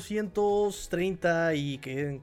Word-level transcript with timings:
430 0.00 1.54
y... 1.54 1.78
¿Qué, 1.78 2.20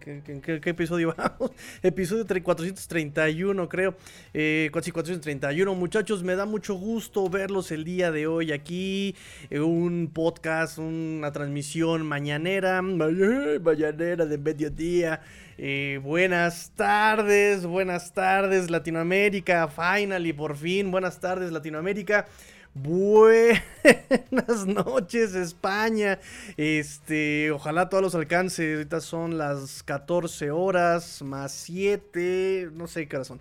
qué, 0.62 0.70
episodio 0.70 1.14
vamos? 1.18 1.52
episodio 1.84 2.26
431 2.26 3.70
creo. 3.70 3.96
Eh, 4.34 4.70
431 4.72 5.76
muchachos, 5.76 6.24
me 6.24 6.36
da 6.36 6.46
mucho 6.46 6.76
gusto 6.76 7.30
verlos 7.30 7.72
el 7.72 7.84
día 7.84 8.12
de 8.12 8.28
hoy 8.28 8.52
aquí. 8.52 9.16
un 9.52 10.10
podcast, 10.14 10.78
una 10.78 11.32
transmisión 11.32 12.06
mañanera. 12.06 12.82
Mañanera 13.62 14.26
de 14.26 14.38
mediodía. 14.38 15.22
Eh, 15.58 16.02
buenas 16.04 16.72
tardes, 16.76 17.66
buenas 17.66 18.14
tardes 18.14 18.70
Latinoamérica, 18.70 19.70
finally, 19.70 20.34
por 20.34 20.58
fin, 20.58 20.92
buenas 20.92 21.20
tardes 21.22 21.52
Latinoamérica. 21.52 22.26
Buenas 22.76 23.62
noches, 24.68 25.34
España. 25.34 26.20
Este, 26.58 27.50
ojalá 27.52 27.88
todos 27.88 28.04
los 28.04 28.16
alcances. 28.16 28.76
Ahorita 28.76 29.00
son 29.00 29.38
las 29.38 29.82
14 29.84 30.52
horas 30.52 31.22
más 31.22 31.54
7. 31.54 32.72
No 32.74 32.88
sé 32.88 33.08
qué 33.08 33.24
son. 33.24 33.40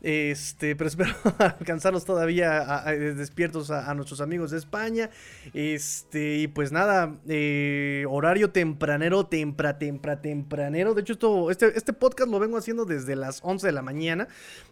Este, 0.00 0.76
pero 0.76 0.88
espero 0.88 1.12
alcanzarlos 1.38 2.06
todavía 2.06 2.82
despiertos 2.96 3.70
a, 3.70 3.92
nuestros 3.92 4.22
amigos 4.22 4.50
de 4.50 4.56
España. 4.56 5.10
Este, 5.52 6.38
y 6.38 6.48
pues 6.48 6.72
nada, 6.72 7.18
eh, 7.28 8.06
horario 8.08 8.50
tempranero, 8.50 9.26
tempra, 9.26 9.78
tempra, 9.78 10.22
tempranero. 10.22 10.94
De 10.94 11.02
hecho, 11.02 11.12
esto, 11.12 11.50
este, 11.50 11.76
este 11.76 11.92
podcast 11.92 12.30
lo 12.30 12.38
vengo 12.38 12.56
haciendo 12.56 12.86
desde 12.86 13.14
las 13.14 13.40
11 13.42 13.66
de 13.66 13.72
la 13.74 13.82
mañana. 13.82 14.26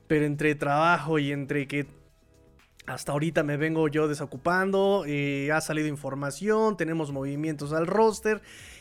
Pero 0.06 0.24
entre 0.24 0.54
trabajo 0.54 1.18
y 1.18 1.30
entre 1.30 1.68
que 1.68 1.97
hasta 2.88 3.12
ahorita 3.12 3.42
me 3.42 3.56
vengo 3.56 3.88
yo 3.88 4.08
desocupando, 4.08 5.04
eh, 5.06 5.50
ha 5.52 5.60
salido 5.60 5.88
información, 5.88 6.76
tenemos 6.76 7.12
movimientos 7.12 7.72
al 7.72 7.86
roster. 7.86 8.40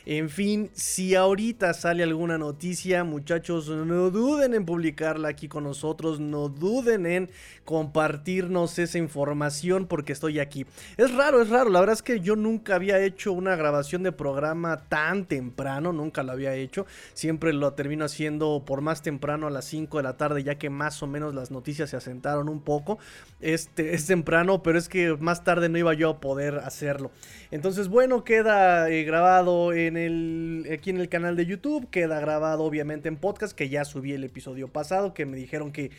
En 0.10 0.30
fin, 0.30 0.70
si 0.72 1.16
ahorita 1.16 1.74
sale 1.74 2.02
alguna 2.02 2.38
noticia, 2.38 3.04
muchachos, 3.04 3.68
no 3.68 4.10
duden 4.10 4.54
en 4.54 4.66
publicarla 4.66 5.28
aquí 5.28 5.50
con 5.50 5.66
nosotros, 5.66 6.22
no 6.22 6.48
duden 6.48 7.06
en 7.06 7.30
compartirnos 7.66 8.80
esa 8.80 9.00
información 9.00 9.86
porque 9.86 10.14
estoy 10.14 10.40
aquí. 10.40 10.66
Es 10.96 11.14
raro, 11.14 11.42
es 11.42 11.50
raro, 11.50 11.70
la 11.70 11.82
verdad 11.82 11.96
es 11.96 12.04
que 12.04 12.22
yo 12.22 12.38
nunca 12.38 12.76
había 12.76 13.02
hecho 13.02 13.34
una 13.34 13.58
grabación 13.58 14.02
de 14.04 14.14
programa 14.14 14.78
tan 14.88 15.26
temprano, 15.26 15.92
nunca 15.92 16.24
lo 16.24 16.32
había 16.32 16.54
hecho. 16.54 16.86
Siempre 17.14 17.52
lo 17.52 17.74
termino 17.74 18.06
haciendo 18.06 18.64
por 18.66 18.80
más 18.80 19.02
temprano 19.02 19.48
a 19.48 19.50
las 19.50 19.66
5 19.66 19.98
de 19.98 20.04
la 20.04 20.16
tarde, 20.16 20.42
ya 20.42 20.56
que 20.56 20.70
más 20.70 21.04
o 21.04 21.08
menos 21.08 21.36
las 21.36 21.52
noticias 21.52 21.90
se 21.90 21.98
asentaron 21.98 22.48
un 22.48 22.62
poco. 22.62 22.98
Este 23.42 23.94
es 23.94 24.06
temprano, 24.06 24.64
pero 24.64 24.80
es 24.80 24.88
que 24.88 25.18
más 25.18 25.44
tarde 25.44 25.68
no 25.68 25.78
iba 25.78 25.94
yo 25.94 26.12
a 26.12 26.22
poder 26.22 26.60
hacerlo. 26.60 27.12
Entonces, 27.52 27.90
bueno, 27.90 28.24
queda 28.24 28.90
eh, 28.90 29.04
grabado 29.04 29.74
en 29.74 29.97
el, 29.98 30.70
aquí 30.72 30.90
en 30.90 31.00
el 31.00 31.09
canal 31.09 31.36
de 31.36 31.45
YouTube, 31.45 31.90
queda 31.90 32.20
grabado 32.20 32.64
obviamente 32.64 33.09
en 33.09 33.17
podcast, 33.17 33.56
que 33.56 33.70
ya 33.70 33.84
subí 33.86 34.14
el 34.14 34.23
episodio 34.23 34.67
pasado, 34.67 35.14
que 35.14 35.26
me 35.26 35.38
dijeron 35.38 35.72
que 35.72 35.92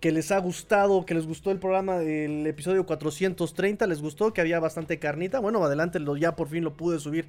que 0.00 0.12
les 0.12 0.30
ha 0.30 0.38
gustado, 0.38 1.04
que 1.04 1.14
les 1.14 1.26
gustó 1.26 1.50
el 1.50 1.58
programa 1.58 1.98
del 1.98 2.46
episodio 2.46 2.86
430, 2.86 3.86
les 3.86 4.00
gustó, 4.00 4.32
que 4.32 4.40
había 4.40 4.60
bastante 4.60 4.98
carnita. 4.98 5.40
Bueno, 5.40 5.62
adelante, 5.64 5.98
lo, 5.98 6.16
ya 6.16 6.36
por 6.36 6.48
fin 6.48 6.62
lo 6.62 6.76
pude 6.76 7.00
subir 7.00 7.26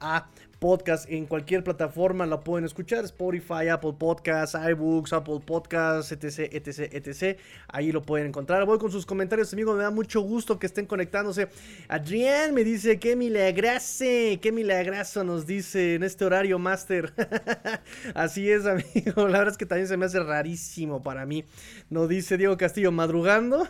a 0.00 0.28
podcast 0.62 1.10
en 1.10 1.26
cualquier 1.26 1.64
plataforma, 1.64 2.24
lo 2.24 2.44
pueden 2.44 2.64
escuchar, 2.64 3.04
Spotify, 3.04 3.66
Apple 3.68 3.94
Podcasts, 3.98 4.56
iBooks, 4.56 5.12
Apple 5.12 5.40
Podcasts, 5.44 6.12
etc, 6.12 6.52
etc, 6.52 6.78
etc. 6.92 7.36
Ahí 7.66 7.90
lo 7.90 8.02
pueden 8.02 8.28
encontrar. 8.28 8.64
Voy 8.64 8.78
con 8.78 8.92
sus 8.92 9.04
comentarios, 9.04 9.52
amigos, 9.52 9.76
me 9.76 9.82
da 9.82 9.90
mucho 9.90 10.20
gusto 10.20 10.60
que 10.60 10.66
estén 10.66 10.86
conectándose. 10.86 11.48
Adrián 11.88 12.54
me 12.54 12.62
dice 12.62 13.00
que 13.00 13.16
milagrase, 13.16 14.38
que 14.40 14.52
milagrazo 14.52 15.24
nos 15.24 15.48
dice 15.48 15.96
en 15.96 16.04
este 16.04 16.24
horario 16.24 16.60
master. 16.60 17.12
Así 18.14 18.48
es, 18.48 18.64
amigo, 18.64 19.26
la 19.26 19.38
verdad 19.38 19.48
es 19.48 19.58
que 19.58 19.66
también 19.66 19.88
se 19.88 19.96
me 19.96 20.04
hace 20.04 20.20
rarísimo 20.20 21.02
para 21.02 21.26
mí. 21.26 21.44
Nos 21.90 22.08
dice 22.08 22.36
Diego 22.38 22.56
Castillo 22.56 22.92
madrugando. 22.92 23.66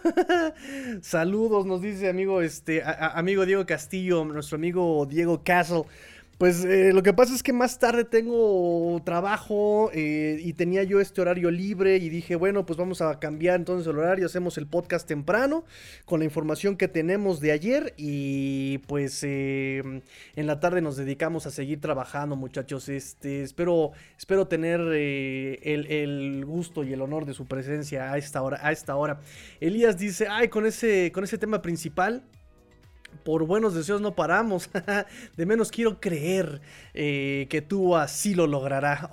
Saludos, 1.00 1.64
nos 1.64 1.80
dice 1.80 2.10
amigo 2.10 2.42
este 2.42 2.82
amigo 2.84 3.46
Diego 3.46 3.64
Castillo, 3.64 4.26
nuestro 4.26 4.56
amigo 4.56 5.06
Diego 5.06 5.42
Castle. 5.42 5.84
Pues 6.42 6.64
eh, 6.64 6.92
lo 6.92 7.04
que 7.04 7.12
pasa 7.12 7.36
es 7.36 7.44
que 7.44 7.52
más 7.52 7.78
tarde 7.78 8.02
tengo 8.02 9.00
trabajo 9.04 9.92
eh, 9.94 10.40
y 10.42 10.54
tenía 10.54 10.82
yo 10.82 11.00
este 11.00 11.20
horario 11.20 11.52
libre 11.52 11.98
y 11.98 12.08
dije, 12.08 12.34
bueno, 12.34 12.66
pues 12.66 12.76
vamos 12.76 13.00
a 13.00 13.20
cambiar 13.20 13.60
entonces 13.60 13.86
el 13.86 13.96
horario, 13.96 14.26
hacemos 14.26 14.58
el 14.58 14.66
podcast 14.66 15.06
temprano 15.06 15.64
con 16.04 16.18
la 16.18 16.24
información 16.24 16.76
que 16.76 16.88
tenemos 16.88 17.38
de 17.38 17.52
ayer 17.52 17.94
y 17.96 18.78
pues 18.88 19.22
eh, 19.22 20.02
en 20.34 20.46
la 20.48 20.58
tarde 20.58 20.80
nos 20.80 20.96
dedicamos 20.96 21.46
a 21.46 21.52
seguir 21.52 21.80
trabajando 21.80 22.34
muchachos. 22.34 22.88
Este, 22.88 23.44
espero, 23.44 23.92
espero 24.18 24.48
tener 24.48 24.80
el, 24.80 25.86
el, 25.86 26.44
gusto 26.44 26.82
y 26.82 26.92
el 26.92 27.02
honor 27.02 27.24
de 27.24 27.34
su 27.34 27.46
presencia 27.46 28.12
a 28.12 28.18
esta 28.18 28.42
hora. 28.42 28.58
A 28.66 28.72
esta 28.72 28.96
hora. 28.96 29.20
Elías 29.60 29.96
dice, 29.96 30.26
ay, 30.28 30.48
con 30.48 30.66
ese, 30.66 31.12
con 31.12 31.22
ese 31.22 31.38
tema 31.38 31.62
principal 31.62 32.24
por 33.24 33.46
buenos 33.46 33.74
deseos 33.74 34.00
no 34.00 34.14
paramos. 34.14 34.70
de 35.36 35.46
menos 35.46 35.70
quiero 35.70 36.00
creer 36.00 36.60
eh, 36.94 37.46
que 37.48 37.62
tú 37.62 37.96
así 37.96 38.34
lo 38.34 38.46
lograrás. 38.46 39.08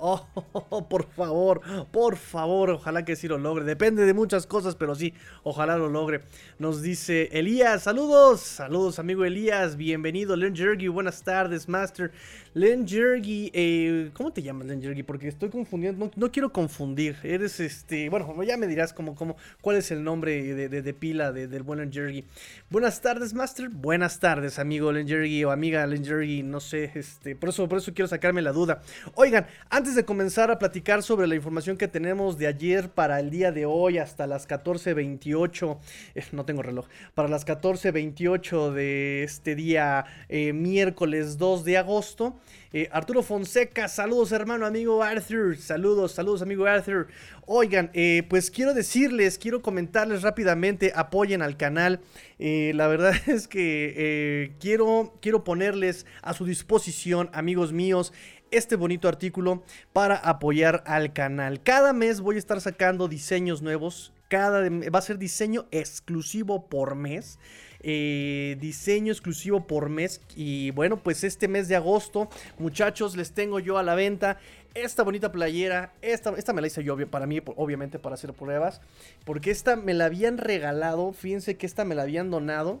Oh, 0.72 0.88
por 0.88 1.06
favor, 1.06 1.60
por 1.90 2.16
favor, 2.16 2.70
ojalá 2.70 3.04
que 3.04 3.16
sí 3.16 3.28
lo 3.28 3.38
logre. 3.38 3.64
Depende 3.64 4.04
de 4.04 4.14
muchas 4.14 4.46
cosas, 4.46 4.74
pero 4.74 4.94
sí, 4.94 5.14
ojalá 5.42 5.76
lo 5.76 5.88
logre. 5.88 6.20
Nos 6.58 6.82
dice 6.82 7.28
Elías, 7.32 7.84
saludos, 7.84 8.40
saludos 8.40 8.98
amigo 8.98 9.24
Elías, 9.24 9.76
bienvenido. 9.76 10.36
Len 10.36 10.54
Jergy, 10.54 10.88
buenas 10.88 11.22
tardes, 11.22 11.68
Master. 11.68 12.12
Len 12.54 12.86
Jergy, 12.86 13.50
eh, 13.54 14.10
¿cómo 14.12 14.32
te 14.32 14.42
llamas 14.42 14.66
Len 14.66 14.82
Jergy? 14.82 15.02
Porque 15.02 15.28
estoy 15.28 15.50
confundiendo, 15.50 16.10
no, 16.14 16.32
quiero 16.32 16.52
confundir. 16.52 17.16
Eres 17.22 17.60
este, 17.60 18.08
bueno, 18.08 18.42
ya 18.42 18.56
me 18.56 18.66
dirás 18.66 18.92
como, 18.92 19.14
como, 19.14 19.36
cuál 19.60 19.76
es 19.76 19.90
el 19.90 20.02
nombre 20.02 20.54
de, 20.54 20.94
pila 20.94 21.32
del 21.32 21.62
buen 21.62 21.80
Len. 21.80 22.24
Buenas 22.70 23.00
tardes, 23.00 23.34
Master. 23.34 23.68
Buenas 23.68 23.89
tardes, 23.98 24.58
amigo 24.58 24.92
Len 24.92 25.08
Jergy 25.08 25.44
o 25.44 25.50
amiga 25.50 25.84
Len 25.86 26.04
Jergy, 26.04 26.42
no 26.42 26.60
sé, 26.60 26.92
este, 26.94 27.34
por 27.34 27.48
eso, 27.48 27.68
por 27.68 27.78
eso 27.78 27.92
quiero 27.92 28.06
sacarme 28.06 28.40
la 28.40 28.52
duda. 28.52 28.82
Oigan, 29.14 29.46
antes 29.68 29.96
de 29.96 30.04
comenzar 30.04 30.50
a 30.50 30.58
platicar 30.58 31.02
sobre 31.02 31.26
la 31.26 31.34
información 31.34 31.76
que 31.76 31.88
tenemos 31.88 32.38
de 32.38 32.46
ayer 32.46 32.90
para 32.90 33.18
el 33.18 33.30
día 33.30 33.50
de 33.50 33.66
hoy 33.66 33.98
hasta 33.98 34.26
las 34.26 34.48
14.28, 34.48 35.78
eh, 36.14 36.24
no 36.30 36.44
tengo 36.44 36.62
reloj, 36.62 36.86
para 37.14 37.28
las 37.28 37.44
14.28 37.44 38.72
de 38.72 39.24
este 39.24 39.56
día 39.56 40.04
eh, 40.28 40.52
miércoles 40.52 41.36
2 41.36 41.64
de 41.64 41.78
agosto. 41.78 42.36
Eh, 42.72 42.88
Arturo 42.92 43.24
Fonseca, 43.24 43.88
saludos 43.88 44.30
hermano, 44.30 44.64
amigo 44.64 45.02
Arthur, 45.02 45.56
saludos, 45.56 46.12
saludos 46.12 46.40
amigo 46.40 46.66
Arthur. 46.66 47.08
Oigan, 47.44 47.90
eh, 47.94 48.22
pues 48.30 48.48
quiero 48.48 48.74
decirles, 48.74 49.38
quiero 49.38 49.60
comentarles 49.60 50.22
rápidamente, 50.22 50.92
apoyen 50.94 51.42
al 51.42 51.56
canal. 51.56 52.00
Eh, 52.38 52.70
la 52.76 52.86
verdad 52.86 53.12
es 53.26 53.48
que 53.48 54.54
quiero, 54.60 55.18
quiero 55.20 55.42
ponerles 55.42 56.06
a 56.22 56.32
su 56.32 56.44
disposición, 56.44 57.28
amigos 57.32 57.72
míos, 57.72 58.12
este 58.52 58.76
bonito 58.76 59.08
artículo 59.08 59.64
para 59.92 60.14
apoyar 60.14 60.84
al 60.86 61.12
canal. 61.12 61.64
Cada 61.64 61.92
mes 61.92 62.20
voy 62.20 62.36
a 62.36 62.38
estar 62.38 62.60
sacando 62.60 63.08
diseños 63.08 63.62
nuevos. 63.62 64.12
Cada, 64.28 64.60
va 64.60 64.98
a 65.00 65.02
ser 65.02 65.18
diseño 65.18 65.66
exclusivo 65.72 66.68
por 66.68 66.94
mes. 66.94 67.40
Eh, 67.82 68.56
diseño 68.60 69.12
exclusivo 69.12 69.66
por 69.66 69.88
mes. 69.88 70.20
Y 70.36 70.70
bueno, 70.72 71.02
pues 71.02 71.24
este 71.24 71.48
mes 71.48 71.68
de 71.68 71.76
agosto, 71.76 72.28
muchachos, 72.58 73.16
les 73.16 73.32
tengo 73.32 73.58
yo 73.58 73.78
a 73.78 73.82
la 73.82 73.94
venta 73.94 74.38
esta 74.74 75.02
bonita 75.02 75.32
playera. 75.32 75.92
Esta, 76.02 76.30
esta 76.36 76.52
me 76.52 76.60
la 76.60 76.66
hice 76.66 76.84
yo 76.84 76.96
para 77.10 77.26
mí, 77.26 77.40
obviamente, 77.56 77.98
para 77.98 78.14
hacer 78.14 78.32
pruebas. 78.32 78.80
Porque 79.24 79.50
esta 79.50 79.76
me 79.76 79.94
la 79.94 80.06
habían 80.06 80.38
regalado. 80.38 81.12
Fíjense 81.12 81.56
que 81.56 81.66
esta 81.66 81.84
me 81.84 81.94
la 81.94 82.02
habían 82.02 82.30
donado. 82.30 82.80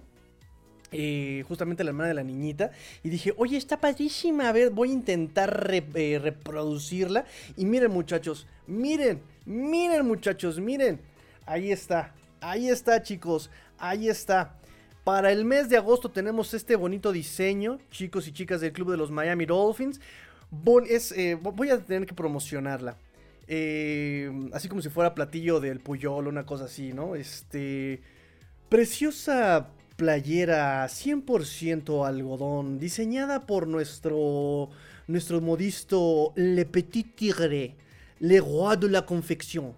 Eh, 0.92 1.44
justamente 1.46 1.84
la 1.84 1.90
hermana 1.90 2.08
de 2.08 2.14
la 2.14 2.24
niñita. 2.24 2.70
Y 3.02 3.10
dije, 3.10 3.32
oye, 3.36 3.56
está 3.56 3.80
padrísima. 3.80 4.48
A 4.48 4.52
ver, 4.52 4.70
voy 4.70 4.90
a 4.90 4.94
intentar 4.94 5.70
eh, 5.72 6.18
reproducirla. 6.22 7.24
Y 7.56 7.64
miren, 7.64 7.90
muchachos, 7.90 8.46
miren, 8.66 9.20
miren, 9.44 10.06
muchachos, 10.06 10.58
miren. 10.60 11.00
Ahí 11.46 11.72
está, 11.72 12.14
ahí 12.40 12.68
está, 12.68 13.02
chicos, 13.02 13.50
ahí 13.78 14.08
está. 14.08 14.59
Para 15.10 15.32
el 15.32 15.44
mes 15.44 15.68
de 15.68 15.76
agosto 15.76 16.08
tenemos 16.08 16.54
este 16.54 16.76
bonito 16.76 17.10
diseño, 17.10 17.80
chicos 17.90 18.28
y 18.28 18.32
chicas 18.32 18.60
del 18.60 18.72
club 18.72 18.92
de 18.92 18.96
los 18.96 19.10
Miami 19.10 19.44
Dolphins. 19.44 20.00
Eh, 21.16 21.36
voy 21.42 21.70
a 21.70 21.78
tener 21.80 22.06
que 22.06 22.14
promocionarla. 22.14 22.96
Eh, 23.48 24.30
así 24.52 24.68
como 24.68 24.80
si 24.80 24.88
fuera 24.88 25.12
platillo 25.12 25.58
del 25.58 25.80
Puyol, 25.80 26.28
una 26.28 26.46
cosa 26.46 26.66
así, 26.66 26.92
¿no? 26.92 27.16
Este. 27.16 28.02
Preciosa 28.68 29.70
playera 29.96 30.86
100% 30.86 32.06
algodón, 32.06 32.78
diseñada 32.78 33.40
por 33.48 33.66
nuestro, 33.66 34.70
nuestro 35.08 35.40
modisto 35.40 36.32
Le 36.36 36.66
Petit 36.66 37.16
Tigre, 37.16 37.74
Le 38.20 38.38
Roi 38.38 38.76
de 38.76 38.88
la 38.88 39.04
Confección. 39.04 39.74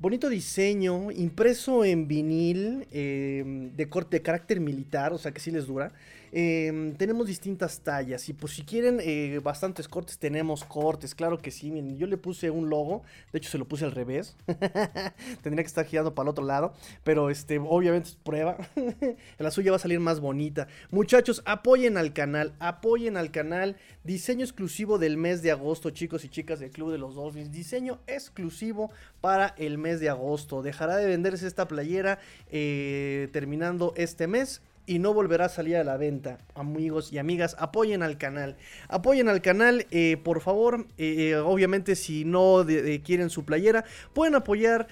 Bonito 0.00 0.28
diseño, 0.28 1.10
impreso 1.10 1.84
en 1.84 2.06
vinil 2.06 2.86
em, 2.92 3.74
de 3.74 3.88
corte 3.88 4.18
de 4.18 4.22
carácter 4.22 4.60
militar, 4.60 5.12
o 5.12 5.18
sea 5.18 5.32
que 5.32 5.40
sí 5.40 5.50
les 5.50 5.66
dura. 5.66 5.92
Em, 6.32 6.94
tenemos 6.94 7.26
distintas 7.26 7.80
tallas 7.80 8.28
y 8.28 8.32
pues 8.32 8.54
si 8.54 8.62
quieren 8.62 8.98
eh, 9.00 9.40
bastantes 9.42 9.88
cortes, 9.88 10.18
tenemos 10.18 10.64
cortes, 10.64 11.14
claro 11.14 11.38
que 11.38 11.50
sí. 11.50 11.70
Miren, 11.70 11.96
yo 11.96 12.06
le 12.06 12.16
puse 12.16 12.50
un 12.50 12.68
logo, 12.68 13.02
de 13.32 13.38
hecho 13.38 13.50
se 13.50 13.58
lo 13.58 13.66
puse 13.66 13.84
al 13.84 13.92
revés. 13.92 14.36
Tendría 15.42 15.62
que 15.62 15.68
estar 15.68 15.86
girando 15.86 16.14
para 16.14 16.26
el 16.26 16.30
otro 16.30 16.44
lado, 16.44 16.72
pero 17.04 17.30
este, 17.30 17.58
obviamente 17.58 18.10
es 18.10 18.16
prueba. 18.16 18.56
la 19.38 19.50
suya 19.50 19.70
va 19.70 19.76
a 19.76 19.80
salir 19.80 20.00
más 20.00 20.20
bonita. 20.20 20.68
Muchachos, 20.90 21.42
apoyen 21.44 21.96
al 21.96 22.12
canal, 22.12 22.54
apoyen 22.58 23.16
al 23.16 23.30
canal. 23.30 23.76
Diseño 24.04 24.44
exclusivo 24.44 24.98
del 24.98 25.16
mes 25.16 25.42
de 25.42 25.50
agosto, 25.50 25.90
chicos 25.90 26.24
y 26.24 26.28
chicas 26.28 26.60
del 26.60 26.70
Club 26.70 26.92
de 26.92 26.98
los 26.98 27.14
Dolphins. 27.14 27.52
Diseño 27.52 28.00
exclusivo 28.06 28.90
para 29.20 29.54
el 29.58 29.78
mes 29.78 30.00
de 30.00 30.08
agosto. 30.08 30.62
Dejará 30.62 30.96
de 30.96 31.06
venderse 31.06 31.46
esta 31.46 31.68
playera 31.68 32.18
eh, 32.50 33.28
terminando 33.32 33.92
este 33.96 34.26
mes 34.26 34.62
y 34.88 34.98
no 34.98 35.12
volverá 35.12 35.44
a 35.44 35.48
salir 35.48 35.76
a 35.76 35.84
la 35.84 35.96
venta. 35.96 36.38
Amigos 36.54 37.12
y 37.12 37.18
amigas, 37.18 37.54
apoyen 37.58 38.02
al 38.02 38.18
canal. 38.18 38.56
Apoyen 38.88 39.28
al 39.28 39.42
canal, 39.42 39.86
eh, 39.90 40.16
por 40.16 40.40
favor. 40.40 40.86
Eh, 40.96 41.36
obviamente, 41.36 41.94
si 41.94 42.24
no 42.24 42.64
quieren 43.04 43.30
su 43.30 43.44
playera, 43.44 43.84
pueden 44.14 44.34
apoyar 44.34 44.88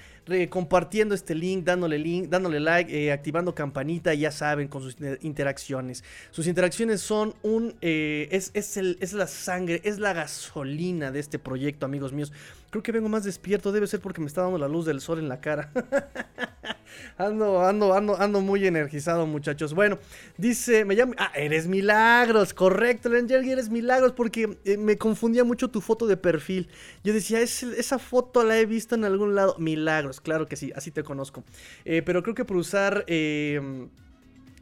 compartiendo 0.50 1.14
este 1.14 1.34
link, 1.34 1.64
dándole 1.64 1.98
link, 1.98 2.28
dándole 2.28 2.60
like, 2.60 2.92
eh, 2.92 3.12
activando 3.12 3.54
campanita, 3.54 4.12
ya 4.14 4.30
saben, 4.30 4.68
con 4.68 4.82
sus 4.82 4.96
interacciones. 5.22 6.04
Sus 6.30 6.46
interacciones 6.46 7.00
son 7.00 7.34
un. 7.42 7.76
es, 7.80 8.50
es, 8.54 8.76
el, 8.76 8.98
es 9.00 9.12
la 9.12 9.26
sangre, 9.26 9.80
es 9.84 9.98
la 9.98 10.12
gasolina 10.12 11.10
de 11.10 11.20
este 11.20 11.38
proyecto, 11.38 11.86
amigos 11.86 12.12
míos. 12.12 12.32
Creo 12.70 12.82
que 12.82 12.92
vengo 12.92 13.08
más 13.08 13.24
despierto, 13.24 13.72
debe 13.72 13.86
ser 13.86 14.00
porque 14.00 14.20
me 14.20 14.26
está 14.26 14.42
dando 14.42 14.58
la 14.58 14.68
luz 14.68 14.84
del 14.84 15.00
sol 15.00 15.18
en 15.18 15.28
la 15.28 15.40
cara. 15.40 15.70
ando, 17.16 17.62
ando, 17.62 17.94
ando, 17.94 18.20
ando 18.20 18.40
muy 18.40 18.66
energizado, 18.66 19.26
muchachos. 19.26 19.72
Bueno, 19.72 19.98
dice, 20.36 20.84
me 20.84 20.94
llamo. 20.94 21.14
Ah, 21.16 21.32
eres 21.34 21.68
Milagros, 21.68 22.52
correcto, 22.52 23.08
Ranger, 23.08 23.44
eres 23.44 23.70
Milagros, 23.70 24.12
porque 24.12 24.58
eh, 24.64 24.76
me 24.76 24.98
confundía 24.98 25.44
mucho 25.44 25.68
tu 25.68 25.80
foto 25.80 26.06
de 26.06 26.16
perfil. 26.16 26.68
Yo 27.04 27.12
decía, 27.12 27.40
esa 27.40 27.98
foto 27.98 28.44
la 28.44 28.58
he 28.58 28.66
visto 28.66 28.94
en 28.94 29.04
algún 29.04 29.34
lado. 29.34 29.56
Milagros, 29.58 30.15
claro 30.20 30.46
que 30.46 30.56
sí, 30.56 30.72
así 30.74 30.90
te 30.90 31.02
conozco. 31.02 31.44
Eh, 31.84 32.02
pero 32.04 32.22
creo 32.22 32.34
que 32.34 32.44
por 32.44 32.56
usar. 32.56 33.04
Eh, 33.06 33.88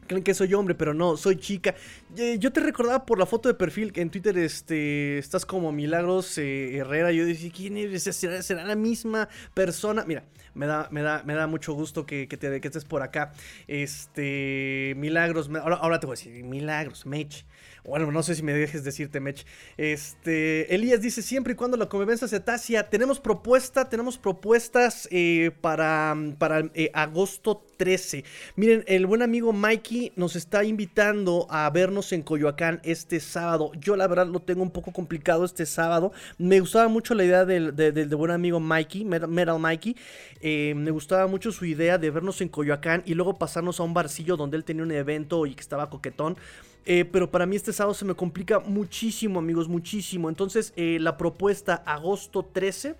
creen 0.06 0.23
que 0.23 0.35
soy 0.35 0.55
hombre, 0.55 0.75
pero 0.75 0.95
no, 0.95 1.17
soy 1.17 1.37
chica. 1.37 1.75
Eh, 2.17 2.37
yo 2.39 2.53
te 2.53 2.61
recordaba 2.61 3.05
por 3.05 3.19
la 3.19 3.27
foto 3.27 3.49
de 3.49 3.55
perfil 3.55 3.93
que 3.93 4.01
en 4.01 4.11
Twitter 4.11 4.37
este, 4.39 5.19
estás 5.19 5.47
como 5.47 5.73
Milagros 5.73 6.39
eh, 6.39 6.77
Herrera. 6.77 7.12
Yo 7.12 7.27
decía, 7.27 7.51
¿quién 7.55 7.77
es? 7.77 8.03
¿Será, 8.03 8.65
la 8.65 8.77
misma 8.77 9.29
persona? 9.55 10.05
Mira, 10.06 10.25
me 10.55 10.67
da, 10.67 10.89
me 10.91 11.03
da, 11.03 11.23
me 11.25 11.35
da 11.35 11.47
mucho 11.47 11.73
gusto 11.73 12.07
que, 12.07 12.27
te, 12.27 12.61
que 12.61 12.69
estés 12.69 12.85
por 12.85 13.03
acá. 13.03 13.33
Este, 13.67 14.95
Milagros, 14.97 15.50
ahora, 15.61 15.77
ahora 15.77 16.00
te 16.00 16.07
voy 16.07 16.15
a 16.15 16.17
decir, 16.17 16.45
Milagros, 16.45 17.07
Mech. 17.07 17.45
Bueno, 17.87 18.11
no 18.11 18.23
sé 18.23 18.35
si 18.35 18.43
me 18.43 18.55
dejes 18.55 18.83
decirte, 18.83 19.21
Mech. 19.21 19.45
Este, 19.77 20.75
Elías 20.75 21.03
dice, 21.03 21.21
siempre 21.21 21.53
y 21.53 21.57
cuando 21.57 21.77
la 21.77 21.87
convivencia 21.87 22.27
cetácea, 22.27 22.89
tenemos 22.89 23.21
propuesta, 23.21 23.91
tenemos 23.91 24.17
propuestas 24.17 25.07
eh, 25.11 25.51
para, 25.61 26.17
para 26.39 26.71
eh, 26.73 26.91
agosto 26.95 27.63
13. 27.77 28.25
Miren, 28.57 28.85
el 28.87 29.05
buen 29.05 29.21
amigo 29.21 29.53
Mikey 29.53 30.13
nos 30.17 30.35
está 30.35 30.65
invitando 30.65 31.47
a 31.51 31.69
vernos 31.69 32.13
en 32.13 32.23
Coyoacán 32.23 32.81
este 32.85 33.21
sábado. 33.21 33.71
Yo 33.79 33.97
la 33.97 34.07
verdad 34.07 34.29
lo 34.29 34.41
tengo 34.41 34.63
un 34.63 34.71
poco 34.71 34.91
complicado 34.91 35.45
este 35.45 35.67
sábado. 35.67 36.11
Me 36.39 36.61
gustaba 36.61 36.89
mucho 36.89 37.15
la 37.15 37.25
idea 37.25 37.45
del, 37.45 37.73
buen 38.17 38.31
amigo 38.31 38.61
Mikey, 38.61 39.05
Metal 39.05 39.59
Mikey. 39.61 39.95
Eh, 40.41 40.73
me 40.75 40.91
gustaba 40.91 41.27
mucho 41.27 41.53
su 41.53 41.67
idea 41.67 41.99
de 41.99 42.11
vernos 42.11 42.41
en 42.41 42.49
Coyoacán 42.49 43.03
y 43.05 43.13
luego 43.13 43.39
pasarnos 43.39 43.79
a 43.79 43.83
un 43.83 43.93
barcillo 43.93 44.39
donde 44.39 44.57
él 44.57 44.65
tenía 44.65 44.85
un 44.85 44.93
evento 44.93 45.45
y 45.45 45.55
que 45.55 45.61
estaba 45.61 45.91
coquetón. 45.91 46.39
Eh, 46.87 47.05
pero 47.05 47.31
para 47.31 47.47
mí 47.47 47.57
este 47.57 47.73
sábado 47.73 47.95
se 47.95 48.05
me 48.05 48.15
complica 48.15 48.61
muchísimo, 48.61 49.39
amigos, 49.39 49.69
muchísimo. 49.69 50.29
Entonces, 50.29 50.73
eh, 50.77 50.99
la 51.01 51.17
propuesta 51.17 51.83
agosto 51.87 52.45
13. 52.45 52.97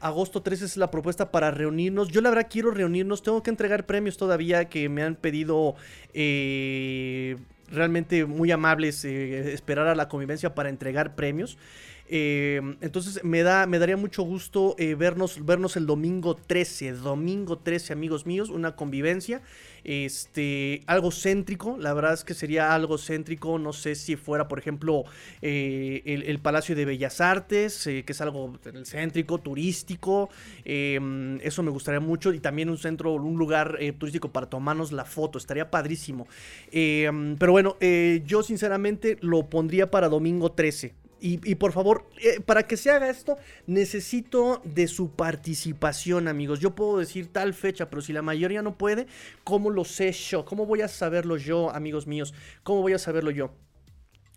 Agosto 0.00 0.42
13 0.42 0.64
es 0.64 0.76
la 0.76 0.90
propuesta 0.90 1.30
para 1.30 1.50
reunirnos. 1.50 2.08
Yo 2.08 2.20
la 2.20 2.30
verdad 2.30 2.48
quiero 2.50 2.70
reunirnos. 2.70 3.22
Tengo 3.22 3.42
que 3.42 3.50
entregar 3.50 3.86
premios 3.86 4.16
todavía 4.16 4.66
que 4.66 4.88
me 4.88 5.02
han 5.02 5.16
pedido 5.16 5.74
eh, 6.14 7.36
realmente 7.70 8.24
muy 8.26 8.50
amables 8.50 9.04
esperar 9.04 9.88
a 9.88 9.94
la 9.94 10.08
convivencia 10.08 10.54
para 10.54 10.68
entregar 10.68 11.14
premios. 11.14 11.58
Entonces 12.08 13.22
me, 13.24 13.42
da, 13.42 13.66
me 13.66 13.78
daría 13.78 13.96
mucho 13.96 14.22
gusto 14.22 14.76
vernos, 14.96 15.44
vernos 15.44 15.76
el 15.76 15.86
domingo 15.86 16.36
13. 16.36 16.92
Domingo 16.92 17.58
13, 17.58 17.92
amigos 17.92 18.26
míos, 18.26 18.48
una 18.48 18.76
convivencia 18.76 19.42
este, 19.86 20.82
algo 20.88 21.12
céntrico, 21.12 21.76
la 21.78 21.94
verdad 21.94 22.12
es 22.12 22.24
que 22.24 22.34
sería 22.34 22.74
algo 22.74 22.98
céntrico, 22.98 23.56
no 23.56 23.72
sé 23.72 23.94
si 23.94 24.16
fuera, 24.16 24.48
por 24.48 24.58
ejemplo, 24.58 25.04
eh, 25.42 26.02
el, 26.04 26.40
Palacio 26.40 26.74
de 26.74 26.84
Bellas 26.84 27.20
Artes, 27.20 27.86
eh, 27.86 28.02
que 28.04 28.12
es 28.12 28.20
algo 28.20 28.58
céntrico, 28.84 29.38
turístico, 29.38 30.28
eso 30.64 31.62
me 31.62 31.70
gustaría 31.70 32.00
mucho, 32.00 32.32
y 32.32 32.40
también 32.40 32.68
un 32.68 32.78
centro, 32.78 33.14
un 33.14 33.38
lugar 33.38 33.76
eh, 33.78 33.92
turístico 33.92 34.32
para 34.32 34.50
tomarnos 34.50 34.90
la 34.90 35.04
foto, 35.04 35.38
estaría 35.38 35.70
padrísimo. 35.70 36.26
Pero 36.72 37.52
bueno, 37.52 37.76
yo 38.24 38.42
sinceramente 38.42 39.18
lo 39.20 39.48
pondría 39.48 39.88
para 39.88 40.08
domingo 40.08 40.50
13. 40.50 41.05
Y, 41.18 41.54
por 41.54 41.72
favor, 41.72 42.06
eh, 42.22 42.40
para 42.44 42.66
que 42.66 42.76
se 42.76 42.90
haga 42.90 43.08
esto, 43.08 43.38
necesito 43.66 44.60
de 44.64 44.86
su 44.86 45.12
participación, 45.12 46.28
amigos. 46.28 46.60
Yo 46.60 46.74
puedo 46.74 46.98
decir 46.98 47.32
tal 47.32 47.54
fecha, 47.54 47.88
pero 47.88 48.02
si 48.02 48.12
la 48.12 48.20
mayoría 48.22 48.60
no 48.60 48.76
puede, 48.76 49.06
¿cómo 49.42 49.70
lo 49.70 49.84
sé 49.84 50.12
yo? 50.12 50.44
¿Cómo 50.44 50.66
voy 50.66 50.82
a 50.82 50.88
saberlo 50.88 51.38
yo, 51.38 51.70
amigos 51.70 52.06
míos? 52.06 52.34
¿Cómo 52.62 52.82
voy 52.82 52.92
a 52.92 52.98
saberlo 52.98 53.30
yo? 53.30 53.50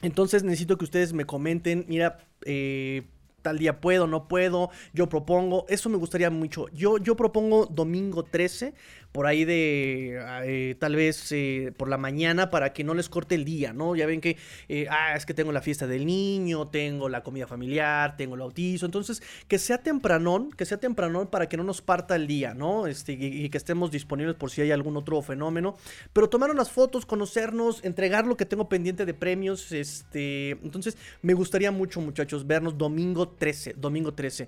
Entonces 0.01 0.43
necesito 0.43 0.77
que 0.77 0.85
ustedes 0.85 1.11
me 1.11 1.25
comenten, 1.25 1.85
mira, 1.89 2.17
eh, 2.45 3.03
tal 3.41 3.57
día 3.57 3.81
puedo, 3.81 4.07
no 4.07 4.27
puedo, 4.27 4.69
yo 4.93 5.09
propongo, 5.09 5.65
eso 5.69 5.89
me 5.89 5.97
gustaría 5.97 6.29
mucho. 6.29 6.67
Yo, 6.69 6.97
yo 6.97 7.15
propongo 7.15 7.65
domingo 7.65 8.23
13, 8.23 8.73
por 9.11 9.25
ahí 9.25 9.43
de 9.43 10.19
eh, 10.45 10.75
tal 10.79 10.95
vez 10.95 11.31
eh, 11.31 11.73
por 11.75 11.89
la 11.89 11.97
mañana 11.97 12.49
para 12.49 12.73
que 12.73 12.83
no 12.83 12.93
les 12.93 13.09
corte 13.09 13.35
el 13.35 13.43
día, 13.43 13.73
¿no? 13.73 13.95
Ya 13.95 14.05
ven 14.05 14.21
que, 14.21 14.37
eh, 14.67 14.87
ah, 14.89 15.15
es 15.15 15.25
que 15.25 15.33
tengo 15.33 15.51
la 15.51 15.61
fiesta 15.61 15.87
del 15.87 16.05
niño, 16.05 16.67
tengo 16.67 17.09
la 17.09 17.23
comida 17.23 17.47
familiar, 17.47 18.15
tengo 18.17 18.35
el 18.35 18.41
bautizo, 18.41 18.85
entonces 18.85 19.23
que 19.47 19.57
sea 19.57 19.79
tempranón, 19.79 20.51
que 20.51 20.65
sea 20.65 20.77
tempranón 20.77 21.27
para 21.27 21.49
que 21.49 21.57
no 21.57 21.63
nos 21.63 21.81
parta 21.81 22.15
el 22.15 22.27
día, 22.27 22.53
¿no? 22.53 22.85
Este, 22.85 23.13
y, 23.13 23.49
que 23.49 23.57
estemos 23.57 23.89
disponibles 23.89 24.35
por 24.35 24.51
si 24.51 24.61
hay 24.61 24.71
algún 24.71 24.95
otro 24.95 25.19
fenómeno, 25.23 25.75
pero 26.13 26.29
tomar 26.29 26.51
unas 26.51 26.69
fotos, 26.69 27.05
conocernos, 27.07 27.83
entregar 27.83 28.27
lo 28.27 28.37
que 28.37 28.45
tengo 28.45 28.69
pendiente 28.69 29.07
de 29.07 29.15
premios, 29.15 29.71
este, 29.71 30.51
entonces 30.51 30.97
me 31.23 31.33
gustaría 31.33 31.71
mucho 31.71 31.99
muchachos 31.99 32.45
vernos 32.45 32.77
domingo 32.77 33.29
13, 33.29 33.73
domingo 33.73 34.13
13. 34.13 34.47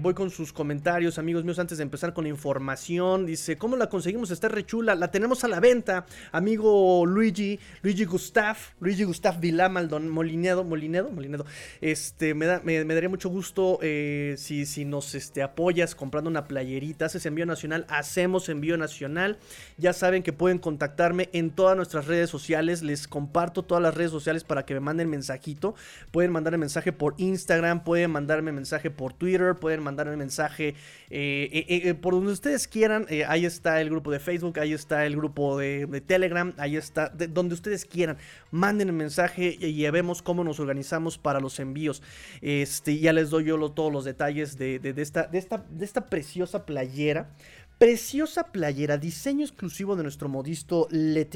voy 0.00 0.14
con 0.14 0.30
sus 0.30 0.52
comentarios, 0.52 1.18
amigos 1.18 1.42
míos, 1.42 1.58
antes 1.58 1.78
de 1.78 1.82
empezar 1.82 2.14
con 2.14 2.24
la 2.24 2.30
información, 2.30 3.26
dice 3.26 3.55
¿cómo 3.58 3.76
la 3.76 3.88
conseguimos? 3.88 4.30
Está 4.30 4.48
rechula. 4.48 4.94
La 4.94 5.10
tenemos 5.10 5.44
a 5.44 5.48
la 5.48 5.60
venta, 5.60 6.06
amigo 6.32 7.04
Luigi, 7.06 7.58
Luigi 7.82 8.04
Gustav, 8.04 8.56
Luigi 8.80 9.04
Gustav 9.04 9.40
Vilá 9.40 9.68
Molinedo, 9.68 10.64
Molinedo, 10.64 11.10
Molinedo. 11.10 11.46
Este, 11.80 12.34
me, 12.34 12.46
da, 12.46 12.60
daría 12.60 13.08
mucho 13.08 13.28
gusto 13.28 13.78
eh, 13.82 14.34
si, 14.38 14.66
si 14.66 14.84
nos 14.84 15.14
este, 15.14 15.42
apoyas 15.42 15.94
comprando 15.94 16.30
una 16.30 16.44
playerita. 16.44 17.06
Haces 17.06 17.26
envío 17.26 17.46
nacional, 17.46 17.86
hacemos 17.88 18.48
envío 18.48 18.76
nacional. 18.76 19.38
Ya 19.76 19.92
saben 19.92 20.22
que 20.22 20.32
pueden 20.32 20.58
contactarme 20.58 21.28
en 21.32 21.50
todas 21.50 21.76
nuestras 21.76 22.06
redes 22.06 22.30
sociales. 22.30 22.82
Les 22.82 23.08
comparto 23.08 23.62
todas 23.62 23.82
las 23.82 23.94
redes 23.94 24.10
sociales 24.10 24.44
para 24.44 24.64
que 24.64 24.74
me 24.74 24.80
manden 24.80 25.08
mensajito. 25.10 25.74
Pueden 26.10 26.32
mandarme 26.32 26.58
mensaje 26.58 26.92
por 26.92 27.14
Instagram, 27.18 27.84
pueden 27.84 28.10
mandarme 28.10 28.52
mensaje 28.52 28.90
por 28.90 29.12
Twitter, 29.12 29.54
pueden 29.54 29.82
mandarme 29.82 30.16
mensaje 30.16 30.74
eh, 31.10 31.66
eh, 31.68 31.94
por 31.94 32.14
donde 32.14 32.32
ustedes 32.32 32.68
quieran. 32.68 33.06
Ahí 33.46 33.52
está 33.52 33.80
el 33.80 33.90
grupo 33.90 34.10
de 34.10 34.18
Facebook, 34.18 34.58
ahí 34.58 34.72
está 34.72 35.06
el 35.06 35.16
grupo 35.16 35.56
de, 35.56 36.02
Telegram, 36.04 36.52
ahí 36.58 36.76
está, 36.76 37.08
donde 37.08 37.54
ustedes 37.54 37.84
quieran. 37.84 38.18
Manden 38.50 38.88
el 38.88 38.94
mensaje 38.94 39.56
y, 39.60 39.76
ya 39.76 39.90
vemos 39.90 40.20
cómo 40.20 40.42
nos 40.42 40.58
organizamos 40.58 41.16
para 41.16 41.40
los 41.40 41.60
envíos. 41.60 42.02
Este, 42.40 42.98
ya 42.98 43.12
les 43.12 43.30
doy 43.30 43.44
yo 43.44 43.56
todos 43.70 43.92
los 43.92 44.04
detalles 44.04 44.58
de, 44.58 44.80
esta, 44.96 46.06
preciosa 46.06 46.66
playera. 46.66 47.30
Preciosa 47.78 48.52
playera, 48.52 48.96
diseño 48.96 49.44
exclusivo 49.44 49.96
de 49.96 50.02
nuestro 50.02 50.28
modisto 50.28 50.88
Le 50.90 51.28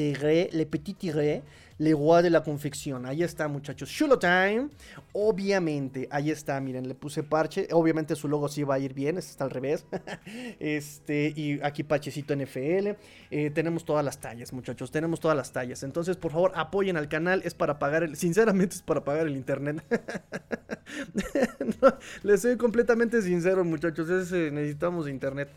Le 0.52 0.66
Petit 0.66 0.96
Tigre, 0.96 1.42
Le 1.80 1.94
Roi 1.94 2.22
de 2.22 2.28
la 2.28 2.42
Confección. 2.42 3.06
Ahí 3.06 3.22
está, 3.22 3.48
muchachos. 3.48 3.88
Shulo 3.88 4.18
Time. 4.18 4.68
Obviamente, 5.14 6.08
ahí 6.10 6.30
está, 6.30 6.60
miren, 6.60 6.86
le 6.86 6.94
puse 6.94 7.22
parche. 7.22 7.68
Obviamente 7.72 8.14
su 8.16 8.28
logo 8.28 8.50
sí 8.50 8.64
va 8.64 8.74
a 8.74 8.78
ir 8.78 8.92
bien, 8.92 9.16
este 9.16 9.30
está 9.30 9.44
al 9.44 9.50
revés. 9.50 9.86
este, 10.60 11.32
y 11.34 11.58
aquí 11.62 11.82
parchecito 11.82 12.36
NFL. 12.36 12.98
Eh, 13.30 13.50
tenemos 13.54 13.86
todas 13.86 14.04
las 14.04 14.20
tallas, 14.20 14.52
muchachos. 14.52 14.90
Tenemos 14.90 15.20
todas 15.20 15.34
las 15.34 15.52
tallas. 15.52 15.82
Entonces, 15.82 16.18
por 16.18 16.32
favor, 16.32 16.52
apoyen 16.54 16.98
al 16.98 17.08
canal. 17.08 17.40
Es 17.46 17.54
para 17.54 17.78
pagar 17.78 18.02
el. 18.02 18.14
Sinceramente, 18.14 18.76
es 18.76 18.82
para 18.82 19.02
pagar 19.02 19.26
el 19.26 19.34
internet. 19.34 19.82
les 22.22 22.42
soy 22.42 22.58
completamente 22.58 23.22
sincero, 23.22 23.64
muchachos. 23.64 24.30
Eh, 24.32 24.50
necesitamos 24.52 25.08
internet. 25.08 25.48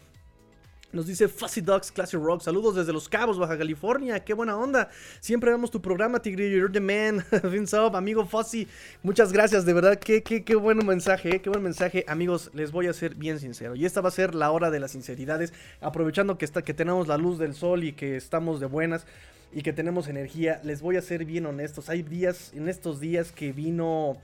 Nos 0.93 1.07
dice 1.07 1.27
Fuzzy 1.27 1.59
Dogs 1.59 1.91
Classic 1.91 2.19
Rock. 2.19 2.43
Saludos 2.43 2.75
desde 2.75 2.93
Los 2.93 3.09
Cabos, 3.09 3.39
Baja 3.39 3.57
California. 3.57 4.23
Qué 4.23 4.35
buena 4.35 4.55
onda. 4.55 4.91
Siempre 5.21 5.49
vemos 5.49 5.71
tu 5.71 5.81
programa, 5.81 6.21
Tigrillo. 6.21 6.55
You're 6.55 6.71
the 6.71 6.79
man. 6.79 7.25
Vince 7.51 7.75
up, 7.75 7.95
amigo 7.95 8.23
Fuzzy. 8.27 8.67
Muchas 9.01 9.33
gracias, 9.33 9.65
de 9.65 9.73
verdad. 9.73 9.97
Qué, 9.97 10.21
qué, 10.21 10.43
qué 10.43 10.53
buen 10.53 10.85
mensaje, 10.85 11.37
eh, 11.37 11.41
qué 11.41 11.49
buen 11.49 11.63
mensaje. 11.63 12.05
Amigos, 12.07 12.51
les 12.53 12.71
voy 12.71 12.85
a 12.85 12.93
ser 12.93 13.15
bien 13.15 13.39
sincero. 13.39 13.75
Y 13.75 13.85
esta 13.85 14.01
va 14.01 14.09
a 14.09 14.11
ser 14.11 14.35
la 14.35 14.51
hora 14.51 14.69
de 14.69 14.79
las 14.79 14.91
sinceridades. 14.91 15.51
Aprovechando 15.81 16.37
que, 16.37 16.45
está, 16.45 16.61
que 16.61 16.75
tenemos 16.75 17.07
la 17.07 17.17
luz 17.17 17.39
del 17.39 17.55
sol 17.55 17.83
y 17.83 17.93
que 17.93 18.15
estamos 18.15 18.59
de 18.59 18.67
buenas 18.67 19.07
y 19.51 19.63
que 19.63 19.73
tenemos 19.73 20.07
energía. 20.07 20.61
Les 20.63 20.83
voy 20.83 20.97
a 20.97 21.01
ser 21.01 21.25
bien 21.25 21.47
honestos. 21.47 21.89
Hay 21.89 22.03
días, 22.03 22.51
en 22.53 22.69
estos 22.69 22.99
días 22.99 23.31
que 23.31 23.51
vino. 23.51 24.17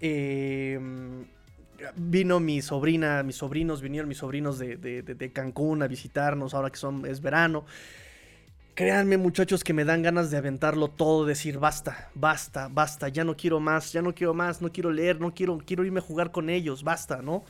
Eh, 0.00 0.80
vino 1.96 2.40
mi 2.40 2.62
sobrina, 2.62 3.22
mis 3.22 3.36
sobrinos, 3.36 3.80
vinieron 3.80 4.08
mis 4.08 4.18
sobrinos 4.18 4.58
de, 4.58 5.30
Cancún 5.32 5.82
a 5.82 5.86
visitarnos 5.86 6.54
ahora 6.54 6.70
que 6.70 6.76
son, 6.76 7.06
es 7.06 7.20
verano. 7.20 7.64
Créanme 8.74 9.16
muchachos 9.16 9.64
que 9.64 9.72
me 9.72 9.84
dan 9.84 10.02
ganas 10.02 10.30
de 10.30 10.36
aventarlo 10.36 10.88
todo, 10.88 11.24
decir 11.24 11.58
basta, 11.58 12.10
basta, 12.14 12.68
basta, 12.68 13.08
ya 13.08 13.24
no 13.24 13.34
quiero 13.34 13.58
más, 13.58 13.92
ya 13.92 14.02
no 14.02 14.14
quiero 14.14 14.34
más, 14.34 14.60
no 14.60 14.70
quiero 14.70 14.90
leer, 14.90 15.18
no 15.18 15.32
quiero, 15.32 15.58
quiero 15.64 15.84
irme 15.84 16.00
a 16.00 16.02
jugar 16.02 16.30
con 16.30 16.50
ellos, 16.50 16.84
basta, 16.84 17.22
¿no? 17.22 17.44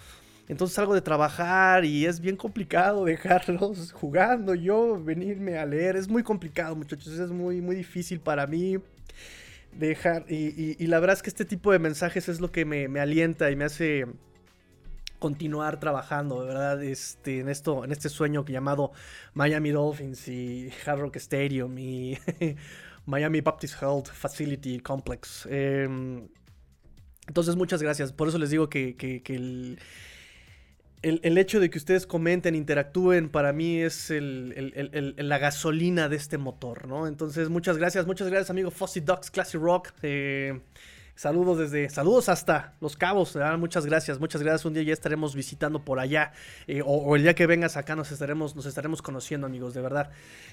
Entonces 0.49 0.77
salgo 0.77 0.95
de 0.95 1.01
trabajar 1.01 1.85
y 1.85 2.07
es 2.07 2.21
bien 2.21 2.37
complicado 2.37 3.05
dejarlos 3.07 3.91
jugando, 3.91 4.55
yo 4.55 5.03
venirme 5.03 5.59
a 5.59 5.67
leer, 5.67 5.97
es 5.97 6.09
muy 6.09 6.23
complicado 6.23 6.77
muchachos, 6.77 7.19
es 7.19 7.31
muy, 7.31 7.61
muy 7.61 7.75
difícil 7.75 8.21
para 8.21 8.47
mí 8.47 8.79
dejar. 9.79 10.25
Y, 10.29 10.87
la 10.87 11.01
verdad 11.01 11.17
es 11.17 11.23
que 11.23 11.31
este 11.31 11.45
tipo 11.45 11.73
de 11.73 11.79
mensajes 11.79 12.29
es 12.29 12.41
lo 12.41 12.51
que 12.51 12.65
me, 12.65 13.01
alienta 13.01 13.51
y 13.51 13.57
me 13.57 13.65
hace 13.65 14.07
continuar 15.19 15.81
trabajando, 15.81 16.43
de 16.43 16.49
verdad, 16.49 16.83
este, 16.83 17.41
en 17.41 17.49
esto, 17.49 17.85
en 17.85 17.93
este 17.93 18.09
sueño 18.09 18.45
llamado 18.45 18.93
Miami 19.33 19.71
Dolphins 19.71 20.29
y 20.29 20.71
Hard 20.85 21.01
Rock 21.01 21.17
Stadium 21.17 21.77
y 21.79 22.19
Miami 23.07 23.41
Baptist 23.41 23.81
Health 23.81 24.09
Facility 24.13 24.81
Complex. 24.81 25.47
Em, 25.51 26.29
entonces, 27.27 27.57
muchas 27.57 27.83
gracias. 27.83 28.13
Por 28.13 28.29
eso 28.29 28.39
les 28.39 28.51
digo 28.51 28.69
que, 28.69 28.95
que 28.97 29.23
el 29.35 29.79
el, 31.07 31.39
hecho 31.39 31.61
de 31.61 31.71
que 31.71 31.79
ustedes 31.79 32.07
comenten, 32.07 32.55
interactúen, 32.55 33.29
para 33.29 33.53
mí 33.53 33.81
es 33.81 34.11
la 34.11 35.39
gasolina 35.39 36.09
de 36.09 36.17
este 36.17 36.37
motor, 36.37 36.89
¿no? 36.89 37.07
Entonces, 37.07 37.49
muchas 37.49 37.79
gracias, 37.79 38.07
muchas 38.07 38.29
gracias, 38.29 38.51
amigo 38.51 38.71
Fuzzy 38.71 39.01
Ducks 39.01 39.31
Classic 39.31 39.61
Rock. 39.61 39.93
Eh, 40.03 40.61
Saludos 41.17 41.57
desde, 41.57 41.89
saludos 41.89 42.29
hasta 42.29 42.75
Los 42.79 42.95
Cabos. 42.95 43.39
muchas 43.59 43.87
gracias, 43.87 44.21
muchas 44.21 44.43
gracias. 44.43 44.67
Un 44.67 44.75
día 44.75 44.83
ya 44.83 44.93
estaremos 44.93 45.35
visitando 45.35 45.83
por 45.83 45.99
allá. 45.99 46.33
Eh, 46.67 46.83
o, 46.85 47.17
el 47.17 47.23
día 47.23 47.35
que 47.35 47.47
vengas 47.47 47.79
acá 47.79 47.97
nos 47.97 48.13
estaremos, 48.13 48.55
nos 48.55 48.67
estaremos 48.67 49.01
conociendo, 49.01 49.47
amigos, 49.47 49.73
de 49.73 49.81
verdad. 49.81 50.11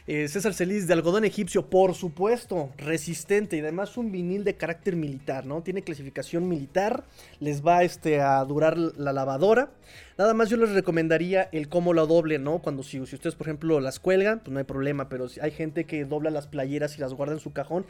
Eh, 0.07 0.29
César 0.29 0.53
Celis 0.53 0.87
de 0.87 0.93
algodón 0.93 1.25
egipcio, 1.25 1.69
por 1.69 1.95
supuesto, 1.95 2.71
resistente 2.77 3.57
y 3.57 3.59
además 3.59 3.97
un 3.97 4.13
vinil 4.13 4.45
de 4.45 4.55
carácter 4.55 4.95
militar, 4.95 5.45
¿no? 5.45 5.61
Tiene 5.63 5.81
clasificación 5.81 6.47
militar, 6.47 7.03
les 7.41 7.61
va 7.61 7.83
este, 7.83 8.21
a 8.21 8.41
durar 8.45 8.77
la 8.77 9.11
lavadora. 9.11 9.71
Nada 10.17 10.33
más 10.33 10.49
yo 10.49 10.55
les 10.55 10.69
recomendaría 10.69 11.49
el 11.51 11.67
cómo 11.67 11.91
lo 11.91 12.07
doble, 12.07 12.39
¿no? 12.39 12.59
Cuando 12.59 12.83
si, 12.83 13.05
si 13.05 13.15
ustedes, 13.15 13.35
por 13.35 13.47
ejemplo, 13.47 13.81
las 13.81 13.99
cuelgan, 13.99 14.39
pues 14.39 14.53
no 14.53 14.59
hay 14.59 14.65
problema, 14.65 15.09
pero 15.09 15.27
si 15.27 15.41
hay 15.41 15.51
gente 15.51 15.83
que 15.83 16.05
dobla 16.05 16.29
las 16.29 16.47
playeras 16.47 16.97
y 16.97 17.01
las 17.01 17.13
guarda 17.13 17.33
en 17.33 17.41
su 17.41 17.51
cajón 17.51 17.85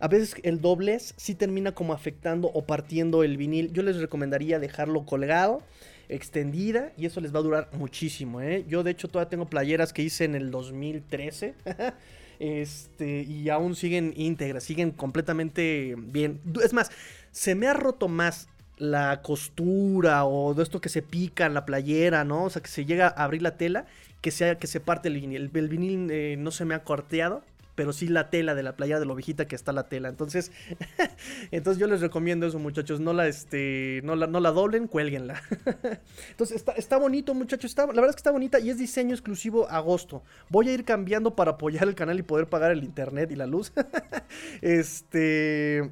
a 0.00 0.08
veces 0.08 0.36
el 0.42 0.60
doblez 0.60 1.14
sí 1.16 1.34
termina 1.34 1.72
como 1.72 1.92
afectando 1.92 2.48
o 2.48 2.64
partiendo 2.64 3.24
el 3.24 3.36
vinil. 3.36 3.72
Yo 3.72 3.82
les 3.82 3.96
recomendaría 3.96 4.58
dejarlo 4.58 5.04
colgado, 5.04 5.62
extendida, 6.08 6.92
y 6.96 7.06
eso 7.06 7.20
les 7.20 7.34
va 7.34 7.40
a 7.40 7.42
durar 7.42 7.70
muchísimo. 7.72 8.40
¿eh? 8.40 8.64
Yo 8.68 8.82
de 8.82 8.92
hecho 8.92 9.08
todavía 9.08 9.30
tengo 9.30 9.46
playeras 9.46 9.92
que 9.92 10.02
hice 10.02 10.24
en 10.24 10.34
el 10.34 10.50
2013. 10.50 11.54
este, 12.38 13.22
y 13.22 13.48
aún 13.48 13.74
siguen 13.74 14.12
íntegras, 14.16 14.64
siguen 14.64 14.92
completamente 14.92 15.94
bien. 15.96 16.40
Es 16.62 16.72
más, 16.72 16.90
se 17.32 17.54
me 17.54 17.66
ha 17.66 17.74
roto 17.74 18.08
más 18.08 18.48
la 18.78 19.22
costura 19.22 20.24
o 20.24 20.54
de 20.54 20.62
esto 20.62 20.80
que 20.80 20.88
se 20.88 21.02
pica 21.02 21.46
en 21.46 21.54
la 21.54 21.66
playera, 21.66 22.24
¿no? 22.24 22.44
O 22.44 22.50
sea, 22.50 22.62
que 22.62 22.68
se 22.68 22.84
llega 22.84 23.08
a 23.08 23.24
abrir 23.24 23.42
la 23.42 23.56
tela, 23.56 23.86
que, 24.20 24.30
sea, 24.30 24.58
que 24.58 24.66
se 24.66 24.80
parte 24.80 25.08
el 25.08 25.14
vinil. 25.14 25.50
El, 25.52 25.68
vinil 25.68 26.10
eh, 26.10 26.36
no 26.38 26.50
se 26.50 26.64
me 26.64 26.74
ha 26.74 26.84
corteado, 26.84 27.42
pero 27.78 27.92
sí 27.92 28.08
la 28.08 28.28
tela 28.28 28.56
de 28.56 28.64
la 28.64 28.74
playa 28.74 28.98
de 28.98 29.06
la 29.06 29.12
ovejita 29.12 29.46
que 29.46 29.54
está 29.54 29.70
la 29.70 29.88
tela. 29.88 30.08
Entonces, 30.08 30.50
entonces 31.52 31.80
yo 31.80 31.86
les 31.86 32.00
recomiendo 32.00 32.44
eso, 32.44 32.58
muchachos. 32.58 32.98
No 32.98 33.12
la, 33.12 33.28
este, 33.28 34.00
no 34.02 34.16
la, 34.16 34.26
no 34.26 34.40
la 34.40 34.50
doblen, 34.50 34.88
cuélguenla. 34.88 35.40
entonces, 36.30 36.56
está, 36.56 36.72
está 36.72 36.96
bonito, 36.96 37.34
muchachos. 37.34 37.70
Está, 37.70 37.86
la 37.86 37.92
verdad 37.92 38.08
es 38.08 38.16
que 38.16 38.18
está 38.18 38.32
bonita 38.32 38.58
y 38.58 38.70
es 38.70 38.78
diseño 38.78 39.14
exclusivo 39.14 39.70
agosto. 39.70 40.24
Voy 40.48 40.68
a 40.68 40.72
ir 40.72 40.84
cambiando 40.84 41.36
para 41.36 41.52
apoyar 41.52 41.86
el 41.86 41.94
canal 41.94 42.18
y 42.18 42.24
poder 42.24 42.48
pagar 42.48 42.72
el 42.72 42.82
internet 42.82 43.30
y 43.30 43.36
la 43.36 43.46
luz. 43.46 43.72
este. 44.60 45.88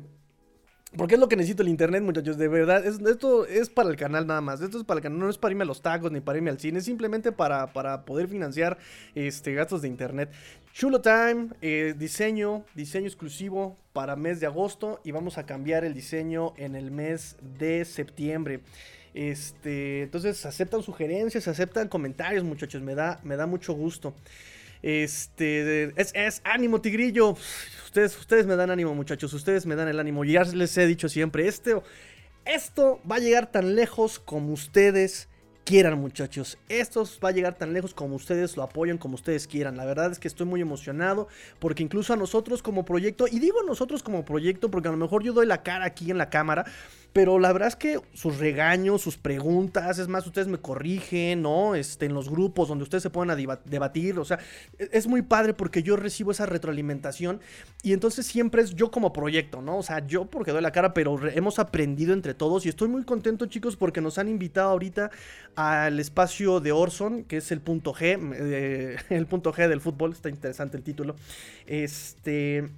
Porque 0.97 1.15
es 1.15 1.21
lo 1.21 1.29
que 1.29 1.37
necesito 1.37 1.63
el 1.63 1.69
internet, 1.69 2.03
muchachos. 2.03 2.37
De 2.37 2.49
verdad, 2.49 2.85
esto 2.85 3.47
es 3.47 3.69
para 3.69 3.91
el 3.91 3.97
canal 3.97 4.27
nada 4.27 4.41
más. 4.41 4.61
Esto 4.61 4.79
es 4.79 4.83
para 4.83 4.99
el 4.99 5.03
canal, 5.05 5.21
no 5.21 5.31
es 5.31 5.39
para 5.39 5.53
irme 5.53 5.63
a 5.63 5.67
los 5.67 5.83
tacos 5.83 6.11
ni 6.11 6.21
para 6.21 6.39
irme 6.39 6.51
al 6.51 6.59
cine. 6.59 6.81
Es 6.81 6.85
simplemente 6.85 7.31
para, 7.31 7.73
para 7.73 8.05
poder 8.05 8.27
financiar 8.27 8.77
este, 9.15 9.55
gastos 9.55 9.83
de 9.83 9.89
internet. 9.89 10.33
Chulo 10.79 11.01
Time, 11.01 11.49
eh, 11.63 11.95
diseño, 11.97 12.67
diseño 12.75 13.07
exclusivo 13.07 13.79
para 13.95 14.15
mes 14.15 14.41
de 14.41 14.47
agosto 14.47 15.01
y 15.05 15.11
vamos 15.11 15.39
a 15.39 15.47
cambiar 15.47 15.87
el 15.87 15.95
diseño 15.95 16.53
en 16.59 16.75
el 16.75 16.91
mes 16.91 17.39
de 17.59 17.87
septiembre. 17.87 18.61
Este, 19.15 20.03
entonces 20.03 20.45
aceptan 20.45 20.83
sugerencias, 20.83 21.49
aceptan 21.49 21.89
comentarios, 21.89 22.45
muchachos, 22.45 22.83
me 22.83 22.95
da, 22.95 23.21
me 23.25 23.37
da 23.37 23.47
mucho 23.47 23.73
gusto. 23.73 24.15
Este, 24.83 25.95
es, 25.97 26.43
ánimo, 26.45 26.83
tigrillo. 26.83 27.39
Ustedes, 27.87 28.15
ustedes 28.19 28.45
me 28.45 28.55
dan 28.55 28.71
ánimo, 28.71 28.95
muchachos, 28.95 29.33
ustedes 29.33 29.65
me 29.65 29.77
dan 29.77 29.89
el 29.89 29.99
ánimo. 29.99 30.27
Ya 30.27 30.43
les 30.43 30.77
he 30.77 30.87
dicho 30.87 31.09
siempre, 31.09 31.49
este, 31.49 31.81
esto 32.45 33.01
va 33.11 33.17
a 33.17 33.21
llegar 33.21 33.51
tan 33.51 33.77
lejos 33.77 34.19
como 34.19 34.53
ustedes 34.53 35.31
quieran, 35.67 35.99
muchachos. 35.99 36.57
Esto 36.69 37.05
va 37.23 37.31
a 37.31 37.33
llegar 37.33 37.59
tan 37.59 37.73
lejos 37.73 37.93
como 37.93 38.15
ustedes 38.15 38.57
lo 38.57 38.63
apoyen, 38.63 38.99
como 38.99 39.17
ustedes 39.17 39.49
quieran. 39.49 39.77
La 39.77 39.85
verdad 39.85 40.13
es 40.13 40.21
que 40.21 40.29
estoy 40.29 40.47
muy 40.47 40.61
emocionado 40.61 41.27
porque 41.59 41.83
incluso 41.83 42.13
a 42.13 42.17
nosotros 42.17 42.63
como 42.63 42.85
proyecto, 42.85 43.27
y 43.27 43.41
digo 43.41 43.63
nosotros 43.65 44.05
como 44.05 44.25
proyecto 44.25 44.71
porque 44.71 44.89
a 44.89 44.93
lo 44.93 44.97
mejor 44.97 45.25
yo 45.25 45.33
doy 45.33 45.45
la 45.45 45.65
cara 45.65 45.85
aquí 45.85 46.11
en 46.11 46.19
la 46.19 46.31
cámara, 46.31 46.65
pero 47.17 47.39
la 47.39 47.51
verdad 47.51 47.69
es 47.69 47.77
que 47.77 47.99
sus 48.13 48.37
regaños, 48.37 49.01
sus 49.01 49.17
preguntas, 49.17 49.99
es 49.99 50.07
más, 50.07 50.27
ustedes 50.27 50.49
me 50.49 50.59
corrigen, 50.59 51.41
¿no? 51.41 51.75
Este, 51.75 52.05
en 52.05 52.13
los 52.13 52.29
grupos 52.29 52.69
donde 52.69 52.83
ustedes 52.83 53.03
se 53.03 53.09
pueden 53.09 53.35
debatir, 53.65 54.19
o 54.19 54.25
sea, 54.27 54.39
e-, 54.79 54.91
es 54.93 55.07
muy 55.07 55.23
padre 55.23 55.55
porque 55.55 55.83
yo 55.83 55.97
recibo 55.97 56.31
esa 56.31 56.45
retroalimentación 56.45 57.41
y 57.83 57.95
entonces 57.95 58.27
siempre 58.27 58.61
es 58.61 58.75
yo 58.75 58.91
como 58.91 59.15
proyecto, 59.15 59.63
¿no? 59.63 59.79
O 59.79 59.83
sea, 59.83 60.07
yo 60.07 60.27
porque 60.27 60.53
doy 60.53 60.61
la 60.61 60.73
cara, 60.73 60.93
pero 60.93 61.19
hemos 61.29 61.59
aprendido 61.59 62.13
entre 62.13 62.35
todos 62.35 62.67
y 62.67 62.69
estoy 62.69 62.89
muy 62.89 63.03
contento, 63.05 63.47
chicos, 63.47 63.77
porque 63.77 64.03
nos 64.03 64.19
han 64.19 64.29
invitado 64.29 64.69
ahorita 64.69 65.11
al 65.55 65.99
espacio 65.99 66.61
de 66.61 66.73
Orson, 66.73 67.25
que 67.25 67.39
es 67.39 67.51
el 67.51 67.63
punto 67.63 67.95
G, 67.95 68.19
eh, 68.35 68.97
el 69.09 69.25
punto 69.25 69.55
G 69.55 69.69
del 69.69 69.81
fútbol, 69.81 70.13
está 70.13 70.29
interesante 70.29 70.77
el 70.77 70.83
título. 70.83 71.17
Este 71.65 72.69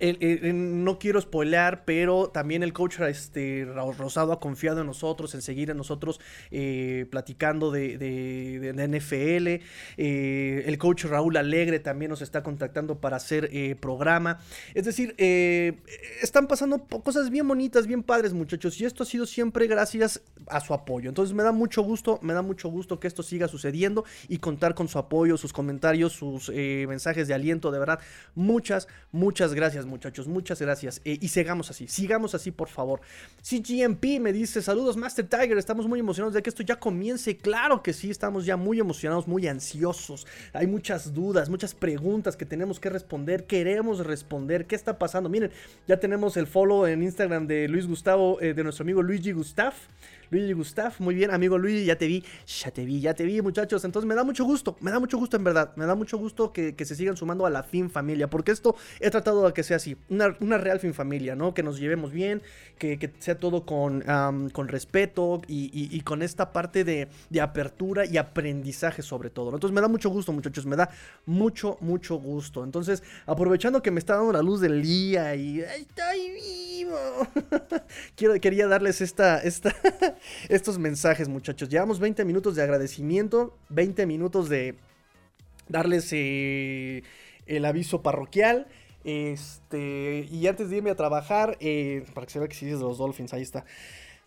no 0.00 0.98
quiero 0.98 1.20
spoilear, 1.20 1.84
pero 1.84 2.28
también 2.28 2.62
el 2.62 2.72
coach 2.72 3.00
este, 3.00 3.66
Rosado 3.66 4.32
ha 4.32 4.40
confiado 4.40 4.80
en 4.80 4.86
nosotros, 4.86 5.34
en 5.34 5.42
seguir 5.42 5.70
en 5.70 5.76
nosotros 5.76 6.20
eh, 6.50 7.06
platicando 7.10 7.70
de, 7.70 8.74
NFL. 8.88 9.64
Eh, 9.96 10.62
el 10.66 10.78
coach 10.78 11.04
Raúl 11.04 11.36
Alegre 11.36 11.80
también 11.80 12.10
nos 12.10 12.22
está 12.22 12.42
contactando 12.42 13.00
para 13.00 13.16
hacer 13.16 13.48
eh, 13.52 13.76
programa. 13.80 14.38
Es 14.74 14.84
decir, 14.84 15.14
están 16.22 16.46
pasando 16.46 16.86
cosas 16.86 17.30
bien 17.30 17.46
bonitas, 17.48 17.86
bien 17.86 18.02
padres, 18.02 18.32
muchachos. 18.32 18.80
Y 18.80 18.84
esto 18.84 19.02
ha 19.02 19.06
sido 19.06 19.26
siempre 19.26 19.66
gracias 19.66 20.22
a 20.46 20.60
su 20.60 20.74
apoyo. 20.74 21.08
Entonces 21.08 21.34
me 21.34 21.42
da 21.42 21.52
mucho 21.52 21.82
gusto, 21.82 22.18
me 22.22 22.34
da 22.34 22.42
mucho 22.42 22.68
gusto 22.68 23.00
que 23.00 23.08
esto 23.08 23.22
siga 23.22 23.48
sucediendo 23.48 24.04
y 24.28 24.38
contar 24.38 24.74
con 24.74 24.88
su 24.88 24.98
apoyo, 24.98 25.36
sus 25.36 25.52
comentarios, 25.52 26.12
sus 26.12 26.50
mensajes 26.50 27.26
de 27.26 27.34
aliento. 27.34 27.70
De 27.70 27.78
verdad, 27.78 28.00
muchas, 28.34 28.88
muchas 29.10 29.54
gracias 29.54 29.86
muchachos. 29.88 30.28
Muchas 30.28 30.60
gracias. 30.60 31.00
Eh, 31.04 31.18
y 31.20 31.28
sigamos 31.28 31.70
así. 31.70 31.88
Sigamos 31.88 32.34
así, 32.34 32.50
por 32.50 32.68
favor. 32.68 33.00
CGMP 33.42 34.20
me 34.20 34.32
dice: 34.32 34.62
Saludos, 34.62 34.96
Master 34.96 35.26
Tiger. 35.26 35.58
Estamos 35.58 35.88
muy 35.88 36.00
emocionados 36.00 36.34
de 36.34 36.42
que 36.42 36.50
esto 36.50 36.62
ya 36.62 36.76
comience. 36.76 37.36
Claro 37.36 37.82
que 37.82 37.92
sí, 37.92 38.10
estamos 38.10 38.46
ya 38.46 38.56
muy 38.56 38.78
emocionados, 38.78 39.26
muy 39.26 39.48
ansiosos. 39.48 40.26
Hay 40.52 40.66
muchas 40.66 41.12
dudas, 41.14 41.48
muchas 41.48 41.74
preguntas 41.74 42.36
que 42.36 42.46
tenemos 42.46 42.78
que 42.78 42.90
responder. 42.90 43.46
Queremos 43.46 44.06
responder. 44.06 44.66
¿Qué 44.66 44.76
está 44.76 44.98
pasando? 44.98 45.28
Miren, 45.28 45.50
ya 45.86 45.98
tenemos 45.98 46.36
el 46.36 46.46
follow 46.46 46.86
en 46.86 47.02
Instagram 47.02 47.46
de 47.46 47.68
Luis 47.68 47.86
Gustavo, 47.86 48.40
eh, 48.40 48.54
de 48.54 48.62
nuestro 48.62 48.84
amigo 48.84 49.02
Luigi 49.02 49.32
Gustav. 49.32 49.74
Luigi 50.30 50.52
Gustav, 50.52 50.92
muy 50.98 51.14
bien, 51.14 51.30
amigo 51.30 51.56
Luigi, 51.56 51.86
ya 51.86 51.96
te 51.96 52.06
vi, 52.06 52.22
ya 52.46 52.70
te 52.70 52.84
vi, 52.84 53.00
ya 53.00 53.14
te 53.14 53.24
vi, 53.24 53.40
muchachos. 53.40 53.84
Entonces 53.84 54.06
me 54.06 54.14
da 54.14 54.24
mucho 54.24 54.44
gusto, 54.44 54.76
me 54.80 54.90
da 54.90 54.98
mucho 54.98 55.16
gusto 55.16 55.36
en 55.36 55.44
verdad, 55.44 55.72
me 55.76 55.86
da 55.86 55.94
mucho 55.94 56.18
gusto 56.18 56.52
que, 56.52 56.74
se 56.78 56.94
sigan 56.94 57.16
sumando 57.16 57.46
a 57.46 57.50
la 57.50 57.62
fin 57.62 57.90
familia, 57.90 58.28
porque 58.28 58.52
esto 58.52 58.76
he 59.00 59.10
tratado 59.10 59.46
de 59.46 59.52
que 59.52 59.62
sea 59.62 59.76
así, 59.76 59.96
una, 60.08 60.58
real 60.58 60.80
fin 60.80 60.94
familia, 60.94 61.34
¿no? 61.34 61.54
Que 61.54 61.62
nos 61.62 61.78
llevemos 61.78 62.12
bien, 62.12 62.42
que, 62.78 63.12
sea 63.18 63.38
todo 63.38 63.64
con, 63.64 64.02
con 64.52 64.68
respeto 64.68 65.40
y, 65.46 66.00
con 66.02 66.22
esta 66.22 66.52
parte 66.52 66.84
de, 66.84 67.08
apertura 67.40 68.04
y 68.04 68.18
aprendizaje 68.18 69.02
sobre 69.02 69.30
todo. 69.30 69.54
Entonces 69.54 69.74
me 69.74 69.80
da 69.80 69.88
mucho 69.88 70.10
gusto, 70.10 70.32
muchachos, 70.32 70.66
me 70.66 70.76
da 70.76 70.90
mucho, 71.24 71.78
mucho 71.80 72.16
gusto. 72.16 72.64
Entonces, 72.64 73.02
aprovechando 73.26 73.82
que 73.82 73.90
me 73.90 73.98
está 73.98 74.16
dando 74.16 74.32
la 74.32 74.42
luz 74.42 74.60
del 74.60 74.82
día 74.82 75.34
y 75.34 75.60
estoy 75.60 76.32
vivo, 76.32 76.98
Quiero, 78.16 78.34
quería 78.40 78.66
darles 78.66 79.00
esta, 79.00 79.38
esta 79.38 79.74
estos 80.48 80.78
mensajes, 80.78 81.28
muchachos. 81.28 81.68
Llevamos 81.68 81.98
20 82.00 82.24
minutos 82.24 82.56
de 82.56 82.62
agradecimiento, 82.62 83.56
20 83.70 84.06
minutos 84.06 84.48
de 84.48 84.76
darles 85.68 86.08
eh, 86.12 87.02
el 87.46 87.64
aviso 87.64 88.02
parroquial. 88.02 88.66
Este, 89.04 90.26
y 90.30 90.46
antes 90.46 90.70
de 90.70 90.78
irme 90.78 90.90
a 90.90 90.96
trabajar, 90.96 91.56
eh, 91.60 92.04
para 92.14 92.26
que 92.26 92.32
se 92.32 92.38
vea 92.38 92.48
que 92.48 92.56
sí 92.56 92.68
es 92.68 92.78
de 92.78 92.84
los 92.84 92.98
Dolphins, 92.98 93.32
ahí 93.32 93.42
está. 93.42 93.64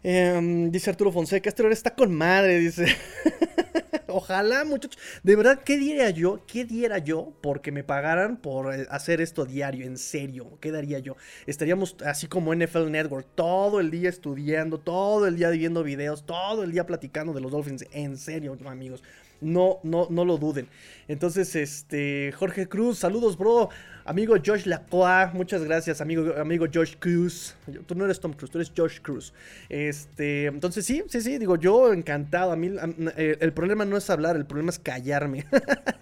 Em, 0.04 0.72
dice 0.72 0.90
Arturo 0.90 1.12
Fonseca, 1.12 1.50
este 1.50 1.64
hora 1.64 1.74
está 1.74 1.94
con 1.94 2.14
madre, 2.14 2.60
dice. 2.60 2.86
Ojalá, 4.08 4.66
muchachos. 4.66 5.02
De 5.24 5.36
verdad, 5.36 5.62
¿qué 5.64 5.78
diría 5.78 6.10
yo? 6.10 6.46
¿Qué 6.46 6.66
diera 6.66 6.98
yo 6.98 7.34
porque 7.42 7.72
me 7.72 7.84
pagaran 7.84 8.38
por 8.38 8.74
eh, 8.74 8.86
hacer 8.90 9.22
esto 9.22 9.46
diario? 9.46 9.86
En 9.86 9.98
serio, 9.98 10.58
¿qué 10.60 10.72
daría 10.72 11.00
yo? 11.00 11.16
Estaríamos 11.46 11.96
así 12.06 12.28
como 12.28 12.54
NFL 12.54 12.92
Network, 12.92 13.28
todo 13.36 13.80
el 13.80 13.90
día 13.90 14.10
estudiando, 14.10 14.80
todo 14.80 15.28
el 15.28 15.38
día 15.38 15.50
viendo 15.50 15.84
videos, 15.84 16.26
todo 16.26 16.64
el 16.64 16.72
día 16.72 16.86
platicando 16.86 17.32
de 17.34 17.42
los 17.42 17.52
Dolphins. 17.52 17.86
En 17.92 18.18
serio, 18.18 18.58
amigos. 18.66 19.02
No, 19.42 19.80
no, 19.84 20.08
no 20.10 20.24
lo 20.24 20.38
duden. 20.38 20.68
Entonces, 21.08 21.56
este, 21.56 22.32
Jorge 22.32 22.68
Cruz, 22.68 23.00
saludos, 23.00 23.38
bro. 23.38 23.70
Amigo 24.06 24.36
Josh 24.44 24.66
Lacroix, 24.66 25.34
muchas 25.34 25.64
gracias, 25.64 26.02
amigo, 26.02 26.34
amigo 26.38 26.66
Josh 26.74 26.96
Cruz. 26.98 27.56
Tú 27.86 27.96
no 27.96 28.06
eres 28.06 28.20
Tom 28.20 28.34
Cruise, 28.34 28.52
tú 28.52 28.58
eres 28.58 28.72
Josh 28.76 29.00
Cruz. 29.00 29.34
Este, 29.70 30.46
entonces 30.46 30.86
sí, 30.86 31.04
sí, 31.08 31.22
sí, 31.22 31.38
digo, 31.38 31.56
yo 31.56 31.94
encantado. 31.94 32.52
A 32.52 32.56
mí 32.56 32.72
eh, 33.16 33.38
el 33.40 33.54
problema 33.54 33.86
no 33.86 33.98
es 33.98 34.10
hablar, 34.10 34.36
el 34.36 34.46
problema 34.46 34.72
es 34.72 34.80
callarme. 34.80 35.46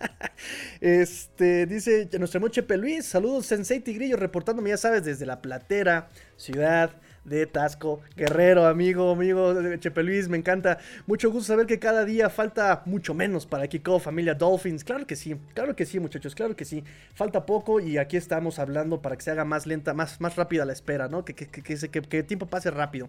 este, 0.82 1.66
dice 1.66 2.10
nuestro 2.18 2.48
Chepe 2.48 2.78
Luis, 2.78 3.06
saludos, 3.06 3.46
Sensei 3.46 3.80
Tigrillo, 3.82 4.16
reportándome, 4.16 4.70
ya 4.70 4.78
sabes, 4.78 5.04
desde 5.04 5.26
la 5.26 5.42
platera, 5.42 6.10
ciudad 6.38 6.92
de 7.30 7.46
Tasco 7.46 8.02
Guerrero, 8.16 8.66
amigo, 8.66 9.12
amigo 9.12 9.54
de 9.54 9.80
Chepe 9.80 10.04
Luis, 10.04 10.28
me 10.28 10.38
encanta. 10.38 10.80
Mucho 11.08 11.32
gusto 11.32 11.48
saber 11.54 11.66
que 11.68 11.80
cada 11.80 12.04
día 12.04 12.30
falta 12.30 12.82
mucho 12.86 13.14
menos 13.14 13.46
para 13.46 13.68
Kiko, 13.68 14.00
familia 14.00 14.34
Dolphins. 14.34 14.84
Claro 14.84 15.06
que 15.06 15.16
sí, 15.16 15.36
claro 15.54 15.76
que 15.76 15.86
sí, 15.86 16.00
muchachos, 16.00 16.36
claro 16.36 16.56
que 16.56 16.66
sí. 16.66 16.84
Falta 17.14 17.46
poco 17.46 17.80
y 17.80 17.98
aquí 17.98 18.18
estamos 18.18 18.60
hablando 18.60 19.02
para 19.02 19.16
que 19.16 19.24
se 19.24 19.32
haga 19.32 19.46
más 19.46 19.68
lenta, 19.68 19.94
más, 19.94 20.20
más 20.20 20.36
rápida 20.36 20.66
la 20.66 20.74
espera, 20.74 21.08
¿no? 21.08 21.24
Que, 21.24 21.34
que, 21.34 21.48
que, 21.48 22.18
el 22.18 22.26
tiempo 22.26 22.48
pase 22.48 22.72
rápido. 22.72 23.08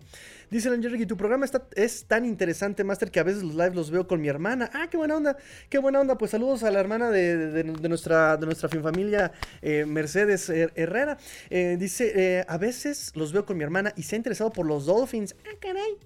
Dice 0.50 0.70
Jerry, 0.80 1.06
tu 1.06 1.16
programa 1.16 1.44
está, 1.44 1.62
es 1.74 2.04
tan 2.04 2.24
interesante, 2.24 2.84
Master, 2.84 3.10
que 3.10 3.20
a 3.20 3.24
veces 3.24 3.42
los 3.42 3.54
live 3.54 3.74
los 3.74 3.90
veo 3.90 4.06
con 4.06 4.20
mi 4.20 4.28
hermana. 4.28 4.70
Ah, 4.74 4.88
qué 4.90 4.96
buena 4.96 5.16
onda, 5.16 5.36
qué 5.68 5.78
buena 5.78 6.00
onda. 6.00 6.18
Pues 6.18 6.32
saludos 6.32 6.62
a 6.62 6.70
la 6.70 6.80
hermana 6.80 7.10
de, 7.10 7.64
nuestra, 7.64 8.36
de 8.36 8.46
nuestra 8.46 8.68
familia, 8.68 9.32
eh, 9.62 9.84
Mercedes 9.86 10.50
Herrera. 10.50 11.18
Eh, 11.48 11.76
dice, 11.78 12.12
eh, 12.14 12.44
a 12.46 12.58
veces 12.58 13.12
los 13.14 13.32
veo 13.32 13.46
con 13.46 13.56
mi 13.56 13.64
hermana 13.64 13.92
y 13.96 14.02
se 14.10 14.16
ha 14.16 14.18
interesado 14.18 14.50
por 14.50 14.66
los 14.66 14.86
Dolphins. 14.86 15.36
Ah, 15.46 15.56
caray. 15.60 15.96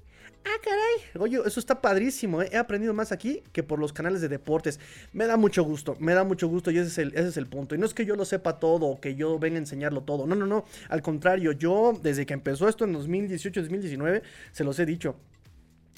Ah, 0.45 0.61
caray. 0.63 1.23
Oye, 1.25 1.41
eso 1.47 1.59
está 1.59 1.81
padrísimo. 1.81 2.43
¿eh? 2.43 2.51
He 2.53 2.59
aprendido 2.59 2.93
más 2.93 3.13
aquí 3.13 3.43
que 3.53 3.63
por 3.63 3.79
los 3.79 3.95
canales 3.95 4.21
de 4.21 4.29
deportes. 4.29 4.79
Me 5.15 5.25
da 5.27 5.39
mucho 5.39 5.65
gusto, 5.65 5.97
me 6.01 6.13
da 6.13 6.23
mucho 6.23 6.47
gusto 6.47 6.71
y 6.71 6.77
ese 6.77 6.89
es, 6.89 6.99
el, 6.99 7.09
ese 7.15 7.29
es 7.29 7.37
el 7.39 7.47
punto. 7.47 7.75
Y 7.75 7.79
no 7.79 7.87
es 7.87 7.95
que 7.95 8.05
yo 8.05 8.15
lo 8.15 8.27
sepa 8.27 8.59
todo 8.59 8.87
o 8.87 9.01
que 9.01 9.15
yo 9.15 9.39
venga 9.39 9.57
a 9.57 9.61
enseñarlo 9.61 10.03
todo. 10.03 10.27
No, 10.27 10.35
no, 10.35 10.45
no. 10.45 10.67
Al 10.91 11.01
contrario, 11.01 11.53
yo 11.53 11.99
desde 12.03 12.27
que 12.27 12.35
empezó 12.35 12.69
esto 12.69 12.85
en 12.85 12.95
2018-2019, 12.95 14.23
se 14.53 14.65
los 14.65 14.79
he 14.79 14.85
dicho. 14.85 15.17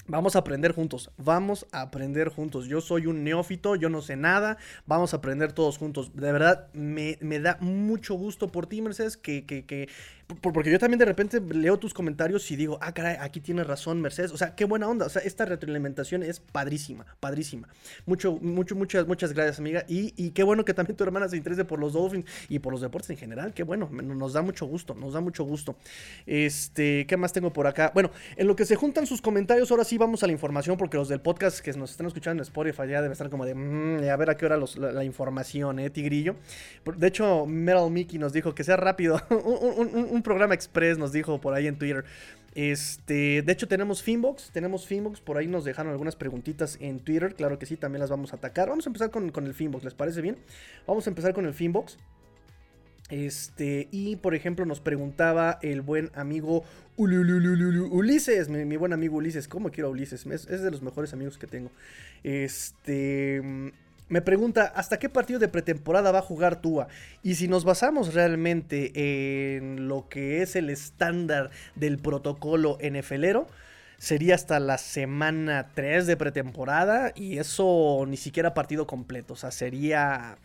Vamos 0.09 0.37
a 0.37 0.39
aprender 0.39 0.71
juntos, 0.71 1.11
vamos 1.17 1.67
a 1.73 1.81
aprender 1.81 2.29
juntos. 2.29 2.67
Yo 2.67 2.79
soy 2.79 3.07
un 3.07 3.25
neófito, 3.25 3.75
yo 3.75 3.89
no 3.89 4.01
sé 4.01 4.15
nada, 4.15 4.57
vamos 4.85 5.13
a 5.13 5.17
aprender 5.17 5.51
todos 5.51 5.77
juntos. 5.77 6.15
De 6.15 6.31
verdad, 6.31 6.69
me, 6.71 7.17
da 7.41 7.57
mucho 7.59 8.13
gusto 8.13 8.47
por 8.47 8.67
ti, 8.67 8.81
Mercedes, 8.81 9.17
que, 9.17 9.45
que, 9.45 9.65
que 9.65 9.89
porque 10.41 10.69
yo 10.69 10.77
también 10.77 10.99
de 10.99 11.05
repente 11.05 11.39
leo 11.39 11.79
tus 11.79 11.93
comentarios 11.93 12.51
y 12.51 12.57
digo, 12.57 12.77
ah, 12.81 12.93
caray, 12.93 13.15
aquí 13.21 13.39
tienes 13.39 13.65
razón, 13.65 14.01
Mercedes. 14.01 14.31
O 14.31 14.37
sea, 14.37 14.55
qué 14.55 14.65
buena 14.65 14.87
onda. 14.87 15.05
O 15.05 15.09
sea, 15.09 15.21
esta 15.21 15.45
retroalimentación 15.45 16.21
es 16.21 16.41
padrísima, 16.41 17.05
padrísima. 17.21 17.69
Mucho, 18.05 18.33
mucho, 18.41 18.75
muchas, 18.75 19.07
muchas 19.07 19.31
gracias, 19.31 19.59
amiga. 19.59 19.85
Y, 19.87 20.31
qué 20.31 20.43
bueno 20.43 20.65
que 20.65 20.73
también 20.73 20.97
tu 20.97 21.03
hermana 21.05 21.29
se 21.29 21.37
interese 21.37 21.63
por 21.63 21.79
los 21.79 21.93
Dolphins 21.93 22.25
y 22.49 22.59
por 22.59 22.73
los 22.73 22.81
deportes 22.81 23.09
en 23.09 23.17
general. 23.17 23.53
Qué 23.53 23.63
bueno, 23.63 23.89
nos 23.89 24.33
da 24.33 24.41
mucho 24.41 24.65
gusto, 24.65 24.93
nos 24.95 25.13
da 25.13 25.21
mucho 25.21 25.45
gusto. 25.45 25.77
Este, 26.25 27.05
¿qué 27.07 27.15
más 27.15 27.31
tengo 27.31 27.53
por 27.53 27.65
acá? 27.65 27.91
Bueno, 27.93 28.11
en 28.35 28.47
lo 28.47 28.55
que 28.55 28.65
se 28.65 28.75
juntan 28.75 29.07
sus 29.07 29.21
comentarios, 29.21 29.71
ahora 29.71 29.85
sí 29.85 29.97
vamos 29.97 30.23
a 30.23 30.27
la 30.27 30.33
información, 30.33 30.75
porque 30.77 30.97
los 30.97 31.07
del 31.07 31.21
podcast 31.21 31.59
que 31.59 31.71
nos 31.71 31.91
están 31.91 32.07
escuchando 32.07 32.43
en 32.43 32.47
Spotify 32.47 32.83
ya 32.89 33.01
deben 33.01 33.13
estar 33.13 33.29
como 33.29 33.45
de, 33.45 33.55
mm, 33.55 34.09
a 34.11 34.15
ver 34.17 34.29
a 34.29 34.35
qué 34.35 34.45
hora 34.45 34.57
la, 34.57 35.03
información, 35.05 35.79
¿eh, 35.79 35.89
Tigrillo? 35.89 36.35
De 36.97 37.07
hecho, 37.07 37.45
Metal 37.45 37.89
Mickey 37.89 38.19
nos 38.19 38.33
dijo 38.33 38.53
que 38.53 38.65
sea 38.65 38.75
rápido. 38.75 39.21
un 40.16 40.16
programa 40.21 40.53
express, 40.53 40.97
nos 40.97 41.11
dijo 41.11 41.39
por 41.39 41.53
ahí 41.53 41.67
en 41.67 41.77
Twitter. 41.77 42.05
Este, 42.55 43.43
de 43.43 43.51
hecho 43.51 43.67
tenemos 43.67 44.01
Finbox, 44.01 44.49
tenemos 44.51 44.87
Finbox, 44.87 45.19
por 45.19 45.37
ahí 45.37 45.45
nos 45.47 45.63
dejaron 45.63 45.91
algunas 45.91 46.15
preguntitas 46.15 46.79
en 46.81 46.99
Twitter, 46.99 47.35
claro 47.35 47.59
que 47.59 47.67
sí, 47.67 47.77
también 47.77 47.99
las 47.99 48.09
vamos 48.09 48.33
a 48.33 48.37
atacar. 48.37 48.69
Vamos 48.69 48.87
a 48.87 48.89
empezar 48.89 49.11
con, 49.11 49.31
el 49.45 49.53
Finbox, 49.53 49.83
¿les 49.83 49.93
parece 49.93 50.21
bien? 50.21 50.37
Vamos 50.87 51.05
a 51.05 51.11
empezar 51.11 51.33
con 51.33 51.45
el 51.45 51.53
Finbox. 51.53 51.99
Este, 53.09 53.87
y 53.91 54.15
por 54.17 54.35
ejemplo 54.35 54.65
nos 54.65 54.81
preguntaba 54.81 55.59
el 55.61 55.81
buen 55.81 56.11
amigo 56.13 56.65
Ulises, 56.97 58.49
mi, 58.49 58.75
buen 58.75 58.91
amigo 58.91 59.17
Ulises, 59.17 59.47
¿cómo 59.47 59.69
quiero 59.69 59.89
a 59.89 59.91
Ulises? 59.91 60.25
Es, 60.25 60.47
es, 60.47 60.61
de 60.63 60.71
los 60.71 60.81
mejores 60.81 61.13
amigos 61.13 61.37
que 61.37 61.45
tengo. 61.45 61.69
Este, 62.23 63.71
me 64.09 64.21
pregunta, 64.21 64.71
¿hasta 64.75 64.99
qué 64.99 65.09
partido 65.09 65.39
de 65.39 65.47
pretemporada 65.47 66.11
va 66.11 66.19
a 66.19 66.23
jugar 66.23 66.61
Tua? 66.61 66.87
Y 67.23 67.35
si 67.35 67.47
nos 67.47 67.65
basamos 67.65 68.13
realmente 68.13 69.57
en 69.57 69.87
lo 69.87 70.07
que 70.07 70.41
es 70.41 70.55
el 70.55 70.69
estándar 70.69 71.49
del 71.75 71.97
protocolo 71.97 72.77
NFLero, 72.81 73.47
sería 73.97 74.35
hasta 74.35 74.59
la 74.59 74.77
semana 74.77 75.71
3 75.73 76.07
de 76.07 76.17
pretemporada 76.17 77.11
y 77.15 77.39
eso 77.39 78.05
ni 78.07 78.17
siquiera 78.17 78.53
partido 78.53 78.87
completo, 78.87 79.33
o 79.33 79.37
sea, 79.37 79.51
sería 79.51 80.37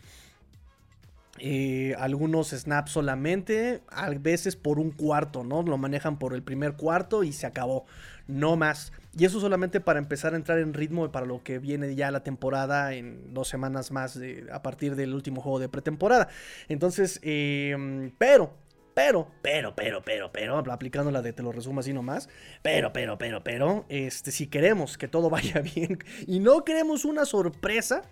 eh, 1.39 1.95
algunos 1.99 2.51
snaps 2.51 2.93
solamente, 2.93 3.83
a 3.89 4.11
veces 4.11 4.57
por 4.57 4.79
un 4.79 4.91
cuarto, 4.91 5.45
¿no? 5.45 5.63
Lo 5.63 5.79
manejan 5.79 6.19
por 6.19 6.35
el 6.35 6.43
primer 6.43 6.75
cuarto 6.75 7.25
y 7.25 7.33
se 7.33 7.47
acabó 7.47 7.87
no 8.27 8.57
más. 8.57 8.93
Y 9.17 9.25
eso 9.25 9.41
solamente 9.41 9.81
para 9.81 9.99
empezar 9.99 10.33
a 10.35 10.37
entrar 10.37 10.59
en 10.59 10.75
ritmo 10.75 11.11
para 11.13 11.27
lo 11.27 11.43
que 11.43 11.59
viene 11.59 11.95
ya 11.95 12.11
la 12.11 12.23
temporada 12.23 12.95
en 12.95 13.35
dos 13.35 13.49
semanas 13.49 13.91
más 13.91 14.19
a 14.51 14.63
partir 14.63 14.97
del 14.97 15.15
último 15.15 15.41
juego 15.41 15.59
de 15.59 15.69
pretemporada. 15.69 16.29
Entonces, 16.69 17.21
em, 17.23 18.11
pero, 18.19 18.55
pero, 18.95 19.29
pero, 19.43 19.75
pero, 19.75 20.03
pero, 20.03 20.33
pero, 20.33 20.59
aplicando 20.73 21.11
la 21.11 21.23
de 21.23 21.33
te 21.33 21.43
lo 21.43 21.53
resumo 21.53 21.81
así 21.81 21.93
nomás, 21.93 22.29
pero, 22.63 22.93
pero, 22.93 23.19
pero, 23.19 23.43
pero, 23.43 23.87
este, 23.89 24.33
si 24.33 24.47
queremos 24.47 24.99
que 24.99 25.09
todo 25.09 25.31
vaya 25.31 25.61
bien 25.61 25.99
y 26.27 26.41
no 26.41 26.65
queremos 26.65 27.05
una 27.05 27.25
sorpresa, 27.25 28.03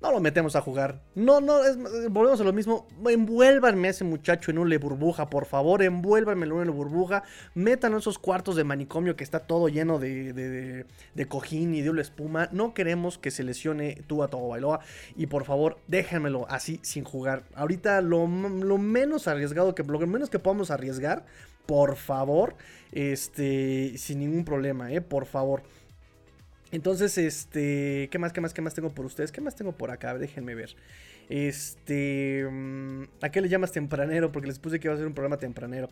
no 0.00 0.12
lo 0.12 0.20
metemos 0.20 0.54
a 0.54 0.60
jugar. 0.60 1.02
No, 1.16 1.40
no, 1.40 1.58
volvemos 2.10 2.40
a 2.40 2.44
lo 2.44 2.52
mismo. 2.52 2.86
Envuélvanme 3.04 3.88
a 3.88 3.90
ese 3.90 4.04
muchacho 4.04 4.52
en 4.52 4.58
una 4.58 4.78
burbuja, 4.78 5.28
por 5.28 5.44
favor. 5.44 5.82
Envuélvanme 5.82 6.46
en 6.46 6.52
una 6.52 6.70
burbuja. 6.70 7.24
Metan 7.54 7.94
esos 7.94 8.18
cuartos 8.18 8.54
de 8.54 8.62
manicomio 8.62 9.16
que 9.16 9.24
está 9.24 9.40
todo 9.40 9.68
lleno 9.68 9.98
de, 9.98 10.32
de, 10.32 10.86
de, 11.14 11.26
cojín 11.26 11.74
y 11.74 11.82
de 11.82 11.90
una 11.90 12.02
espuma. 12.02 12.48
No 12.52 12.74
queremos 12.74 13.18
que 13.18 13.32
se 13.32 13.42
lesione 13.42 14.02
tú 14.06 14.22
a 14.22 14.28
todo 14.28 14.48
Bailoa. 14.48 14.80
Y 15.16 15.26
por 15.26 15.44
favor, 15.44 15.78
déjenmelo 15.88 16.46
así 16.48 16.78
sin 16.82 17.02
jugar. 17.02 17.42
Ahorita 17.56 18.00
lo, 18.00 18.28
lo 18.28 18.78
menos 18.78 19.26
arriesgado 19.26 19.74
que, 19.74 19.82
lo 19.82 20.06
menos 20.06 20.30
que 20.30 20.38
podamos 20.38 20.70
arriesgar, 20.70 21.24
por 21.66 21.96
favor, 21.96 22.54
este, 22.92 23.98
sin 23.98 24.20
ningún 24.20 24.44
problema, 24.44 24.92
eh, 24.92 25.00
por 25.00 25.26
favor. 25.26 25.62
Entonces, 26.70 27.16
este, 27.18 28.08
¿qué 28.10 28.18
más, 28.18 28.32
qué 28.32 28.40
más, 28.40 28.52
qué 28.52 28.60
más 28.60 28.74
tengo 28.74 28.90
por 28.90 29.06
ustedes? 29.06 29.32
¿Qué 29.32 29.40
más 29.40 29.56
tengo 29.56 29.72
por 29.72 29.90
acá? 29.90 30.16
Déjenme 30.18 30.54
ver. 30.54 30.76
Este, 31.28 32.46
mm, 32.50 33.04
¿a 33.22 33.30
qué 33.30 33.40
le 33.40 33.48
llamas 33.48 33.72
tempranero? 33.72 34.32
Porque 34.32 34.48
les 34.48 34.58
puse 34.58 34.78
que 34.78 34.88
iba 34.88 34.94
a 34.94 34.98
ser 34.98 35.06
un 35.06 35.14
programa 35.14 35.38
tempranero. 35.38 35.88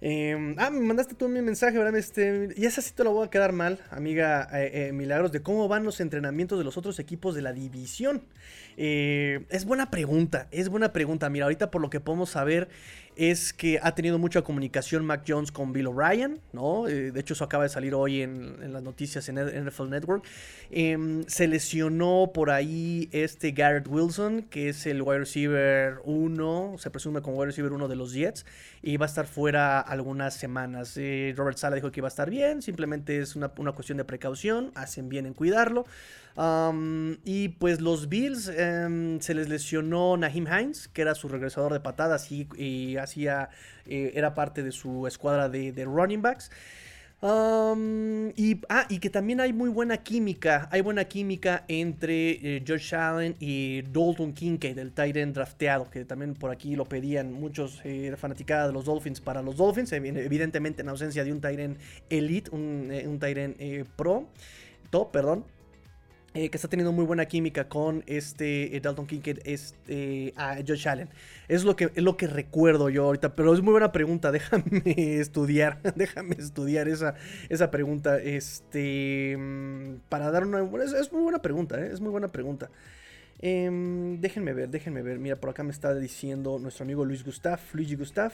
Em, 0.00 0.54
ah, 0.58 0.70
me 0.70 0.80
mandaste 0.80 1.14
tú 1.14 1.28
mi 1.28 1.40
mensaje, 1.40 1.78
¿verdad? 1.78 1.96
Este, 1.96 2.50
y 2.56 2.66
esa 2.66 2.82
sí 2.82 2.92
te 2.94 3.04
lo 3.04 3.12
voy 3.12 3.26
a 3.26 3.30
quedar 3.30 3.52
mal, 3.52 3.78
amiga 3.90 4.48
eh, 4.52 4.88
eh, 4.88 4.92
Milagros, 4.92 5.32
de 5.32 5.40
cómo 5.40 5.66
van 5.68 5.84
los 5.84 6.00
entrenamientos 6.00 6.58
de 6.58 6.64
los 6.64 6.76
otros 6.76 6.98
equipos 6.98 7.34
de 7.34 7.42
la 7.42 7.52
división. 7.52 8.22
Eh, 8.76 9.46
es 9.50 9.64
buena 9.64 9.90
pregunta, 9.90 10.48
es 10.50 10.68
buena 10.68 10.92
pregunta. 10.92 11.30
Mira, 11.30 11.46
ahorita 11.46 11.70
por 11.70 11.80
lo 11.80 11.90
que 11.90 12.00
podemos 12.00 12.30
saber, 12.30 12.68
es 13.16 13.52
que 13.52 13.78
ha 13.82 13.94
tenido 13.94 14.18
mucha 14.18 14.42
comunicación 14.42 15.04
Mac 15.04 15.24
Jones 15.26 15.52
con 15.52 15.72
Bill 15.72 15.86
O'Brien, 15.86 16.40
¿no? 16.52 16.88
Eh, 16.88 17.12
de 17.12 17.20
hecho, 17.20 17.34
eso 17.34 17.44
acaba 17.44 17.62
de 17.62 17.68
salir 17.68 17.94
hoy 17.94 18.22
en, 18.22 18.72
las 18.72 18.82
noticias 18.82 19.28
en 19.28 19.36
NFL 19.38 19.88
Network. 19.90 20.24
Em, 20.70 21.24
se 21.26 21.46
lesionó 21.46 22.30
por 22.34 22.50
ahí 22.50 23.08
este 23.12 23.52
Garrett 23.52 23.86
Wilson, 23.88 24.42
que 24.42 24.68
es 24.68 24.86
el 24.86 25.02
wide 25.02 25.20
receiver 25.20 26.00
1, 26.04 26.76
se 26.78 26.90
presume 26.90 27.22
como 27.22 27.36
wide 27.36 27.46
receiver 27.46 27.72
1 27.72 27.88
de 27.88 27.96
los 27.96 28.12
Jets, 28.12 28.44
y 28.82 28.96
va 28.96 29.06
a 29.06 29.08
estar 29.08 29.26
fuera 29.26 29.80
algunas 29.80 30.34
semanas. 30.34 30.96
Eh, 30.96 31.34
Robert 31.36 31.58
Sala 31.58 31.76
dijo 31.76 31.92
que 31.92 32.00
iba 32.00 32.08
a 32.08 32.10
estar 32.10 32.30
bien, 32.30 32.62
simplemente 32.62 33.20
es 33.20 33.36
una, 33.36 33.48
cuestión 33.48 33.98
de 33.98 34.04
precaución, 34.04 34.72
hacen 34.74 35.08
bien 35.08 35.26
en 35.26 35.34
cuidarlo 35.34 35.84
y 37.24 37.48
pues 37.60 37.80
los 37.80 38.08
Bills 38.08 38.48
em, 38.48 39.20
se 39.20 39.34
les 39.34 39.48
lesionó 39.48 40.16
Naheem 40.16 40.46
Hines, 40.46 40.88
que 40.88 41.02
era 41.02 41.14
su 41.14 41.28
regresador 41.28 41.72
de 41.72 41.80
patadas 41.80 42.30
y, 42.32 42.96
hacía, 43.04 43.48
eh, 43.86 44.12
era 44.14 44.34
parte 44.34 44.62
de 44.62 44.72
su 44.72 45.06
escuadra 45.06 45.48
de, 45.48 45.84
running 45.84 46.22
backs. 46.22 46.50
y, 48.36 48.60
ah, 48.68 48.86
y 48.90 48.98
que 48.98 49.08
también 49.08 49.40
hay 49.40 49.52
muy 49.52 49.70
buena 49.70 49.98
química. 49.98 50.68
Hay 50.70 50.80
buena 50.80 51.04
química 51.04 51.64
entre 51.68 52.56
eh, 52.56 52.64
Josh 52.66 52.94
Allen 52.94 53.34
y 53.40 53.82
Dalton 53.82 54.34
Kincaid, 54.34 54.78
el 54.78 54.92
end 55.16 55.34
drafteado, 55.34 55.88
que 55.90 56.04
también 56.04 56.34
por 56.34 56.50
aquí 56.50 56.76
lo 56.76 56.84
pedían 56.84 57.32
muchos 57.32 57.80
eh, 57.84 58.14
fanaticadas 58.18 58.68
de 58.68 58.72
los 58.74 58.84
Dolphins 58.84 59.20
para 59.20 59.40
los 59.42 59.56
Dolphins. 59.56 59.92
Evidentemente 59.92 60.82
en 60.82 60.88
ausencia 60.88 61.24
de 61.24 61.32
un 61.32 61.40
end 61.44 61.78
elite, 62.10 62.50
un, 62.50 62.92
un 63.06 63.18
tight 63.18 63.38
end 63.38 63.86
pro, 63.96 64.28
top, 64.90 65.10
perdón. 65.12 65.44
Eh, 66.36 66.50
que 66.50 66.56
está 66.56 66.66
teniendo 66.66 66.90
muy 66.90 67.04
buena 67.04 67.26
química 67.26 67.68
con 67.68 68.02
este 68.08 68.76
eh, 68.76 68.80
Dalton 68.80 69.06
Kincaid, 69.06 69.38
este, 69.44 70.34
a 70.36 70.56
Josh 70.66 70.88
Allen. 70.88 71.08
Es 71.46 71.62
lo, 71.62 71.76
que, 71.76 71.92
es 71.94 72.02
lo 72.02 72.16
que 72.16 72.26
recuerdo 72.26 72.90
yo 72.90 73.04
ahorita, 73.04 73.36
pero 73.36 73.54
es 73.54 73.60
muy 73.60 73.70
buena 73.70 73.92
pregunta. 73.92 74.32
Déjame 74.32 74.82
estudiar, 75.20 75.80
déjame 75.94 76.34
estudiar 76.36 76.88
esa, 76.88 77.14
esa 77.48 77.70
pregunta. 77.70 78.18
Este, 78.18 79.36
mm, 79.38 80.00
para 80.08 80.32
dar 80.32 80.44
una. 80.44 80.58
Es, 80.82 81.12
muy 81.12 81.22
buena 81.22 81.40
pregunta, 81.40 81.80
¿eh? 81.80 81.90
es 81.92 82.00
muy 82.00 82.10
buena 82.10 82.26
pregunta. 82.26 82.68
Em, 83.38 84.20
déjenme 84.20 84.54
ver, 84.54 84.70
déjenme 84.70 85.02
ver. 85.02 85.20
Mira, 85.20 85.36
por 85.36 85.50
acá 85.50 85.62
me 85.62 85.70
está 85.70 85.94
diciendo 85.94 86.58
nuestro 86.58 86.82
amigo 86.82 87.04
Luis 87.04 87.24
Gustav, 87.24 87.60
Luigi 87.74 87.94
Gustav. 87.94 88.32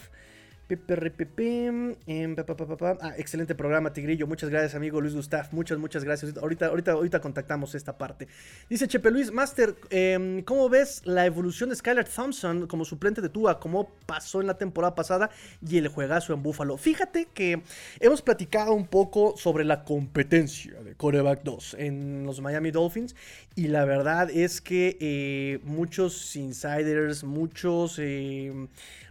Excelente 3.17 3.55
programa, 3.55 3.93
Tigrillo. 3.93 4.27
Muchas 4.27 4.51
gracias, 4.51 4.75
amigo 4.75 5.01
Luis 5.01 5.15
Gustav. 5.15 5.49
Muchas, 5.53 5.79
muchas 5.79 6.05
gracias. 6.05 6.37
Ahorita, 6.37 6.67
ahorita, 6.67 6.93
ahorita 6.93 7.21
contactamos 7.21 7.75
esta 7.75 7.97
parte. 7.97 8.29
Dice 8.69 8.89
Chepe 8.89 9.11
Luis, 9.11 9.33
Master, 9.33 9.75
em, 9.91 10.43
¿cómo 10.43 10.69
ves 10.69 11.03
la 11.05 11.27
evolución 11.27 11.71
de 11.71 11.77
Skylar 11.77 12.07
Thompson 12.09 12.67
como 12.67 12.85
suplente 12.85 13.21
de 13.21 13.29
Tua? 13.29 13.61
¿Cómo 13.61 13.91
pasó 14.07 14.41
en 14.41 14.47
la 14.47 14.59
temporada 14.59 14.95
pasada 14.95 15.31
y 15.67 15.79
el 15.79 15.89
juegazo 15.89 16.33
en 16.33 16.43
Buffalo? 16.43 16.77
Fíjate 16.77 17.29
que 17.33 17.63
hemos 18.01 18.23
platicado 18.23 18.73
un 18.73 18.87
poco 18.87 19.35
sobre 19.37 19.65
la 19.65 19.85
competencia 19.85 20.81
de 20.83 20.95
Coreback 20.95 21.43
2 21.43 21.77
en 21.79 22.25
los 22.25 22.41
Miami 22.41 22.71
Dolphins. 22.71 23.15
Y 23.57 23.69
la 23.69 23.85
verdad 23.85 24.31
es 24.31 24.61
que 24.61 24.97
eh, 25.01 25.61
muchos 25.65 26.37
insiders, 26.37 27.25
muchos 27.25 27.99
em, 27.99 28.69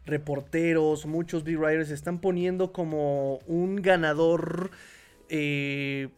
reporteros, 0.10 1.06
muchos 1.06 1.44
big 1.44 1.58
writers 1.58 1.92
están 1.92 2.20
poniendo 2.20 2.72
como 2.72 3.40
un 3.48 3.78
ganador 3.82 4.72
eh, 5.30 6.10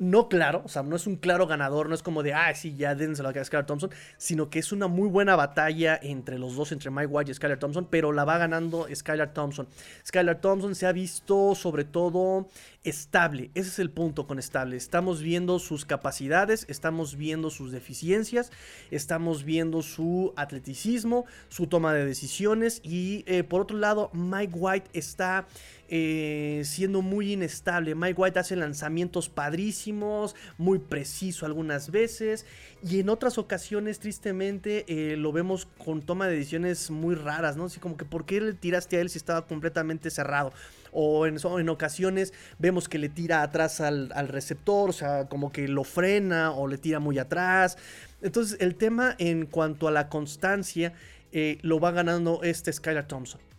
no 0.00 0.30
claro, 0.30 0.62
o 0.64 0.68
sea, 0.68 0.82
no 0.82 0.96
es 0.96 1.06
un 1.06 1.16
claro 1.16 1.46
ganador, 1.46 1.90
no 1.90 1.94
es 1.94 2.02
como 2.02 2.22
de, 2.22 2.32
ah, 2.32 2.52
sí, 2.54 2.74
ya 2.74 2.94
dense 2.94 3.22
la 3.22 3.28
a 3.28 3.44
Skylar 3.44 3.66
Thompson, 3.66 3.90
sino 4.16 4.48
que 4.48 4.58
es 4.58 4.72
una 4.72 4.88
muy 4.88 5.08
buena 5.08 5.36
batalla 5.36 6.00
entre 6.02 6.38
los 6.38 6.56
dos, 6.56 6.72
entre 6.72 6.90
Mike 6.90 7.06
White 7.06 7.30
y 7.30 7.34
Skylar 7.34 7.58
Thompson, 7.58 7.86
pero 7.88 8.10
la 8.10 8.24
va 8.24 8.38
ganando 8.38 8.88
Skylar 8.92 9.34
Thompson. 9.34 9.68
Skylar 10.06 10.40
Thompson 10.40 10.74
se 10.74 10.86
ha 10.86 10.92
visto 10.92 11.54
sobre 11.54 11.84
todo 11.84 12.48
estable, 12.82 13.50
ese 13.54 13.68
es 13.68 13.78
el 13.78 13.90
punto 13.90 14.26
con 14.26 14.38
estable. 14.38 14.76
Estamos 14.76 15.20
viendo 15.20 15.58
sus 15.58 15.84
capacidades, 15.84 16.64
estamos 16.70 17.16
viendo 17.16 17.50
sus 17.50 17.70
deficiencias, 17.70 18.52
estamos 18.90 19.44
viendo 19.44 19.82
su 19.82 20.32
atleticismo, 20.36 21.26
su 21.50 21.66
toma 21.66 21.92
de 21.92 22.06
decisiones 22.06 22.80
y 22.82 23.22
eh, 23.26 23.44
por 23.44 23.60
otro 23.60 23.76
lado, 23.76 24.08
Mike 24.14 24.54
White 24.56 24.90
está 24.94 25.46
eh, 25.92 26.62
siendo 26.64 27.02
muy 27.02 27.32
inestable. 27.32 27.96
Mike 27.96 28.14
White 28.20 28.38
hace 28.38 28.54
lanzamientos 28.54 29.28
padrísimos, 29.28 30.36
muy 30.56 30.78
preciso 30.78 31.46
algunas 31.46 31.90
veces. 31.90 32.46
Y 32.88 33.00
en 33.00 33.08
otras 33.08 33.38
ocasiones, 33.38 33.98
tristemente, 33.98 34.84
eh, 34.86 35.16
lo 35.16 35.32
vemos 35.32 35.66
con 35.84 36.00
toma 36.02 36.28
de 36.28 36.36
decisiones 36.36 36.92
muy 36.92 37.16
raras, 37.16 37.56
¿no? 37.56 37.64
Así 37.64 37.80
como 37.80 37.96
que, 37.96 38.04
¿por 38.04 38.24
qué 38.24 38.40
le 38.40 38.52
tiraste 38.52 38.98
a 38.98 39.00
él 39.00 39.10
si 39.10 39.18
estaba 39.18 39.48
completamente 39.48 40.10
cerrado? 40.10 40.52
O 40.92 41.26
en, 41.26 41.68
ocasiones 41.68 42.32
vemos 42.60 42.88
que 42.88 42.98
le 42.98 43.08
tira 43.08 43.42
atrás 43.42 43.80
al, 43.80 44.28
receptor, 44.28 44.90
o 44.90 44.92
sea, 44.92 45.28
como 45.28 45.50
que 45.50 45.66
lo 45.66 45.82
frena 45.82 46.52
o 46.52 46.68
le 46.68 46.78
tira 46.78 47.00
muy 47.00 47.18
atrás. 47.18 47.78
Entonces, 48.22 48.58
el 48.60 48.76
tema 48.76 49.16
en 49.18 49.46
cuanto 49.46 49.88
a 49.88 49.90
la 49.90 50.08
constancia 50.08 50.92
eh, 51.32 51.58
lo 51.62 51.80
va 51.80 51.90
ganando 51.90 52.44
este 52.44 52.72
Skylar 52.72 53.08
Thompson. 53.08 53.49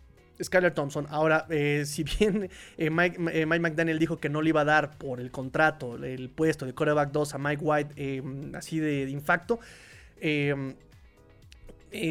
Skyler 0.43 0.73
Thompson. 0.73 1.07
Ahora, 1.09 1.45
eh, 1.49 1.83
si 1.85 2.03
bien 2.03 2.49
eh, 2.77 2.89
Mike, 2.89 3.17
eh, 3.33 3.45
Mike, 3.45 3.59
McDaniel 3.59 3.99
dijo 3.99 4.19
que 4.19 4.29
no 4.29 4.41
le 4.41 4.49
iba 4.49 4.61
a 4.61 4.65
dar 4.65 4.97
por 4.97 5.19
el 5.19 5.31
contrato, 5.31 5.95
el 6.03 6.29
puesto 6.29 6.65
de 6.65 6.73
quarterback 6.73 7.11
2 7.11 7.35
a 7.35 7.37
Mike 7.37 7.63
White, 7.63 8.23
así 8.55 8.79
de, 8.79 9.05
de 9.05 9.11
infacto, 9.11 9.59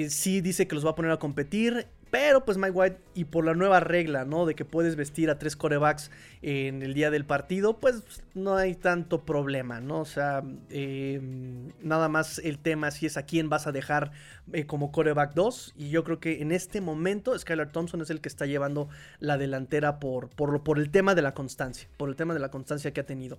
sí 0.09 0.41
dice 0.41 0.67
que 0.67 0.75
los 0.75 0.85
va 0.85 0.91
a 0.91 0.95
poner 0.95 1.11
a 1.11 1.19
competir. 1.19 1.87
Pero 2.11 2.45
pues 2.45 2.59
Mike 2.59 2.73
White 2.73 2.99
y 3.15 3.25
por 3.25 3.45
la 3.45 3.55
nueva 3.55 3.81
regla, 3.81 4.25
¿no? 4.25 4.47
De 4.47 4.55
que 4.55 4.65
puedes 4.65 4.97
vestir 4.97 5.31
a 5.31 5.39
tres 5.39 5.57
corebacks 5.57 6.11
en 6.43 6.83
el 6.83 6.95
día 6.95 7.11
del 7.11 7.25
partido, 7.25 7.79
pues 7.79 8.03
no 8.35 8.57
hay 8.57 8.75
tanto 8.75 9.25
problema, 9.25 9.81
¿no? 9.81 10.01
O 10.01 10.05
sea, 10.05 10.43
em, 10.71 11.69
nada 11.83 12.09
más 12.09 12.39
el 12.39 12.59
tema 12.59 12.91
si 12.91 13.07
es 13.07 13.17
a 13.17 13.25
quién 13.25 13.49
vas 13.49 13.67
a 13.67 13.73
dejar 13.73 14.13
eh, 14.53 14.67
como 14.67 14.91
coreback 14.91 15.35
2. 15.35 15.75
Y 15.77 15.91
yo 15.91 16.03
creo 16.03 16.19
que 16.19 16.43
en 16.43 16.53
este 16.53 16.81
momento 16.81 17.39
Skylar 17.39 17.71
Thompson 17.71 18.01
es 18.01 18.11
el 18.11 18.21
que 18.21 18.29
está 18.29 18.47
llevando 18.47 18.89
la 19.21 19.39
delantera 19.39 20.01
por, 20.01 20.31
por, 20.31 20.63
por 20.65 20.79
el 20.79 20.91
tema 20.91 21.15
de 21.15 21.23
la 21.23 21.35
constancia, 21.35 21.89
por 21.97 22.09
el 22.09 22.17
tema 22.17 22.35
de 22.35 22.41
la 22.41 22.51
constancia 22.51 22.93
que 22.93 23.01
ha 23.01 23.07
tenido. 23.07 23.39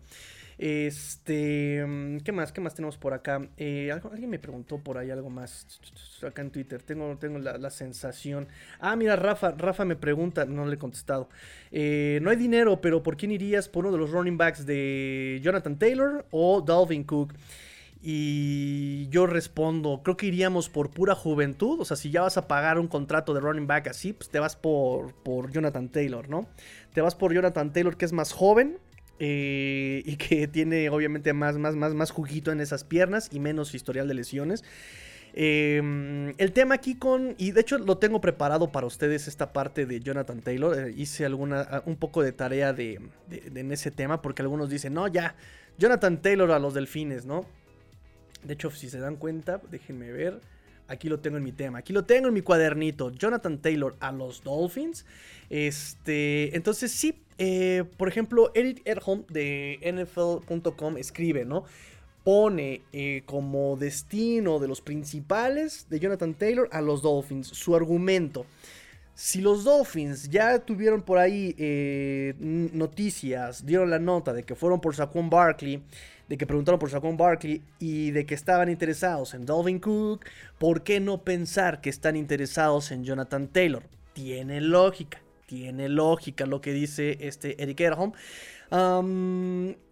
Este, 0.62 1.84
mm, 1.84 2.18
¿qué 2.20 2.32
más? 2.32 2.52
¿Qué 2.52 2.62
más 2.62 2.76
tenemos 2.76 2.96
por 2.96 3.14
acá? 3.14 3.42
Eh, 3.58 3.92
alguien 3.92 4.30
me 4.30 4.38
preguntó 4.38 4.78
por 4.78 5.00
ahí 5.00 5.10
algo 5.10 5.32
más 5.32 5.66
acá 6.22 6.44
en 6.44 6.52
Twitter. 6.52 6.84
Tengo, 6.84 7.18
tengo 7.18 7.40
la, 7.40 7.70
sensación. 7.72 8.48
Ah, 8.80 8.96
mira, 8.96 9.16
Rafa, 9.16 9.52
Rafa 9.52 9.86
me 9.86 9.96
pregunta, 9.96 10.46
no 10.46 10.66
le 10.66 10.76
he 10.76 10.78
contestado. 10.78 11.30
Eh, 11.72 12.20
no 12.22 12.30
hay 12.30 12.38
dinero, 12.38 12.82
pero 12.82 13.04
¿por 13.04 13.18
quién 13.18 13.32
irías 13.32 13.70
por 13.70 13.86
uno 13.86 13.94
de 13.94 14.00
los 14.00 14.12
running 14.12 14.38
backs 14.38 14.66
de 14.66 15.40
Jonathan 15.44 15.78
Taylor 15.78 16.26
o 16.32 16.62
Dalvin 16.62 17.04
Cook? 17.04 17.34
Y 18.04 19.08
yo 19.10 19.28
respondo, 19.28 20.02
creo 20.04 20.18
que 20.18 20.26
iríamos 20.26 20.70
por 20.70 20.90
pura 20.90 21.14
juventud. 21.14 21.80
O 21.80 21.86
sea, 21.86 21.96
si 21.96 22.10
ya 22.10 22.22
vas 22.22 22.38
a 22.38 22.48
pagar 22.48 22.80
un 22.80 22.88
contrato 22.88 23.34
de 23.34 23.40
running 23.42 23.68
back 23.68 23.88
así, 23.88 24.14
pues 24.14 24.30
te 24.30 24.40
vas 24.40 24.56
por, 24.56 25.14
por 25.14 25.52
Jonathan 25.52 25.90
Taylor, 25.90 26.28
¿no? 26.28 26.48
Te 26.94 27.02
vas 27.02 27.14
por 27.14 27.34
Jonathan 27.34 27.72
Taylor, 27.72 27.98
que 27.98 28.06
es 28.06 28.14
más 28.14 28.34
joven, 28.34 28.80
eh, 29.20 30.02
y 30.06 30.16
que 30.16 30.48
tiene 30.48 30.90
obviamente 30.90 31.32
más, 31.34 31.58
más, 31.60 31.76
más, 31.76 31.94
más 31.94 32.10
juguito 32.10 32.52
en 32.52 32.60
esas 32.60 32.84
piernas 32.84 33.30
y 33.32 33.40
menos 33.40 33.76
historial 33.76 34.08
de 34.08 34.16
lesiones. 34.16 34.64
Em, 35.34 36.34
el 36.38 36.52
tema 36.52 36.76
aquí 36.76 36.96
con, 36.96 37.36
y 37.38 37.52
de 37.52 37.62
hecho 37.62 37.78
lo 37.78 37.98
tengo 37.98 38.20
preparado 38.20 38.72
para 38.72 38.86
ustedes 38.86 39.28
esta 39.28 39.54
parte 39.54 39.86
de 39.86 40.02
Jonathan 40.02 40.42
Taylor, 40.42 40.78
eh, 40.78 40.94
hice 40.96 41.26
alguna, 41.26 41.84
un 41.86 41.96
poco 41.96 42.22
de 42.22 42.34
tarea 42.34 42.74
de, 42.74 43.00
en 43.30 43.72
ese 43.72 43.92
tema 43.92 44.22
porque 44.22 44.42
algunos 44.42 44.70
dicen, 44.70 44.94
no, 44.94 45.08
ya, 45.08 45.36
Jonathan 45.78 46.22
Taylor 46.22 46.52
a 46.52 46.60
los 46.60 46.74
delfines, 46.74 47.26
¿no? 47.26 47.46
De 48.44 48.56
hecho, 48.56 48.72
si 48.72 48.90
se 48.90 49.00
dan 49.00 49.16
cuenta, 49.16 49.62
déjenme 49.72 50.12
ver, 50.12 50.42
aquí 50.88 51.08
lo 51.08 51.20
tengo 51.20 51.38
en 51.38 51.44
mi 51.44 51.54
tema, 51.54 51.80
aquí 51.80 51.94
lo 51.94 52.04
tengo 52.04 52.28
en 52.28 52.34
mi 52.34 52.42
cuadernito, 52.42 53.12
Jonathan 53.12 53.60
Taylor 53.60 53.96
a 54.02 54.12
los 54.12 54.44
Dolphins. 54.44 55.06
Este, 55.50 56.56
entonces 56.56 56.92
sí, 56.92 57.24
eh, 57.38 57.86
por 57.98 58.10
ejemplo, 58.10 58.52
Eric 58.54 58.82
Erholm 58.84 59.26
de 59.30 59.80
NFL.com 59.82 60.98
escribe, 60.98 61.46
¿no? 61.46 61.64
Pone 62.24 62.82
eh, 62.94 63.24
como 63.26 63.78
destino 63.78 64.60
de 64.60 64.68
los 64.68 64.82
principales 64.82 65.88
de 65.90 66.00
Jonathan 66.00 66.34
Taylor 66.34 66.70
a 66.72 66.82
los 66.82 67.02
Dolphins. 67.02 67.48
Su 67.48 67.76
argumento. 67.76 68.46
Si 69.14 69.42
los 69.42 69.64
Dolphins 69.64 70.30
ya 70.30 70.60
tuvieron 70.60 71.02
por 71.02 71.18
ahí 71.18 71.56
eh, 71.58 72.34
noticias, 72.40 73.66
dieron 73.66 73.90
la 73.90 74.00
nota 74.00 74.34
de 74.34 74.44
que 74.44 74.56
fueron 74.56 74.80
por 74.80 74.96
Saquon 74.96 75.30
Barkley, 75.30 75.84
de 76.28 76.38
que 76.38 76.48
preguntaron 76.48 76.80
por 76.80 76.90
Saquon 76.90 77.18
Barkley 77.18 77.62
y 77.78 78.12
de 78.12 78.26
que 78.26 78.36
estaban 78.36 78.70
interesados 78.70 79.34
en 79.34 79.46
Dalvin 79.46 79.80
Cook, 79.80 80.26
¿por 80.58 80.84
qué 80.84 81.00
no 81.00 81.24
pensar 81.24 81.82
que 81.82 81.90
están 81.90 82.16
interesados 82.16 82.92
en 82.92 83.04
Jonathan 83.04 83.48
Taylor? 83.48 83.84
Tiene 84.14 84.62
lógica 84.62 85.22
tiene 85.52 85.90
lógica 85.90 86.46
lo 86.46 86.62
que 86.62 86.72
dice 86.72 87.18
este 87.20 87.62
Eric 87.62 87.82
Erholm. 87.82 88.14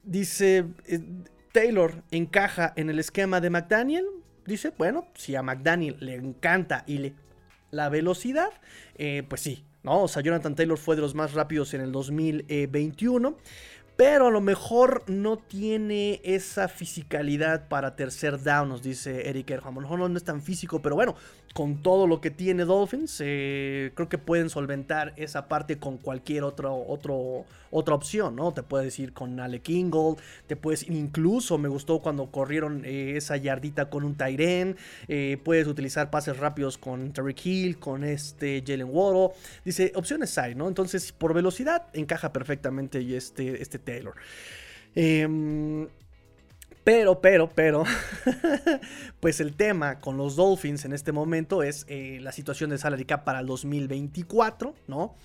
dice, 0.06 0.65
eh, 0.88 1.02
Taylor 1.51 2.03
encaja 2.12 2.73
en 2.75 2.89
el 2.89 2.99
esquema 2.99 3.41
de 3.41 3.49
McDaniel. 3.49 4.05
Dice, 4.45 4.73
bueno, 4.77 5.07
si 5.15 5.35
a 5.35 5.43
McDaniel 5.43 5.97
le 5.99 6.15
encanta 6.15 6.83
y 6.88 6.97
le 6.97 7.13
la 7.71 7.89
velocidad, 7.89 8.49
eh, 8.97 9.23
pues 9.27 9.41
sí, 9.41 9.63
¿no? 9.83 10.03
O 10.03 10.07
sea, 10.07 10.23
Jonathan 10.23 10.55
Taylor 10.55 10.77
fue 10.77 10.95
de 10.95 11.01
los 11.01 11.15
más 11.15 11.33
rápidos 11.33 11.73
en 11.73 11.81
el 11.81 11.91
2021 11.91 13.38
pero 13.99 14.27
a 14.27 14.31
lo 14.31 14.39
mejor 14.39 15.03
no 15.07 15.35
tiene 15.35 16.21
esa 16.23 16.69
fisicalidad 16.69 17.67
para 17.67 17.97
tercer 17.97 18.41
down, 18.41 18.69
nos 18.69 18.81
dice 18.81 19.27
Eric 19.29 19.49
Erham. 19.49 19.77
A 19.77 19.81
lo 19.81 19.89
mejor 19.89 20.09
no 20.09 20.15
es 20.15 20.23
tan 20.23 20.41
físico, 20.41 20.81
pero 20.81 20.95
bueno, 20.95 21.17
con 21.53 21.81
todo 21.81 22.07
lo 22.07 22.21
que 22.21 22.31
tiene 22.31 22.65
Dolphins, 22.65 23.21
eh, 23.21 23.91
creo 23.95 24.07
que 24.07 24.17
pueden 24.17 24.49
solventar 24.49 25.13
esa 25.17 25.47
parte 25.47 25.79
con 25.79 25.97
cualquier 25.97 26.43
otro, 26.43 26.75
otro, 26.88 27.45
otra 27.71 27.95
opción, 27.95 28.35
¿no? 28.35 28.53
Te 28.53 28.63
puedes 28.63 28.97
ir 28.99 29.13
con 29.13 29.39
Alec 29.39 29.67
Ingold, 29.69 30.19
te 30.47 30.55
puedes 30.55 30.88
incluso, 30.88 31.57
me 31.57 31.67
gustó 31.67 31.99
cuando 31.99 32.27
corrieron 32.27 32.85
eh, 32.85 33.17
esa 33.17 33.35
yardita 33.38 33.89
con 33.89 34.03
un 34.03 34.15
Tyren, 34.15 34.77
eh, 35.07 35.38
puedes 35.43 35.67
utilizar 35.67 36.09
pases 36.09 36.38
rápidos 36.38 36.77
con 36.77 37.12
Terry 37.12 37.35
Hill, 37.43 37.79
con 37.79 38.03
este 38.03 38.63
Jalen 38.65 38.89
Waddle, 38.89 39.35
dice, 39.65 39.91
opciones 39.95 40.38
hay, 40.38 40.55
¿no? 40.55 40.67
Entonces, 40.67 41.12
por 41.12 41.33
velocidad, 41.33 41.88
encaja 41.93 42.31
perfectamente 42.31 42.99
este, 43.15 43.62
este 43.62 43.79
Taylor. 43.91 44.15
Eh, 44.95 45.88
pero, 46.89 47.21
pero, 47.21 47.49
pero, 47.54 47.84
pues 49.19 49.39
el 49.41 49.54
tema 49.54 49.99
con 49.99 50.17
los 50.17 50.36
Dolphins 50.36 50.86
en 50.86 50.93
este 50.93 51.12
momento 51.12 51.62
es 51.62 51.86
eh, 51.88 52.17
la 52.19 52.32
situación 52.32 52.71
de 52.71 52.80
salary 52.80 53.06
cap 53.06 53.23
para 53.23 53.41
el 53.41 53.45
2024, 53.45 54.73
¿no? 54.88 55.15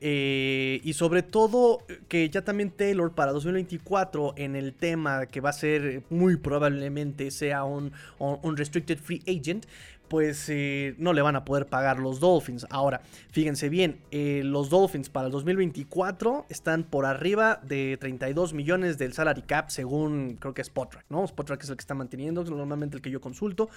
Eh, 0.00 0.80
y 0.84 0.92
sobre 0.92 1.24
todo 1.24 1.84
que 2.06 2.30
ya 2.30 2.42
también 2.42 2.70
Taylor 2.70 3.12
para 3.16 3.32
2024 3.32 4.34
en 4.36 4.54
el 4.54 4.72
tema 4.74 5.26
que 5.26 5.40
va 5.40 5.50
a 5.50 5.52
ser 5.52 6.04
muy 6.08 6.36
probablemente 6.36 7.32
sea 7.32 7.64
un, 7.64 7.90
un 8.20 8.56
restricted 8.56 8.98
free 8.98 9.24
agent, 9.26 9.66
pues 10.08 10.48
eh, 10.48 10.94
no 10.98 11.12
le 11.12 11.22
van 11.22 11.36
a 11.36 11.44
poder 11.44 11.66
pagar 11.66 11.98
los 11.98 12.20
Dolphins. 12.20 12.66
Ahora, 12.70 13.00
fíjense 13.30 13.68
bien, 13.68 14.00
eh, 14.10 14.42
los 14.44 14.70
Dolphins 14.70 15.08
para 15.10 15.26
el 15.26 15.32
2024 15.32 16.46
están 16.48 16.84
por 16.84 17.06
arriba 17.06 17.60
de 17.62 17.96
32 18.00 18.54
millones 18.54 18.98
del 18.98 19.12
salary 19.12 19.42
cap, 19.42 19.70
según 19.70 20.36
creo 20.40 20.54
que 20.54 20.62
Spotrack, 20.62 21.06
¿no? 21.08 21.24
Spotrack 21.24 21.62
es 21.62 21.70
el 21.70 21.76
que 21.76 21.82
está 21.82 21.94
manteniendo, 21.94 22.42
es 22.42 22.50
normalmente 22.50 22.96
el 22.96 23.02
que 23.02 23.10
yo 23.10 23.20
consulto. 23.20 23.68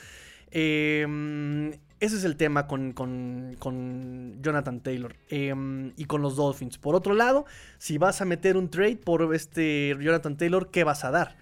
Em, 0.51 1.71
ese 1.99 2.17
es 2.17 2.23
el 2.25 2.35
tema 2.35 2.67
con, 2.67 2.91
con, 2.91 4.41
Jonathan 4.41 4.81
Taylor 4.81 5.15
em, 5.29 5.93
y 5.95 6.05
con 6.05 6.21
los 6.21 6.35
Dolphins. 6.35 6.77
Por 6.77 6.95
otro 6.95 7.13
lado, 7.13 7.45
si 7.77 7.97
vas 7.97 8.21
a 8.21 8.25
meter 8.25 8.57
un 8.57 8.69
trade 8.69 8.97
por 8.97 9.33
este 9.33 9.95
Jonathan 9.99 10.35
Taylor, 10.35 10.69
¿qué 10.69 10.83
vas 10.83 11.05
a 11.05 11.11
dar? 11.11 11.37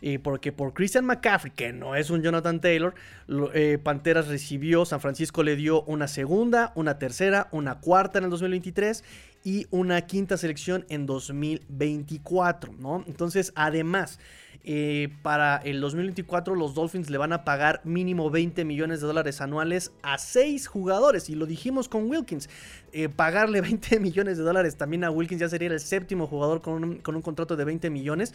Y 0.00 0.18
porque 0.18 0.52
por 0.52 0.72
Christian 0.72 1.04
McCaffrey, 1.04 1.52
que 1.52 1.72
no 1.72 1.94
es 1.94 2.10
un 2.10 2.22
Jonathan 2.22 2.60
Taylor, 2.60 2.94
eh, 3.54 3.78
Panteras 3.82 4.28
recibió, 4.28 4.84
San 4.84 5.00
Francisco 5.00 5.42
le 5.42 5.56
dio 5.56 5.82
una 5.82 6.08
segunda, 6.08 6.72
una 6.74 6.98
tercera, 6.98 7.48
una 7.52 7.80
cuarta 7.80 8.18
en 8.18 8.24
el 8.24 8.30
2023 8.30 9.04
y 9.44 9.66
una 9.70 10.02
quinta 10.02 10.36
selección 10.36 10.84
en 10.88 11.06
2024, 11.06 12.74
¿no? 12.78 13.04
Entonces, 13.06 13.52
además, 13.56 14.18
eh, 14.62 15.08
para 15.22 15.56
el 15.56 15.80
2024 15.80 16.54
los 16.54 16.74
Dolphins 16.74 17.08
le 17.08 17.16
van 17.16 17.32
a 17.32 17.44
pagar 17.44 17.80
mínimo 17.84 18.30
20 18.30 18.66
millones 18.66 19.00
de 19.00 19.06
dólares 19.06 19.40
anuales 19.40 19.92
a 20.02 20.18
6 20.18 20.66
jugadores. 20.66 21.30
Y 21.30 21.34
lo 21.34 21.46
dijimos 21.46 21.88
con 21.88 22.10
Wilkins. 22.10 22.50
Eh, 22.92 23.08
pagarle 23.08 23.60
20 23.60 24.00
millones 24.00 24.36
de 24.36 24.44
dólares 24.44 24.76
también 24.76 25.04
a 25.04 25.10
Wilkins 25.10 25.40
ya 25.40 25.48
sería 25.48 25.68
el 25.68 25.80
séptimo 25.80 26.26
jugador 26.26 26.60
con 26.60 26.96
con 26.96 27.16
un 27.16 27.22
contrato 27.22 27.56
de 27.56 27.64
20 27.64 27.88
millones 27.90 28.34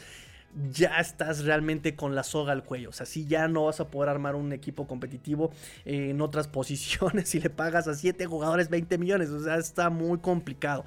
ya 0.72 1.00
estás 1.00 1.44
realmente 1.44 1.96
con 1.96 2.16
la 2.16 2.24
soga 2.24 2.54
al 2.54 2.64
cuello. 2.64 2.90
O 2.90 2.94
sea, 2.94 3.06
si 3.06 3.26
ya 3.26 3.48
no 3.48 3.66
vas 3.66 3.80
a 3.80 3.90
poder 3.90 4.10
armar 4.10 4.36
un 4.36 4.54
equipo 4.54 4.88
competitivo 4.88 5.52
en 5.86 6.22
otras 6.22 6.48
posiciones 6.56 7.30
si 7.30 7.40
le 7.40 7.50
pagas 7.50 7.88
a 7.88 7.94
7 7.94 8.26
jugadores 8.26 8.70
20 8.70 8.98
millones. 8.98 9.30
O 9.30 9.44
sea, 9.44 9.58
está 9.58 9.90
muy 9.90 10.20
complicado. 10.20 10.86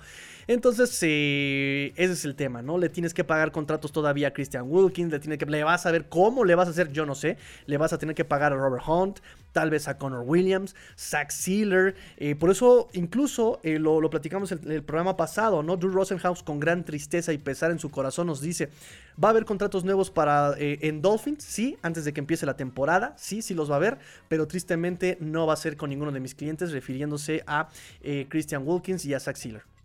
Entonces, 0.49 0.99
eh, 1.03 1.93
ese 1.97 2.15
es 2.15 2.25
el 2.25 2.35
tema, 2.35 2.63
¿no? 2.63 2.79
Le 2.79 2.89
tienes 2.89 3.13
que 3.13 3.23
pagar 3.23 3.53
contratos 3.53 3.93
todavía 3.93 4.29
a 4.29 4.31
Christian 4.33 4.65
Wilkins, 4.67 5.13
le, 5.13 5.19
tiene 5.21 5.37
que, 5.37 5.45
le 5.45 5.63
vas 5.63 5.85
a 5.85 5.91
ver 5.91 6.09
cómo 6.09 6.43
le 6.43 6.55
vas 6.55 6.69
a 6.69 6.71
hacer, 6.71 6.91
yo 6.91 7.05
no 7.05 7.15
sé. 7.15 7.37
Le 7.67 7.77
vas 7.77 7.93
a 7.93 7.99
tener 7.99 8.15
que 8.15 8.25
pagar 8.25 8.55
a 8.55 8.57
Robert 8.57 8.83
Hunt, 8.89 9.19
tal 9.53 9.69
vez 9.69 9.89
a 9.89 9.99
Connor 9.99 10.23
Williams, 10.27 10.75
Zach 10.97 11.33
Sealer. 11.33 11.95
Eh, 12.17 12.35
por 12.35 12.49
eso, 12.49 12.89
incluso 12.95 13.61
eh, 13.63 13.79
lo, 13.79 14.01
platicamos 14.09 14.51
en 14.51 14.73
el 14.73 14.83
programa 14.83 15.19
pasado, 15.19 15.63
¿no? 15.63 15.77
Drew 15.77 15.91
Rosenhaus, 15.91 16.43
con 16.43 16.61
gran 16.61 16.83
tristeza 16.83 17.35
y 17.35 17.37
pesar 17.37 17.71
en 17.71 17.79
su 17.79 17.91
corazón, 17.91 18.27
nos 18.29 18.41
dice: 18.41 18.71
¿Va 19.23 19.29
a 19.29 19.33
haber 19.33 19.45
contratos 19.45 19.85
nuevos 19.85 20.11
para 20.11 20.55
en 20.59 21.03
Dolphins? 21.03 21.45
Sí, 21.45 21.77
antes 21.83 22.07
de 22.07 22.15
que 22.15 22.21
empiece 22.21 22.47
la 22.47 22.57
temporada. 22.57 23.15
Sí, 23.19 23.43
sí 23.43 23.53
los 23.53 23.69
va 23.69 23.75
a 23.75 23.77
haber, 23.77 23.99
pero 24.29 24.49
tristemente 24.49 25.19
no 25.21 25.47
va 25.47 25.53
a 25.53 25.57
ser 25.57 25.77
con 25.77 25.91
ninguno 25.91 26.11
de 26.11 26.21
mis 26.21 26.35
clientes, 26.35 26.73
refiriéndose 26.73 27.45
a 27.47 27.69
Christian 28.31 28.63
Wilkins 28.67 29.05
y 29.05 29.13
a 29.13 29.21
Zach 29.21 29.37
Sealer. 29.37 29.78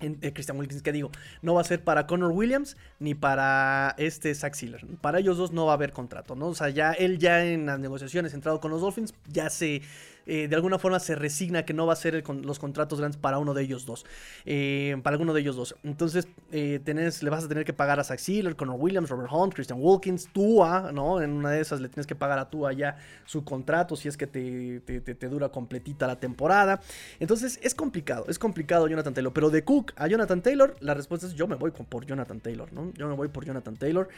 Eh, 0.00 0.32
Christian 0.32 0.58
Wilkins, 0.58 0.82
que 0.82 0.92
digo, 0.92 1.10
no 1.42 1.54
va 1.54 1.60
a 1.60 1.64
ser 1.64 1.82
para 1.82 2.06
Connor 2.06 2.32
Williams 2.32 2.76
ni 2.98 3.14
para 3.14 3.94
este 3.98 4.34
Zach 4.34 4.54
Sealer. 4.54 4.84
Para 5.00 5.20
ellos 5.20 5.38
dos 5.38 5.52
no 5.52 5.66
va 5.66 5.72
a 5.72 5.74
haber 5.74 5.92
contrato, 5.92 6.34
¿no? 6.34 6.48
O 6.48 6.54
sea, 6.54 6.68
ya 6.68 6.92
él 6.92 7.18
ya 7.18 7.44
en 7.44 7.66
las 7.66 7.78
negociaciones 7.78 8.34
entrado 8.34 8.60
con 8.60 8.70
los 8.70 8.80
Dolphins, 8.80 9.14
ya 9.28 9.50
se 9.50 9.82
eh, 10.26 10.48
de 10.48 10.56
alguna 10.56 10.78
forma 10.78 10.98
se 11.00 11.14
resigna 11.14 11.64
que 11.64 11.74
no 11.74 11.86
va 11.86 11.92
a 11.92 11.96
ser 11.96 12.22
los 12.42 12.58
contratos 12.58 12.98
grandes 12.98 13.18
para 13.18 13.38
uno 13.38 13.54
de 13.54 13.62
ellos 13.62 13.86
dos. 13.86 14.04
Eh, 14.44 14.96
para 15.02 15.14
alguno 15.14 15.34
de 15.34 15.40
ellos 15.40 15.56
dos. 15.56 15.76
Entonces, 15.82 16.28
eh, 16.52 16.80
le 16.84 17.30
vas 17.30 17.44
a 17.44 17.48
tener 17.48 17.64
que 17.64 17.72
pagar 17.72 18.00
a 18.00 18.04
Zach 18.04 18.18
Sealer, 18.18 18.56
Connor 18.56 18.76
Williams, 18.78 19.10
Robert 19.10 19.30
Hunt, 19.32 19.54
Christian 19.54 19.78
Wilkins, 19.80 20.28
Tua, 20.32 20.90
¿no? 20.92 21.20
En 21.20 21.30
una 21.30 21.50
de 21.50 21.60
esas 21.60 21.80
le 21.80 21.88
tienes 21.88 22.06
que 22.06 22.14
pagar 22.14 22.38
a 22.38 22.50
Tua 22.50 22.72
ya 22.72 22.96
su 23.24 23.44
contrato 23.44 23.96
si 23.96 24.08
es 24.08 24.16
que 24.16 24.26
te, 24.26 24.80
te, 24.80 25.28
dura 25.28 25.48
completita 25.48 26.06
la 26.06 26.18
temporada. 26.18 26.80
Entonces, 27.20 27.58
es 27.62 27.74
complicado, 27.74 28.26
es 28.28 28.38
complicado 28.38 28.88
Jonathan 28.88 29.14
Taylor. 29.14 29.32
Pero 29.32 29.50
de 29.50 29.64
Cook 29.64 29.92
a 29.96 30.06
Jonathan 30.06 30.42
Taylor, 30.42 30.76
la 30.80 30.94
respuesta 30.94 31.26
es 31.26 31.34
yo 31.34 31.46
me 31.46 31.56
voy 31.56 31.70
por 31.70 32.06
Jonathan 32.06 32.40
Taylor, 32.40 32.72
¿no? 32.72 32.92
Yo 32.94 33.08
me 33.08 33.14
voy 33.14 33.28
por 33.28 33.44
Jonathan 33.44 33.76
Taylor. 33.76 34.08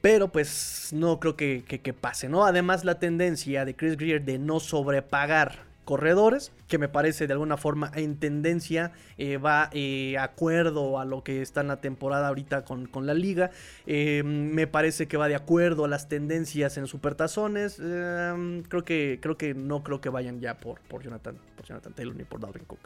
Pero 0.00 0.28
pues 0.28 0.90
no 0.92 1.18
creo 1.18 1.36
que, 1.36 1.94
pase, 2.00 2.28
¿no? 2.28 2.44
Además 2.44 2.84
la 2.84 2.98
tendencia 2.98 3.64
de 3.64 3.74
Chris 3.74 3.96
Greer 3.96 4.24
de 4.24 4.38
no 4.38 4.60
sobrepagar 4.60 5.66
corredores, 5.84 6.52
que 6.68 6.76
me 6.76 6.90
parece 6.90 7.26
de 7.26 7.32
alguna 7.32 7.56
forma 7.56 7.90
en 7.94 8.16
tendencia, 8.16 8.92
eh, 9.16 9.38
va 9.38 9.70
eh, 9.72 10.18
acuerdo 10.18 11.00
a 11.00 11.06
lo 11.06 11.24
que 11.24 11.40
está 11.40 11.62
en 11.62 11.68
la 11.68 11.80
temporada 11.80 12.28
ahorita 12.28 12.66
con, 12.66 13.06
la 13.06 13.14
liga, 13.14 13.50
eh, 13.86 14.22
me 14.22 14.66
parece 14.66 15.08
que 15.08 15.16
va 15.16 15.28
de 15.28 15.34
acuerdo 15.34 15.86
a 15.86 15.88
las 15.88 16.06
tendencias 16.06 16.76
en 16.76 16.86
supertazones, 16.86 17.80
eh, 17.82 18.62
creo, 18.68 18.84
que, 18.84 19.18
creo 19.22 19.38
que 19.38 19.54
no 19.54 19.82
creo 19.82 20.02
que 20.02 20.10
vayan 20.10 20.40
ya 20.40 20.58
por, 20.58 20.78
por, 20.80 21.02
Jonathan, 21.02 21.38
por 21.56 21.64
Jonathan 21.64 21.94
Taylor 21.94 22.14
ni 22.14 22.24
por 22.24 22.38
Dalvin 22.38 22.66
Cook. 22.66 22.80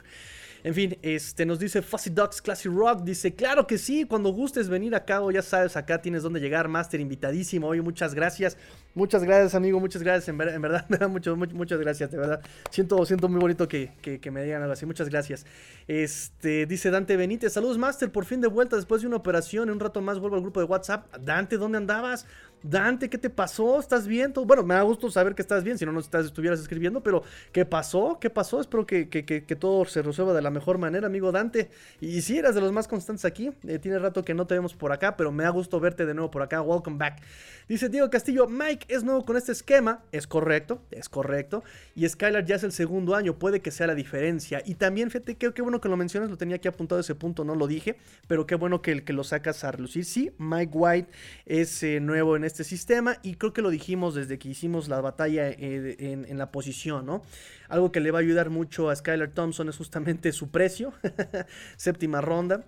En 0.64 0.74
fin, 0.74 0.96
este 1.02 1.44
nos 1.44 1.58
dice 1.58 1.82
Fuzzy 1.82 2.10
Ducks 2.10 2.40
Classy 2.40 2.68
Rock. 2.68 3.02
Dice, 3.02 3.34
claro 3.34 3.66
que 3.66 3.78
sí, 3.78 4.04
cuando 4.04 4.30
gustes 4.30 4.68
venir 4.68 4.94
acá, 4.94 5.20
o 5.20 5.30
ya 5.30 5.42
sabes, 5.42 5.76
acá 5.76 6.00
tienes 6.00 6.22
donde 6.22 6.38
llegar, 6.38 6.68
Master, 6.68 7.00
invitadísimo. 7.00 7.66
Oye, 7.66 7.82
muchas 7.82 8.14
gracias. 8.14 8.56
Muchas 8.94 9.24
gracias, 9.24 9.54
amigo. 9.56 9.80
Muchas 9.80 10.02
gracias. 10.02 10.28
En, 10.28 10.38
verdad, 10.38 10.86
da 10.88 11.08
mucho, 11.08 11.36
muchas 11.36 11.80
gracias. 11.80 12.12
De 12.12 12.18
verdad. 12.18 12.40
Siento, 12.70 13.04
siento 13.06 13.28
muy 13.28 13.40
bonito 13.40 13.66
que, 13.66 13.90
me 14.30 14.44
digan 14.44 14.62
algo 14.62 14.74
así. 14.74 14.86
Muchas 14.86 15.08
gracias. 15.08 15.46
Este, 15.88 16.66
dice 16.66 16.90
Dante 16.90 17.16
Benítez. 17.16 17.52
Saludos, 17.52 17.76
Master. 17.78 18.12
Por 18.12 18.24
fin 18.24 18.40
de 18.40 18.48
vuelta 18.48 18.76
después 18.76 19.02
de 19.02 19.08
una 19.08 19.16
operación. 19.16 19.68
En 19.68 19.74
un 19.74 19.80
rato 19.80 20.00
más 20.00 20.20
vuelvo 20.20 20.36
al 20.36 20.42
grupo 20.42 20.60
de 20.60 20.66
WhatsApp. 20.66 21.12
Dante, 21.18 21.56
¿dónde 21.56 21.78
andabas? 21.78 22.26
Dante, 22.62 23.10
¿qué 23.10 23.18
te 23.18 23.28
pasó? 23.28 23.80
¿Estás 23.80 24.06
bien? 24.06 24.32
Bueno, 24.46 24.62
me 24.62 24.74
da 24.74 24.82
gusto 24.82 25.10
saber 25.10 25.34
que 25.34 25.42
estás 25.42 25.64
bien, 25.64 25.78
si 25.78 25.84
no, 25.84 25.92
no 25.92 26.00
estás, 26.00 26.26
estuvieras 26.26 26.60
escribiendo, 26.60 27.02
pero 27.02 27.22
¿qué 27.50 27.64
pasó? 27.64 28.18
¿Qué 28.20 28.30
pasó? 28.30 28.60
Espero 28.60 28.86
que, 28.86 29.56
todo 29.58 29.84
se 29.84 30.02
resuelva 30.02 30.32
de 30.32 30.42
la 30.42 30.50
mejor 30.50 30.78
manera, 30.78 31.06
amigo 31.06 31.32
Dante. 31.32 31.70
Y 32.00 32.22
si 32.22 32.38
eras 32.38 32.54
de 32.54 32.60
los 32.60 32.72
más 32.72 32.86
constantes 32.86 33.24
aquí, 33.24 33.50
eh, 33.66 33.78
tiene 33.78 33.98
rato 33.98 34.24
que 34.24 34.34
no 34.34 34.46
te 34.46 34.54
vemos 34.54 34.74
por 34.74 34.92
acá, 34.92 35.16
pero 35.16 35.32
me 35.32 35.44
da 35.44 35.50
gusto 35.50 35.80
verte 35.80 36.06
de 36.06 36.14
nuevo 36.14 36.30
por 36.30 36.42
acá. 36.42 36.62
Welcome 36.62 36.98
back. 36.98 37.20
Dice 37.68 37.88
Diego 37.88 38.10
Castillo, 38.10 38.46
Mike 38.48 38.86
es 38.88 39.02
nuevo 39.02 39.24
con 39.24 39.36
este 39.36 39.52
esquema. 39.52 40.02
Es 40.12 40.26
correcto, 40.26 40.82
es 40.90 41.08
correcto. 41.08 41.64
Y 41.94 42.08
Skylar 42.08 42.44
ya 42.44 42.56
es 42.56 42.64
el 42.64 42.72
segundo 42.72 43.14
año, 43.14 43.38
puede 43.38 43.60
que 43.60 43.70
sea 43.70 43.86
la 43.86 43.94
diferencia. 43.94 44.62
Y 44.64 44.74
también, 44.74 45.10
fíjate, 45.10 45.36
qué, 45.36 45.52
qué 45.52 45.62
bueno 45.62 45.80
que 45.80 45.88
lo 45.88 45.96
mencionas, 45.96 46.30
lo 46.30 46.36
tenía 46.36 46.56
aquí 46.56 46.68
apuntado 46.68 47.00
ese 47.00 47.14
punto, 47.14 47.44
no 47.44 47.54
lo 47.54 47.66
dije, 47.66 47.96
pero 48.28 48.46
qué 48.46 48.54
bueno 48.54 48.82
que, 48.82 49.04
que 49.04 49.12
lo 49.12 49.24
sacas 49.24 49.64
a 49.64 49.72
relucir. 49.72 50.04
Sí, 50.04 50.32
Mike 50.38 50.72
White 50.72 51.10
es 51.46 51.82
eh, 51.82 52.00
nuevo 52.00 52.36
en 52.36 52.44
este 52.44 52.51
este 52.52 52.64
sistema 52.64 53.16
y 53.22 53.34
creo 53.34 53.52
que 53.52 53.62
lo 53.62 53.70
dijimos 53.70 54.14
desde 54.14 54.38
que 54.38 54.50
hicimos 54.50 54.88
la 54.88 55.00
batalla 55.00 55.48
eh, 55.48 55.96
en, 55.98 56.38
la 56.38 56.52
posición, 56.52 57.06
¿no? 57.06 57.22
Algo 57.68 57.90
que 57.90 58.00
le 58.00 58.10
va 58.10 58.18
a 58.18 58.20
ayudar 58.20 58.50
mucho 58.50 58.90
a 58.90 58.96
Skylar 58.96 59.30
Thompson 59.30 59.68
es 59.70 59.76
justamente 59.78 60.32
su 60.32 60.50
precio, 60.50 60.92
séptima 61.76 62.20
ronda 62.20 62.66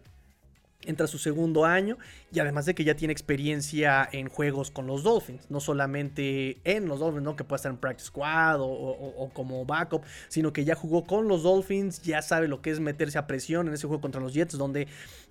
entra 0.87 1.07
su 1.07 1.18
segundo 1.18 1.64
año 1.64 1.99
y 2.33 2.40
además 2.40 2.66
de 2.66 2.75
que 2.75 2.85
ya 2.85 2.94
tiene 2.94 3.12
experiencia 3.12 4.09
en 4.11 4.29
juegos 4.29 4.70
con 4.70 4.87
los 4.87 5.03
Dolphins, 5.03 5.51
no 5.51 5.61
solamente 5.61 6.59
en 6.64 6.87
los 6.87 7.01
Dolphins, 7.01 7.25
¿no? 7.25 7.37
que 7.37 7.44
puede 7.44 7.57
estar 7.57 7.73
en 7.73 7.79
practice 7.79 8.09
squad 8.09 8.59
o, 8.61 9.31
como 9.33 9.64
backup, 9.64 10.03
sino 10.29 10.53
que 10.53 10.64
ya 10.64 10.75
jugó 10.75 11.05
con 11.05 11.29
los 11.29 11.42
Dolphins, 11.42 12.03
ya 12.03 12.23
sabe 12.23 12.49
lo 12.49 12.61
que 12.62 12.70
es 12.70 12.81
meterse 12.81 13.18
a 13.18 13.27
presión 13.27 13.68
en 13.68 13.75
ese 13.75 13.87
juego 13.87 14.01
contra 14.01 14.20
los 14.20 14.35
Jets, 14.35 14.57
donde 14.59 14.88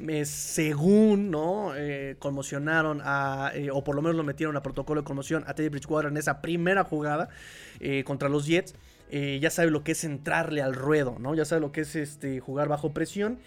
eh, 0.08 0.26
según 0.26 1.32
no 1.32 1.76
eh, 1.76 2.16
conmocionaron 2.20 3.02
a, 3.04 3.52
eh, 3.54 3.70
o 3.72 3.84
por 3.84 3.96
lo 3.96 4.02
menos 4.02 4.16
lo 4.16 4.24
metieron 4.24 4.56
a 4.58 4.64
protocolo 4.64 5.02
de 5.02 5.06
conmoción 5.06 5.44
a 5.48 5.54
Teddy 5.54 5.70
Bridgewater 5.70 6.12
en 6.12 6.18
esa 6.18 6.42
primera 6.42 6.84
jugada 6.84 7.30
contra 8.06 8.30
los 8.30 8.46
Jets. 8.46 8.74
eh, 9.16 9.38
ya 9.40 9.52
sabe 9.52 9.70
lo 9.70 9.84
que 9.84 9.92
es 9.92 10.04
entrarle 10.06 10.64
al 10.64 10.74
ruedo, 10.74 11.18
¿no? 11.20 11.36
Ya 11.36 11.46
sabe 11.46 11.62
lo 11.62 11.72
que 11.72 11.82
es 11.82 11.96
este, 11.96 12.40
jugar 12.40 12.68
bajo 12.68 12.94
presión. 12.94 13.38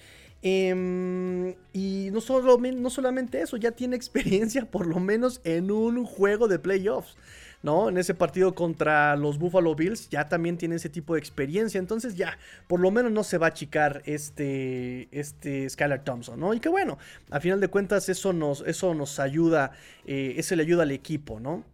Em, 0.43 1.55
y 1.73 2.11
no, 2.13 2.21
solo, 2.21 2.59
no 2.59 2.91
solamente 2.91 3.41
eso, 3.41 3.57
ya 3.57 3.73
tiene 3.73 3.97
experiencia 3.97 4.65
por 4.71 4.87
lo 4.87 5.01
menos 5.01 5.41
en 5.45 5.71
un 5.71 6.05
juego 6.05 6.49
de 6.49 6.59
playoffs. 6.59 7.17
¿no? 7.63 7.89
En 7.89 7.99
ese 7.99 8.15
partido 8.15 8.55
contra 8.55 9.17
los 9.17 9.39
Buffalo 9.39 9.75
Bills 9.75 10.09
ya 10.09 10.29
también 10.29 10.57
tiene 10.57 10.77
ese 10.77 10.89
tipo 10.89 11.15
de 11.15 11.21
experiencia. 11.21 11.79
Entonces 11.79 12.15
ya, 12.17 12.39
por 12.69 12.79
lo 12.79 12.91
menos 12.93 13.11
no 13.11 13.25
se 13.25 13.39
va 13.39 13.47
a 13.47 13.51
achicar 13.51 14.03
este, 14.05 15.09
este 15.11 15.69
Skylar 15.69 16.05
Thompson, 16.05 16.39
¿no? 16.39 16.55
Y 16.55 16.61
que 16.61 16.69
bueno, 16.69 16.97
a 17.31 17.41
final 17.41 17.61
de 17.61 17.67
cuentas 17.69 18.09
eso 18.09 18.33
nos, 18.33 18.63
eso 18.67 18.95
nos 18.95 19.19
ayuda, 19.19 19.73
eh, 20.07 20.35
eso 20.37 20.55
le 20.55 20.63
ayuda 20.63 20.85
al 20.85 20.93
equipo, 20.93 21.41
¿no? 21.41 21.65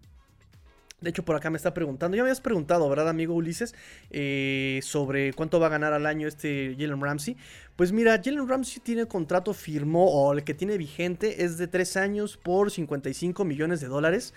De 1.02 1.10
hecho, 1.10 1.24
por 1.24 1.34
acá 1.34 1.50
me 1.50 1.56
está 1.56 1.74
preguntando, 1.74 2.16
ya 2.16 2.22
me 2.22 2.28
habías 2.28 2.40
preguntado, 2.40 2.88
¿verdad, 2.88 3.08
amigo 3.08 3.34
Ulises? 3.34 3.74
Eh, 4.10 4.80
sobre 4.82 5.32
cuánto 5.32 5.58
va 5.58 5.66
a 5.66 5.70
ganar 5.70 5.92
al 5.92 6.06
año 6.06 6.28
este 6.28 6.76
Jalen 6.78 7.00
Ramsey. 7.00 7.36
Pues 7.74 7.90
mira, 7.90 8.20
Jalen 8.22 8.48
Ramsey 8.48 8.80
tiene 8.80 9.06
contrato, 9.06 9.52
firmó, 9.52 10.06
o 10.06 10.32
el 10.32 10.44
que 10.44 10.54
tiene 10.54 10.78
vigente 10.78 11.44
es 11.44 11.58
de 11.58 11.66
3 11.66 11.96
años 11.96 12.36
por 12.36 12.70
55 12.70 13.44
millones 13.44 13.80
de 13.80 13.88
dólares. 13.88 14.32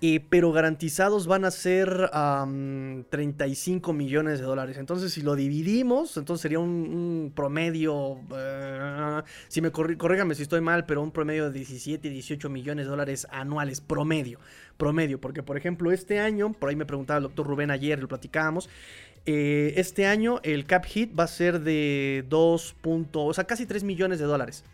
Eh, 0.00 0.20
pero 0.28 0.52
garantizados 0.52 1.26
van 1.26 1.46
a 1.46 1.50
ser 1.50 2.10
35 3.08 3.92
millones 3.94 4.38
de 4.38 4.44
dólares. 4.44 4.76
Entonces, 4.76 5.12
si 5.12 5.22
lo 5.22 5.34
dividimos, 5.34 6.16
entonces 6.18 6.42
sería 6.42 6.58
un, 6.58 7.32
promedio, 7.34 8.20
eh, 8.36 9.22
si 9.48 9.62
me 9.62 9.70
corrígame 9.70 10.34
si 10.34 10.42
estoy 10.42 10.60
mal, 10.60 10.84
pero 10.84 11.00
un 11.00 11.10
promedio 11.10 11.46
de 11.50 11.52
17, 11.52 12.10
18 12.10 12.50
millones 12.50 12.84
de 12.84 12.90
dólares 12.90 13.26
anuales, 13.30 13.80
promedio, 13.80 14.40
promedio. 14.76 15.20
Porque, 15.20 15.42
por 15.42 15.56
ejemplo, 15.56 15.90
este 15.90 16.20
año, 16.20 16.52
por 16.52 16.68
ahí 16.68 16.76
me 16.76 16.86
preguntaba 16.86 17.18
el 17.18 17.22
doctor 17.22 17.46
Rubén 17.46 17.70
ayer, 17.70 17.98
lo 17.98 18.08
platicábamos, 18.08 18.68
eh, 19.24 19.72
este 19.76 20.06
año 20.06 20.38
el 20.42 20.66
cap 20.66 20.84
hit 20.84 21.18
va 21.18 21.24
a 21.24 21.28
ser 21.28 21.60
de 21.60 22.26
2. 22.28 22.76
o 22.82 23.32
sea, 23.32 23.44
casi 23.44 23.64
3 23.64 23.84
millones 23.84 24.18
de 24.18 24.26
dólares. 24.26 24.64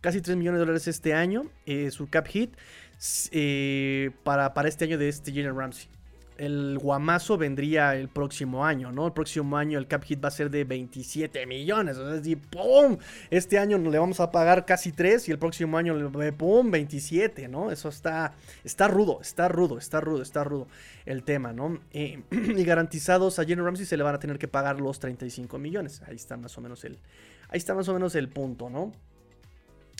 Casi 0.00 0.20
3 0.20 0.36
millones 0.36 0.58
de 0.58 0.66
dólares 0.66 0.88
este 0.88 1.14
año, 1.14 1.44
su 1.90 2.08
cap 2.08 2.26
hit. 2.26 2.56
Eh, 3.32 4.10
para, 4.22 4.54
para 4.54 4.68
este 4.68 4.84
año 4.84 4.98
de 4.98 5.08
este 5.08 5.32
Jalen 5.32 5.56
Ramsey. 5.56 5.88
El 6.38 6.78
guamazo 6.78 7.36
vendría 7.36 7.94
el 7.94 8.08
próximo 8.08 8.64
año, 8.64 8.90
¿no? 8.90 9.06
El 9.06 9.12
próximo 9.12 9.56
año 9.56 9.78
el 9.78 9.86
cap 9.86 10.02
hit 10.02 10.24
va 10.24 10.28
a 10.28 10.30
ser 10.30 10.50
de 10.50 10.64
27 10.64 11.46
millones. 11.46 11.98
O 11.98 12.20
sea. 12.20 12.98
Este 13.30 13.58
año 13.58 13.78
le 13.78 13.98
vamos 13.98 14.18
a 14.18 14.30
pagar 14.30 14.64
casi 14.64 14.92
3 14.92 15.28
y 15.28 15.32
el 15.32 15.38
próximo 15.38 15.76
año, 15.76 15.94
¡pum! 16.36 16.70
27, 16.70 17.48
¿no? 17.48 17.70
Eso 17.70 17.90
está, 17.90 18.34
está 18.64 18.88
rudo, 18.88 19.20
está 19.20 19.48
rudo, 19.48 19.78
está 19.78 20.00
rudo, 20.00 20.22
está 20.22 20.42
rudo 20.42 20.68
el 21.04 21.22
tema, 21.22 21.52
¿no? 21.52 21.80
Eh, 21.92 22.22
y 22.30 22.64
garantizados 22.64 23.38
a 23.38 23.42
Jalen 23.42 23.64
Ramsey 23.64 23.84
se 23.84 23.96
le 23.96 24.02
van 24.02 24.14
a 24.14 24.18
tener 24.18 24.38
que 24.38 24.48
pagar 24.48 24.80
los 24.80 24.98
35 25.00 25.58
millones. 25.58 26.02
Ahí 26.06 26.16
está 26.16 26.36
más 26.36 26.56
o 26.56 26.60
menos 26.60 26.82
el, 26.84 26.98
ahí 27.48 27.58
está 27.58 27.74
más 27.74 27.88
o 27.88 27.94
menos 27.94 28.14
el 28.14 28.28
punto, 28.28 28.70
¿no? 28.70 28.92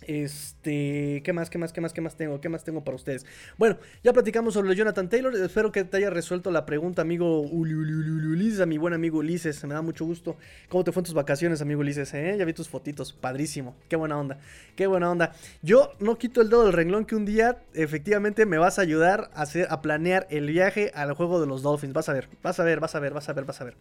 Este, 0.07 1.23
¿qué 1.25 1.33
más, 1.33 1.51
qué 1.51 1.59
más, 1.59 1.73
qué 1.73 1.81
más, 1.81 1.93
qué 1.93 2.01
más 2.01 2.17
tengo? 2.17 2.41
¿Qué 2.41 2.49
más 2.49 2.65
tengo 2.65 2.85
para 2.85 2.97
ustedes? 2.97 3.27
Bueno, 3.59 3.79
ya 4.03 4.12
platicamos 4.12 4.55
sobre 4.55 4.75
Jonathan 4.75 5.09
Taylor. 5.09 5.35
Espero 5.35 5.73
que 5.73 5.85
te 5.85 5.97
haya 5.97 6.11
resuelto 6.11 6.51
la 6.51 6.67
pregunta, 6.67 7.03
amigo 7.03 7.41
Ulises, 7.41 8.61
a 8.61 8.67
mi 8.67 8.79
buen 8.79 8.95
amigo 8.95 9.19
Ulises. 9.19 9.62
Me 9.65 9.75
da 9.75 9.83
mucho 9.83 10.05
gusto. 10.05 10.37
¿Cómo 10.69 10.85
te 10.85 10.93
fue 10.93 11.01
en 11.01 11.05
tus 11.05 11.15
vacaciones, 11.15 11.61
amigo 11.61 11.81
Ulises? 11.81 12.12
Eh? 12.15 12.37
Ya 12.38 12.45
vi 12.45 12.53
tus 12.53 12.69
fotitos. 12.69 13.12
Padrísimo. 13.12 13.77
Qué 13.88 13.97
buena 13.97 14.19
onda. 14.19 14.38
Qué 14.77 14.87
buena 14.87 15.11
onda. 15.11 15.33
Yo 15.62 15.93
no 16.01 16.19
quito 16.19 16.41
el 16.41 16.49
dedo 16.49 16.65
del 16.65 16.73
renglón 16.73 17.05
que 17.05 17.15
un 17.15 17.25
día 17.25 17.62
efectivamente 17.75 18.47
me 18.47 18.59
vas 18.59 18.79
a 18.79 18.83
ayudar 18.83 19.31
a, 19.35 19.43
hacer, 19.43 19.67
a 19.71 19.83
planear 19.83 20.27
el 20.31 20.47
viaje 20.47 20.91
al 20.95 21.12
juego 21.15 21.41
de 21.41 21.47
los 21.47 21.62
Dolphins. 21.62 21.93
Vas 21.93 22.09
a 22.09 22.12
ver, 22.12 22.29
vas 22.43 22.59
a 22.59 22.65
ver, 22.65 22.81
vas 22.81 22.95
a 22.95 23.01
ver, 23.01 23.12
vas 23.12 23.29
a 23.29 23.33
ver, 23.33 23.45
vas 23.45 23.61
a 23.61 23.65
ver. 23.65 23.77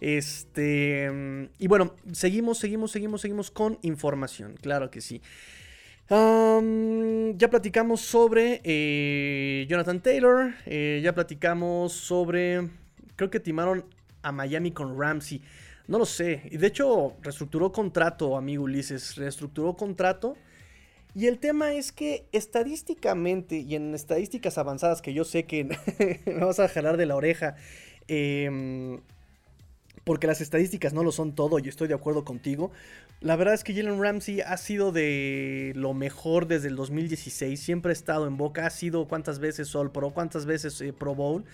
Este. 0.00 1.48
Y 1.58 1.68
bueno, 1.68 1.94
seguimos, 2.12 2.58
seguimos, 2.58 2.90
seguimos, 2.92 3.20
seguimos 3.20 3.50
con 3.50 3.78
información. 3.82 4.56
Claro 4.60 4.90
que 4.90 5.00
sí 5.00 5.20
ya 6.10 7.50
platicamos 7.50 8.00
sobre 8.00 8.60
eh, 8.64 9.66
Jonathan 9.68 10.00
Taylor. 10.00 10.54
Eh, 10.66 11.00
ya 11.02 11.14
platicamos 11.14 11.92
sobre. 11.92 12.68
Creo 13.16 13.30
que 13.30 13.40
timaron 13.40 13.84
a 14.22 14.32
Miami 14.32 14.70
con 14.72 14.98
Ramsey. 14.98 15.42
No 15.86 15.98
lo 15.98 16.06
sé. 16.06 16.42
Y 16.50 16.56
de 16.56 16.66
hecho, 16.66 17.16
reestructuró 17.22 17.72
contrato, 17.72 18.36
amigo 18.36 18.64
Ulises. 18.64 19.16
Reestructuró 19.16 19.74
contrato. 19.76 20.36
Y 21.14 21.26
el 21.26 21.38
tema 21.38 21.72
es 21.72 21.92
que 21.92 22.26
estadísticamente 22.32 23.58
y 23.58 23.74
en 23.74 23.94
estadísticas 23.94 24.56
avanzadas 24.58 25.02
que 25.02 25.14
yo 25.14 25.24
sé 25.24 25.44
que 25.44 25.64
me 26.26 26.44
vas 26.44 26.60
a 26.60 26.68
jalar 26.68 26.96
de 26.96 27.06
la 27.06 27.16
oreja. 27.16 27.56
Eh, 28.06 29.00
porque 30.08 30.26
las 30.26 30.40
estadísticas 30.40 30.94
no 30.94 31.04
lo 31.04 31.12
son 31.12 31.34
todo 31.34 31.58
y 31.58 31.68
estoy 31.68 31.86
de 31.86 31.92
acuerdo 31.92 32.24
contigo. 32.24 32.70
La 33.20 33.34
verdad 33.34 33.54
es 33.54 33.64
que 33.64 33.74
Jalen 33.74 34.00
Ramsey 34.00 34.42
ha 34.42 34.56
sido 34.56 34.92
de 34.92 35.72
lo 35.74 35.92
mejor 35.92 36.46
desde 36.46 36.68
el 36.68 36.76
2016, 36.76 37.58
siempre 37.58 37.90
ha 37.90 37.92
estado 37.92 38.28
en 38.28 38.36
boca, 38.36 38.64
ha 38.64 38.70
sido 38.70 39.08
cuántas 39.08 39.40
veces 39.40 39.74
All 39.74 39.90
Pro, 39.90 40.10
cuántas 40.10 40.46
veces 40.46 40.80
eh, 40.80 40.92
Pro 40.92 41.16
Bowl. 41.16 41.44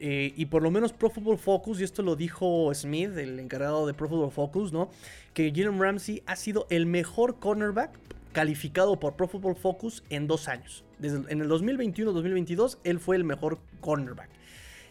Eh, 0.00 0.32
y 0.36 0.46
por 0.46 0.62
lo 0.62 0.72
menos 0.72 0.92
Pro 0.92 1.10
Football 1.10 1.38
Focus, 1.38 1.80
y 1.80 1.84
esto 1.84 2.02
lo 2.02 2.16
dijo 2.16 2.68
Smith, 2.74 3.16
el 3.16 3.38
encargado 3.38 3.86
de 3.86 3.94
Pro 3.94 4.08
Football 4.08 4.32
Focus, 4.32 4.72
¿no? 4.72 4.90
Que 5.34 5.52
Jalen 5.54 5.80
Ramsey 5.80 6.24
ha 6.26 6.34
sido 6.34 6.66
el 6.68 6.84
mejor 6.84 7.38
cornerback 7.38 7.92
calificado 8.32 8.98
por 8.98 9.14
Pro 9.14 9.28
Football 9.28 9.54
Focus 9.54 10.02
en 10.10 10.26
dos 10.26 10.48
años. 10.48 10.84
En 11.00 11.40
el 11.40 11.48
2021-2022, 11.48 12.78
él 12.82 12.98
fue 12.98 13.14
el 13.14 13.22
mejor 13.22 13.60
cornerback. 13.80 14.30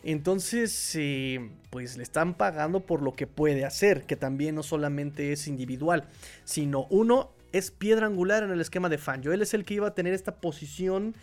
Entonces, 0.03 0.95
eh, 0.95 1.49
pues 1.69 1.97
le 1.97 2.03
están 2.03 2.33
pagando 2.33 2.81
por 2.81 3.01
lo 3.01 3.13
que 3.13 3.27
puede 3.27 3.65
hacer, 3.65 4.03
que 4.05 4.15
también 4.15 4.55
no 4.55 4.63
solamente 4.63 5.31
es 5.31 5.47
individual, 5.47 6.05
sino 6.43 6.87
uno 6.89 7.31
es 7.53 7.71
piedra 7.71 8.07
angular 8.07 8.43
en 8.43 8.51
el 8.51 8.61
esquema 8.61 8.89
de 8.89 8.97
Fangio. 8.97 9.31
Él 9.31 9.41
es 9.41 9.53
el 9.53 9.63
que 9.63 9.75
iba 9.75 9.87
a 9.87 9.93
tener 9.93 10.13
esta 10.13 10.35
posición, 10.35 11.15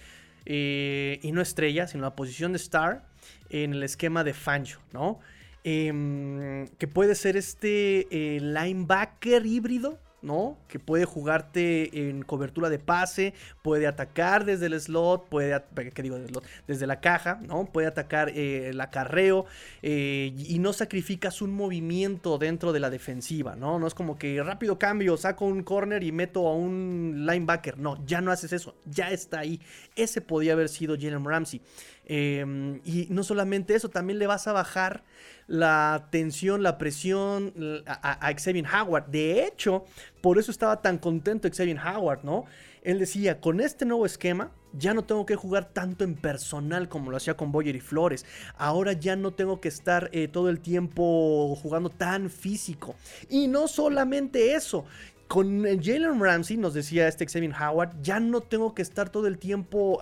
eh, 0.47 1.21
y 1.23 1.33
no 1.33 1.40
estrella, 1.40 1.87
sino 1.87 2.03
la 2.03 2.16
posición 2.16 2.53
de 2.53 2.57
star 2.57 3.07
en 3.51 3.75
el 3.75 3.83
esquema 3.83 4.25
de 4.25 4.33
Fangio, 4.33 4.79
¿no? 4.93 5.21
Em, 5.62 6.69
que 6.79 6.88
puede 6.88 7.14
ser 7.14 7.37
este 7.37 8.07
eh, 8.11 8.40
linebacker 8.40 9.45
híbrido, 9.45 9.99
¿no? 10.23 10.59
Que 10.69 10.79
puede 10.79 11.05
jugarte 11.05 12.09
en 12.09 12.23
cobertura 12.23 12.69
de 12.69 12.79
pase, 12.79 13.35
puede 13.63 13.87
atacar 13.87 14.45
desde 14.45 14.67
el 14.67 14.81
slot, 14.81 15.29
puede, 15.29 15.63
¿qué 15.95 16.03
digo? 16.03 16.19
Desde 16.67 16.87
la 16.87 17.01
caja, 17.01 17.41
¿no? 17.47 17.67
Puede 17.67 17.87
atacar 17.87 18.31
eh, 18.31 18.69
el 18.71 18.81
acarreo 18.81 19.47
eh, 19.83 20.33
y 20.37 20.59
no 20.59 20.73
sacrificas 20.73 21.43
un 21.43 21.53
movimiento 21.53 22.39
dentro 22.39 22.73
de 22.73 22.81
la 22.81 22.91
defensiva, 22.91 23.57
¿no? 23.57 23.79
No 23.79 23.87
es 23.87 23.95
como 23.95 24.19
que 24.19 24.43
rápido 24.43 24.79
cambio, 24.79 25.17
saco 25.17 25.45
un 25.47 25.63
corner 25.63 26.03
y 26.03 26.13
meto 26.13 26.47
a 26.49 26.55
un 26.55 27.25
linebacker, 27.27 27.79
no, 27.79 28.05
ya 28.07 28.21
no 28.21 28.33
haces 28.33 28.53
eso, 28.53 28.75
ya 28.85 29.11
está 29.11 29.41
ahí. 29.41 29.61
Ese 29.97 30.21
podía 30.21 30.53
haber 30.53 30.69
sido 30.69 30.97
Jalen 30.97 31.25
Ramsey. 31.25 31.61
Em, 32.07 32.81
y 32.85 33.07
no 33.11 33.23
solamente 33.23 33.75
eso, 33.75 33.89
también 33.89 34.19
le 34.19 34.27
vas 34.27 34.49
a 34.49 34.53
bajar 34.53 35.05
la 35.47 36.09
tensión, 36.11 36.63
la 36.63 36.79
presión 36.79 37.83
a, 37.87 38.29
a, 38.29 38.33
Xavier 38.35 38.67
Howard. 38.67 39.07
De 39.07 39.45
hecho, 39.45 39.85
por 40.21 40.39
eso 40.39 40.51
estaba 40.51 40.81
tan 40.83 40.99
contento 40.99 41.49
Xavier 41.49 41.79
Howard, 41.79 42.25
¿no? 42.25 42.47
Él 42.83 42.99
decía, 42.99 43.41
con 43.41 43.61
este 43.61 43.85
nuevo 43.85 44.07
esquema, 44.07 44.53
ya 44.73 44.95
no 44.95 45.05
tengo 45.05 45.27
que 45.27 45.37
jugar 45.37 45.67
tanto 45.73 46.05
en 46.05 46.15
personal 46.15 46.89
como 46.89 47.11
lo 47.11 47.17
hacía 47.17 47.37
con 47.37 47.53
Boyer 47.53 47.77
y 47.77 47.81
Flores. 47.81 48.25
Ahora 48.57 48.93
ya 48.93 49.17
no 49.17 49.33
tengo 49.33 49.61
que 49.61 49.69
estar 49.69 50.09
eh, 50.13 50.29
todo 50.29 50.49
el 50.49 50.61
tiempo 50.61 51.57
jugando 51.57 51.91
tan 51.91 52.31
físico. 52.31 52.95
Y 53.29 53.49
no 53.49 53.69
solamente 53.69 54.55
eso. 54.55 54.85
Con 55.29 55.63
Jalen 55.63 56.21
Ramsey, 56.21 56.57
nos 56.57 56.75
decía 56.75 57.07
este 57.07 57.25
Xavier 57.27 57.53
Howard, 57.55 58.03
ya 58.03 58.19
no 58.19 58.41
tengo 58.41 58.75
que 58.75 58.83
estar 58.83 59.11
todo 59.11 59.29
el 59.29 59.39
tiempo 59.39 60.01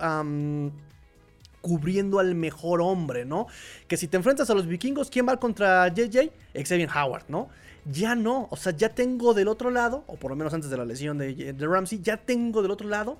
cubriendo 1.61 2.19
al 2.19 2.35
mejor 2.35 2.81
hombre, 2.81 3.25
¿no? 3.25 3.47
Que 3.87 3.97
si 3.97 4.07
te 4.07 4.17
enfrentas 4.17 4.49
a 4.49 4.53
los 4.53 4.67
vikingos, 4.67 5.09
¿quién 5.09 5.27
va 5.27 5.37
contra 5.37 5.87
JJ? 5.87 6.31
Xavier 6.53 6.89
Howard, 6.95 7.25
¿no? 7.27 7.49
Ya 7.85 8.15
no, 8.15 8.47
o 8.51 8.57
sea, 8.57 8.73
ya 8.75 8.89
tengo 8.89 9.33
del 9.33 9.47
otro 9.47 9.71
lado, 9.71 10.03
o 10.07 10.15
por 10.15 10.31
lo 10.31 10.35
menos 10.35 10.53
antes 10.53 10.69
de 10.69 10.77
la 10.77 10.85
lesión 10.85 11.17
de, 11.17 11.55
Ramsey, 11.59 11.99
ya 12.01 12.17
tengo 12.17 12.61
del 12.61 12.71
otro 12.71 12.87
lado. 12.87 13.17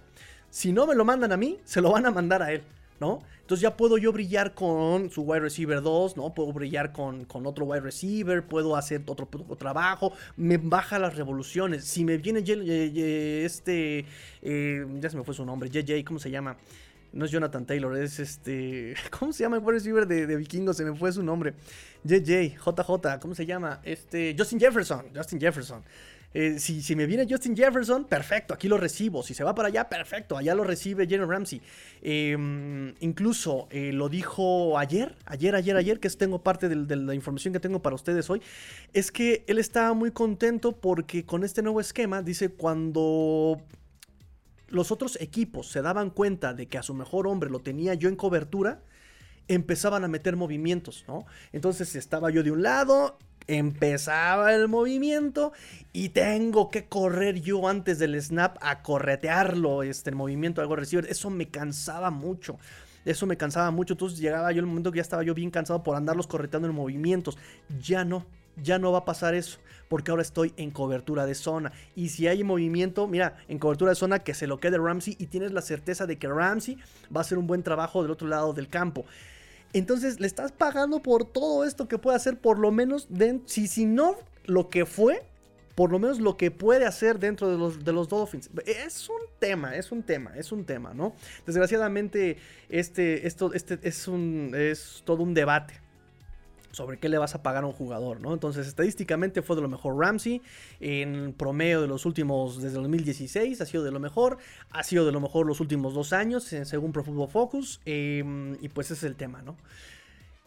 Si 0.50 0.72
no 0.72 0.88
me 0.88 0.96
lo 0.96 1.06
mandan 1.06 1.32
a 1.32 1.38
mí, 1.38 1.60
se 1.64 1.82
lo 1.82 1.92
van 1.92 2.06
a 2.06 2.12
mandar 2.12 2.42
a 2.42 2.52
él, 2.52 2.64
¿no? 3.00 3.22
Entonces 3.42 3.64
ya 3.64 3.76
puedo 3.76 3.98
yo 3.98 4.12
brillar 4.12 4.54
con 4.54 5.10
su 5.10 5.24
wide 5.24 5.40
receiver 5.40 5.82
2, 5.82 6.18
¿no? 6.18 6.34
Puedo 6.36 6.54
brillar 6.54 6.92
con, 6.92 7.26
con 7.26 7.48
otro 7.48 7.66
wide 7.66 7.82
receiver, 7.82 8.46
puedo 8.46 8.76
hacer 8.76 9.02
otro, 9.08 9.28
trabajo, 9.58 10.14
me 10.38 10.58
baja 10.58 11.00
las 11.00 11.16
revoluciones. 11.16 11.84
Si 11.86 12.06
me 12.06 12.18
viene 12.18 12.42
este, 13.44 14.06
eh, 14.44 14.86
ya 15.00 15.10
se 15.10 15.18
me 15.18 15.24
fue 15.24 15.34
su 15.34 15.46
nombre, 15.46 15.70
JJ, 15.70 16.04
¿cómo 16.06 16.20
se 16.20 16.30
llama? 16.30 16.58
No 17.12 17.26
es 17.26 17.32
Jonathan 17.32 17.66
Taylor, 17.66 17.98
es 17.98 18.20
este. 18.20 18.96
¿Cómo 19.20 19.34
se 19.34 19.44
llama 19.44 19.58
el 19.58 19.66
receiver 19.66 20.08
de, 20.08 20.28
de? 20.28 20.74
Se 20.74 20.84
me 20.84 20.96
fue 20.96 21.12
su 21.12 21.24
nombre. 21.24 21.54
JJ, 22.04 22.58
JJ, 22.58 23.20
¿cómo 23.20 23.36
se 23.36 23.46
llama? 23.46 23.82
Este. 23.84 24.36
Justin 24.38 24.60
Jefferson. 24.60 25.06
Justin 25.16 25.40
Jefferson. 25.40 25.84
Eh, 26.32 26.60
si, 26.60 26.96
me 26.96 27.08
viene 27.08 27.26
Justin 27.28 27.56
Jefferson, 27.56 28.06
perfecto, 28.06 28.54
aquí 28.54 28.68
lo 28.68 28.78
recibo. 28.78 29.24
Si 29.24 29.34
se 29.34 29.44
va 29.44 29.56
para 29.56 29.70
allá, 29.70 29.90
perfecto, 29.90 30.38
allá 30.38 30.54
lo 30.54 30.64
recibe 30.64 31.08
Jalen 31.08 31.28
Ramsey. 31.28 31.62
Em, 32.04 32.94
incluso 33.00 33.68
eh, 33.72 33.92
lo 33.92 34.10
dijo 34.10 34.78
ayer, 34.78 35.16
ayer, 35.26 35.56
ayer, 35.56 35.76
ayer, 35.76 36.00
que 36.00 36.08
es, 36.08 36.18
tengo 36.18 36.44
parte 36.44 36.70
de, 36.70 36.96
la 36.96 37.16
información 37.16 37.52
que 37.52 37.60
tengo 37.60 37.82
para 37.82 37.96
ustedes 37.96 38.30
hoy. 38.30 38.42
Es 38.94 39.12
que 39.12 39.44
él 39.48 39.58
estaba 39.58 39.94
muy 39.94 40.12
contento 40.12 40.74
porque 40.74 41.26
con 41.26 41.44
este 41.44 41.64
nuevo 41.64 41.82
esquema, 41.82 42.22
dice, 42.22 42.50
cuando 42.50 43.60
los 44.70 44.92
otros 44.92 45.18
equipos 45.22 45.70
se 45.70 45.82
daban 45.82 46.10
cuenta 46.10 46.54
de 46.54 46.68
que 46.68 46.78
a 46.78 46.84
su 46.84 46.94
mejor 46.94 47.28
hombre 47.28 47.50
lo 47.50 47.60
tenía 47.60 47.94
yo 47.94 48.10
en 48.10 48.16
cobertura, 48.16 48.82
empezaban 49.48 50.04
a 50.04 50.08
meter 50.08 50.36
movimientos, 50.36 51.06
¿no? 51.08 51.26
Entonces 51.52 51.96
estaba 51.96 52.30
yo 52.30 52.44
de 52.44 52.52
un 52.52 52.62
lado, 52.62 53.18
empezaba 53.48 54.54
el 54.54 54.68
movimiento 54.68 55.52
y 55.92 56.10
tengo 56.10 56.70
que 56.70 56.86
correr 56.86 57.42
yo 57.42 57.68
antes 57.68 57.98
del 57.98 58.22
snap 58.22 58.58
a 58.62 58.84
corretearlo, 58.84 59.82
este, 59.82 60.12
movimiento 60.12 60.62
algo 60.62 60.76
receiver. 60.76 61.10
Eso 61.10 61.30
me 61.32 61.50
cansaba 61.50 62.12
mucho. 62.12 62.58
Eso 63.06 63.26
me 63.26 63.38
cansaba 63.38 63.72
mucho. 63.72 63.96
Entonces 63.96 64.20
llegaba 64.20 64.52
yo 64.52 64.60
el 64.60 64.68
momento 64.68 64.92
que 64.92 64.98
ya 64.98 65.02
estaba 65.02 65.24
yo 65.24 65.34
bien 65.34 65.50
cansado 65.50 65.82
por 65.82 65.96
andarlos 65.96 66.28
correteando 66.28 66.68
en 66.68 66.76
movimientos. 66.76 67.38
Ya 67.82 68.06
no, 68.06 68.26
ya 68.62 68.78
no 68.78 68.92
va 68.92 69.00
a 69.00 69.06
pasar 69.06 69.34
eso. 69.34 69.60
Porque 69.90 70.12
ahora 70.12 70.22
estoy 70.22 70.54
en 70.56 70.72
cobertura 70.72 71.26
de 71.26 71.36
zona. 71.36 71.74
Y 71.96 72.10
si 72.10 72.28
hay 72.28 72.44
movimiento, 72.44 73.08
mira, 73.08 73.36
en 73.50 73.60
cobertura 73.60 73.90
de 73.92 73.96
zona 73.96 74.20
que 74.20 74.34
se 74.34 74.48
lo 74.48 74.60
quede 74.60 74.78
Ramsey 74.78 75.18
y 75.20 75.26
tienes 75.26 75.52
la 75.52 75.62
certeza 75.62 76.06
de 76.06 76.18
que 76.18 76.30
Ramsey 76.30 76.78
va 77.14 77.20
a 77.20 77.22
hacer 77.22 77.38
un 77.38 77.48
buen 77.48 77.64
trabajo 77.64 78.02
del 78.02 78.12
otro 78.12 78.28
lado 78.28 78.54
del 78.54 78.70
campo. 78.70 79.06
Entonces 79.74 80.20
le 80.20 80.28
estás 80.28 80.52
pagando 80.52 81.02
por 81.02 81.26
todo 81.26 81.66
esto 81.66 81.88
que 81.88 81.98
puede 81.98 82.16
hacer, 82.16 82.38
por 82.38 82.58
lo 82.58 82.72
menos, 82.72 83.08
si, 83.46 83.68
si 83.68 83.86
no 83.86 84.16
lo 84.46 84.70
que 84.70 84.86
fue, 84.86 85.24
por 85.76 85.92
lo 85.92 86.00
menos 86.00 86.20
lo 86.20 86.38
que 86.38 86.52
puede 86.52 86.86
hacer 86.86 87.20
dentro 87.20 87.50
de 87.50 87.58
los, 87.58 87.86
de 87.86 87.94
los 87.94 88.10
Dolphins. 88.10 88.50
Es 88.66 89.08
un 89.10 89.22
tema, 89.40 89.76
es 89.76 89.92
un 89.92 90.04
tema, 90.04 90.34
es 90.36 90.52
un 90.52 90.66
tema, 90.66 90.94
¿no? 90.94 91.16
Desgraciadamente, 91.46 92.38
este, 92.70 93.28
esto, 93.28 93.54
este 93.54 93.80
es, 93.84 94.08
un, 94.08 94.54
es 94.56 95.04
todo 95.06 95.24
un 95.24 95.34
debate 95.34 95.76
sobre 96.72 96.98
qué 96.98 97.10
le 97.10 97.18
vas 97.18 97.36
a 97.36 97.44
pagar 97.44 97.64
a 97.64 97.68
un 97.68 97.74
jugador, 97.74 98.22
¿no? 98.22 98.34
Entonces, 98.34 98.68
estadísticamente 98.68 99.42
fue 99.42 99.56
de 99.56 99.62
lo 99.62 99.70
mejor 99.70 99.98
Ramsey. 99.98 100.42
En 100.80 101.34
promedio 101.34 101.82
de 101.82 101.88
los 101.88 102.06
últimos, 102.06 102.62
desde 102.62 102.76
2016, 102.78 103.62
ha 103.62 103.66
sido 103.66 103.84
de 103.84 103.92
lo 103.92 104.00
mejor. 104.00 104.38
Ha 104.72 104.84
sido 104.84 105.06
de 105.06 105.12
lo 105.12 105.20
mejor 105.20 105.46
los 105.46 105.60
últimos 105.60 105.94
dos 105.94 106.14
años, 106.14 106.44
según 106.44 106.92
Pro 106.92 107.04
Football 107.04 107.30
Focus. 107.30 107.82
Em, 107.86 108.58
y 108.62 108.70
pues 108.70 108.88
ese 108.88 108.94
es 108.96 109.04
el 109.04 109.16
tema, 109.16 109.42
¿no? 109.42 109.58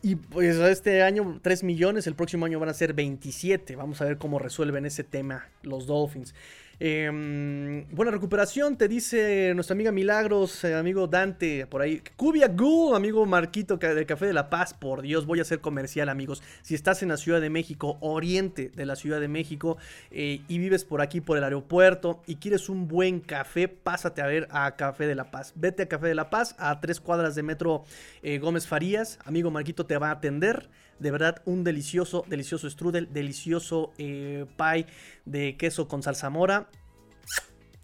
Y 0.05 0.17
pues 0.17 0.57
este 0.57 1.03
año 1.03 1.39
3 1.43 1.63
millones, 1.63 2.09
el 2.09 2.17
próximo 2.17 2.45
año 2.45 2.59
van 2.59 2.69
a 2.69 2.75
ser 2.75 2.93
27. 2.93 3.77
Vamos 3.77 4.01
a 4.01 4.05
ver 4.05 4.19
cómo 4.19 4.41
resuelven 4.41 4.85
ese 4.85 5.05
tema 5.05 5.49
los 5.63 5.87
Dolphins. 5.87 6.35
Em, 6.81 7.87
buena 7.91 8.11
recuperación, 8.11 8.77
te 8.77 8.89
dice 8.89 9.53
nuestra 9.55 9.75
amiga 9.75 9.93
Milagros, 9.93 10.65
eh, 10.65 10.75
amigo 10.75 11.07
Dante, 11.07 11.67
por 11.67 11.83
ahí. 11.83 12.03
Cubia 12.17 12.49
Goo, 12.49 12.95
amigo 12.95 13.25
Marquito 13.27 13.77
del 13.77 14.07
Café 14.07 14.27
de 14.27 14.33
la 14.33 14.51
Paz. 14.51 14.75
Por 14.75 15.03
Dios, 15.03 15.27
voy 15.27 15.39
a 15.39 15.43
hacer 15.43 15.61
comercial, 15.61 16.09
amigos. 16.09 16.43
Si 16.63 16.75
estás 16.75 17.03
en 17.03 17.11
la 17.11 17.17
Ciudad 17.17 17.41
de 17.41 17.51
México, 17.51 17.99
oriente 18.01 18.71
de 18.75 18.87
la 18.87 18.97
Ciudad 18.97 19.21
de 19.21 19.29
México, 19.29 19.77
eh, 20.11 20.41
y 20.49 20.59
vives 20.59 20.85
por 20.85 21.03
aquí, 21.03 21.21
por 21.21 21.39
el 21.39 21.45
aeropuerto, 21.45 22.23
y 22.27 22.37
quieres 22.37 22.69
un 22.69 22.89
buen 22.89 23.21
café, 23.21 23.69
pásate 23.69 24.23
a 24.23 24.27
ver 24.27 24.49
a 24.51 24.75
Café 24.77 25.07
de 25.07 25.15
la 25.15 25.31
Paz. 25.31 25.53
Vete 25.55 25.85
a 25.85 25.89
Café 25.89 26.09
de 26.09 26.15
la 26.15 26.31
Paz, 26.31 26.57
a 26.59 26.81
tres 26.81 27.01
cuadras 27.01 27.35
de 27.35 27.43
metro 27.43 27.85
eh, 28.23 28.39
Gómez 28.39 28.67
Farías. 28.67 29.19
Amigo 29.25 29.51
Marquito 29.51 29.87
te 29.87 29.99
va 29.99 30.09
a 30.09 30.13
atender. 30.13 30.69
De 31.03 31.11
verdad, 31.11 31.43
un 31.47 31.65
delicioso, 31.65 32.25
delicioso 32.29 32.71
strudel, 32.71 33.13
delicioso 33.13 33.93
eh, 33.99 34.47
pie 34.57 34.87
de 35.25 35.57
queso 35.57 35.89
con 35.89 36.01
salsa 36.01 36.31
mora. 36.31 36.69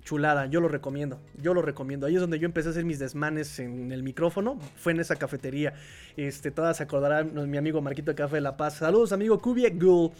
Chulada, 0.04 0.46
yo 0.46 0.60
lo 0.60 0.68
recomiendo, 0.68 1.20
yo 1.36 1.52
lo 1.52 1.60
recomiendo. 1.60 2.06
Ahí 2.06 2.14
es 2.14 2.20
donde 2.20 2.38
yo 2.38 2.46
empecé 2.46 2.68
a 2.68 2.70
hacer 2.70 2.84
mis 2.84 3.00
desmanes 3.00 3.58
en 3.58 3.90
el 3.90 4.04
micrófono, 4.04 4.60
fue 4.76 4.92
en 4.92 5.00
esa 5.00 5.16
cafetería. 5.16 5.74
Este, 6.16 6.52
todas 6.52 6.76
se 6.76 6.84
acordarán, 6.84 7.32
mi 7.50 7.58
amigo 7.58 7.82
Marquito 7.82 8.12
de 8.12 8.14
Café 8.14 8.36
de 8.36 8.42
La 8.42 8.56
Paz. 8.56 8.76
Saludos, 8.76 9.10
amigo 9.10 9.40
Kubie 9.40 9.70
Ghoul. 9.70 10.12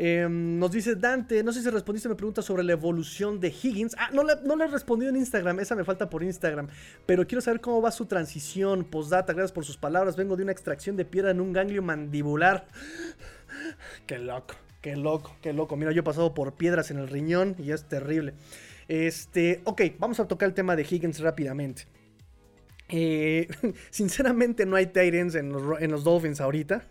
Em, 0.00 0.60
nos 0.60 0.70
dice 0.70 0.94
Dante, 0.94 1.42
no 1.42 1.52
sé 1.52 1.60
si 1.60 1.68
respondiste, 1.70 2.08
me 2.08 2.14
pregunta 2.14 2.40
sobre 2.40 2.62
la 2.62 2.70
evolución 2.70 3.40
de 3.40 3.48
Higgins. 3.48 3.96
Ah, 3.98 4.10
no 4.12 4.22
le, 4.22 4.34
no 4.44 4.54
le 4.54 4.66
he 4.66 4.68
respondido 4.68 5.10
en 5.10 5.16
Instagram, 5.16 5.58
esa 5.58 5.74
me 5.74 5.82
falta 5.82 6.08
por 6.08 6.22
Instagram. 6.22 6.68
Pero 7.04 7.26
quiero 7.26 7.42
saber 7.42 7.60
cómo 7.60 7.82
va 7.82 7.90
su 7.90 8.06
transición. 8.06 8.84
Postdata, 8.84 9.32
gracias 9.32 9.50
por 9.50 9.64
sus 9.64 9.76
palabras. 9.76 10.16
Vengo 10.16 10.36
de 10.36 10.44
una 10.44 10.52
extracción 10.52 10.94
de 10.94 11.04
piedra 11.04 11.32
en 11.32 11.40
un 11.40 11.52
ganglio 11.52 11.82
mandibular. 11.82 12.68
Qué 14.06 14.18
loco, 14.18 14.54
qué 14.80 14.94
loco, 14.94 15.34
qué 15.42 15.52
loco. 15.52 15.76
Mira, 15.76 15.90
yo 15.90 16.00
he 16.00 16.04
pasado 16.04 16.32
por 16.32 16.54
piedras 16.54 16.92
en 16.92 16.98
el 16.98 17.08
riñón 17.08 17.56
y 17.58 17.72
es 17.72 17.88
terrible. 17.88 18.34
Este, 18.86 19.62
ok, 19.64 19.82
vamos 19.98 20.20
a 20.20 20.28
tocar 20.28 20.48
el 20.48 20.54
tema 20.54 20.76
de 20.76 20.82
Higgins 20.88 21.18
rápidamente. 21.18 21.86
Eh, 22.88 23.48
sinceramente 23.90 24.64
no 24.64 24.76
hay 24.76 24.86
Titans 24.86 25.34
en 25.34 25.52
los, 25.52 26.04
Dolphins 26.04 26.40
ahorita. 26.40 26.84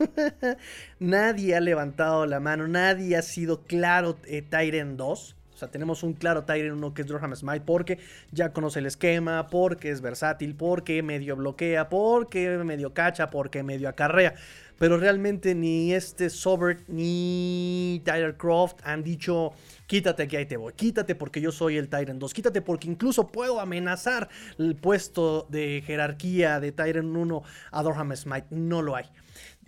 nadie 1.00 1.56
ha 1.56 1.60
levantado 1.60 2.26
la 2.26 2.40
mano, 2.40 2.68
nadie 2.68 3.18
ha 3.18 3.22
sido 3.22 3.64
claro 3.64 4.18
eh, 4.26 4.44
2. 4.44 5.36
O 5.58 5.60
sea, 5.60 5.70
tenemos 5.72 6.04
un 6.04 6.14
claro 6.14 6.44
Tyrant 6.44 6.78
1 6.78 6.94
que 6.94 7.02
es 7.02 7.08
Durham 7.08 7.36
Smite 7.36 7.62
porque 7.62 7.98
ya 8.32 8.54
conoce 8.54 8.78
el 8.78 8.86
esquema, 8.86 9.48
porque 9.48 9.90
es 9.90 10.02
versátil, 10.02 10.54
porque 10.54 11.02
medio 11.02 11.36
bloquea, 11.36 11.90
porque 11.90 12.60
medio 12.60 12.94
cacha, 12.94 13.32
porque 13.32 13.64
medio 13.64 13.90
acarrea. 13.90 14.36
Pero 14.78 14.98
realmente 14.98 15.56
ni 15.56 15.94
este 15.94 16.30
Sobert 16.30 16.88
ni 16.88 18.02
Tyler 18.06 18.38
Croft 18.38 18.80
han 18.84 19.04
dicho 19.04 19.54
quítate 19.88 20.28
que 20.28 20.38
ahí 20.38 20.46
te 20.46 20.58
voy, 20.58 20.74
quítate 20.74 21.16
porque 21.16 21.42
yo 21.42 21.52
soy 21.52 21.78
el 21.78 21.90
Tyrant 21.90 22.20
2, 22.20 22.34
quítate 22.34 22.62
porque 22.62 22.88
incluso 22.88 23.28
puedo 23.28 23.60
amenazar 23.60 24.30
el 24.58 24.76
puesto 24.76 25.48
de 25.50 25.82
jerarquía 25.86 26.60
de 26.60 26.72
Tyrant 26.72 27.16
1 27.16 27.44
a 27.72 27.84
Dorham 27.84 28.16
Smite. 28.16 28.48
No 28.52 28.82
lo 28.82 28.96
hay. 28.96 29.06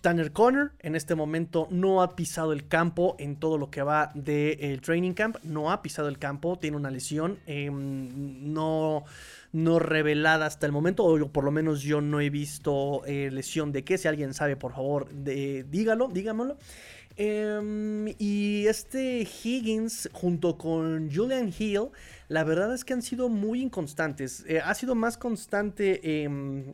Tanner 0.02 0.32
Conner 0.32 0.72
en 0.80 0.96
este 0.96 1.16
momento 1.16 1.68
no 1.72 2.02
ha 2.02 2.16
pisado 2.16 2.54
el 2.54 2.68
campo 2.68 3.16
en 3.20 3.36
todo 3.36 3.58
lo 3.58 3.70
que 3.70 3.82
va 3.82 4.12
del 4.14 4.82
training 4.82 5.14
camp. 5.14 5.38
No 5.44 5.72
ha 5.72 5.82
pisado 5.82 6.08
el 6.08 6.18
campo, 6.18 6.58
tiene 6.58 6.78
una 6.78 6.90
lesión. 6.90 7.38
Em, 7.46 8.54
no, 8.54 9.04
no 9.52 9.80
revelada 9.80 10.46
hasta 10.46 10.66
el 10.66 10.72
momento, 10.72 11.04
o 11.06 11.32
por 11.32 11.44
lo 11.44 11.52
menos 11.52 11.82
yo 11.82 12.02
no 12.02 12.22
he 12.22 12.30
visto 12.30 13.04
eh, 13.06 13.30
lesión 13.32 13.72
de 13.72 13.84
qué. 13.84 13.98
Si 13.98 14.08
alguien 14.08 14.34
sabe, 14.34 14.56
por 14.56 14.74
favor, 14.74 15.08
dígalo, 15.14 16.08
dígamelo. 16.08 16.58
Em, 17.22 18.08
y 18.18 18.66
este 18.68 19.28
Higgins 19.44 20.10
junto 20.14 20.58
con 20.58 21.12
Julian 21.14 21.54
Hill, 21.58 21.90
la 22.30 22.46
verdad 22.46 22.74
es 22.74 22.86
que 22.86 22.94
han 22.94 23.02
sido 23.02 23.28
muy 23.28 23.62
inconstantes. 23.62 24.46
Eh, 24.48 24.62
ha 24.64 24.74
sido 24.74 24.96
más 24.96 25.18
constante 25.18 26.24
em, 26.24 26.74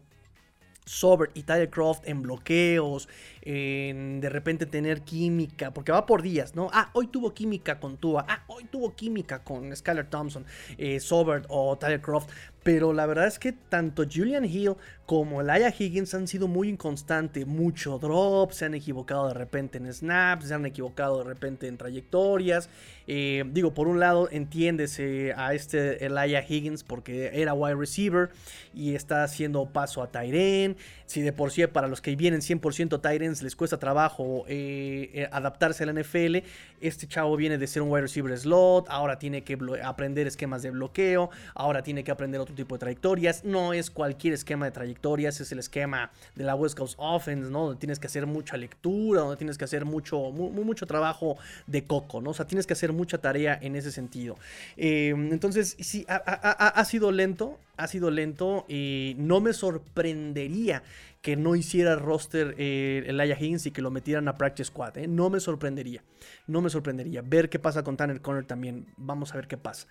Sobert 0.86 1.36
y 1.36 1.41
Tyler 1.41 1.69
Croft 1.71 2.07
en 2.07 2.21
bloqueos, 2.21 3.09
en 3.45 4.19
de 4.19 4.29
repente 4.29 4.65
tener 4.65 5.01
química, 5.01 5.71
porque 5.71 5.91
va 5.91 6.05
por 6.05 6.21
días, 6.21 6.55
¿no? 6.55 6.69
Ah, 6.73 6.89
hoy 6.93 7.07
tuvo 7.07 7.33
química 7.33 7.79
con 7.79 7.97
Tua, 7.97 8.25
ah, 8.27 8.43
hoy 8.47 8.65
tuvo 8.65 8.95
química 8.95 9.43
con 9.43 9.73
Skyler 9.75 10.07
Thompson, 10.07 10.45
eh, 10.77 10.99
Sobert 10.99 11.45
o 11.49 11.77
Tyler 11.77 12.01
Croft, 12.01 12.29
pero 12.65 12.93
la 12.93 13.05
verdad 13.05 13.27
es 13.27 13.37
que 13.37 13.51
tanto 13.51 14.05
Julian 14.11 14.43
Hill 14.43 14.73
como 15.05 15.39
Elijah 15.39 15.71
Higgins 15.77 16.15
han 16.15 16.27
sido 16.27 16.47
muy 16.47 16.67
inconstantes. 16.67 17.45
Mucho 17.45 17.99
drop, 17.99 18.53
se 18.53 18.65
han 18.65 18.73
equivocado 18.73 19.27
de 19.27 19.35
repente 19.35 19.77
en 19.77 19.93
snaps, 19.93 20.47
se 20.47 20.53
han 20.55 20.65
equivocado 20.65 21.19
de 21.19 21.25
repente 21.25 21.67
en 21.67 21.77
trayectorias. 21.77 22.67
Eh, 23.05 23.43
digo, 23.51 23.75
por 23.75 23.87
un 23.87 23.99
lado, 23.99 24.29
entiéndese 24.31 25.33
a 25.37 25.53
este 25.53 26.03
Elijah 26.03 26.43
Higgins 26.43 26.83
porque 26.83 27.29
era 27.35 27.53
wide 27.53 27.75
receiver 27.75 28.31
y 28.73 28.95
está 28.95 29.23
haciendo 29.23 29.67
paso 29.67 30.01
a 30.01 30.11
Tyren. 30.11 30.75
Si 31.06 31.22
de 31.22 31.34
por 31.34 31.51
sí 31.51 31.66
para 31.68 31.88
los 31.88 32.01
que 32.01 32.16
vienen 32.16 32.41
100% 32.41 33.01
Tyrens 33.01 33.41
les 33.41 33.56
cuesta 33.56 33.78
trabajo 33.78 34.45
eh, 34.47 35.12
eh, 35.14 35.30
adaptarse 35.32 35.84
a 35.84 35.88
la 35.88 35.93
NFL, 35.93 36.38
este 36.82 37.08
chavo 37.08 37.36
viene 37.38 37.58
de 37.58 37.68
ser 37.68 37.82
un 37.82 37.91
wide 37.91 38.01
receiver 38.01 38.38
slot, 38.38 38.88
ahora 38.89 39.20
tiene 39.20 39.43
que 39.43 39.58
aprender 39.84 40.28
esquemas 40.28 40.62
de 40.64 40.72
bloqueo, 40.72 41.30
ahora 41.53 41.84
tiene 41.84 42.03
que 42.03 42.12
aprender 42.12 42.41
otro 42.41 42.56
tipo 42.56 42.76
de 42.76 42.80
trayectorias. 42.80 43.43
No 43.43 43.74
es 43.74 43.91
cualquier 43.91 44.34
esquema 44.34 44.66
de 44.66 44.72
trayectorias, 44.72 45.39
es 45.39 45.51
el 45.51 45.60
esquema 45.60 46.12
de 46.36 46.43
la 46.43 46.56
West 46.56 46.78
Coast 46.78 46.95
Offense, 46.97 47.49
¿no? 47.49 47.66
Donde 47.66 47.80
tienes 47.80 47.99
que 47.99 48.08
hacer 48.08 48.26
mucha 48.26 48.58
lectura, 48.58 49.22
donde 49.22 49.38
tienes 49.38 49.58
que 49.58 49.66
hacer 49.66 49.86
mucho, 49.86 50.32
mucho 50.32 50.86
trabajo 50.86 51.38
de 51.68 51.84
coco, 51.86 52.22
¿no? 52.22 52.32
O 52.32 52.34
sea, 52.34 52.45
tienes 52.45 52.66
que 52.66 52.74
hacer 52.74 52.93
mucha 52.93 53.20
tarea 53.20 53.58
en 53.62 53.76
ese 53.76 53.91
sentido. 53.91 54.38
Entonces, 54.76 55.78
sí, 55.80 56.06
ha, 56.08 56.84
sido 56.86 57.12
lento, 57.12 57.60
ha 57.78 57.88
sido 57.88 58.11
lento 58.11 58.65
y 58.67 59.15
no 59.17 59.41
me 59.41 59.53
sorprendería 59.53 60.84
que 61.21 61.36
no 61.36 61.55
hiciera 61.55 61.95
roster 61.95 62.53
eh, 62.59 63.03
el 63.07 63.19
Aya 63.19 63.36
Higgins 63.39 63.65
y 63.65 63.71
que 63.71 63.82
lo 63.82 63.89
metieran 63.89 64.28
a 64.28 64.38
Practice 64.38 64.67
Squad. 64.67 64.97
¿eh? 64.97 65.07
No 65.07 65.32
me 65.32 65.39
sorprendería. 65.39 66.03
No 66.45 66.61
me 66.61 66.69
sorprendería. 66.69 67.23
Ver 67.23 67.49
qué 67.49 67.57
pasa 67.57 67.84
con 67.84 67.97
Tanner 67.97 68.21
Conner 68.21 68.45
también. 68.45 68.86
Vamos 68.95 69.34
a 69.34 69.38
ver 69.38 69.47
qué 69.47 69.57
pasa. 69.57 69.88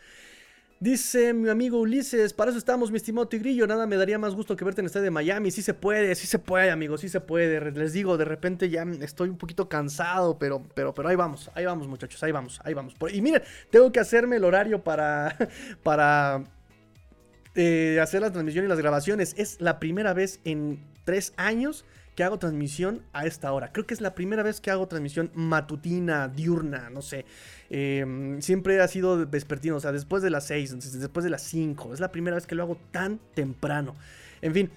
Dice 0.80 1.32
mi 1.32 1.48
amigo 1.48 1.80
Ulises, 1.80 2.34
para 2.34 2.50
eso 2.50 2.58
estamos, 2.58 2.90
mi 2.90 2.98
estimado 2.98 3.26
Tigrillo. 3.26 3.66
Nada 3.66 3.86
me 3.86 3.96
daría 3.96 4.18
más 4.18 4.34
gusto 4.34 4.54
que 4.54 4.64
verte 4.64 4.80
en 4.80 4.86
estadio 4.86 5.04
de 5.04 5.10
Miami. 5.10 5.50
Sí 5.50 5.62
se 5.62 5.72
puede, 5.72 6.14
sí 6.14 6.26
se 6.26 6.38
puede, 6.38 6.70
amigos, 6.70 7.00
sí 7.00 7.08
se 7.08 7.20
puede. 7.20 7.70
Les 7.72 7.92
digo, 7.92 8.16
de 8.16 8.24
repente 8.24 8.68
ya 8.68 8.84
estoy 9.00 9.28
un 9.28 9.38
poquito 9.38 9.68
cansado, 9.68 10.38
pero, 10.38 10.62
pero, 10.74 10.92
pero 10.92 11.08
ahí 11.08 11.16
vamos, 11.16 11.50
ahí 11.54 11.64
vamos, 11.64 11.88
muchachos, 11.88 12.22
ahí 12.22 12.32
vamos, 12.32 12.60
ahí 12.64 12.74
vamos. 12.74 12.94
Y 13.12 13.22
miren, 13.22 13.42
tengo 13.70 13.90
que 13.92 13.98
hacerme 13.98 14.36
el 14.36 14.44
horario 14.44 14.84
para, 14.84 15.36
para 15.82 16.44
eh, 17.54 18.00
hacer 18.02 18.20
la 18.20 18.32
transmisión 18.32 18.64
y 18.64 18.68
las 18.68 18.78
grabaciones. 18.78 19.34
Es 19.36 19.60
la 19.60 19.78
primera 19.78 20.12
vez 20.12 20.40
en 20.44 20.80
tres 21.04 21.32
años 21.36 21.84
que 22.14 22.24
hago 22.24 22.38
transmisión 22.38 23.02
a 23.12 23.26
esta 23.26 23.52
hora. 23.52 23.72
Creo 23.72 23.86
que 23.86 23.94
es 23.94 24.00
la 24.00 24.14
primera 24.14 24.42
vez 24.42 24.60
que 24.60 24.70
hago 24.70 24.86
transmisión 24.86 25.30
matutina, 25.34 26.28
diurna, 26.28 26.90
no 26.90 27.02
sé. 27.02 27.24
Em, 27.70 28.40
siempre 28.40 28.80
ha 28.80 28.88
sido 28.88 29.26
vespertino, 29.26 29.76
o 29.76 29.80
sea, 29.80 29.92
después 29.92 30.22
de 30.22 30.30
las 30.30 30.46
6, 30.46 31.00
después 31.00 31.24
de 31.24 31.30
las 31.30 31.42
5. 31.42 31.94
Es 31.94 32.00
la 32.00 32.12
primera 32.12 32.36
vez 32.36 32.46
que 32.46 32.54
lo 32.54 32.62
hago 32.62 32.78
tan 32.90 33.18
temprano. 33.34 33.94
En 34.42 34.52
fin. 34.52 34.70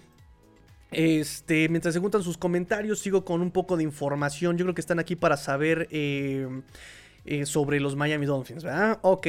Este, 0.90 1.68
mientras 1.68 1.94
se 1.94 2.00
juntan 2.00 2.24
sus 2.24 2.38
comentarios, 2.38 3.00
sigo 3.00 3.26
con 3.26 3.42
un 3.42 3.52
poco 3.52 3.76
de 3.76 3.84
información. 3.84 4.58
Yo 4.58 4.66
creo 4.66 4.74
que 4.74 4.82
están 4.82 5.00
aquí 5.00 5.16
para 5.16 5.36
saber 5.36 5.88
em, 5.92 6.64
eh, 7.26 7.46
sobre 7.46 7.80
los 7.80 7.96
Miami 7.96 8.26
Dolphins, 8.26 8.64
¿verdad? 8.64 9.00
Ok 9.02 9.28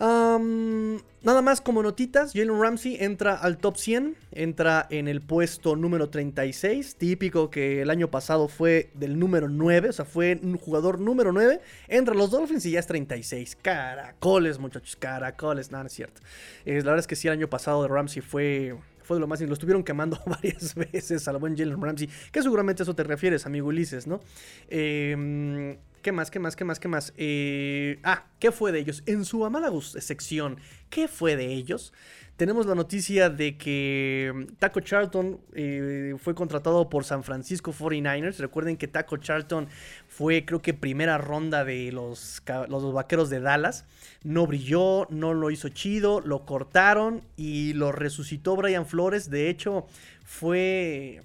nada 0.00 1.42
más 1.42 1.60
como 1.60 1.82
notitas, 1.82 2.32
Jalen 2.32 2.60
Ramsey 2.60 2.96
entra 3.00 3.34
al 3.34 3.58
top 3.58 3.76
100, 3.76 4.16
entra 4.32 4.86
en 4.90 5.08
el 5.08 5.20
puesto 5.20 5.76
número 5.76 6.08
36, 6.08 6.96
típico 6.96 7.50
que 7.50 7.82
el 7.82 7.90
año 7.90 8.10
pasado 8.10 8.48
fue 8.48 8.90
del 8.94 9.18
número 9.18 9.48
9, 9.48 9.90
o 9.90 9.92
sea, 9.92 10.04
fue 10.04 10.40
un 10.42 10.56
jugador 10.56 11.00
número 11.00 11.32
9, 11.32 11.60
entra 11.88 12.14
a 12.14 12.16
los 12.16 12.30
Dolphins 12.30 12.64
y 12.66 12.72
ya 12.72 12.80
es 12.80 12.86
36. 12.86 13.58
Caracoles, 13.60 14.58
muchachos, 14.58 14.96
caracoles, 14.96 15.70
nada, 15.70 15.84
no 15.84 15.88
es 15.88 15.92
cierto. 15.92 16.22
la 16.64 16.74
verdad 16.74 16.98
es 16.98 17.06
que 17.06 17.16
sí, 17.16 17.28
el 17.28 17.34
año 17.34 17.48
pasado 17.48 17.82
de 17.82 17.88
Ramsey 17.88 18.22
fue 18.22 18.76
fue 19.02 19.16
de 19.16 19.20
lo 19.22 19.26
más. 19.26 19.40
Lo 19.40 19.52
estuvieron 19.52 19.82
quemando 19.82 20.20
varias 20.26 20.76
veces 20.76 21.26
al 21.26 21.38
buen 21.38 21.56
Jalen 21.56 21.82
Ramsey. 21.82 22.08
Que 22.30 22.42
seguramente 22.42 22.82
a 22.82 22.84
eso 22.84 22.94
te 22.94 23.02
refieres, 23.02 23.44
amigo 23.44 23.66
Ulises, 23.66 24.06
¿no? 24.06 24.20
Eh, 24.68 25.76
¿Qué 26.02 26.12
más? 26.12 26.30
¿Qué 26.30 26.38
más? 26.38 26.56
¿Qué 26.56 26.64
más? 26.64 26.80
¿Qué 26.80 26.88
más? 26.88 27.12
Eh, 27.18 27.98
ah, 28.04 28.24
¿qué 28.38 28.52
fue 28.52 28.72
de 28.72 28.78
ellos? 28.78 29.02
En 29.04 29.26
su 29.26 29.44
amada 29.44 29.70
sección, 29.82 30.56
¿qué 30.88 31.08
fue 31.08 31.36
de 31.36 31.52
ellos? 31.52 31.92
Tenemos 32.36 32.64
la 32.64 32.74
noticia 32.74 33.28
de 33.28 33.58
que 33.58 34.32
mm, 34.34 34.54
Taco 34.58 34.80
Charlton 34.80 35.38
eh, 35.52 36.14
fue 36.16 36.34
contratado 36.34 36.88
por 36.88 37.04
San 37.04 37.22
Francisco 37.22 37.70
49ers. 37.70 38.38
Recuerden 38.38 38.78
que 38.78 38.88
Taco 38.88 39.18
Charlton 39.18 39.68
fue, 40.08 40.46
creo 40.46 40.62
que, 40.62 40.72
primera 40.72 41.18
ronda 41.18 41.66
de 41.66 41.92
los, 41.92 42.42
los 42.68 42.94
vaqueros 42.94 43.28
de 43.28 43.40
Dallas. 43.40 43.84
No 44.24 44.46
brilló, 44.46 45.06
no 45.10 45.34
lo 45.34 45.50
hizo 45.50 45.68
chido, 45.68 46.22
lo 46.22 46.46
cortaron 46.46 47.20
y 47.36 47.74
lo 47.74 47.92
resucitó 47.92 48.56
Brian 48.56 48.86
Flores. 48.86 49.28
De 49.28 49.50
hecho, 49.50 49.86
fue 50.24 51.20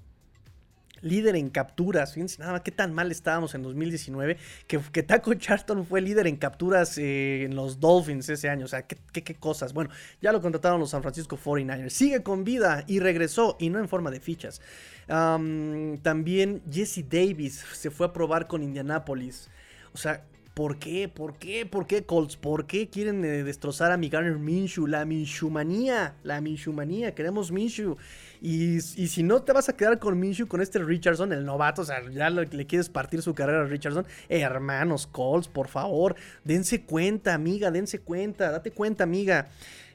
líder 1.02 1.36
en 1.36 1.50
capturas. 1.50 2.14
Fíjense 2.14 2.40
nada 2.40 2.54
más 2.54 2.62
qué 2.62 2.72
tan 2.72 2.94
mal 2.94 3.12
estábamos 3.12 3.56
en 3.56 3.64
2019. 3.64 4.38
Que, 4.68 4.80
que 4.92 5.04
Taco 5.04 5.34
Charlton 5.34 5.86
fue 5.86 6.02
líder 6.02 6.28
en 6.28 6.38
capturas 6.38 6.98
eh, 6.98 7.44
en 7.44 7.56
los 7.56 7.80
Dolphins 7.80 8.30
ese 8.30 8.50
año. 8.50 8.66
O 8.66 8.68
sea, 8.68 8.84
qué, 8.88 8.98
qué, 9.12 9.36
cosas. 9.36 9.74
Bueno, 9.74 9.90
ya 10.22 10.32
lo 10.32 10.42
contrataron 10.42 10.80
los 10.80 10.92
San 10.92 11.02
Francisco 11.02 11.38
49ers. 11.38 11.90
Sigue 11.90 12.24
con 12.24 12.44
vida 12.44 12.84
y 12.88 13.00
regresó 13.00 13.58
y 13.60 13.70
no 13.70 13.80
en 13.80 13.88
forma 13.88 14.12
de 14.12 14.20
fichas. 14.20 14.62
también 15.08 16.62
Jesse 16.72 17.06
Davis 17.10 17.64
se 17.74 17.92
fue 17.92 18.08
a 18.08 18.14
probar 18.14 18.48
con 18.48 18.64
Indianapolis. 18.64 19.50
O 19.94 19.98
sea, 19.98 20.24
¿Por 20.56 20.80
qué? 20.80 21.10
¿Por 21.10 21.38
qué? 21.38 21.66
¿Por 21.66 21.86
qué, 21.86 22.06
Colts? 22.06 22.38
¿Por 22.38 22.66
qué 22.66 22.88
quieren 22.88 23.26
eh, 23.26 23.44
destrozar 23.44 23.92
a 23.92 23.98
mi 23.98 24.10
Minshew? 24.10 24.88
La 24.88 25.04
Minshew-manía. 25.04 26.16
La 26.24 26.40
Minshew-manía. 26.40 27.14
Queremos 27.14 27.52
Minshew. 27.52 27.98
Y, 28.42 28.82
si 28.82 29.24
no 29.24 29.42
te 29.42 29.54
vas 29.54 29.70
a 29.70 29.76
quedar 29.76 30.00
con 30.00 30.20
Minshew, 30.20 30.48
con 30.48 30.62
este 30.62 30.80
Richardson, 30.80 31.34
el 31.34 31.46
novato, 31.46 31.82
o 31.82 31.86
sea, 31.86 32.02
ya 32.10 32.30
le, 32.30 32.48
quieres 32.68 32.90
partir 32.90 33.22
su 33.22 33.34
carrera 33.34 33.62
a 33.62 33.66
Richardson. 33.66 34.06
hermanos, 34.30 35.08
Colts, 35.08 35.48
por 35.48 35.68
favor, 35.68 36.16
dense 36.44 36.84
cuenta, 36.84 37.34
amiga, 37.34 37.72
dense 37.72 38.00
cuenta, 38.00 38.52
date 38.52 38.72
cuenta, 38.72 39.04
amiga. 39.04 39.48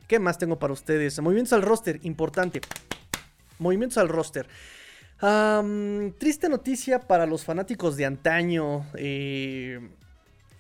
¿Qué 0.07 0.18
más 0.18 0.38
tengo 0.38 0.59
para 0.59 0.72
ustedes? 0.72 1.20
Movimientos 1.20 1.53
al 1.53 1.62
roster, 1.62 2.01
importante. 2.03 2.61
Movimientos 3.59 3.99
al 3.99 4.09
roster. 4.09 4.49
triste 6.18 6.49
noticia 6.49 7.01
para 7.01 7.26
los 7.26 7.45
fanáticos 7.45 7.97
de 7.97 8.07
antaño. 8.07 8.86
Eh, 8.95 9.80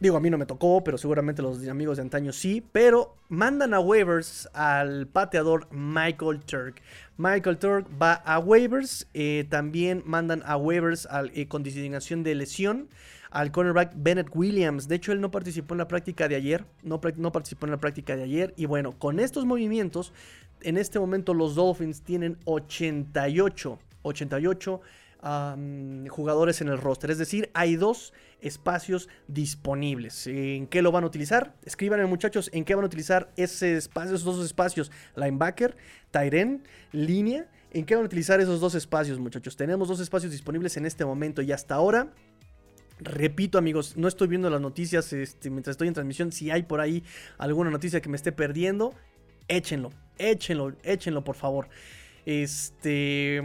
Digo, 0.00 0.16
a 0.16 0.20
mí 0.20 0.30
no 0.30 0.38
me 0.38 0.46
tocó, 0.46 0.82
pero 0.82 0.96
seguramente 0.96 1.42
los 1.42 1.68
amigos 1.68 1.98
de 1.98 2.02
antaño 2.02 2.32
sí. 2.32 2.64
Pero 2.72 3.16
mandan 3.28 3.74
a 3.74 3.80
waivers 3.80 4.48
al 4.54 5.06
pateador 5.06 5.68
Michael 5.70 6.40
Turk. 6.40 6.80
Michael 7.18 7.58
Turk 7.58 7.86
va 8.00 8.14
a 8.14 8.38
waivers. 8.38 9.06
Eh, 9.12 9.46
también 9.50 10.02
mandan 10.06 10.42
a 10.46 10.56
waivers 10.56 11.04
al, 11.04 11.30
eh, 11.34 11.48
con 11.48 11.62
designación 11.62 12.22
de 12.22 12.34
lesión 12.34 12.88
al 13.30 13.52
cornerback 13.52 13.92
Bennett 13.94 14.34
Williams. 14.34 14.88
De 14.88 14.96
hecho, 14.96 15.12
él 15.12 15.20
no 15.20 15.30
participó 15.30 15.74
en 15.74 15.78
la 15.78 15.88
práctica 15.88 16.28
de 16.28 16.36
ayer. 16.36 16.64
No, 16.82 16.98
no 17.16 17.30
participó 17.30 17.66
en 17.66 17.72
la 17.72 17.78
práctica 17.78 18.16
de 18.16 18.22
ayer. 18.22 18.54
Y 18.56 18.64
bueno, 18.64 18.98
con 18.98 19.20
estos 19.20 19.44
movimientos, 19.44 20.14
en 20.62 20.78
este 20.78 20.98
momento 20.98 21.34
los 21.34 21.54
Dolphins 21.54 22.00
tienen 22.00 22.38
88. 22.46 23.78
88 24.02 24.80
jugadores 26.08 26.60
en 26.60 26.68
el 26.68 26.78
roster. 26.78 27.10
Es 27.10 27.18
decir, 27.18 27.50
hay 27.54 27.76
dos 27.76 28.12
espacios 28.40 29.08
disponibles. 29.28 30.26
¿En 30.26 30.66
qué 30.66 30.82
lo 30.82 30.92
van 30.92 31.04
a 31.04 31.06
utilizar? 31.06 31.54
Escriban 31.64 32.08
muchachos 32.08 32.50
en 32.52 32.64
qué 32.64 32.74
van 32.74 32.84
a 32.84 32.86
utilizar 32.86 33.30
ese 33.36 33.76
espacio, 33.76 34.14
esos 34.14 34.36
dos 34.36 34.44
espacios. 34.44 34.90
Linebacker, 35.16 35.76
Tyren, 36.10 36.64
línea. 36.92 37.48
¿En 37.72 37.84
qué 37.84 37.94
van 37.94 38.04
a 38.04 38.06
utilizar 38.06 38.40
esos 38.40 38.60
dos 38.60 38.74
espacios, 38.74 39.18
muchachos? 39.18 39.56
Tenemos 39.56 39.88
dos 39.88 40.00
espacios 40.00 40.32
disponibles 40.32 40.76
en 40.76 40.86
este 40.86 41.04
momento 41.04 41.42
y 41.42 41.52
hasta 41.52 41.76
ahora 41.76 42.12
Repito 43.00 43.56
amigos, 43.56 43.96
no 43.96 44.08
estoy 44.08 44.28
viendo 44.28 44.50
las 44.50 44.60
noticias 44.60 45.12
este, 45.14 45.48
mientras 45.48 45.74
estoy 45.74 45.88
en 45.88 45.94
transmisión. 45.94 46.32
Si 46.32 46.50
hay 46.50 46.64
por 46.64 46.80
ahí 46.80 47.02
alguna 47.38 47.70
noticia 47.70 48.02
que 48.02 48.10
me 48.10 48.16
esté 48.16 48.30
perdiendo, 48.30 48.94
échenlo, 49.48 49.90
échenlo, 50.18 50.74
échenlo 50.82 51.24
por 51.24 51.34
favor. 51.34 51.68
Este. 52.26 53.42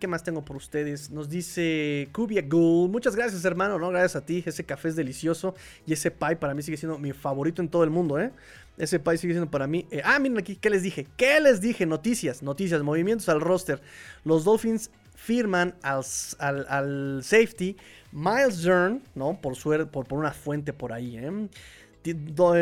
¿Qué 0.00 0.06
más 0.06 0.22
tengo 0.22 0.44
por 0.44 0.56
ustedes? 0.56 1.10
Nos 1.10 1.28
dice 1.28 2.08
Kubia 2.12 2.42
Ghoul. 2.42 2.90
Muchas 2.90 3.16
gracias, 3.16 3.44
hermano. 3.44 3.78
¿no? 3.78 3.88
Gracias 3.90 4.16
a 4.16 4.24
ti. 4.24 4.42
Ese 4.46 4.64
café 4.64 4.88
es 4.88 4.96
delicioso. 4.96 5.54
Y 5.86 5.92
ese 5.92 6.10
pie 6.10 6.36
para 6.36 6.54
mí 6.54 6.62
sigue 6.62 6.76
siendo 6.76 6.98
mi 6.98 7.12
favorito 7.12 7.60
en 7.60 7.68
todo 7.68 7.84
el 7.84 7.90
mundo, 7.90 8.18
¿eh? 8.18 8.30
Ese 8.76 8.98
pie 8.98 9.16
sigue 9.18 9.34
siendo 9.34 9.50
para 9.50 9.66
mí. 9.66 9.86
Eh, 9.90 10.02
ah, 10.04 10.18
miren 10.18 10.38
aquí, 10.38 10.56
¿qué 10.56 10.70
les 10.70 10.82
dije? 10.82 11.06
¿Qué 11.16 11.40
les 11.40 11.60
dije? 11.60 11.86
Noticias, 11.86 12.42
noticias, 12.42 12.82
movimientos 12.82 13.28
al 13.28 13.40
roster. 13.40 13.80
Los 14.24 14.44
Dolphins 14.44 14.90
firman 15.14 15.74
al, 15.82 16.04
al, 16.38 17.20
safety 17.22 17.76
Miles 18.12 18.62
Zern, 18.62 19.02
¿no? 19.14 19.40
Por, 19.40 19.56
suerte, 19.56 19.86
por, 19.86 20.06
por 20.06 20.18
una 20.18 20.32
fuente 20.32 20.72
por 20.72 20.92
ahí, 20.92 21.16
¿eh? 21.16 21.48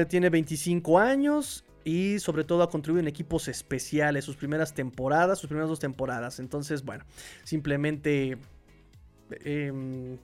Tiene 0.09 0.31
25 0.31 0.99
años 0.99 1.64
y 1.85 2.18
sobre 2.18 2.45
todo 2.45 2.62
ha 2.62 2.70
contribuido 2.70 3.01
en 3.01 3.09
equipos 3.09 3.49
especiales, 3.49 4.24
sus 4.24 4.37
primeras 4.37 4.74
temporadas, 4.74 5.39
sus 5.39 5.49
primeras 5.49 5.68
dos 5.68 5.80
temporadas. 5.80 6.39
Entonces, 6.39 6.85
bueno, 6.85 7.05
simplemente 7.45 8.39
em, 9.45 10.18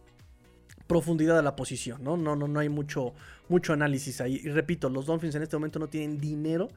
profundidad 0.86 1.38
a 1.38 1.42
la 1.42 1.56
posición, 1.56 2.02
¿no? 2.02 2.16
No, 2.16 2.36
no, 2.36 2.48
no 2.48 2.60
hay 2.60 2.68
mucho, 2.68 3.14
mucho 3.48 3.72
análisis 3.72 4.20
ahí. 4.20 4.40
Y 4.42 4.48
repito, 4.48 4.88
los 4.88 5.06
Dolphins 5.06 5.34
en 5.34 5.42
este 5.42 5.56
momento 5.56 5.78
no 5.78 5.88
tienen 5.88 6.18
dinero, 6.18 6.68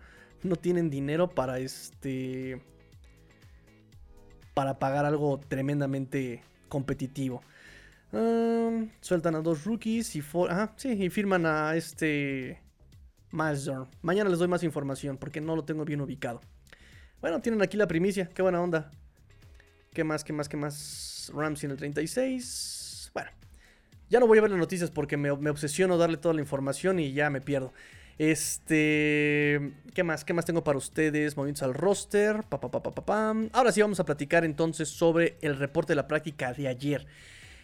no 0.43 0.55
tienen 0.55 0.89
dinero 0.89 1.29
para 1.29 1.59
este, 1.59 2.61
para 4.53 4.79
pagar 4.79 5.05
algo 5.05 5.39
tremendamente 5.39 6.43
competitivo. 6.69 7.41
sueltan 9.01 9.35
a 9.35 9.41
dos 9.41 9.65
rookies 9.65 10.15
y, 10.15 10.21
sí, 10.77 10.89
y 10.89 11.09
firman 11.09 11.45
a 11.45 11.75
este 11.75 12.60
Mañana 13.31 14.29
les 14.29 14.39
doy 14.39 14.47
más 14.47 14.63
información 14.63 15.17
porque 15.17 15.41
no 15.41 15.55
lo 15.55 15.63
tengo 15.63 15.85
bien 15.85 16.01
ubicado. 16.01 16.41
Bueno, 17.21 17.39
tienen 17.41 17.61
aquí 17.61 17.77
la 17.77 17.87
primicia. 17.87 18.29
Qué 18.33 18.41
buena 18.41 18.61
onda. 18.61 18.91
¿Qué 19.93 20.03
más? 20.03 20.23
¿Qué 20.23 20.33
más? 20.33 20.49
¿Qué 20.49 20.57
más? 20.57 21.31
Ramsey 21.33 21.67
en 21.67 21.71
el 21.71 21.77
36. 21.77 23.11
Bueno, 23.13 23.29
ya 24.09 24.19
no 24.19 24.27
voy 24.27 24.37
a 24.39 24.41
ver 24.41 24.51
las 24.51 24.59
noticias 24.59 24.89
porque 24.89 25.17
me, 25.17 25.29
obsesiono 25.31 25.97
darle 25.97 26.17
toda 26.17 26.33
la 26.33 26.41
información 26.41 26.99
y 26.99 27.13
ya 27.13 27.29
me 27.29 27.41
pierdo. 27.41 27.73
Este. 28.17 29.73
¿Qué 29.93 30.03
más? 30.03 30.25
¿Qué 30.25 30.33
más 30.33 30.45
tengo 30.45 30.63
para 30.63 30.77
ustedes? 30.77 31.37
Movimientos 31.37 31.63
al 31.63 31.73
roster. 31.73 32.43
Pa, 32.43 32.59
pa, 32.59 32.69
pa, 32.71 33.35
Ahora 33.53 33.71
sí 33.71 33.81
vamos 33.81 33.99
a 33.99 34.05
platicar 34.05 34.43
entonces 34.45 34.89
sobre 34.89 35.37
el 35.41 35.57
reporte 35.57 35.91
de 35.91 35.95
la 35.95 36.07
práctica 36.07 36.53
de 36.53 36.67
ayer. 36.67 37.05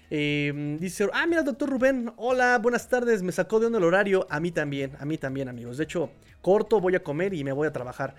Em, 0.10 0.78
dice, 0.80 1.08
ah, 1.14 1.28
mira, 1.28 1.43
doctor 1.43 1.70
Rubén, 1.70 2.12
hola, 2.16 2.58
buenas 2.60 2.88
tardes, 2.88 3.22
me 3.24 3.32
sacó 3.32 3.60
de 3.60 3.66
onda 3.66 3.78
el 3.80 3.84
horario, 3.84 4.26
a 4.30 4.39
mí 4.39 4.51
también, 4.51 4.91
a 4.99 5.05
mí 5.05 5.18
también, 5.18 5.49
amigos. 5.49 5.78
De 5.78 5.84
hecho, 5.84 6.10
corto, 6.41 6.80
voy 6.80 6.95
a 6.95 7.03
comer 7.03 7.34
y 7.34 7.43
me 7.43 7.51
voy 7.51 7.68
a 7.68 7.74
trabajar. 7.74 8.16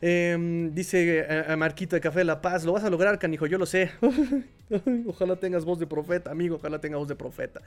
Em, 0.00 0.72
dice 0.74 1.26
eh, 1.28 1.56
Marquito 1.56 1.96
de 1.96 2.00
Café 2.00 2.20
de 2.20 2.24
La 2.24 2.40
Paz, 2.40 2.64
lo 2.64 2.72
vas 2.72 2.84
a 2.84 2.90
lograr, 2.90 3.18
canijo, 3.18 3.46
yo 3.46 3.58
lo 3.58 3.66
sé. 3.66 3.90
ojalá 5.06 5.36
tengas 5.36 5.64
voz 5.64 5.78
de 5.78 5.86
profeta, 5.86 6.30
amigo, 6.30 6.56
ojalá 6.56 6.80
tengas 6.80 6.98
voz 6.98 7.08
de 7.08 7.16
profeta. 7.16 7.62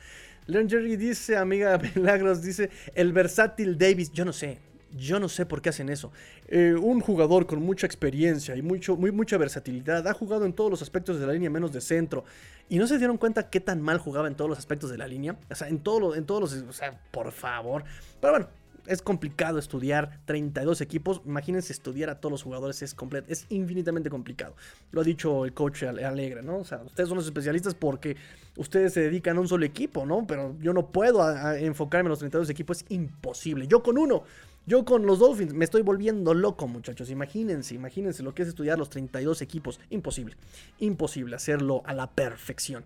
Learn 0.47 0.69
Jerry 0.69 0.97
dice, 0.97 1.37
amiga 1.37 1.77
Milagros, 1.95 2.41
dice, 2.41 2.69
el 2.93 3.13
versátil 3.13 3.77
Davis, 3.77 4.11
yo 4.11 4.25
no 4.25 4.33
sé, 4.33 4.59
Yo 4.95 5.19
no 5.19 5.29
sé 5.29 5.45
por 5.45 5.61
qué 5.61 5.69
hacen 5.69 5.89
eso. 5.89 6.11
Eh, 6.47 6.75
un 6.79 6.99
jugador 6.99 7.45
con 7.45 7.61
mucha 7.61 7.85
experiencia 7.85 8.55
y 8.55 8.61
mucho, 8.61 8.97
muy, 8.97 9.11
mucha 9.11 9.37
versatilidad 9.37 10.07
ha 10.07 10.13
jugado 10.13 10.45
en 10.45 10.53
todos 10.53 10.69
los 10.69 10.81
aspectos 10.81 11.19
de 11.19 11.27
la 11.27 11.33
línea, 11.33 11.49
menos 11.49 11.71
de 11.71 11.81
centro. 11.81 12.23
Y 12.69 12.77
no 12.77 12.87
se 12.87 12.97
dieron 12.97 13.17
cuenta 13.17 13.49
qué 13.49 13.59
tan 13.59 13.81
mal 13.81 13.97
jugaba 13.97 14.27
en 14.27 14.35
todos 14.35 14.49
los 14.49 14.57
aspectos 14.57 14.89
de 14.89 14.97
la 14.97 15.07
línea. 15.07 15.37
O 15.49 15.55
sea, 15.55 15.67
en, 15.67 15.79
todo 15.79 16.15
en 16.15 16.25
todos 16.25 16.41
los... 16.41 16.69
O 16.69 16.73
sea, 16.73 16.99
por 17.11 17.31
favor. 17.31 17.83
Pero 18.19 18.33
bueno, 18.33 18.47
es 18.87 19.01
complicado 19.01 19.59
estudiar 19.59 20.19
32 20.25 20.81
equipos. 20.81 21.21
Imagínense 21.25 21.73
estudiar 21.73 22.09
a 22.09 22.19
todos 22.19 22.31
los 22.31 22.43
jugadores, 22.43 22.81
es, 22.81 22.95
es 23.27 23.45
infinitamente 23.49 24.09
complicado. 24.09 24.55
Lo 24.91 25.01
ha 25.01 25.03
dicho 25.03 25.45
el 25.45 25.53
coach 25.53 25.83
Alegre, 25.83 26.41
¿no? 26.41 26.57
O 26.57 26.65
sea, 26.65 26.81
ustedes 26.83 27.09
son 27.09 27.17
los 27.17 27.25
especialistas 27.25 27.75
porque 27.75 28.17
ustedes 28.57 28.93
se 28.93 29.01
dedican 29.01 29.37
a 29.37 29.41
un 29.41 29.47
solo 29.47 29.65
equipo, 29.65 30.05
¿no? 30.05 30.25
Pero 30.25 30.55
yo 30.59 30.73
no 30.73 30.87
puedo 30.87 31.21
enfocarme 31.55 32.07
en 32.07 32.11
los 32.11 32.19
32 32.19 32.49
equipos, 32.49 32.77
es 32.79 32.85
imposible. 32.89 33.67
Yo 33.67 33.83
con 33.83 33.97
uno. 33.97 34.23
Yo 34.65 34.85
con 34.85 35.05
los 35.05 35.19
Dolphins 35.19 35.53
me 35.53 35.65
estoy 35.65 35.81
volviendo 35.81 36.33
loco, 36.33 36.67
muchachos. 36.67 37.09
Imagínense, 37.09 37.73
imagínense 37.73 38.21
lo 38.23 38.35
que 38.35 38.43
es 38.43 38.49
estudiar 38.49 38.77
los 38.77 38.89
32 38.89 39.41
equipos. 39.41 39.79
Imposible, 39.89 40.35
imposible 40.79 41.35
hacerlo 41.35 41.81
a 41.85 41.93
la 41.93 42.11
perfección. 42.11 42.85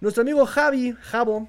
Nuestro 0.00 0.22
amigo 0.22 0.46
Javi, 0.46 0.92
Javo, 0.92 1.48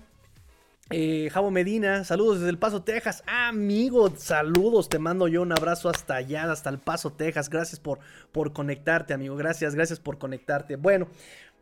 eh, 0.92 1.30
Javo 1.32 1.50
Medina, 1.50 2.04
saludos 2.04 2.40
desde 2.40 2.52
El 2.52 2.60
Paso, 2.60 2.84
Texas. 2.84 3.24
amigo, 3.26 4.14
saludos, 4.18 4.88
te 4.88 5.00
mando 5.00 5.28
yo 5.28 5.42
un 5.42 5.52
abrazo 5.52 5.90
hasta 5.90 6.16
allá, 6.16 6.52
hasta 6.52 6.70
El 6.70 6.78
Paso, 6.78 7.12
Texas. 7.12 7.50
Gracias 7.50 7.80
por, 7.80 8.00
por 8.32 8.54
conectarte, 8.54 9.14
amigo. 9.14 9.36
Gracias, 9.36 9.74
gracias 9.74 10.00
por 10.00 10.20
conectarte. 10.20 10.76
Bueno, 10.76 11.08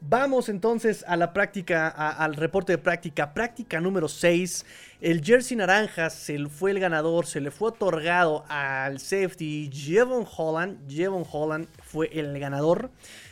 vamos 0.08 0.49
entonces 0.49 1.04
a 1.08 1.16
la 1.16 1.34
práctica, 1.34 1.88
al 1.88 2.36
reporte 2.36 2.74
de 2.74 2.78
práctica. 2.78 3.34
Práctica 3.34 3.80
número 3.80 4.08
6. 4.08 4.66
El 5.01 5.24
jersey 5.24 5.58
naranja 5.58 6.10
se 6.10 6.38
fue 6.47 6.72
el 6.72 6.80
ganador, 6.80 7.26
se 7.26 7.41
le 7.41 7.51
fue 7.51 7.70
otorgado 7.70 8.45
al 8.47 8.99
safety 8.99 9.70
Jevon 9.72 10.26
Holland. 10.38 10.89
Jevon 10.89 11.26
Holland 11.30 11.68
fue 11.84 12.10
el 12.14 12.38
ganador 12.39 12.91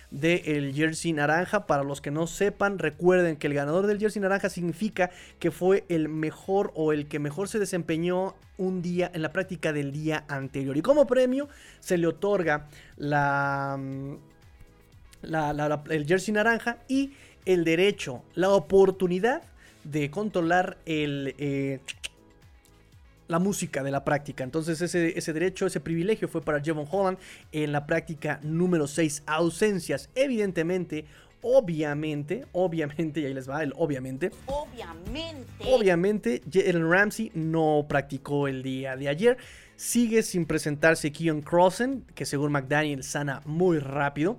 del 0.10 0.74
jersey 0.74 1.14
naranja. 1.14 1.68
Para 1.68 1.84
los 1.84 2.02
que 2.02 2.12
no 2.12 2.28
sepan, 2.28 2.80
recuerden 2.80 3.38
que 3.38 3.48
el 3.48 3.54
ganador 3.54 3.88
del 3.88 4.00
jersey 4.00 4.22
naranja 4.22 4.50
significa 4.50 5.12
que 5.40 5.52
fue 5.52 5.86
el 5.90 6.10
mejor 6.10 6.72
o 6.76 6.94
el 6.94 7.08
que 7.08 7.20
mejor 7.20 7.48
se 7.48 7.60
desempeñó 7.60 8.36
un 8.58 8.82
día 8.82 9.10
en 9.14 9.22
la 9.22 9.32
práctica 9.32 9.74
del 9.74 9.92
día 9.92 10.26
anterior. 10.28 10.78
Y 10.78 10.82
como 10.82 11.08
premio 11.08 11.50
se 11.80 11.98
le 11.98 12.08
otorga 12.08 12.68
la, 12.98 13.80
el 15.24 16.06
jersey 16.08 16.34
naranja 16.34 16.78
y 16.88 17.14
el 17.46 17.64
derecho, 17.64 18.24
la 18.36 18.50
oportunidad 18.50 19.44
de 19.84 20.10
controlar 20.12 20.78
el... 20.86 21.36
Eh, 21.38 21.80
la 23.28 23.40
música 23.40 23.82
de 23.82 23.92
la 23.92 24.04
práctica. 24.04 24.44
Entonces 24.44 24.82
ese, 24.82 25.18
ese 25.18 25.32
derecho, 25.32 25.66
ese 25.66 25.80
privilegio 25.80 26.28
fue 26.28 26.42
para 26.42 26.60
Jevon 26.60 26.86
Holland 26.92 27.18
en 27.54 27.72
la 27.72 27.88
práctica 27.88 28.42
número 28.44 28.88
6. 28.88 29.24
Ausencias, 29.26 30.10
evidentemente, 30.16 31.06
obviamente, 31.42 32.46
obviamente, 32.52 33.22
y 33.22 33.26
ahí 33.26 33.34
les 33.34 33.50
va 33.50 33.64
el 33.64 33.74
obviamente. 33.78 34.32
Obviamente. 34.46 35.48
Obviamente, 35.66 36.42
Jalen 36.52 36.90
Ramsey 36.90 37.32
no 37.34 37.86
practicó 37.88 38.48
el 38.48 38.64
día 38.64 38.96
de 38.96 39.10
ayer. 39.10 39.38
Sigue 39.76 40.22
sin 40.24 40.46
presentarse 40.46 41.12
Keon 41.12 41.42
Crossen, 41.42 42.04
que 42.14 42.26
según 42.26 42.52
McDaniel 42.52 43.04
sana 43.04 43.42
muy 43.46 43.80
rápido. 43.80 44.38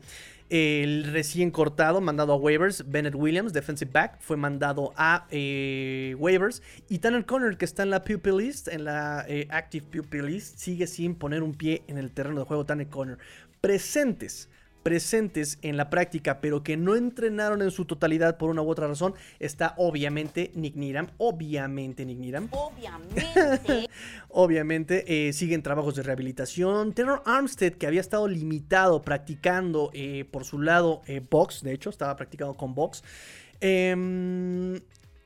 El 0.54 1.04
recién 1.04 1.50
cortado, 1.50 2.02
mandado 2.02 2.34
a 2.34 2.36
waivers, 2.36 2.84
Bennett 2.86 3.14
Williams, 3.14 3.54
defensive 3.54 3.90
back, 3.90 4.20
fue 4.20 4.36
mandado 4.36 4.92
a 4.98 5.26
eh, 5.30 6.14
waivers. 6.18 6.60
Y 6.90 6.98
Tanner 6.98 7.24
Conner, 7.24 7.56
que 7.56 7.64
está 7.64 7.84
en 7.84 7.88
la 7.88 8.04
pupil 8.04 8.36
list, 8.36 8.68
en 8.68 8.84
la 8.84 9.24
eh, 9.26 9.48
active 9.48 9.86
pupil 9.86 10.26
list, 10.26 10.58
sigue 10.58 10.86
sin 10.86 11.14
poner 11.14 11.42
un 11.42 11.54
pie 11.54 11.84
en 11.86 11.96
el 11.96 12.10
terreno 12.10 12.40
de 12.40 12.44
juego. 12.44 12.66
Tanner 12.66 12.88
Conner. 12.88 13.16
Presentes 13.62 14.50
presentes 14.82 15.58
en 15.62 15.76
la 15.76 15.90
práctica, 15.90 16.40
pero 16.40 16.62
que 16.62 16.76
no 16.76 16.96
entrenaron 16.96 17.62
en 17.62 17.70
su 17.70 17.84
totalidad 17.84 18.36
por 18.36 18.50
una 18.50 18.62
u 18.62 18.70
otra 18.70 18.86
razón, 18.88 19.14
está 19.38 19.74
obviamente 19.76 20.50
Nick 20.54 20.76
Niram. 20.76 21.08
Obviamente 21.18 22.04
Nick 22.04 22.18
Niram. 22.18 22.48
Obviamente. 22.50 23.88
obviamente 24.28 25.28
eh, 25.28 25.32
siguen 25.32 25.62
trabajos 25.62 25.94
de 25.94 26.02
rehabilitación. 26.02 26.92
Tenor 26.92 27.22
Armstead, 27.24 27.74
que 27.74 27.86
había 27.86 28.00
estado 28.00 28.28
limitado 28.28 29.02
practicando 29.02 29.90
eh, 29.92 30.24
por 30.30 30.44
su 30.44 30.60
lado 30.60 31.02
eh, 31.06 31.20
box, 31.28 31.62
de 31.62 31.72
hecho, 31.72 31.90
estaba 31.90 32.16
practicando 32.16 32.54
con 32.54 32.74
box. 32.74 33.02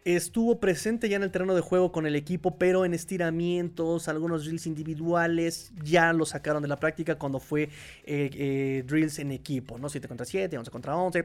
Estuvo 0.06 0.60
presente 0.60 1.08
ya 1.08 1.16
en 1.16 1.24
el 1.24 1.32
terreno 1.32 1.56
de 1.56 1.60
juego 1.62 1.90
con 1.90 2.06
el 2.06 2.14
equipo, 2.14 2.56
pero 2.58 2.84
en 2.84 2.94
estiramientos, 2.94 4.06
algunos 4.06 4.44
drills 4.44 4.68
individuales, 4.68 5.72
ya 5.82 6.12
lo 6.12 6.24
sacaron 6.24 6.62
de 6.62 6.68
la 6.68 6.76
práctica 6.76 7.18
cuando 7.18 7.40
fue 7.40 7.64
eh, 7.64 7.70
eh, 8.04 8.84
drills 8.86 9.18
en 9.18 9.32
equipo, 9.32 9.78
¿no? 9.78 9.88
7 9.88 10.06
contra 10.06 10.24
7, 10.24 10.58
11 10.58 10.70
contra 10.70 10.96
11. 10.96 11.24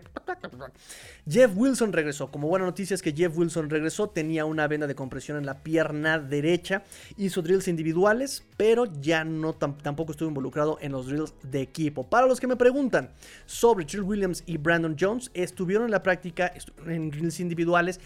Jeff 1.29 1.51
Wilson 1.55 1.93
regresó. 1.93 2.31
Como 2.31 2.47
buena 2.47 2.65
noticia 2.65 2.95
es 2.95 3.03
que 3.03 3.13
Jeff 3.13 3.37
Wilson 3.37 3.69
regresó, 3.69 4.09
tenía 4.09 4.45
una 4.45 4.67
venda 4.67 4.87
de 4.87 4.95
compresión 4.95 5.37
en 5.37 5.45
la 5.45 5.61
pierna 5.61 6.17
derecha, 6.17 6.81
hizo 7.17 7.43
drills 7.43 7.67
individuales, 7.67 8.43
pero 8.57 8.85
ya 8.99 9.23
no 9.23 9.53
tampoco 9.53 10.13
estuvo 10.13 10.27
involucrado 10.27 10.79
en 10.81 10.91
los 10.91 11.05
drills 11.05 11.35
de 11.43 11.61
equipo. 11.61 12.09
Para 12.09 12.25
los 12.25 12.39
que 12.39 12.47
me 12.47 12.55
preguntan 12.55 13.11
sobre 13.45 13.85
Jill 13.85 14.01
Williams 14.01 14.41
y 14.47 14.57
Brandon 14.57 14.95
Jones, 14.99 15.29
estuvieron 15.35 15.85
en 15.85 15.91
la 15.91 16.01
práctica 16.01 16.51
en 16.87 17.11
drills 17.11 17.39
individuales, 17.39 17.99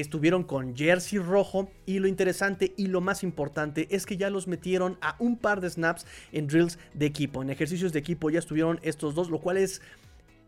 estuvieron 0.00 0.44
con 0.44 0.76
jersey 0.76 1.18
rojo 1.18 1.70
y 1.86 1.98
lo 1.98 2.08
interesante 2.08 2.72
y 2.76 2.86
lo 2.86 3.00
más 3.00 3.22
importante 3.22 3.88
es 3.90 4.06
que 4.06 4.16
ya 4.16 4.30
los 4.30 4.46
metieron 4.46 4.98
a 5.00 5.16
un 5.18 5.36
par 5.36 5.60
de 5.60 5.70
snaps 5.70 6.06
en 6.32 6.46
drills 6.46 6.78
de 6.94 7.06
equipo, 7.06 7.42
en 7.42 7.50
ejercicios 7.50 7.92
de 7.92 7.98
equipo 7.98 8.30
ya 8.30 8.38
estuvieron 8.38 8.80
estos 8.82 9.14
dos, 9.14 9.30
lo 9.30 9.38
cual 9.38 9.56
es 9.56 9.82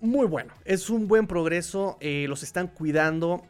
muy 0.01 0.27
bueno, 0.27 0.53
es 0.65 0.91
un 0.91 1.09
buen 1.09 1.27
progreso, 1.27 1.97
eh, 2.01 2.27
los 2.29 2.43
están 2.43 2.69
cuidando, 2.69 3.43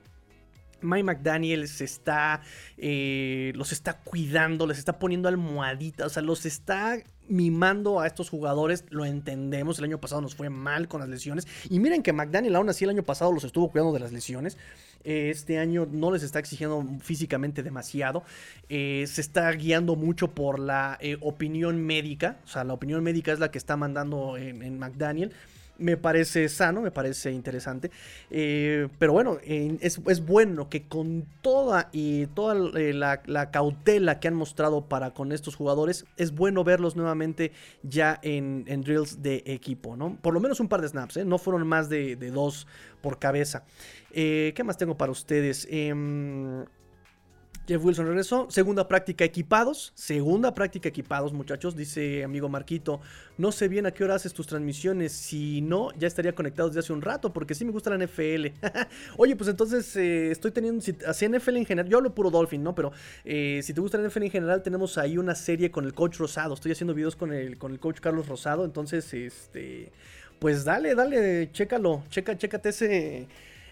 Mike 0.85 1.05
McDaniel 1.05 1.67
se 1.67 1.85
está, 1.85 2.43
eh, 2.77 3.53
los 3.55 3.73
está 3.73 3.99
cuidando, 3.99 4.67
les 4.67 4.79
está 4.79 4.99
poniendo 4.99 5.29
almohaditas, 5.29 6.07
o 6.07 6.11
sea, 6.11 6.23
los 6.23 6.47
está 6.47 6.99
mimando 7.27 8.01
a 8.01 8.07
estos 8.07 8.29
jugadores, 8.29 8.85
lo 8.91 9.05
entendemos, 9.05 9.79
el 9.79 9.87
año 9.87 9.99
pasado 9.99 10.21
nos 10.21 10.35
fue 10.35 10.51
mal 10.51 10.89
con 10.89 11.01
las 11.01 11.09
lesiones, 11.09 11.47
y 11.71 11.81
miren 11.81 12.03
que 12.03 12.13
McDaniel 12.13 12.57
aún 12.57 12.69
así 12.69 12.85
el 12.85 12.91
año 12.91 13.03
pasado 13.03 13.33
los 13.33 13.45
estuvo 13.45 13.71
cuidando 13.71 13.93
de 13.93 14.01
las 14.01 14.13
lesiones, 14.13 14.59
eh, 15.05 15.31
este 15.31 15.59
año 15.59 15.87
no 15.91 16.11
les 16.11 16.23
está 16.23 16.39
exigiendo 16.39 16.85
físicamente 17.01 17.63
demasiado, 17.63 18.23
eh, 18.69 19.05
se 19.07 19.21
está 19.21 19.51
guiando 19.53 19.97
mucho 19.97 20.29
por 20.29 20.59
la 20.59 20.99
opinión 21.21 21.85
médica, 21.85 22.39
o 22.45 22.49
sea, 22.49 22.65
la 22.65 22.75
opinión 22.75 23.03
médica 23.03 23.33
es 23.33 23.39
la 23.39 23.51
que 23.51 23.59
está 23.59 23.77
mandando 23.77 24.37
en 24.37 24.79
McDaniel, 24.79 25.33
me 25.79 25.97
parece 25.97 26.49
sano, 26.49 26.81
me 26.81 26.91
parece 26.91 27.33
interesante. 27.33 27.91
Eh, 28.31 28.89
pero 28.99 29.13
bueno, 29.13 29.39
es, 29.45 30.25
bueno 30.25 30.69
que 30.69 30.87
con 30.87 31.27
toda 31.43 31.89
y 31.93 32.27
toda 32.27 32.55
eh, 32.79 32.93
la, 32.93 33.51
cautela 33.51 34.21
que 34.21 34.29
han 34.29 34.35
mostrado 34.35 34.87
para 34.87 35.13
con 35.13 35.33
estos 35.33 35.57
jugadores, 35.57 36.07
es 36.17 36.35
bueno 36.35 36.65
verlos 36.65 36.97
nuevamente 36.97 37.53
ya 37.83 38.19
en, 38.23 38.65
drills 38.83 39.23
de 39.23 39.43
equipo, 39.47 39.97
¿no? 39.97 40.17
Por 40.21 40.35
lo 40.35 40.41
menos 40.41 40.61
un 40.61 40.69
par 40.69 40.81
de 40.81 40.89
snaps, 40.89 41.19
¿eh? 41.19 41.25
no 41.25 41.39
fueron 41.39 41.67
más 41.67 41.89
de, 41.89 42.17
dos 42.17 42.67
por 43.03 43.19
cabeza. 43.19 43.65
¿Qué 44.15 44.63
más 44.65 44.77
tengo 44.77 44.97
para 44.97 45.13
ustedes? 45.13 45.67
Em, 45.71 46.65
Jeff 47.67 47.83
Wilson 47.83 48.07
regresó. 48.07 48.47
Segunda 48.51 48.87
práctica 48.87 49.25
equipados. 49.25 49.93
Segunda 49.95 50.55
práctica 50.55 50.89
equipados, 50.89 51.33
muchachos. 51.33 51.75
Dice 51.75 52.23
amigo 52.23 52.49
Marquito. 52.49 53.01
No 53.39 53.53
sé 53.53 53.69
bien 53.69 53.87
a 53.87 53.91
qué 53.91 54.05
hora 54.05 54.17
haces 54.17 54.35
tus 54.35 54.47
transmisiones. 54.47 55.13
Si 55.13 55.63
no, 55.63 55.91
ya 55.99 56.07
estaría 56.07 56.35
conectado 56.35 56.69
desde 56.69 56.81
hace 56.81 56.93
un 56.93 57.01
rato. 57.01 57.33
Porque 57.33 57.55
sí 57.55 57.65
me 57.65 57.73
gusta 57.73 57.89
la 57.89 58.05
NFL. 58.05 58.49
Oye, 59.17 59.35
pues 59.35 59.49
entonces 59.49 59.97
eh, 59.97 60.31
estoy 60.31 60.51
teniendo. 60.51 60.83
Si, 60.83 60.95
así 61.07 61.27
NFL 61.27 61.57
en 61.57 61.65
general. 61.65 61.91
Yo 61.91 61.99
hablo 61.99 62.15
puro 62.15 62.31
Dolphin, 62.31 62.63
¿no? 62.63 62.75
Pero 62.75 62.93
eh, 63.25 63.61
si 63.63 63.73
te 63.73 63.81
gusta 63.81 63.97
la 63.97 64.09
NFL 64.09 64.25
en 64.25 64.31
general, 64.31 64.63
tenemos 64.63 64.99
ahí 64.99 65.17
una 65.17 65.35
serie 65.35 65.71
con 65.71 65.87
el 65.87 65.95
coach 65.95 66.19
Rosado. 66.19 66.53
Estoy 66.53 66.73
haciendo 66.73 66.93
videos 66.93 67.17
con 67.17 67.33
el, 67.33 67.57
con 67.57 67.73
el 67.73 67.81
coach 67.81 68.01
Carlos 68.01 68.29
Rosado. 68.29 68.67
Entonces, 68.67 69.13
este. 69.15 69.91
Pues 70.39 70.65
dale, 70.65 70.95
dale, 70.95 71.51
chécalo. 71.53 72.03
Chécate 72.11 72.69
ese 72.69 73.27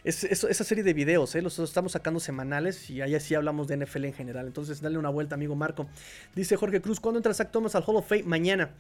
esa 0.05 0.65
serie 0.65 0.83
de 0.83 0.95
videos, 0.95 1.35
¿eh? 1.35 1.43
los 1.43 1.59
estamos 1.59 1.93
sacando 1.93 2.19
semanales 2.19 2.91
y 2.91 3.01
ahí 3.01 3.19
sí 3.21 3.35
hablamos 3.35 3.69
de 3.69 3.77
NFL 3.77 4.05
en 4.07 4.13
general. 4.13 4.47
Entonces, 4.47 4.81
dale 4.81 4.99
una 4.99 5.11
vuelta, 5.11 5.35
amigo 5.35 5.55
Marco. 5.55 5.87
Dice 6.35 6.57
Jorge 6.57 6.81
Cruz, 6.81 6.99
¿cuándo 6.99 7.19
entra 7.19 7.33
Zach 7.35 7.51
Thomas 7.51 7.75
al 7.75 7.85
Hall 7.87 7.97
of 7.97 8.09
Fame? 8.09 8.25
Mañana. 8.25 8.75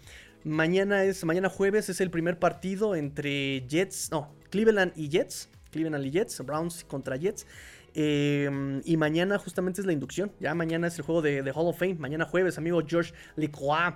Mañana 0.44 1.04
es, 1.04 1.24
mañana 1.24 1.48
jueves 1.48 1.88
es 1.88 2.00
el 2.00 2.10
primer 2.10 2.38
partido 2.38 2.96
entre 2.96 3.64
Jets, 3.68 4.10
no, 4.10 4.34
Cleveland 4.50 4.92
y 4.96 5.08
Jets. 5.08 5.48
Cleveland 5.70 6.04
y 6.04 6.10
Jets, 6.10 6.44
Browns 6.44 6.84
contra 6.84 7.16
Jets. 7.16 7.46
Em, 7.94 8.80
y 8.84 8.96
mañana 8.96 9.38
justamente 9.38 9.80
es 9.80 9.86
la 9.86 9.92
inducción. 9.92 10.32
Ya 10.40 10.54
mañana 10.54 10.86
es 10.86 10.98
el 10.98 11.04
juego 11.04 11.22
de, 11.22 11.40
Hall 11.54 11.66
of 11.66 11.78
Fame. 11.78 11.94
Mañana 11.94 12.24
jueves, 12.24 12.58
amigo 12.58 12.80
George 12.86 13.12
Lecroix. 13.36 13.94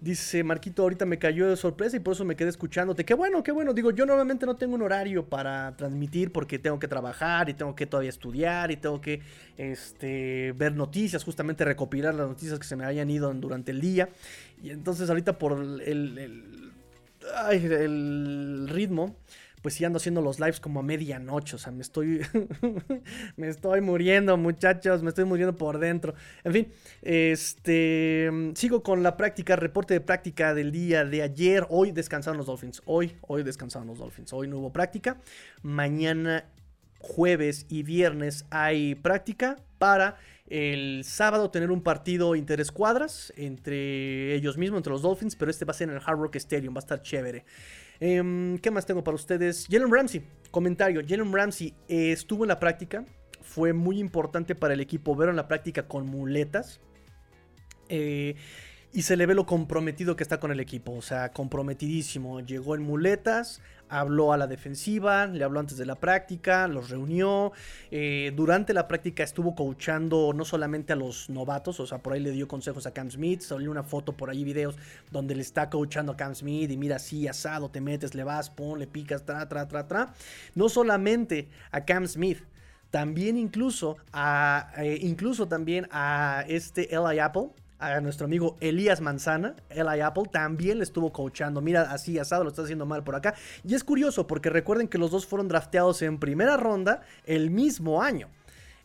Dice 0.00 0.44
Marquito, 0.44 0.82
ahorita 0.82 1.06
me 1.06 1.18
cayó 1.18 1.48
de 1.48 1.56
sorpresa 1.56 1.96
y 1.96 2.00
por 2.00 2.14
eso 2.14 2.24
me 2.24 2.36
quedé 2.36 2.50
escuchándote. 2.50 3.04
Qué 3.04 3.14
bueno, 3.14 3.42
qué 3.42 3.52
bueno. 3.52 3.72
Digo, 3.72 3.90
yo 3.90 4.04
normalmente 4.04 4.44
no 4.44 4.56
tengo 4.56 4.74
un 4.74 4.82
horario 4.82 5.24
para 5.24 5.74
transmitir 5.76 6.32
porque 6.32 6.58
tengo 6.58 6.78
que 6.78 6.86
trabajar 6.86 7.48
y 7.48 7.54
tengo 7.54 7.74
que 7.74 7.86
todavía 7.86 8.10
estudiar 8.10 8.70
y 8.70 8.76
tengo 8.76 9.00
que 9.00 9.22
este, 9.56 10.52
ver 10.56 10.74
noticias, 10.74 11.24
justamente 11.24 11.64
recopilar 11.64 12.14
las 12.14 12.28
noticias 12.28 12.58
que 12.58 12.66
se 12.66 12.76
me 12.76 12.84
hayan 12.84 13.08
ido 13.08 13.32
durante 13.34 13.72
el 13.72 13.80
día. 13.80 14.10
Y 14.62 14.70
entonces 14.70 15.08
ahorita 15.08 15.38
por 15.38 15.52
el, 15.60 15.80
el, 16.18 16.72
el 17.52 18.68
ritmo 18.68 19.16
pues 19.62 19.74
sí 19.74 19.84
ando 19.84 19.96
haciendo 19.96 20.22
los 20.22 20.38
lives 20.38 20.60
como 20.60 20.80
a 20.80 20.82
medianoche, 20.82 21.56
o 21.56 21.58
sea, 21.58 21.72
me 21.72 21.82
estoy, 21.82 22.20
me 23.36 23.48
estoy 23.48 23.80
muriendo, 23.80 24.36
muchachos, 24.36 25.02
me 25.02 25.08
estoy 25.08 25.24
muriendo 25.24 25.56
por 25.56 25.78
dentro. 25.78 26.14
En 26.44 26.52
fin, 26.52 26.72
este, 27.02 28.30
sigo 28.54 28.82
con 28.82 29.02
la 29.02 29.16
práctica, 29.16 29.56
reporte 29.56 29.94
de 29.94 30.00
práctica 30.00 30.54
del 30.54 30.72
día 30.72 31.04
de 31.04 31.22
ayer. 31.22 31.66
Hoy 31.68 31.92
descansaron 31.92 32.36
los 32.38 32.46
Dolphins, 32.46 32.82
hoy, 32.84 33.16
hoy 33.22 33.42
descansaron 33.42 33.88
los 33.88 33.98
Dolphins, 33.98 34.32
hoy 34.32 34.48
no 34.48 34.58
hubo 34.58 34.72
práctica. 34.72 35.20
Mañana, 35.62 36.44
jueves 36.98 37.66
y 37.68 37.82
viernes 37.82 38.46
hay 38.50 38.94
práctica 38.94 39.56
para 39.78 40.16
el 40.48 41.02
sábado 41.04 41.50
tener 41.50 41.70
un 41.70 41.82
partido 41.82 42.36
interescuadras 42.36 43.32
entre 43.36 44.34
ellos 44.34 44.56
mismos, 44.56 44.78
entre 44.78 44.92
los 44.92 45.02
Dolphins, 45.02 45.34
pero 45.36 45.50
este 45.50 45.64
va 45.64 45.72
a 45.72 45.74
ser 45.74 45.88
en 45.88 45.96
el 45.96 46.02
Hard 46.04 46.18
Rock 46.18 46.36
Stadium, 46.36 46.74
va 46.74 46.78
a 46.78 46.80
estar 46.80 47.02
chévere. 47.02 47.44
Em, 48.00 48.58
¿Qué 48.58 48.70
más 48.70 48.86
tengo 48.86 49.02
para 49.02 49.14
ustedes? 49.14 49.66
Jalen 49.70 49.90
Ramsey, 49.90 50.22
comentario. 50.50 51.02
Jalen 51.06 51.32
Ramsey 51.32 51.74
eh, 51.88 52.12
estuvo 52.12 52.44
en 52.44 52.48
la 52.48 52.58
práctica. 52.58 53.04
Fue 53.42 53.72
muy 53.72 53.98
importante 53.98 54.54
para 54.54 54.74
el 54.74 54.80
equipo 54.80 55.14
verlo 55.14 55.30
en 55.30 55.36
la 55.36 55.48
práctica 55.48 55.86
con 55.86 56.06
muletas. 56.06 56.80
Eh, 57.88 58.34
y 58.92 59.02
se 59.02 59.16
le 59.16 59.26
ve 59.26 59.34
lo 59.34 59.46
comprometido 59.46 60.16
que 60.16 60.22
está 60.22 60.40
con 60.40 60.50
el 60.50 60.60
equipo. 60.60 60.92
O 60.92 61.02
sea, 61.02 61.30
comprometidísimo. 61.30 62.40
Llegó 62.40 62.74
en 62.74 62.82
muletas, 62.82 63.60
habló 63.88 64.32
a 64.32 64.36
la 64.36 64.46
defensiva, 64.46 65.26
le 65.26 65.44
habló 65.44 65.60
antes 65.60 65.76
de 65.76 65.86
la 65.86 65.96
práctica, 65.96 66.68
los 66.68 66.90
reunió. 66.90 67.52
Eh, 67.90 68.32
durante 68.34 68.72
la 68.72 68.88
práctica 68.88 69.22
estuvo 69.22 69.54
coachando 69.54 70.32
no 70.34 70.44
solamente 70.44 70.92
a 70.92 70.96
los 70.96 71.30
novatos, 71.30 71.80
o 71.80 71.86
sea, 71.86 71.98
por 71.98 72.12
ahí 72.12 72.20
le 72.20 72.30
dio 72.30 72.48
consejos 72.48 72.86
a 72.86 72.92
Cam 72.92 73.10
Smith. 73.10 73.40
Salió 73.42 73.70
una 73.70 73.82
foto 73.82 74.12
por 74.12 74.30
ahí, 74.30 74.44
videos, 74.44 74.76
donde 75.10 75.34
le 75.34 75.42
está 75.42 75.70
coachando 75.70 76.12
a 76.12 76.16
Cam 76.16 76.34
Smith 76.34 76.70
y 76.70 76.76
mira 76.76 76.96
así, 76.96 77.28
asado, 77.28 77.70
te 77.70 77.80
metes, 77.80 78.14
le 78.14 78.24
vas, 78.24 78.50
pon, 78.50 78.78
le 78.78 78.86
picas, 78.86 79.24
tra, 79.24 79.48
tra, 79.48 79.68
tra, 79.68 79.86
tra. 79.86 80.14
No 80.54 80.68
solamente 80.68 81.48
a 81.70 81.84
Cam 81.84 82.06
Smith. 82.06 82.42
También 82.90 83.36
incluso 83.36 83.96
a, 84.12 84.72
eh, 84.78 84.98
incluso 85.02 85.48
también 85.48 85.88
a 85.90 86.44
este 86.48 86.94
Eli 86.94 87.18
Apple, 87.18 87.48
a 87.78 88.00
nuestro 88.00 88.26
amigo 88.26 88.56
Elías 88.60 89.00
Manzana, 89.00 89.54
Eli 89.70 90.00
Apple, 90.00 90.24
también 90.30 90.78
le 90.78 90.84
estuvo 90.84 91.12
coachando. 91.12 91.60
Mira, 91.60 91.82
así 91.90 92.18
asado 92.18 92.44
lo 92.44 92.50
está 92.50 92.62
haciendo 92.62 92.86
mal 92.86 93.04
por 93.04 93.14
acá. 93.14 93.34
Y 93.64 93.74
es 93.74 93.84
curioso 93.84 94.26
porque 94.26 94.50
recuerden 94.50 94.88
que 94.88 94.98
los 94.98 95.10
dos 95.10 95.26
fueron 95.26 95.48
drafteados 95.48 96.02
en 96.02 96.18
primera 96.18 96.56
ronda 96.56 97.02
el 97.24 97.50
mismo 97.50 98.02
año. 98.02 98.28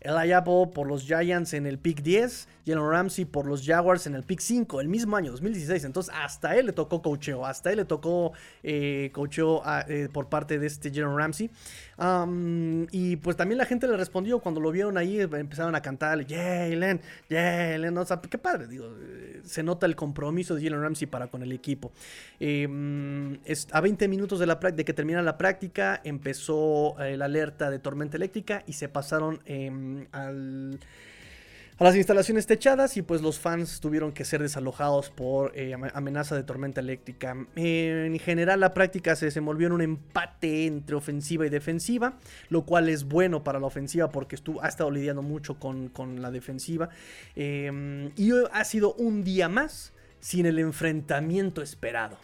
Eli 0.02 0.32
Apple 0.32 0.72
por 0.74 0.88
los 0.88 1.04
Giants 1.04 1.54
en 1.54 1.68
el 1.68 1.78
pick 1.78 2.02
10, 2.02 2.48
Jalen 2.66 2.90
Ramsey 2.90 3.26
por 3.26 3.46
los 3.46 3.66
Jaguars 3.66 4.08
en 4.08 4.16
el 4.16 4.24
pick 4.24 4.40
5, 4.40 4.82
el 4.82 4.88
mismo 4.88 5.16
año, 5.16 5.32
2016. 5.32 5.84
Entonces, 5.84 6.14
hasta 6.16 6.56
él 6.56 6.68
le 6.68 6.74
tocó 6.74 7.02
coacheo, 7.02 7.46
hasta 7.46 7.72
él 7.72 7.78
le 7.78 7.86
tocó 7.86 8.34
eh, 8.64 9.10
coacheo 9.14 9.64
eh, 9.88 10.10
por 10.12 10.30
parte 10.30 10.60
de 10.60 10.68
este 10.68 10.90
Jalen 10.90 11.18
Ramsey. 11.18 11.50
y 12.92 13.16
pues 13.18 13.36
también 13.36 13.58
la 13.58 13.66
gente 13.66 13.88
le 13.88 13.98
respondió 13.98 14.40
cuando 14.40 14.62
lo 14.62 14.72
vieron 14.72 14.98
ahí, 14.98 15.20
empezaron 15.20 15.76
a 15.76 15.82
cantar, 15.82 16.26
Jalen, 16.28 17.02
Jalen, 17.30 17.98
o 17.98 18.06
sea, 18.06 18.22
qué 18.22 18.38
padre, 18.38 18.68
digo, 18.68 18.88
eh, 19.00 19.42
se 19.44 19.64
nota 19.64 19.86
el 19.86 19.96
compromiso 19.96 20.56
de 20.56 20.64
Jalen 20.64 20.82
Ramsey 20.82 21.08
para 21.08 21.28
con 21.28 21.42
el 21.42 21.52
equipo. 21.52 21.92
Em, 22.40 23.40
a 23.72 23.82
20 23.82 24.08
minutos 24.08 24.40
de, 24.40 24.46
la, 24.46 24.56
de 24.56 24.86
que 24.86 24.94
termina 24.94 25.22
la 25.22 25.38
práctica, 25.38 26.02
empezó 26.04 26.96
la 26.98 27.26
alerta 27.26 27.70
de 27.70 27.80
tormenta 27.80 28.18
eléctrica 28.18 28.64
y 28.68 28.74
se 28.74 28.90
pasaron 28.90 29.42
em, 29.46 30.06
a 31.82 31.84
las 31.84 31.96
instalaciones 31.96 32.46
techadas 32.46 32.96
y 32.98 33.02
pues 33.02 33.24
los 33.24 33.40
fans 33.40 33.80
tuvieron 33.80 34.12
que 34.12 34.24
ser 34.24 34.40
desalojados 34.40 35.10
por 35.10 35.52
eh, 35.58 35.74
amenaza 35.96 36.36
de 36.36 36.44
tormenta 36.44 36.80
eléctrica. 36.80 37.36
en 37.56 38.20
general 38.20 38.60
la 38.60 38.76
práctica 38.76 39.16
se 39.16 39.26
desenvolvió 39.26 39.66
en 39.66 39.74
un 39.74 39.82
empate 39.82 40.68
entre 40.68 40.96
ofensiva 40.96 41.44
y 41.48 41.50
defensiva, 41.50 42.20
lo 42.50 42.66
cual 42.66 42.88
es 42.88 43.06
bueno 43.06 43.44
para 43.44 43.60
la 43.60 43.66
ofensiva 43.66 44.12
porque 44.12 44.36
estuvo, 44.36 44.64
ha 44.64 44.68
estado 44.68 44.92
lidiando 44.92 45.24
mucho 45.24 45.58
con, 45.60 45.92
la 46.22 46.30
defensiva. 46.30 46.90
Em, 47.36 48.12
y 48.16 48.32
ha 48.52 48.64
sido 48.64 48.94
un 48.94 49.24
día 49.24 49.50
más 49.50 49.92
sin 50.20 50.46
el 50.46 50.60
enfrentamiento 50.60 51.64
esperado. 51.64 52.20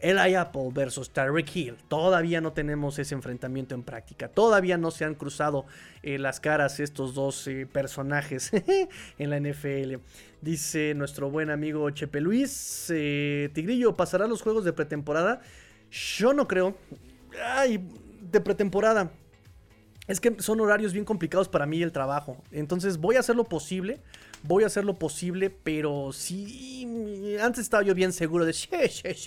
Eli 0.00 0.34
Apple 0.34 0.70
versus 0.72 1.10
Tyreek 1.10 1.56
Hill. 1.56 1.76
Todavía 1.88 2.40
no 2.40 2.52
tenemos 2.52 2.98
ese 2.98 3.14
enfrentamiento 3.14 3.74
en 3.74 3.82
práctica. 3.82 4.28
Todavía 4.28 4.76
no 4.76 4.90
se 4.90 5.04
han 5.04 5.14
cruzado 5.14 5.66
eh, 6.02 6.18
las 6.18 6.40
caras 6.40 6.80
estos 6.80 7.14
dos 7.14 7.46
eh, 7.46 7.66
personajes 7.70 8.50
en 9.18 9.30
la 9.30 9.40
NFL. 9.40 9.96
Dice 10.40 10.94
nuestro 10.94 11.30
buen 11.30 11.50
amigo 11.50 11.88
Chepe 11.90 12.20
Luis. 12.20 12.86
Eh, 12.90 13.50
Tigrillo, 13.54 13.96
¿pasará 13.96 14.26
los 14.26 14.42
juegos 14.42 14.64
de 14.64 14.72
pretemporada? 14.72 15.40
Yo 15.90 16.34
no 16.34 16.46
creo. 16.46 16.76
Ay, 17.42 17.88
de 18.20 18.40
pretemporada. 18.40 19.10
Es 20.06 20.20
que 20.20 20.36
son 20.40 20.60
horarios 20.60 20.92
bien 20.92 21.04
complicados 21.04 21.48
para 21.48 21.64
mí 21.64 21.82
el 21.82 21.92
trabajo. 21.92 22.42
Entonces 22.50 22.98
voy 22.98 23.16
a 23.16 23.20
hacer 23.20 23.36
lo 23.36 23.44
posible 23.44 24.00
voy 24.46 24.62
a 24.62 24.66
hacer 24.66 24.84
lo 24.84 24.98
posible, 24.98 25.50
pero 25.50 26.12
sí, 26.12 27.36
antes 27.40 27.62
estaba 27.62 27.82
yo 27.82 27.94
bien 27.94 28.12
seguro 28.12 28.44
de, 28.44 28.52
sí, 28.52 28.68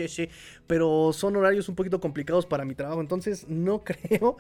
sí, 0.07 0.29
pero 0.67 1.11
son 1.11 1.35
horarios 1.35 1.67
un 1.69 1.75
poquito 1.75 1.99
complicados 1.99 2.45
para 2.45 2.65
mi 2.65 2.75
trabajo, 2.75 3.01
entonces 3.01 3.47
no 3.47 3.83
creo, 3.83 4.37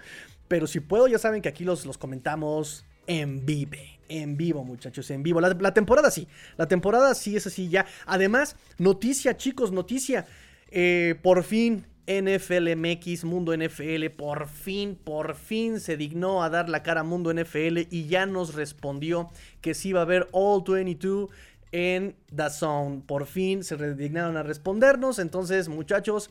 pero 0.47 0.67
si 0.67 0.79
puedo, 0.79 1.07
ya 1.07 1.17
saben 1.17 1.41
que 1.41 1.49
aquí 1.49 1.63
los, 1.63 1.85
los 1.85 1.97
comentamos 1.97 2.85
en 3.07 3.45
vivo. 3.45 3.77
En 4.09 4.37
vivo, 4.37 4.63
muchachos, 4.63 5.09
en 5.11 5.21
vivo. 5.21 5.41
La, 5.41 5.73
temporada 5.73 6.11
sí. 6.11 6.29
La 6.55 6.69
temporada 6.69 7.13
sí 7.13 7.35
es 7.35 7.45
así 7.45 7.67
ya. 7.67 7.85
Además, 8.05 8.55
noticia, 8.77 9.35
chicos, 9.35 9.73
noticia. 9.73 10.25
Eh, 10.71 11.15
por 11.21 11.43
fin 11.43 11.85
NFL 12.07 12.75
MX, 12.75 13.25
Mundo 13.25 13.55
NFL, 13.55 14.09
por 14.15 14.47
fin, 14.47 14.95
por 14.95 15.35
fin 15.35 15.79
se 15.81 15.97
dignó 15.97 16.41
a 16.41 16.49
dar 16.49 16.69
la 16.69 16.81
cara 16.81 17.01
a 17.01 17.03
Mundo 17.03 17.33
NFL 17.33 17.79
y 17.91 18.07
ya 18.07 18.25
nos 18.25 18.55
respondió 18.55 19.29
que 19.61 19.73
sí 19.73 19.91
va 19.91 19.99
a 19.99 20.03
haber 20.03 20.29
All 20.31 20.63
22 20.65 21.29
en 21.73 22.15
The 22.33 22.49
Zone. 22.49 23.01
Por 23.05 23.25
fin 23.25 23.63
se 23.63 23.75
dignaron 23.95 24.37
a 24.37 24.43
respondernos. 24.43 25.19
Entonces, 25.19 25.67
muchachos, 25.67 26.29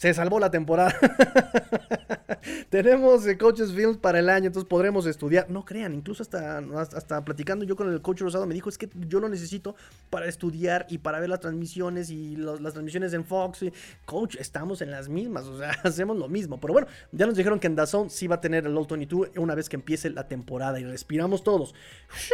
se 0.00 0.14
salvó 0.14 0.40
la 0.40 0.50
temporada. 0.50 0.94
Tenemos 2.70 3.26
Coaches 3.38 3.70
Films 3.70 3.98
para 3.98 4.18
el 4.18 4.30
año, 4.30 4.46
entonces 4.46 4.66
podremos 4.66 5.04
estudiar. 5.04 5.50
No 5.50 5.66
crean, 5.66 5.92
incluso 5.92 6.22
hasta, 6.22 6.56
hasta, 6.56 7.22
platicando 7.22 7.66
yo 7.66 7.76
con 7.76 7.92
el 7.92 8.00
coach 8.00 8.22
Rosado 8.22 8.46
me 8.46 8.54
dijo, 8.54 8.70
es 8.70 8.78
que 8.78 8.88
yo 8.94 9.20
lo 9.20 9.28
necesito 9.28 9.76
para 10.08 10.26
estudiar 10.26 10.86
y 10.88 10.96
para 10.96 11.20
ver 11.20 11.28
las 11.28 11.40
transmisiones 11.40 12.08
y 12.08 12.36
las 12.36 12.72
transmisiones 12.72 13.12
en 13.12 13.26
Fox. 13.26 13.66
coach, 14.06 14.36
estamos 14.36 14.80
en 14.80 14.90
las 14.90 15.10
mismas, 15.10 15.44
o 15.44 15.58
sea, 15.58 15.68
hacemos 15.84 16.16
lo 16.16 16.28
mismo. 16.28 16.58
Pero 16.58 16.72
bueno, 16.72 16.88
ya 17.12 17.26
nos 17.26 17.36
dijeron 17.36 17.60
que 17.60 17.66
en 17.66 17.76
Dazón 17.76 18.08
sí 18.08 18.26
va 18.26 18.36
a 18.36 18.40
tener 18.40 18.64
el 18.64 18.74
All 18.74 18.86
22 18.88 19.32
una 19.36 19.54
vez 19.54 19.68
que 19.68 19.76
empiece 19.76 20.08
la 20.08 20.28
temporada 20.28 20.80
y 20.80 20.84
respiramos 20.84 21.44
todos. 21.44 21.74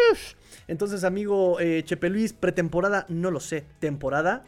Entonces, 0.69 1.03
amigo 1.03 1.59
eh, 1.59 1.83
Chepe 1.85 2.11
Luis, 2.11 2.33
pretemporada, 2.33 3.07
no 3.09 3.33
lo 3.33 3.41
sé. 3.41 3.65
Temporada 3.81 4.45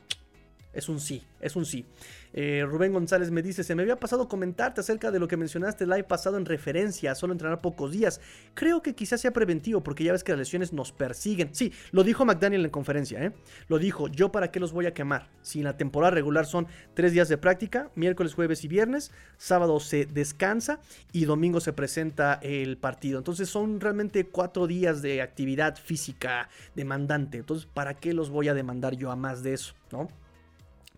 es 0.73 0.89
un 0.89 1.01
sí, 1.01 1.25
es 1.41 1.57
un 1.57 1.67
sí. 1.67 1.85
Eh, 2.33 2.65
Rubén 2.67 2.93
González 2.93 3.31
me 3.31 3.43
dice, 3.43 3.65
se 3.65 3.75
me 3.75 3.83
había 3.83 3.97
pasado 3.97 4.29
comentarte 4.29 4.81
acerca 4.81 5.11
de 5.11 5.19
lo 5.19 5.29
que 5.29 5.37
mencionaste 5.37 5.85
el 5.85 5.91
live 5.91 6.05
pasado 6.05 6.37
en 6.37 6.45
referencia 6.45 7.13
a 7.13 7.15
solo 7.15 7.33
entrenar 7.33 7.61
pocos 7.61 7.93
días. 7.93 8.21
Creo 8.55 8.83
que 8.83 8.95
quizás 8.95 9.21
sea 9.21 9.33
preventivo 9.33 9.83
porque 9.83 10.05
ya 10.05 10.13
ves 10.13 10.25
que 10.25 10.33
las 10.33 10.39
lesiones 10.39 10.73
nos 10.73 10.93
persiguen. 10.93 11.55
Sí, 11.55 11.73
lo 11.91 12.05
dijo 12.05 12.25
McDaniel 12.25 12.65
en 12.65 12.71
conferencia, 12.71 13.23
¿eh? 13.25 13.33
Lo 13.69 13.79
dijo, 13.79 14.09
yo 14.09 14.31
para 14.31 14.51
qué 14.51 14.61
los 14.61 14.73
voy 14.73 14.87
a 14.87 14.95
quemar. 14.95 15.29
Si 15.43 15.59
en 15.59 15.65
la 15.65 15.77
temporada 15.77 16.11
regular 16.11 16.47
son 16.47 16.67
tres 16.95 17.13
días 17.13 17.29
de 17.29 17.39
práctica, 17.39 17.91
miércoles, 17.95 18.35
jueves 18.35 18.65
y 18.65 18.69
viernes, 18.69 19.13
sábado 19.37 19.81
se 19.81 20.07
descansa 20.07 20.81
y 21.13 21.25
domingo 21.25 21.61
se 21.61 21.73
presenta 21.73 22.39
el 22.43 22.77
partido. 22.77 23.19
Entonces 23.19 23.49
son 23.49 23.81
realmente 23.81 24.25
cuatro 24.27 24.67
días 24.67 25.03
de 25.03 25.23
actividad 25.23 25.77
física 25.77 26.49
demandante. 26.75 27.39
Entonces, 27.39 27.67
¿para 27.73 27.95
qué 27.95 28.13
los 28.13 28.31
voy 28.31 28.49
a 28.49 28.55
demandar 28.55 28.97
yo 28.97 29.11
a 29.11 29.17
más 29.17 29.43
de 29.43 29.55
eso? 29.55 29.75
¿No? 29.91 30.09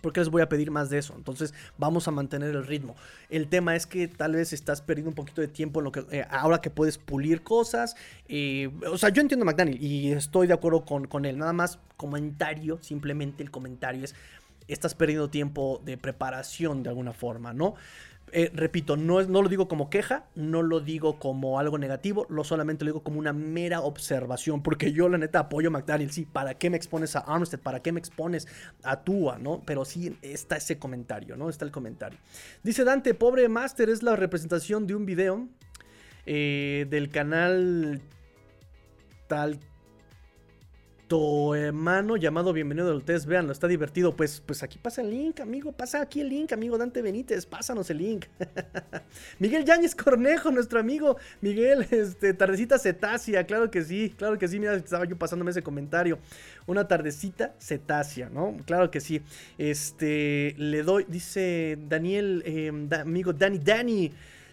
Porque 0.00 0.20
les 0.20 0.28
voy 0.28 0.42
a 0.42 0.48
pedir 0.48 0.70
más 0.70 0.90
de 0.90 0.98
eso. 0.98 1.14
Entonces 1.16 1.54
vamos 1.78 2.08
a 2.08 2.10
mantener 2.10 2.50
el 2.50 2.66
ritmo. 2.66 2.96
El 3.28 3.48
tema 3.48 3.76
es 3.76 3.86
que 3.86 4.08
tal 4.08 4.32
vez 4.32 4.52
estás 4.52 4.82
perdiendo 4.82 5.10
un 5.10 5.14
poquito 5.14 5.40
de 5.40 5.48
tiempo 5.48 5.80
en 5.80 5.84
lo 5.84 5.92
que 5.92 6.04
eh, 6.10 6.26
ahora 6.30 6.60
que 6.60 6.70
puedes 6.70 6.98
pulir 6.98 7.42
cosas. 7.42 7.96
Eh, 8.28 8.70
o 8.90 8.98
sea, 8.98 9.10
yo 9.10 9.22
entiendo 9.22 9.44
McDaniel 9.44 9.82
y 9.82 10.12
estoy 10.12 10.46
de 10.46 10.54
acuerdo 10.54 10.84
con, 10.84 11.06
con 11.06 11.24
él. 11.24 11.38
Nada 11.38 11.52
más 11.52 11.78
comentario, 11.96 12.78
simplemente 12.82 13.42
el 13.42 13.50
comentario 13.50 14.04
es 14.04 14.14
estás 14.72 14.94
perdiendo 14.94 15.28
tiempo 15.28 15.80
de 15.84 15.98
preparación 15.98 16.82
de 16.82 16.90
alguna 16.90 17.12
forma, 17.12 17.52
¿no? 17.52 17.74
Eh, 18.32 18.50
repito, 18.54 18.96
no, 18.96 19.22
no 19.22 19.42
lo 19.42 19.48
digo 19.48 19.66
como 19.66 19.90
queja, 19.90 20.26
no 20.34 20.62
lo 20.62 20.80
digo 20.80 21.18
como 21.18 21.58
algo 21.58 21.78
negativo, 21.78 22.26
lo 22.28 22.44
solamente 22.44 22.84
lo 22.84 22.92
digo 22.92 23.02
como 23.02 23.18
una 23.18 23.32
mera 23.32 23.80
observación, 23.80 24.62
porque 24.62 24.92
yo 24.92 25.08
la 25.08 25.18
neta 25.18 25.40
apoyo 25.40 25.68
a 25.68 25.72
McDaniel, 25.72 26.12
sí, 26.12 26.26
¿para 26.26 26.54
qué 26.54 26.70
me 26.70 26.76
expones 26.76 27.16
a 27.16 27.20
Armstead? 27.20 27.60
¿Para 27.60 27.80
qué 27.80 27.90
me 27.92 27.98
expones 27.98 28.46
a 28.82 29.02
Tua? 29.02 29.38
¿no? 29.38 29.62
Pero 29.64 29.84
sí 29.84 30.16
está 30.22 30.56
ese 30.56 30.78
comentario, 30.78 31.36
¿no? 31.36 31.48
Está 31.48 31.64
el 31.64 31.70
comentario. 31.70 32.18
Dice 32.62 32.84
Dante, 32.84 33.14
pobre 33.14 33.48
Master 33.48 33.90
es 33.90 34.02
la 34.02 34.16
representación 34.16 34.86
de 34.86 34.94
un 34.94 35.06
video 35.06 35.48
eh, 36.26 36.86
del 36.88 37.08
canal 37.10 38.00
tal 39.26 39.58
hermano 41.56 42.16
llamado 42.16 42.52
Bienvenido 42.52 42.88
del 42.88 43.02
Test. 43.02 43.26
Veanlo, 43.26 43.50
está 43.50 43.66
divertido. 43.66 44.14
Pues, 44.14 44.40
pues 44.46 44.62
aquí 44.62 44.78
pasa 44.78 45.02
el 45.02 45.10
link, 45.10 45.40
amigo. 45.40 45.72
Pasa 45.72 46.00
aquí 46.00 46.20
el 46.20 46.28
link, 46.28 46.52
amigo 46.52 46.78
Dante 46.78 47.02
Benítez. 47.02 47.46
Pásanos 47.46 47.90
el 47.90 47.98
link. 47.98 48.26
Miguel 49.40 49.64
Yáñez 49.64 49.96
Cornejo, 49.96 50.52
nuestro 50.52 50.78
amigo. 50.78 51.16
Miguel, 51.40 51.84
este, 51.90 52.32
tardecita 52.32 52.78
cetácea. 52.78 53.44
Claro 53.44 53.72
que 53.72 53.82
sí, 53.82 54.14
claro 54.16 54.38
que 54.38 54.46
sí. 54.46 54.60
Mira, 54.60 54.74
estaba 54.74 55.04
yo 55.04 55.16
pasándome 55.16 55.50
ese 55.50 55.62
comentario. 55.62 56.20
Una 56.66 56.86
tardecita 56.86 57.54
cetácea, 57.58 58.28
¿no? 58.30 58.56
Claro 58.64 58.92
que 58.92 59.00
sí. 59.00 59.20
Este, 59.58 60.54
le 60.58 60.84
doy, 60.84 61.06
dice 61.08 61.76
Daniel, 61.88 62.44
em, 62.46 62.88
amigo 62.92 63.32
Dani, 63.32 63.58
Dani. 63.58 64.12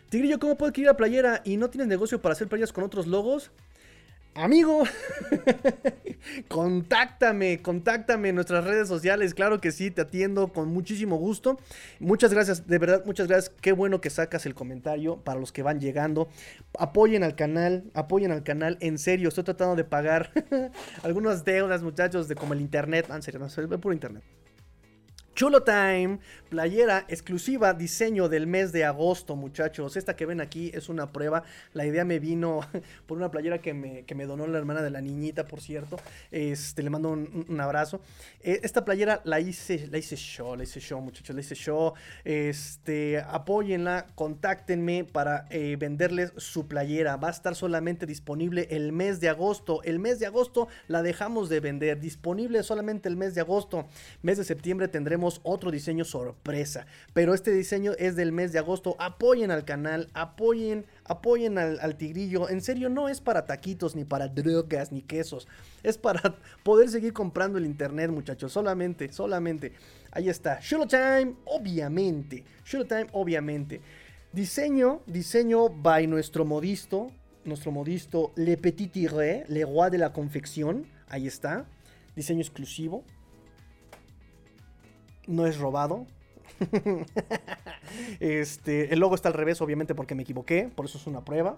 Tigrillo, 0.09 0.39
¿cómo 0.39 0.57
puedo 0.57 0.69
adquirir 0.69 0.87
la 0.87 0.97
playera 0.97 1.41
y 1.43 1.57
no 1.57 1.69
tienes 1.69 1.87
negocio 1.87 2.19
para 2.19 2.33
hacer 2.33 2.47
playas 2.47 2.73
con 2.73 2.83
otros 2.83 3.05
logos? 3.05 3.51
Amigo, 4.37 4.83
contáctame, 6.47 7.59
contáctame 7.63 8.29
en 8.29 8.35
nuestras 8.35 8.63
redes 8.65 8.87
sociales. 8.87 9.33
Claro 9.33 9.59
que 9.59 9.71
sí, 9.71 9.89
te 9.89 10.01
atiendo 10.01 10.53
con 10.53 10.67
muchísimo 10.67 11.17
gusto. 11.17 11.59
Muchas 11.99 12.31
gracias, 12.31 12.67
de 12.67 12.77
verdad, 12.77 13.03
muchas 13.03 13.27
gracias. 13.27 13.55
Qué 13.61 13.71
bueno 13.71 13.99
que 13.99 14.11
sacas 14.11 14.45
el 14.45 14.53
comentario 14.53 15.17
para 15.23 15.39
los 15.39 15.51
que 15.51 15.63
van 15.63 15.79
llegando. 15.79 16.29
Apoyen 16.77 17.23
al 17.23 17.35
canal, 17.35 17.89
apoyen 17.95 18.31
al 18.31 18.43
canal. 18.43 18.77
En 18.79 18.99
serio, 18.99 19.29
estoy 19.29 19.43
tratando 19.43 19.75
de 19.75 19.85
pagar 19.85 20.31
algunas 21.01 21.43
deudas, 21.43 21.81
muchachos, 21.81 22.27
de 22.27 22.35
como 22.35 22.53
el 22.53 22.61
internet. 22.61 23.07
Ah, 23.09 23.15
en 23.15 23.23
serio, 23.23 23.39
no, 23.39 23.47
es 23.47 23.55
por 23.55 23.91
internet. 23.91 24.23
Chulo 25.37 25.61
Time, 25.61 26.17
playera 26.49 27.05
exclusiva, 27.09 27.75
diseño 27.75 28.27
del 28.27 28.47
mes 28.47 28.71
de 28.71 28.85
agosto, 28.85 29.35
muchachos. 29.35 29.95
Esta 29.95 30.15
que 30.15 30.25
ven 30.25 30.41
aquí 30.41 30.71
es 30.73 30.89
una 30.89 31.11
prueba. 31.11 31.43
La 31.73 31.85
idea 31.85 32.03
me 32.05 32.17
vino 32.17 32.61
por 33.05 33.19
una 33.19 33.29
playera 33.29 33.59
que 33.59 33.75
me, 33.75 34.03
que 34.05 34.15
me 34.15 34.25
donó 34.25 34.47
la 34.47 34.57
hermana 34.57 34.81
de 34.81 34.89
la 34.89 34.99
niñita, 34.99 35.45
por 35.45 35.61
cierto. 35.61 35.97
Este, 36.31 36.81
le 36.81 36.89
mando 36.89 37.11
un, 37.11 37.61
abrazo. 37.61 38.01
Eh, 38.41 38.61
esta 38.63 38.83
playera 38.83 39.21
la 39.25 39.39
hice, 39.39 39.85
la 39.91 39.99
hice 39.99 40.15
yo, 40.15 40.55
la 40.55 40.63
hice 40.63 40.79
yo, 40.79 40.99
muchachos, 41.01 41.35
la 41.35 41.41
hice 41.41 41.53
yo. 41.53 41.93
Este, 42.25 43.19
apóyenla, 43.19 44.07
contáctenme 44.15 45.03
para 45.03 45.45
eh, 45.51 45.75
venderles 45.77 46.33
su 46.37 46.67
playera. 46.67 47.15
Va 47.15 47.27
a 47.27 47.31
estar 47.31 47.53
solamente 47.53 48.07
disponible 48.07 48.69
el 48.71 48.91
mes 48.91 49.19
de 49.19 49.29
agosto. 49.29 49.83
El 49.83 49.99
mes 49.99 50.17
de 50.17 50.25
agosto 50.25 50.67
la 50.87 51.03
dejamos 51.03 51.47
de 51.47 51.59
vender. 51.59 51.99
Disponible 51.99 52.63
solamente 52.63 53.07
el 53.07 53.17
mes 53.17 53.35
de 53.35 53.41
agosto. 53.41 53.85
Mes 54.23 54.39
de 54.39 54.43
septiembre 54.43 54.87
tendremos 54.87 55.26
otro 55.43 55.71
diseño 55.71 56.05
sorpresa. 56.05 56.85
Pero 57.13 57.33
este 57.33 57.51
diseño 57.51 57.93
es 57.97 58.15
del 58.15 58.31
mes 58.31 58.51
de 58.51 58.59
agosto. 58.59 58.95
Apoyen 58.99 59.51
al 59.51 59.65
canal, 59.65 60.09
apoyen, 60.13 60.85
apoyen 61.05 61.57
al, 61.57 61.95
tigrillo. 61.97 62.49
En 62.49 62.61
serio, 62.61 62.89
no 62.89 63.09
es 63.09 63.21
para 63.21 63.45
taquitos, 63.45 63.95
ni 63.95 64.05
para 64.05 64.27
drogas, 64.27 64.91
ni 64.91 65.01
quesos. 65.01 65.47
Es 65.83 65.97
para 65.97 66.35
poder 66.63 66.89
seguir 66.89 67.13
comprando 67.13 67.57
el 67.57 67.65
internet, 67.65 68.11
muchachos. 68.11 68.51
Solamente, 68.51 69.11
solamente. 69.11 69.73
Ahí 70.11 70.29
está. 70.29 70.59
Time, 70.59 71.35
obviamente. 71.45 72.43
Time, 72.69 73.07
obviamente. 73.11 73.81
Diseño, 74.33 75.01
diseño 75.05 75.69
by 75.69 76.07
nuestro 76.07 76.45
modisto. 76.45 77.11
Nuestro 77.45 77.71
modisto 77.71 78.33
Le 78.35 78.57
Petit 78.57 78.91
Tiré, 78.91 79.45
Le 79.47 79.63
Roi 79.63 79.89
de 79.89 79.97
la 79.97 80.11
Confección. 80.11 80.85
Ahí 81.07 81.27
está. 81.27 81.65
Diseño 82.15 82.41
exclusivo 82.41 83.03
no 85.27 85.45
es 85.45 85.57
robado. 85.57 86.07
este, 88.19 88.93
el 88.93 88.99
logo 88.99 89.15
está 89.15 89.29
al 89.29 89.35
revés, 89.35 89.61
obviamente, 89.61 89.95
porque 89.95 90.15
me 90.15 90.23
equivoqué. 90.23 90.69
Por 90.73 90.85
eso 90.85 90.97
es 90.97 91.07
una 91.07 91.23
prueba. 91.23 91.57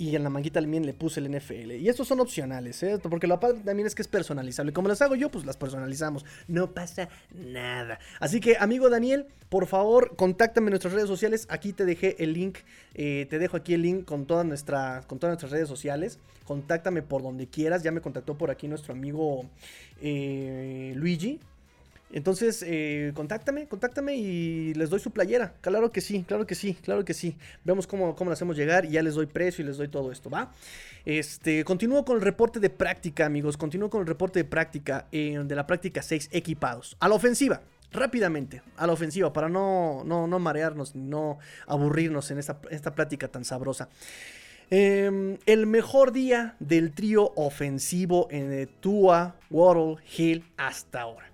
Y 0.00 0.16
en 0.16 0.22
la 0.22 0.30
manguita 0.30 0.62
también 0.62 0.86
le 0.86 0.94
puse 0.94 1.20
el 1.20 1.30
NFL. 1.30 1.72
Y 1.72 1.90
estos 1.90 2.08
son 2.08 2.20
opcionales, 2.20 2.82
¿eh? 2.82 2.98
Porque 3.02 3.26
lo 3.26 3.38
padre 3.38 3.60
también 3.62 3.86
es 3.86 3.94
que 3.94 4.00
es 4.00 4.08
personalizable. 4.08 4.72
Como 4.72 4.88
las 4.88 5.02
hago 5.02 5.14
yo, 5.14 5.30
pues 5.30 5.44
las 5.44 5.58
personalizamos. 5.58 6.24
No 6.48 6.72
pasa 6.72 7.10
nada. 7.34 7.98
Así 8.18 8.40
que, 8.40 8.56
amigo 8.58 8.88
Daniel, 8.88 9.26
por 9.50 9.66
favor, 9.66 10.16
contáctame 10.16 10.68
en 10.68 10.70
nuestras 10.70 10.94
redes 10.94 11.06
sociales. 11.06 11.46
Aquí 11.50 11.74
te 11.74 11.84
dejé 11.84 12.16
el 12.24 12.32
link. 12.32 12.60
Eh, 12.94 13.26
te 13.28 13.38
dejo 13.38 13.58
aquí 13.58 13.74
el 13.74 13.82
link 13.82 14.06
con, 14.06 14.26
nuestra, 14.48 15.02
con 15.06 15.18
todas 15.18 15.32
nuestras 15.32 15.52
redes 15.52 15.68
sociales. 15.68 16.18
Contáctame 16.46 17.02
por 17.02 17.22
donde 17.22 17.46
quieras. 17.48 17.82
Ya 17.82 17.92
me 17.92 18.00
contactó 18.00 18.38
por 18.38 18.50
aquí 18.50 18.68
nuestro 18.68 18.94
amigo 18.94 19.44
eh, 20.00 20.94
Luigi. 20.96 21.40
Entonces, 22.12 22.64
eh, 22.66 23.12
contáctame, 23.14 23.68
contáctame 23.68 24.16
y 24.16 24.74
les 24.74 24.90
doy 24.90 24.98
su 24.98 25.12
playera. 25.12 25.54
Claro 25.60 25.92
que 25.92 26.00
sí, 26.00 26.24
claro 26.26 26.46
que 26.46 26.54
sí, 26.56 26.74
claro 26.74 27.04
que 27.04 27.14
sí. 27.14 27.36
Vemos 27.64 27.86
cómo, 27.86 28.16
cómo 28.16 28.30
la 28.30 28.34
hacemos 28.34 28.56
llegar 28.56 28.84
y 28.84 28.90
ya 28.90 29.02
les 29.02 29.14
doy 29.14 29.26
precio 29.26 29.62
y 29.64 29.68
les 29.68 29.76
doy 29.76 29.88
todo 29.88 30.10
esto, 30.10 30.28
¿va? 30.28 30.52
Este, 31.04 31.64
continúo 31.64 32.04
con 32.04 32.16
el 32.16 32.22
reporte 32.22 32.58
de 32.58 32.68
práctica, 32.68 33.26
amigos. 33.26 33.56
Continúo 33.56 33.90
con 33.90 34.00
el 34.00 34.06
reporte 34.08 34.40
de 34.40 34.44
práctica 34.44 35.06
eh, 35.12 35.40
de 35.44 35.54
la 35.54 35.66
práctica 35.66 36.02
6 36.02 36.30
equipados. 36.32 36.96
A 36.98 37.08
la 37.08 37.14
ofensiva, 37.14 37.62
rápidamente, 37.92 38.62
a 38.76 38.88
la 38.88 38.92
ofensiva, 38.92 39.32
para 39.32 39.48
no, 39.48 40.02
no, 40.04 40.26
no 40.26 40.38
marearnos, 40.40 40.96
no 40.96 41.38
aburrirnos 41.68 42.30
en 42.32 42.38
esta, 42.38 42.60
esta 42.70 42.92
plática 42.94 43.28
tan 43.28 43.44
sabrosa. 43.44 43.88
Em, 44.72 45.38
el 45.46 45.66
mejor 45.66 46.12
día 46.12 46.56
del 46.60 46.92
trío 46.92 47.32
ofensivo 47.36 48.28
en 48.30 48.68
Tua, 48.80 49.36
Waddle, 49.50 49.96
Hill 50.16 50.44
hasta 50.56 51.02
ahora. 51.02 51.29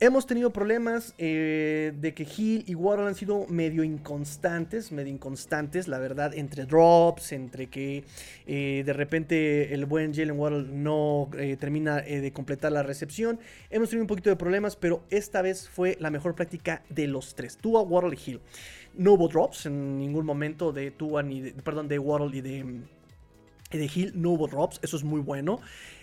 Hemos 0.00 0.26
tenido 0.26 0.52
problemas 0.52 1.12
eh, 1.18 1.92
de 2.00 2.14
que 2.14 2.22
Hill 2.22 2.62
y 2.68 2.76
Waddle 2.76 3.08
han 3.08 3.16
sido 3.16 3.46
medio 3.48 3.82
inconstantes, 3.82 4.92
medio 4.92 5.12
inconstantes, 5.12 5.88
la 5.88 5.98
verdad, 5.98 6.34
entre 6.34 6.66
drops, 6.66 7.32
entre 7.32 7.66
que 7.66 8.04
eh, 8.46 8.84
de 8.86 8.92
repente 8.92 9.74
el 9.74 9.86
buen 9.86 10.14
Jalen 10.14 10.38
Waddle 10.38 10.68
no 10.70 11.28
eh, 11.36 11.56
termina 11.56 11.96
de 11.96 12.32
completar 12.32 12.70
la 12.70 12.84
recepción. 12.84 13.40
Hemos 13.70 13.90
tenido 13.90 14.04
un 14.04 14.06
poquito 14.06 14.30
de 14.30 14.36
problemas, 14.36 14.76
pero 14.76 15.02
esta 15.10 15.42
vez 15.42 15.68
fue 15.68 15.96
la 15.98 16.10
mejor 16.10 16.36
práctica 16.36 16.84
de 16.90 17.08
los 17.08 17.34
tres, 17.34 17.56
Tua, 17.56 17.82
Waddle 17.82 18.16
y 18.16 18.30
Hill. 18.30 18.40
No 18.94 19.14
hubo 19.14 19.26
drops 19.26 19.66
en 19.66 19.98
ningún 19.98 20.24
momento 20.24 20.70
de 20.70 20.92
Tua 20.92 21.24
ni 21.24 21.40
de, 21.40 21.54
perdón, 21.54 21.88
de 21.88 21.98
Waddle 21.98 22.38
y 22.38 22.40
de, 22.40 22.64
de 23.72 23.90
Hill, 23.92 24.12
no 24.14 24.30
hubo 24.30 24.46
drops, 24.46 24.78
eso 24.80 24.96
es 24.96 25.02
muy 25.02 25.20
bueno. 25.20 25.58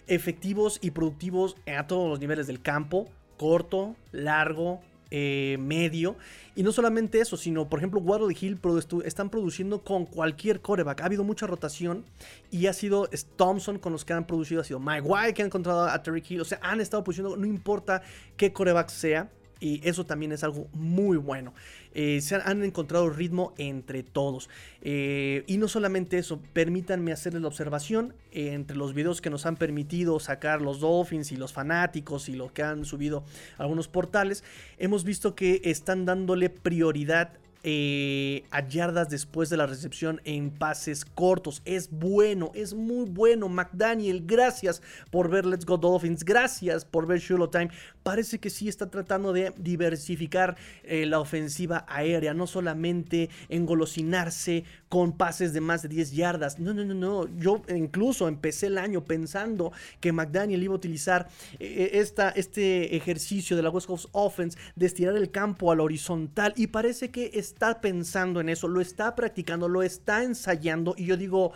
Efectivos 0.08 0.80
y 0.82 0.92
productivos 0.92 1.56
a 1.66 1.88
todos 1.88 2.10
los 2.10 2.20
niveles 2.20 2.46
del 2.48 2.62
campo 2.62 3.10
corto, 3.38 3.96
largo, 4.12 4.82
eh, 5.12 5.58
medio. 5.60 6.16
Y 6.56 6.64
no 6.64 6.72
solamente 6.72 7.20
eso, 7.20 7.38
sino, 7.38 7.70
por 7.70 7.80
ejemplo, 7.80 8.00
Waddle 8.00 8.36
Hill 8.40 8.60
están 9.04 9.30
produciendo 9.30 9.82
con 9.84 10.06
cualquier 10.06 10.62
coreback. 10.62 11.02
Ha 11.02 11.06
habido 11.06 11.24
mucha 11.24 11.48
rotación 11.48 12.06
y 12.50 12.68
ha 12.68 12.74
sido 12.74 13.10
Thompson 13.36 13.78
con 13.78 13.92
los 13.92 14.04
que 14.04 14.14
han 14.14 14.26
producido, 14.26 14.62
ha 14.62 14.64
sido 14.64 14.80
Mike 14.80 15.02
White 15.02 15.34
que 15.34 15.44
ha 15.44 15.46
encontrado 15.46 15.86
a 15.86 16.02
Terry 16.02 16.24
Hill. 16.28 16.42
O 16.42 16.46
sea, 16.46 16.60
han 16.62 16.82
estado 16.82 17.04
produciendo, 17.04 17.38
no 17.38 17.46
importa 17.46 18.02
qué 18.38 18.52
coreback 18.52 18.90
sea. 18.90 19.30
Y 19.60 19.88
eso 19.88 20.06
también 20.06 20.32
es 20.32 20.44
algo 20.44 20.68
muy 20.74 21.18
bueno. 21.18 21.54
Eh, 21.94 22.20
se 22.22 22.36
han, 22.36 22.64
encontrado 22.64 23.10
ritmo 23.10 23.54
entre 23.58 24.04
todos. 24.04 24.50
Eh, 24.82 25.44
y 25.48 25.58
no 25.58 25.68
solamente 25.68 26.18
eso, 26.18 26.42
permítanme 26.54 27.14
hacerles 27.14 27.42
la 27.42 27.48
observación. 27.48 28.14
Eh, 28.32 28.54
entre 28.54 28.76
los 28.76 28.94
videos 28.94 29.22
que 29.22 29.30
nos 29.30 29.46
han 29.46 29.56
permitido 29.56 30.20
sacar 30.20 30.62
los 30.62 30.82
Dolphins 30.82 31.32
y 31.32 31.38
los 31.38 31.54
fanáticos 31.54 32.28
y 32.28 32.34
lo 32.34 32.54
que 32.54 32.64
han 32.64 32.84
subido 32.84 33.24
algunos 33.58 33.88
portales, 33.88 34.44
hemos 34.78 35.06
visto 35.06 35.36
que 35.36 35.62
están 35.64 36.06
dándole 36.06 36.50
prioridad 36.50 37.32
eh, 37.68 38.44
a 38.52 38.68
yardas 38.68 39.10
después 39.10 39.50
de 39.50 39.58
la 39.58 39.66
recepción 39.66 40.22
en 40.24 40.52
pases 40.52 41.04
cortos. 41.04 41.64
Es 41.66 41.90
bueno, 41.90 42.52
es 42.54 42.76
muy 42.76 43.10
bueno. 43.10 43.50
McDaniel, 43.50 44.24
gracias 44.24 44.84
por 45.10 45.32
ver 45.32 45.48
Let's 45.48 45.66
Go 45.66 45.78
Dolphins. 45.78 46.24
Gracias 46.24 46.86
por 46.86 47.08
ver 47.08 47.20
Shulo 47.20 47.50
Time. 47.50 47.72
Parece 48.04 48.38
que 48.38 48.52
sí 48.52 48.68
está 48.68 48.92
tratando 48.92 49.34
de 49.34 49.52
diversificar 49.58 50.56
eh, 50.84 51.08
la 51.08 51.20
ofensiva 51.20 51.88
aérea. 51.90 52.36
No 52.36 52.46
solamente 52.46 53.32
engolosinarse 53.50 54.64
con 54.96 55.12
pases 55.12 55.52
de 55.52 55.60
más 55.60 55.82
de 55.82 55.90
10 55.90 56.14
yardas. 56.14 56.58
No, 56.58 56.74
no, 56.74 56.86
no, 56.86 56.94
no. 56.94 57.28
Yo 57.38 57.62
incluso 57.68 58.30
empecé 58.30 58.68
el 58.68 58.78
año 58.78 59.04
pensando 59.04 59.74
que 60.00 60.14
McDaniel 60.14 60.64
iba 60.64 60.74
a 60.74 60.78
utilizar 60.78 61.28
eh, 61.60 61.90
esta, 61.96 62.30
este 62.30 62.96
ejercicio 62.96 63.58
de 63.58 63.64
la 63.64 63.72
West 63.72 63.88
Coast 63.88 64.06
Offense 64.14 64.58
de 64.74 64.86
estirar 64.86 65.18
el 65.18 65.32
campo 65.32 65.70
a 65.70 65.76
la 65.76 65.84
horizontal. 65.84 66.54
Y 66.56 66.68
parece 66.68 67.12
que 67.12 67.32
está 67.34 67.82
pensando 67.82 68.40
en 68.40 68.48
eso, 68.48 68.70
lo 68.70 68.80
está 68.80 69.16
practicando, 69.16 69.68
lo 69.68 69.84
está 69.84 70.24
ensayando. 70.24 70.96
Y 70.98 71.08
yo 71.08 71.18
digo, 71.18 71.52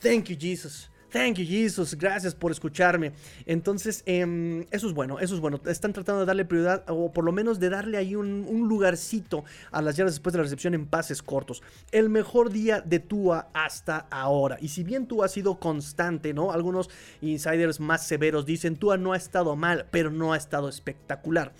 thank 0.00 0.30
you, 0.30 0.36
Jesus. 0.40 0.88
Thank 1.14 1.36
you, 1.36 1.46
Jesus. 1.46 1.94
Gracias 1.94 2.34
por 2.34 2.50
escucharme. 2.50 3.12
Entonces, 3.46 4.02
em, 4.04 4.62
eso 4.72 4.88
es 4.88 4.92
bueno, 4.94 5.20
eso 5.20 5.36
es 5.36 5.40
bueno. 5.40 5.60
Están 5.64 5.92
tratando 5.92 6.22
de 6.22 6.26
darle 6.26 6.44
prioridad, 6.44 6.82
o 6.88 7.12
por 7.12 7.22
lo 7.22 7.30
menos 7.30 7.60
de 7.60 7.70
darle 7.70 7.98
ahí 7.98 8.16
un, 8.16 8.44
lugarcito 8.68 9.44
a 9.70 9.80
las 9.80 9.96
llaves 9.96 10.14
después 10.14 10.32
de 10.32 10.38
la 10.38 10.42
recepción 10.42 10.74
en 10.74 10.86
pases 10.86 11.22
cortos. 11.22 11.62
El 11.92 12.10
mejor 12.10 12.50
día 12.50 12.80
de 12.80 12.98
Tua 12.98 13.48
hasta 13.54 14.08
ahora. 14.10 14.58
Y 14.60 14.70
si 14.70 14.82
bien 14.82 15.06
Tua 15.06 15.26
ha 15.26 15.28
sido 15.28 15.60
constante, 15.60 16.34
¿no? 16.34 16.50
Algunos 16.50 16.90
insiders 17.20 17.78
más 17.78 18.04
severos 18.04 18.44
dicen 18.44 18.74
Tua 18.74 18.96
no 18.96 19.12
ha 19.12 19.16
estado 19.16 19.54
mal, 19.54 19.86
pero 19.92 20.10
no 20.10 20.32
ha 20.32 20.36
estado 20.36 20.68
espectacular. 20.68 21.52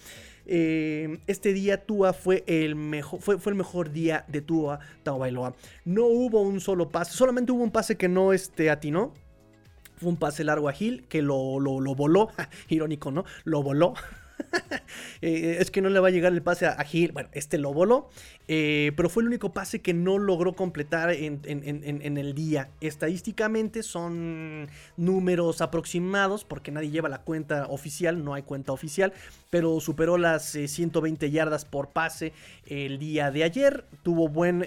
Eh, 0.46 1.20
este 1.28 1.52
día 1.52 1.86
Tua 1.86 2.12
fue 2.12 2.42
el 2.48 2.74
mejor, 2.74 3.20
fue 3.20 3.38
el 3.52 3.54
mejor 3.54 3.92
día 3.92 4.24
de 4.26 4.40
Tua 4.40 4.80
Tagovailoa. 5.04 5.54
No 5.84 6.06
hubo 6.06 6.42
un 6.42 6.60
solo 6.60 6.88
pase, 6.88 7.12
solamente 7.12 7.52
hubo 7.52 7.62
un 7.62 7.70
pase 7.70 7.96
que 7.96 8.08
no 8.08 8.32
este, 8.32 8.68
atinó. 8.68 9.12
Fue 9.96 10.08
un 10.08 10.16
pase 10.16 10.44
largo 10.44 10.68
a 10.68 10.72
Gil 10.72 11.04
que 11.08 11.22
lo, 11.22 11.60
lo, 11.60 11.80
lo 11.80 11.94
voló. 11.94 12.30
Irónico, 12.68 13.10
¿no? 13.10 13.24
Lo 13.44 13.62
voló. 13.62 13.94
Eh, 15.20 15.56
es 15.60 15.70
que 15.70 15.80
no 15.80 15.88
le 15.88 16.00
va 16.00 16.08
a 16.08 16.10
llegar 16.10 16.32
el 16.32 16.42
pase 16.42 16.66
a, 16.66 16.82
Gil. 16.84 17.12
Bueno, 17.12 17.30
este 17.32 17.56
lo 17.56 17.72
voló. 17.72 18.10
Eh, 18.46 18.92
pero 18.94 19.08
fue 19.08 19.22
el 19.22 19.28
único 19.28 19.52
pase 19.52 19.80
que 19.80 19.94
no 19.94 20.18
logró 20.18 20.52
completar 20.52 21.10
en, 21.12 22.18
el 22.18 22.34
día. 22.34 22.68
Estadísticamente 22.80 23.82
son 23.82 24.68
números 24.98 25.62
aproximados, 25.62 26.44
porque 26.44 26.72
nadie 26.72 26.90
lleva 26.90 27.08
la 27.08 27.22
cuenta 27.22 27.66
oficial, 27.68 28.22
no 28.22 28.34
hay 28.34 28.42
cuenta 28.42 28.72
oficial, 28.72 29.14
pero 29.48 29.80
superó 29.80 30.18
las 30.18 30.44
120 30.50 31.24
eh, 31.24 31.30
yardas 31.30 31.64
por 31.64 31.88
pase 31.88 32.32
el 32.66 32.98
día 32.98 33.30
de 33.30 33.44
ayer. 33.44 33.86
Tuvo 34.02 34.28
buen 34.28 34.60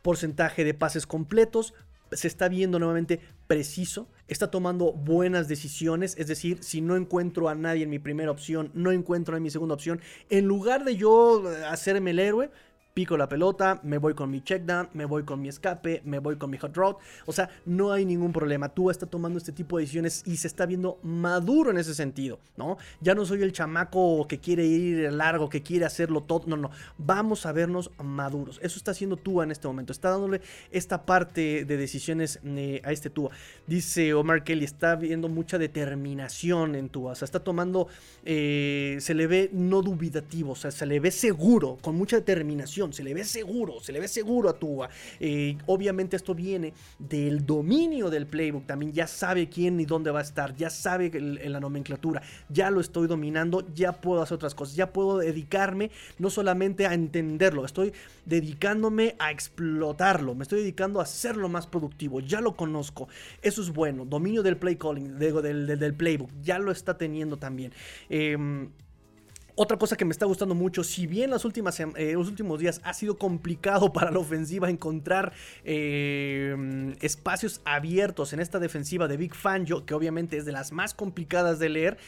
porcentaje 0.00 0.64
de 0.64 0.72
pases 0.72 1.06
completos. 1.06 1.74
Se 2.12 2.28
está 2.28 2.48
viendo 2.48 2.78
nuevamente 2.78 3.20
preciso 3.46 4.08
está 4.28 4.50
tomando 4.50 4.92
buenas 4.92 5.48
decisiones, 5.48 6.14
es 6.18 6.28
decir, 6.28 6.62
si 6.62 6.80
no 6.80 6.96
encuentro 6.96 7.48
a 7.48 7.54
nadie 7.54 7.84
en 7.84 7.90
mi 7.90 7.98
primera 7.98 8.30
opción, 8.30 8.70
no 8.74 8.92
encuentro 8.92 9.36
en 9.36 9.42
mi 9.42 9.50
segunda 9.50 9.74
opción, 9.74 10.00
en 10.28 10.44
lugar 10.44 10.84
de 10.84 10.96
yo 10.96 11.42
hacerme 11.66 12.10
el 12.10 12.18
héroe, 12.18 12.50
pico 12.98 13.16
la 13.16 13.28
pelota, 13.28 13.78
me 13.84 13.96
voy 13.96 14.12
con 14.14 14.28
mi 14.28 14.42
checkdown, 14.42 14.88
me 14.92 15.04
voy 15.04 15.22
con 15.22 15.40
mi 15.40 15.48
escape, 15.48 16.02
me 16.04 16.18
voy 16.18 16.34
con 16.34 16.50
mi 16.50 16.58
hot 16.58 16.76
rod. 16.76 16.96
O 17.26 17.32
sea, 17.32 17.48
no 17.64 17.92
hay 17.92 18.04
ningún 18.04 18.32
problema. 18.32 18.70
Tú 18.70 18.90
está 18.90 19.06
tomando 19.06 19.38
este 19.38 19.52
tipo 19.52 19.76
de 19.76 19.82
decisiones 19.82 20.24
y 20.26 20.36
se 20.36 20.48
está 20.48 20.66
viendo 20.66 20.98
maduro 21.04 21.70
en 21.70 21.78
ese 21.78 21.94
sentido, 21.94 22.40
¿no? 22.56 22.76
Ya 23.00 23.14
no 23.14 23.24
soy 23.24 23.44
el 23.44 23.52
chamaco 23.52 24.26
que 24.26 24.40
quiere 24.40 24.66
ir 24.66 25.12
largo, 25.12 25.48
que 25.48 25.62
quiere 25.62 25.84
hacerlo 25.84 26.24
todo. 26.24 26.42
No, 26.48 26.56
no. 26.56 26.72
Vamos 26.96 27.46
a 27.46 27.52
vernos 27.52 27.92
maduros. 28.02 28.58
Eso 28.64 28.78
está 28.78 28.90
haciendo 28.90 29.16
Tua 29.16 29.44
en 29.44 29.52
este 29.52 29.68
momento. 29.68 29.92
Está 29.92 30.10
dándole 30.10 30.40
esta 30.72 31.06
parte 31.06 31.64
de 31.64 31.76
decisiones 31.76 32.40
eh, 32.42 32.80
a 32.82 32.90
este 32.90 33.10
Tua. 33.10 33.30
Dice 33.68 34.12
Omar 34.12 34.42
Kelly, 34.42 34.64
está 34.64 34.96
viendo 34.96 35.28
mucha 35.28 35.56
determinación 35.56 36.74
en 36.74 36.88
Tua. 36.88 37.12
O 37.12 37.14
sea, 37.14 37.26
está 37.26 37.44
tomando, 37.44 37.86
eh, 38.24 38.96
se 38.98 39.14
le 39.14 39.28
ve 39.28 39.50
no 39.52 39.82
dubitativo, 39.82 40.50
o 40.50 40.56
sea, 40.56 40.72
se 40.72 40.84
le 40.84 40.98
ve 40.98 41.12
seguro, 41.12 41.78
con 41.80 41.94
mucha 41.94 42.16
determinación 42.16 42.87
se 42.92 43.02
le 43.02 43.14
ve 43.14 43.24
seguro, 43.24 43.80
se 43.80 43.92
le 43.92 44.00
ve 44.00 44.08
seguro 44.08 44.48
a 44.48 44.58
Tua. 44.58 44.88
Eh, 45.20 45.56
obviamente 45.66 46.16
esto 46.16 46.34
viene 46.34 46.72
del 46.98 47.44
dominio 47.44 48.10
del 48.10 48.26
playbook, 48.26 48.66
también 48.66 48.92
ya 48.92 49.06
sabe 49.06 49.48
quién 49.48 49.80
y 49.80 49.84
dónde 49.84 50.10
va 50.10 50.20
a 50.20 50.22
estar, 50.22 50.54
ya 50.56 50.70
sabe 50.70 51.10
en 51.14 51.52
la 51.52 51.60
nomenclatura, 51.60 52.22
ya 52.48 52.70
lo 52.70 52.80
estoy 52.80 53.06
dominando, 53.06 53.66
ya 53.74 53.92
puedo 53.92 54.22
hacer 54.22 54.36
otras 54.36 54.54
cosas, 54.54 54.76
ya 54.76 54.92
puedo 54.92 55.18
dedicarme 55.18 55.90
no 56.18 56.30
solamente 56.30 56.86
a 56.86 56.94
entenderlo, 56.94 57.64
estoy 57.64 57.92
dedicándome 58.24 59.16
a 59.18 59.30
explotarlo, 59.30 60.34
me 60.34 60.42
estoy 60.42 60.60
dedicando 60.60 61.00
a 61.00 61.04
hacerlo 61.04 61.48
más 61.48 61.66
productivo, 61.66 62.20
ya 62.20 62.40
lo 62.40 62.56
conozco, 62.56 63.08
eso 63.42 63.62
es 63.62 63.70
bueno, 63.70 64.04
dominio 64.04 64.42
del 64.42 64.56
play 64.56 64.76
calling, 64.76 65.18
del, 65.18 65.66
del, 65.78 65.94
playbook, 65.94 66.30
ya 66.42 66.58
lo 66.58 66.70
está 66.70 66.96
teniendo 66.96 67.36
también. 67.38 67.72
Em, 68.08 68.70
otra 69.58 69.76
cosa 69.76 69.96
que 69.96 70.04
me 70.04 70.12
está 70.12 70.24
gustando 70.24 70.54
mucho, 70.54 70.84
si 70.84 71.08
bien 71.08 71.30
eh, 71.30 72.12
los 72.12 72.28
últimos 72.28 72.60
días 72.60 72.80
ha 72.84 72.94
sido 72.94 73.18
complicado 73.18 73.92
para 73.92 74.12
la 74.12 74.20
ofensiva 74.20 74.70
encontrar 74.70 75.32
eh, 75.64 76.94
espacios 77.00 77.60
abiertos 77.64 78.32
en 78.32 78.38
esta 78.38 78.60
defensiva 78.60 79.08
de 79.08 79.16
Big 79.16 79.34
Fangio, 79.34 79.84
que 79.84 79.94
obviamente 79.94 80.36
es 80.36 80.44
de 80.44 80.52
las 80.52 80.70
más 80.70 80.94
complicadas 80.94 81.58
de 81.58 81.70
leer, 81.70 81.98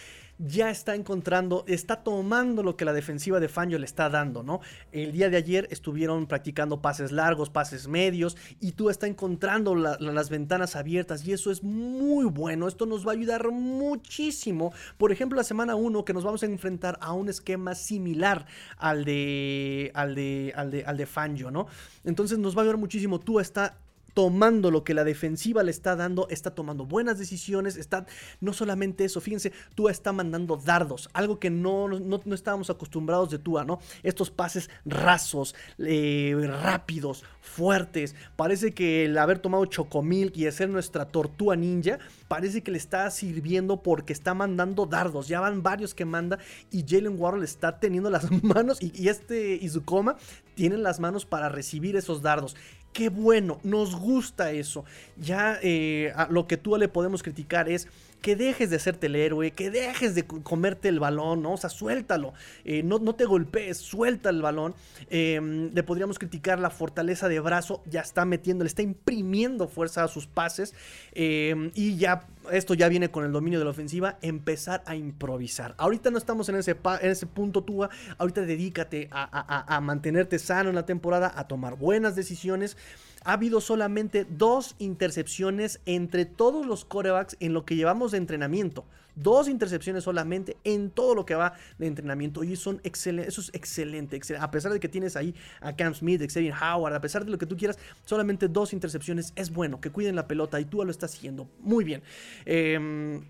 ya 0.46 0.70
está 0.70 0.94
encontrando, 0.94 1.64
está 1.66 1.96
tomando 1.96 2.62
lo 2.62 2.76
que 2.76 2.86
la 2.86 2.94
defensiva 2.94 3.40
de 3.40 3.48
Fangio 3.48 3.78
le 3.78 3.84
está 3.84 4.08
dando, 4.08 4.42
¿no? 4.42 4.60
El 4.90 5.12
día 5.12 5.28
de 5.28 5.36
ayer 5.36 5.68
estuvieron 5.70 6.26
practicando 6.26 6.80
pases 6.80 7.12
largos, 7.12 7.50
pases 7.50 7.88
medios, 7.88 8.36
y 8.58 8.72
tú 8.72 8.88
está 8.88 9.06
encontrando 9.06 9.74
las 9.74 10.30
ventanas 10.30 10.76
abiertas, 10.76 11.26
y 11.26 11.32
eso 11.32 11.50
es 11.50 11.62
muy 11.62 12.24
bueno. 12.24 12.68
Esto 12.68 12.86
nos 12.86 13.06
va 13.06 13.12
a 13.12 13.14
ayudar 13.14 13.50
muchísimo. 13.50 14.72
Por 14.96 15.12
ejemplo, 15.12 15.36
la 15.36 15.44
semana 15.44 15.74
1 15.74 16.04
que 16.04 16.14
nos 16.14 16.24
vamos 16.24 16.42
a 16.42 16.46
enfrentar 16.46 16.98
a 17.02 17.12
un 17.12 17.28
esquema 17.28 17.74
similar 17.74 18.46
al 18.78 19.04
de, 19.04 19.90
al 19.94 20.14
de, 20.14 20.52
al 20.56 20.70
de, 20.70 20.84
al 20.84 20.96
de 20.96 21.06
Fangio, 21.06 21.50
¿no? 21.50 21.66
Entonces 22.04 22.38
nos 22.38 22.56
va 22.56 22.60
a 22.60 22.62
ayudar 22.62 22.78
muchísimo. 22.78 23.20
Tú 23.20 23.40
está 23.40 23.76
tomando 24.20 24.70
lo 24.70 24.84
que 24.84 24.92
la 24.92 25.02
defensiva 25.02 25.62
le 25.62 25.70
está 25.70 25.96
dando, 25.96 26.28
está 26.28 26.50
tomando 26.50 26.84
buenas 26.84 27.18
decisiones, 27.18 27.78
está 27.78 28.04
no 28.42 28.52
solamente 28.52 29.06
eso, 29.06 29.18
fíjense, 29.22 29.50
Tua 29.74 29.90
está 29.90 30.12
mandando 30.12 30.58
dardos, 30.58 31.08
algo 31.14 31.38
que 31.38 31.48
no, 31.48 31.88
no, 31.88 32.34
estábamos 32.34 32.68
acostumbrados 32.68 33.30
de 33.30 33.38
Tua, 33.38 33.64
¿no? 33.64 33.80
Estos 34.02 34.30
pases 34.30 34.68
rasos, 34.84 35.54
eh, 35.78 36.36
rápidos, 36.62 37.24
fuertes, 37.40 38.14
parece 38.36 38.74
que 38.74 39.06
el 39.06 39.16
haber 39.16 39.38
tomado 39.38 39.64
Chocomilk 39.64 40.36
y 40.36 40.46
hacer 40.46 40.68
nuestra 40.68 41.06
tortuga 41.06 41.56
ninja, 41.56 41.98
parece 42.28 42.62
que 42.62 42.72
le 42.72 42.76
está 42.76 43.10
sirviendo 43.10 43.82
porque 43.82 44.12
está 44.12 44.34
mandando 44.34 44.84
dardos, 44.84 45.28
ya 45.28 45.40
van 45.40 45.62
varios 45.62 45.94
que 45.94 46.04
manda 46.04 46.38
y 46.70 46.84
Jalen 46.86 47.18
Warhol 47.18 47.42
está 47.42 47.80
teniendo 47.80 48.10
las 48.10 48.30
manos 48.42 48.82
y, 48.82 48.92
y 48.94 49.08
este 49.08 49.54
Izukoma 49.54 50.18
tienen 50.54 50.82
las 50.82 51.00
manos 51.00 51.24
para 51.24 51.48
recibir 51.48 51.96
esos 51.96 52.20
dardos. 52.20 52.54
Qué 52.92 53.08
bueno, 53.08 53.60
nos 53.62 53.94
gusta 53.94 54.50
eso. 54.50 54.84
Ya 55.16 55.58
eh, 55.62 56.12
lo 56.28 56.46
que 56.46 56.56
tú 56.56 56.76
le 56.76 56.88
podemos 56.88 57.22
criticar 57.22 57.68
es 57.68 57.88
que 58.20 58.36
dejes 58.36 58.70
de 58.70 58.76
hacerte 58.76 59.06
el 59.06 59.16
héroe, 59.16 59.52
que 59.52 59.70
dejes 59.70 60.14
de 60.14 60.24
comerte 60.24 60.88
el 60.88 61.00
balón, 61.00 61.42
¿no? 61.42 61.54
O 61.54 61.56
sea, 61.56 61.70
suéltalo, 61.70 62.34
eh, 62.64 62.82
no, 62.82 62.98
no, 62.98 63.14
te 63.14 63.24
golpees, 63.24 63.78
suelta 63.78 64.30
el 64.30 64.42
balón. 64.42 64.74
Em, 65.08 65.70
le 65.72 65.82
podríamos 65.82 66.18
criticar 66.18 66.58
la 66.58 66.70
fortaleza 66.70 67.28
de 67.28 67.40
brazo, 67.40 67.82
ya 67.86 68.00
está 68.00 68.24
metiendo, 68.24 68.64
le 68.64 68.68
está 68.68 68.82
imprimiendo 68.82 69.68
fuerza 69.68 70.04
a 70.04 70.08
sus 70.08 70.26
pases 70.26 70.74
em, 71.12 71.70
y 71.74 71.96
ya 71.96 72.26
esto 72.52 72.74
ya 72.74 72.88
viene 72.88 73.10
con 73.10 73.24
el 73.24 73.32
dominio 73.32 73.58
de 73.58 73.64
la 73.64 73.70
ofensiva, 73.70 74.18
empezar 74.22 74.82
a 74.86 74.96
improvisar. 74.96 75.74
Ahorita 75.78 76.10
no 76.10 76.18
estamos 76.18 76.48
en 76.48 76.56
ese, 76.56 76.76
en 77.00 77.10
ese 77.10 77.26
punto, 77.26 77.62
Tua. 77.62 77.90
Ahorita 78.18 78.42
dedícate 78.42 79.08
a, 79.10 79.76
a 79.76 79.80
mantenerte 79.80 80.38
sano 80.38 80.70
en 80.70 80.74
la 80.74 80.86
temporada, 80.86 81.32
a 81.34 81.46
tomar 81.46 81.76
buenas 81.76 82.16
decisiones 82.16 82.76
ha 83.24 83.32
habido 83.32 83.60
solamente 83.60 84.24
dos 84.24 84.74
intercepciones 84.78 85.80
entre 85.86 86.24
todos 86.24 86.66
los 86.66 86.84
corebacks 86.84 87.36
en 87.40 87.52
lo 87.52 87.64
que 87.64 87.76
llevamos 87.76 88.12
de 88.12 88.18
entrenamiento. 88.18 88.84
Dos 89.16 89.48
intercepciones 89.48 90.04
solamente 90.04 90.56
en 90.64 90.90
todo 90.90 91.14
lo 91.14 91.26
que 91.26 91.34
va 91.34 91.54
de 91.78 91.86
entrenamiento. 91.86 92.44
Y 92.44 92.56
son 92.56 92.80
excelentes, 92.84 93.34
eso 93.34 93.40
es 93.40 93.50
excelente, 93.52 94.20
A 94.38 94.50
pesar 94.50 94.72
de 94.72 94.80
que 94.80 94.88
tienes 94.88 95.16
ahí 95.16 95.34
a 95.60 95.74
Cam 95.74 95.94
Smith, 95.94 96.22
Xavier 96.22 96.54
Howard, 96.54 96.94
a 96.94 97.00
pesar 97.00 97.24
de 97.24 97.30
lo 97.30 97.38
que 97.38 97.46
tú 97.46 97.56
quieras, 97.56 97.78
solamente 98.04 98.48
dos 98.48 98.72
intercepciones 98.72 99.32
es 99.36 99.50
bueno. 99.50 99.80
Que 99.80 99.90
cuiden 99.90 100.16
la 100.16 100.26
pelota 100.26 100.60
y 100.60 100.64
tú 100.64 100.82
lo 100.84 100.90
estás 100.90 101.14
haciendo. 101.14 101.48
Muy 101.58 101.84
bien. 101.84 102.02
Eh, 102.46 103.20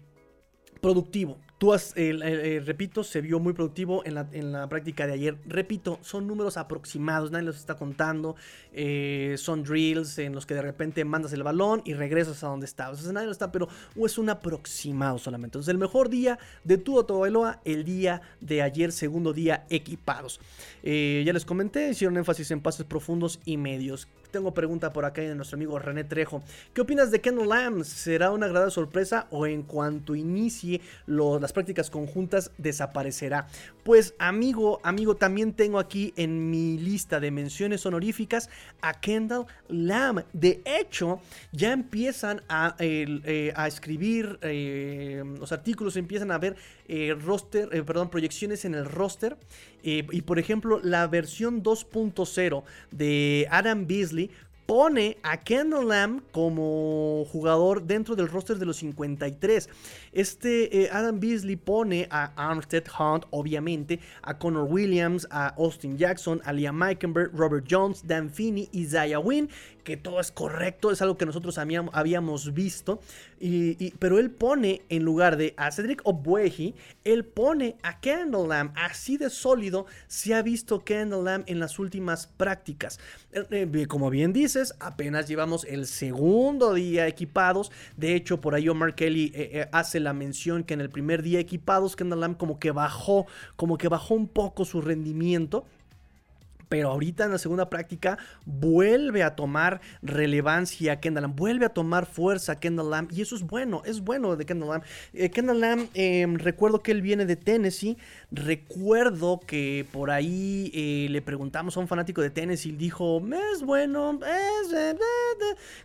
productivo. 0.81 1.39
Tú 1.61 1.75
has, 1.75 1.95
repito, 1.95 3.05
se 3.05 3.21
vio 3.21 3.39
muy 3.39 3.53
productivo 3.53 4.03
en 4.07 4.15
la, 4.53 4.67
práctica 4.71 5.07
de 5.07 5.13
ayer. 5.13 5.37
Repito, 5.45 5.99
son 6.01 6.27
números 6.27 6.57
aproximados, 6.57 7.31
nadie 7.31 7.45
los 7.45 7.59
está 7.59 7.77
contando. 7.77 8.35
Eh, 8.73 9.35
son 9.37 9.63
drills 9.63 10.17
en 10.21 10.35
los 10.35 10.47
que 10.47 10.55
de 10.55 10.63
repente 10.63 11.05
mandas 11.05 11.35
el 11.35 11.43
balón 11.43 11.83
y 11.85 11.93
regresas 11.93 12.43
a 12.45 12.47
donde 12.47 12.65
estabas. 12.65 13.05
nadie 13.13 13.27
lo 13.27 13.33
está, 13.33 13.53
pero 13.53 13.69
es 13.95 14.17
un 14.17 14.31
aproximado 14.31 15.19
solamente. 15.19 15.59
Entonces, 15.59 15.71
el 15.71 15.77
mejor 15.77 16.09
día 16.09 16.39
de 16.65 16.79
tu 16.79 17.05
Bailoa, 17.19 17.61
el 17.67 17.85
día 17.85 18.23
de 18.41 18.63
ayer, 18.63 18.91
segundo 18.91 19.35
día 19.35 19.67
equipados. 19.69 20.41
Eh, 20.83 21.23
ya 21.27 21.35
les 21.35 21.45
comenté, 21.45 21.91
hicieron 21.91 22.17
énfasis 22.17 22.51
en 22.53 22.63
pases 22.63 22.87
profundos 22.87 23.39
y 23.45 23.59
medios. 23.59 24.09
Tengo 24.31 24.55
pregunta 24.55 24.93
por 24.93 25.05
acá 25.05 25.23
de 25.23 25.35
nuestro 25.35 25.57
amigo 25.57 25.79
René 25.79 26.05
Trejo. 26.05 26.43
¿Qué 26.73 26.81
opinas 26.81 27.11
de 27.11 27.21
Kendall 27.21 27.49
Lamb? 27.49 27.83
¿Será 27.85 28.31
una 28.31 28.47
agradable 28.47 28.71
sorpresa 28.71 29.27
o 29.31 29.47
en 29.47 29.63
cuanto 29.63 30.15
inicie 30.15 30.81
las 31.07 31.53
prácticas 31.53 31.91
conjuntas 31.91 32.53
desaparecerá? 32.57 33.49
Pues 33.83 34.15
amigo, 34.19 34.81
amigo, 34.85 35.17
también 35.17 35.53
tengo 35.53 35.81
aquí 35.81 36.15
en 36.17 36.49
mi 36.51 36.79
lista 36.79 37.19
de 37.19 37.31
menciones 37.33 37.85
honoríficas 37.87 38.51
a 38.83 39.01
Kendall 39.01 39.47
Lamb. 39.69 40.25
De 40.33 40.63
hecho, 40.65 41.21
ya 41.51 41.73
empiezan 41.73 42.43
a, 42.49 42.77
eh, 42.79 43.53
escribir 43.67 44.39
eh, 44.43 45.25
los 45.39 45.51
artículos, 45.51 45.97
empiezan 45.97 46.31
a 46.31 46.39
ver 46.39 46.57
eh, 46.91 47.15
roster, 47.15 47.69
perdón, 47.85 48.11
proyecciones 48.11 48.65
en 48.65 48.75
el 48.75 48.85
roster. 48.85 49.37
y 49.83 50.23
por 50.23 50.39
ejemplo, 50.39 50.81
la 50.83 51.07
versión 51.07 51.63
2.0 51.63 52.65
de 52.91 53.47
Adam 53.51 53.87
Beasley 53.87 54.31
pone 54.71 55.17
a 55.25 55.37
Kendall 55.37 55.89
Lamb 55.89 56.23
como 56.31 57.25
jugador 57.33 57.83
dentro 57.83 58.15
del 58.15 58.29
roster 58.29 58.57
de 58.57 58.67
los 58.67 58.77
53. 58.77 59.69
Este 60.13 60.85
eh, 60.85 60.89
Adam 60.93 61.19
Beasley 61.19 61.57
pone 61.57 62.07
a 62.09 62.27
Armstead 62.37 62.85
Hunt, 62.97 63.25
obviamente, 63.31 63.99
a 64.23 64.39
Connor 64.39 64.69
Williams, 64.71 65.27
a 65.29 65.49
Austin 65.57 65.99
Jackson, 65.99 66.41
a 66.45 66.53
Liam 66.53 66.77
Meikenberg, 66.77 67.33
Robert 67.35 67.67
Jones, 67.69 68.07
Dan 68.07 68.31
Finney 68.31 68.69
Zaya 68.87 69.19
Wynn, 69.19 69.49
que 69.83 69.97
todo 69.97 70.21
es 70.21 70.31
correcto, 70.33 70.91
es 70.91 71.03
algo 71.03 71.17
que 71.17 71.27
nosotros 71.27 71.59
habíamos 71.59 72.55
visto. 72.55 73.01
Y, 73.39 73.93
pero 73.93 74.19
él 74.19 74.31
pone 74.31 74.83
en 74.89 75.03
lugar 75.03 75.37
de 75.37 75.55
a 75.57 75.73
Cedric 75.73 76.03
Obweji, 76.05 76.75
él 77.05 77.25
pone 77.25 77.77
a 77.83 78.01
Kendall 78.01 78.49
Lamb. 78.49 78.73
Así 78.77 79.17
de 79.17 79.31
sólido 79.31 79.87
se 80.07 80.35
ha 80.35 80.43
visto 80.43 80.85
Kendall 80.85 81.25
Lamb 81.25 81.45
en 81.47 81.59
las 81.59 81.79
últimas 81.79 82.27
prácticas. 82.27 83.01
Eh, 83.33 83.47
eh, 83.51 83.87
como 83.87 84.11
bien 84.11 84.33
dices, 84.33 84.75
apenas 84.81 85.29
llevamos 85.29 85.65
el 85.65 85.87
segundo 85.87 86.75
día 86.75 87.07
equipados. 87.07 87.73
De 87.97 88.15
hecho, 88.15 88.41
por 88.41 88.55
ahí 88.55 88.69
Omar 88.69 88.95
Kelly 88.95 89.33
eh, 89.35 89.69
hace 89.73 90.01
la 90.01 90.13
mención 90.13 90.65
que 90.65 90.75
en 90.75 90.81
el 90.81 90.91
primer 90.91 91.23
día 91.23 91.41
equipados, 91.41 91.97
Kendall 91.97 92.21
Lamb 92.21 92.37
como 92.37 92.59
que 92.59 92.71
bajó, 92.71 93.27
como 93.57 93.79
que 93.79 93.89
bajó 93.89 94.15
un 94.15 94.29
poco 94.29 94.65
su 94.65 94.81
rendimiento 94.81 95.65
pero 96.71 96.91
ahorita 96.91 97.25
en 97.25 97.33
la 97.33 97.39
segunda 97.39 97.69
práctica 97.69 98.17
vuelve 98.47 99.25
a 99.25 99.35
tomar 99.35 99.81
relevancia 100.03 101.01
Kendall 101.01 101.25
Lamb, 101.25 101.37
vuelve 101.37 101.67
a 101.67 101.71
tomar 101.71 102.07
fuerza 102.07 102.61
Kendall 102.61 102.91
Lamb 102.91 103.13
y 103.13 103.23
eso 103.23 103.35
es 103.35 103.43
bueno, 103.43 103.83
es 103.85 104.01
bueno 104.01 104.37
de 104.37 104.47
Kendall 104.47 104.69
Lamb. 104.71 104.85
Eh, 105.13 105.31
Kendall 105.31 105.61
Lamb, 105.61 105.89
em, 105.95 106.37
recuerdo 106.37 106.81
que 106.81 106.93
él 106.93 107.03
viene 107.03 107.27
de 107.27 107.35
Tennessee, 107.35 107.99
recuerdo 108.31 109.41
que 109.41 109.85
por 109.93 110.13
ahí 110.13 110.71
eh, 110.73 111.09
le 111.11 111.21
preguntamos 111.23 111.77
a 111.77 111.81
un 111.81 111.89
fanático 111.89 112.23
de 112.23 112.31
Tennessee 112.31 112.73
dijo, 112.73 113.21
es 113.53 113.63
bueno, 113.63 114.21
es... 114.23 114.73
Eh, 114.73 114.97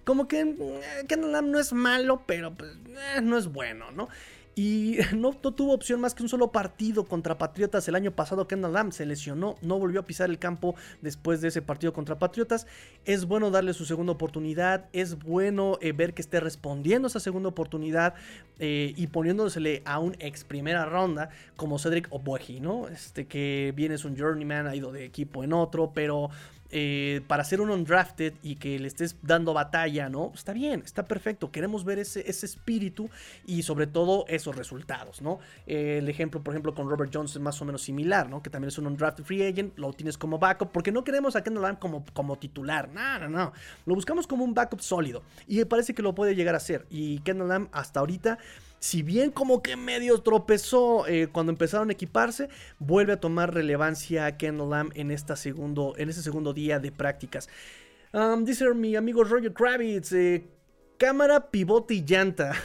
como 0.03 0.27
que 0.27 0.55
Kendall 1.07 1.31
Lamb 1.31 1.47
no 1.47 1.59
es 1.59 1.73
malo, 1.73 2.21
pero 2.27 2.53
pues, 2.53 2.71
no 3.23 3.39
es 3.39 3.47
bueno, 3.47 3.89
¿no? 3.91 4.07
Y 4.55 4.97
no, 5.15 5.33
tuvo 5.33 5.73
opción 5.73 5.99
más 5.99 6.15
que 6.15 6.23
un 6.23 6.29
solo 6.29 6.51
partido 6.51 7.05
contra 7.05 7.37
Patriotas 7.37 7.87
el 7.87 7.95
año 7.95 8.11
pasado. 8.11 8.47
Kendall 8.47 8.73
Lamb 8.73 8.91
se 8.91 9.05
lesionó, 9.05 9.57
no 9.61 9.77
volvió 9.77 9.99
a 9.99 10.05
pisar 10.05 10.29
el 10.29 10.39
campo 10.39 10.75
después 11.01 11.41
de 11.41 11.49
ese 11.49 11.61
partido 11.61 11.91
contra 11.93 12.17
Patriotas. 12.17 12.65
Es 13.03 13.25
bueno 13.25 13.51
darle 13.51 13.73
su 13.73 13.85
segunda 13.85 14.13
oportunidad, 14.13 14.85
es 14.93 15.19
bueno 15.19 15.77
eh, 15.81 15.91
ver 15.91 16.13
que 16.13 16.21
esté 16.21 16.39
respondiendo 16.39 17.07
a 17.07 17.09
esa 17.09 17.19
segunda 17.19 17.49
oportunidad 17.49 18.15
eh, 18.59 18.93
y 18.95 19.07
poniéndosele 19.07 19.81
a 19.85 19.99
un 19.99 20.15
ex 20.19 20.45
primera 20.45 20.85
ronda 20.85 21.29
como 21.57 21.77
Cedric 21.77 22.07
Oboeji, 22.11 22.61
¿no? 22.61 22.87
Este 22.87 23.27
que 23.27 23.73
viene 23.75 23.95
es 23.95 24.05
un 24.05 24.17
journeyman, 24.17 24.67
ha 24.67 24.75
ido 24.75 24.91
de 24.93 25.03
equipo 25.03 25.43
en 25.43 25.51
otro, 25.51 25.91
pero 25.93 26.29
eh, 26.71 27.21
para 27.27 27.43
ser 27.43 27.61
un 27.61 27.69
undrafted 27.69 28.33
y 28.41 28.55
que 28.55 28.79
le 28.79 28.87
estés 28.87 29.17
dando 29.21 29.53
batalla, 29.53 30.09
¿no? 30.09 30.31
Está 30.33 30.53
bien, 30.53 30.81
está 30.83 31.05
perfecto. 31.05 31.51
Queremos 31.51 31.85
ver 31.85 31.99
ese, 31.99 32.29
ese 32.29 32.45
espíritu 32.45 33.09
y 33.45 33.63
sobre 33.63 33.87
todo 33.87 34.25
esos 34.27 34.55
resultados, 34.55 35.21
¿no? 35.21 35.39
Eh, 35.67 35.99
el 35.99 36.09
ejemplo, 36.09 36.41
por 36.41 36.53
ejemplo, 36.53 36.73
con 36.73 36.89
Robert 36.89 37.11
Jones 37.13 37.31
es 37.31 37.39
más 37.39 37.61
o 37.61 37.65
menos 37.65 37.83
similar, 37.83 38.29
¿no? 38.29 38.41
Que 38.41 38.49
también 38.49 38.69
es 38.69 38.77
un 38.77 38.87
undrafted 38.87 39.23
free 39.23 39.43
agent, 39.43 39.77
lo 39.77 39.93
tienes 39.93 40.17
como 40.17 40.39
backup, 40.39 40.71
porque 40.71 40.91
no 40.91 41.03
queremos 41.03 41.35
a 41.35 41.43
Kendall 41.43 41.63
Lamb 41.63 41.79
como, 41.79 42.03
como 42.13 42.37
titular, 42.37 42.89
no, 42.89 43.19
no, 43.19 43.29
no. 43.29 43.53
Lo 43.85 43.95
buscamos 43.95 44.25
como 44.25 44.43
un 44.43 44.53
backup 44.53 44.81
sólido 44.81 45.23
y 45.47 45.63
parece 45.65 45.93
que 45.93 46.01
lo 46.01 46.15
puede 46.15 46.35
llegar 46.35 46.55
a 46.55 46.59
ser. 46.59 46.85
Y 46.89 47.19
Kendall 47.19 47.47
Lamb 47.47 47.69
hasta 47.71 47.99
ahorita 47.99 48.39
si 48.85 49.01
bien 49.01 49.31
como 49.31 49.63
que 49.63 49.77
medio 49.77 50.21
tropezó 50.21 51.07
eh, 51.07 51.27
cuando 51.31 51.51
empezaron 51.51 51.89
a 51.89 51.93
equiparse, 51.93 52.49
vuelve 52.77 53.13
a 53.13 53.19
tomar 53.19 53.51
relevancia 53.51 54.37
Kendall 54.37 54.69
Lamb 54.69 54.91
en, 54.93 55.09
esta 55.09 55.35
segundo, 55.35 55.95
en 55.97 56.09
este 56.09 56.21
segundo 56.21 56.53
día 56.53 56.77
de 56.77 56.91
prácticas. 56.91 57.49
dice 58.41 58.71
mi 58.75 58.95
amigo 58.95 59.23
Roger 59.23 59.53
Kravitz, 59.53 60.11
eh, 60.11 60.45
cámara, 60.99 61.49
pivote 61.49 61.95
y 61.95 62.05
llanta. 62.05 62.53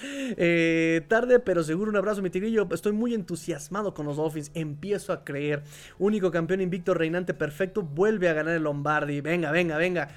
Eh, 0.00 1.04
tarde, 1.08 1.40
pero 1.40 1.64
seguro 1.64 1.90
un 1.90 1.96
abrazo, 1.96 2.22
mi 2.22 2.30
tigrillo. 2.30 2.68
Estoy 2.70 2.92
muy 2.92 3.14
entusiasmado 3.14 3.94
con 3.94 4.06
los 4.06 4.16
Dolphins. 4.16 4.52
Empiezo 4.54 5.12
a 5.12 5.24
creer. 5.24 5.64
Único 5.98 6.30
campeón 6.30 6.60
invicto, 6.60 6.94
reinante 6.94 7.34
perfecto. 7.34 7.82
Vuelve 7.82 8.28
a 8.28 8.32
ganar 8.32 8.54
el 8.54 8.62
Lombardi. 8.62 9.20
Venga, 9.20 9.50
venga, 9.50 9.76
venga 9.76 10.08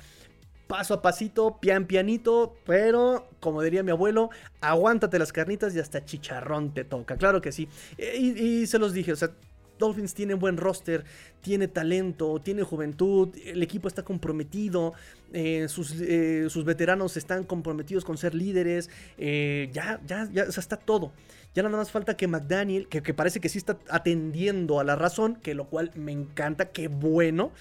paso 0.71 0.93
a 0.93 1.01
pasito, 1.01 1.57
pian 1.59 1.85
pianito, 1.85 2.55
pero 2.65 3.27
como 3.41 3.61
diría 3.61 3.83
mi 3.83 3.91
abuelo, 3.91 4.29
aguántate 4.61 5.19
las 5.19 5.33
carnitas 5.33 5.75
y 5.75 5.79
hasta 5.79 6.05
chicharrón 6.05 6.73
te 6.73 6.85
toca. 6.85 7.17
Claro 7.17 7.41
que 7.41 7.51
sí. 7.51 7.67
Eh, 7.97 8.17
y, 8.17 8.65
se 8.67 8.79
los 8.79 8.93
dije, 8.93 9.11
o 9.11 9.15
sea, 9.17 9.31
Dolphins 9.77 10.13
tiene 10.13 10.33
buen 10.33 10.55
roster, 10.55 11.03
tiene 11.41 11.67
talento, 11.67 12.39
tiene 12.39 12.63
juventud, 12.63 13.35
el 13.45 13.61
equipo 13.61 13.89
está 13.89 14.03
comprometido, 14.03 14.93
eh, 15.33 15.67
sus, 15.67 15.99
eh, 15.99 16.45
sus, 16.49 16.63
veteranos 16.63 17.17
están 17.17 17.43
comprometidos 17.43 18.05
con 18.05 18.17
ser 18.17 18.33
líderes, 18.33 18.89
ya, 19.17 19.99
ya, 20.07 20.29
ya, 20.31 20.43
o 20.47 20.51
sea, 20.53 20.61
está 20.61 20.77
todo. 20.77 21.11
Ya 21.53 21.63
nada 21.63 21.75
más 21.75 21.91
falta 21.91 22.15
que 22.15 22.29
McDaniel, 22.29 22.87
que, 22.87 23.03
que, 23.03 23.13
parece 23.13 23.41
que 23.41 23.49
sí 23.49 23.57
está 23.57 23.77
atendiendo 23.89 24.79
a 24.79 24.85
la 24.85 24.95
razón, 24.95 25.35
que 25.35 25.53
lo 25.53 25.65
cual 25.65 25.91
me 25.95 26.13
encanta, 26.13 26.69
qué 26.69 26.87
bueno. 26.87 27.51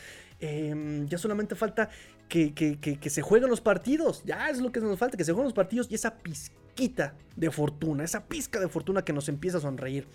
Em, 0.40 1.06
ya 1.06 1.18
solamente 1.18 1.54
falta 1.54 1.90
que, 2.30 3.10
se 3.10 3.22
jueguen 3.22 3.50
los 3.50 3.60
partidos. 3.60 4.22
Ya 4.24 4.48
es 4.48 4.60
lo 4.60 4.72
que 4.72 4.80
nos 4.80 4.98
falta, 4.98 5.18
que 5.18 5.24
se 5.24 5.32
jueguen 5.32 5.46
los 5.46 5.52
partidos 5.52 5.88
y 5.90 5.96
esa 5.96 6.14
pizquita 6.14 7.14
de 7.36 7.50
fortuna, 7.50 8.04
esa 8.04 8.24
pizca 8.24 8.60
de 8.60 8.68
fortuna 8.68 9.04
que 9.04 9.12
nos 9.12 9.28
empieza 9.28 9.58
a 9.58 9.60
sonreír. 9.60 10.06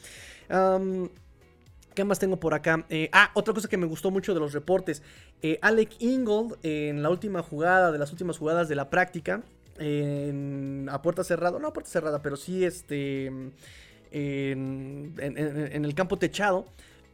¿Qué 1.93 2.03
más 2.03 2.19
tengo 2.19 2.37
por 2.37 2.53
acá? 2.53 2.85
Eh, 2.89 3.09
ah, 3.13 3.31
otra 3.35 3.53
cosa 3.53 3.69
que 3.69 3.77
me 3.77 3.85
gustó 3.85 4.11
mucho 4.11 4.33
de 4.33 4.39
los 4.39 4.53
reportes. 4.53 5.01
Eh, 5.41 5.59
Alec 5.61 5.95
Ingold 5.99 6.57
en 6.63 7.01
la 7.03 7.09
última 7.09 7.41
jugada, 7.41 7.91
de 7.91 7.99
las 7.99 8.11
últimas 8.11 8.37
jugadas 8.37 8.67
de 8.67 8.75
la 8.75 8.89
práctica, 8.89 9.43
a 9.77 11.01
puerta 11.01 11.23
cerrada, 11.23 11.59
no 11.59 11.67
a 11.67 11.73
puerta 11.73 11.89
cerrada, 11.89 12.21
pero 12.21 12.37
sí 12.37 12.65
este, 12.65 13.27
en, 13.27 15.13
en 15.19 15.85
el 15.85 15.95
campo 15.95 16.17
techado, 16.17 16.65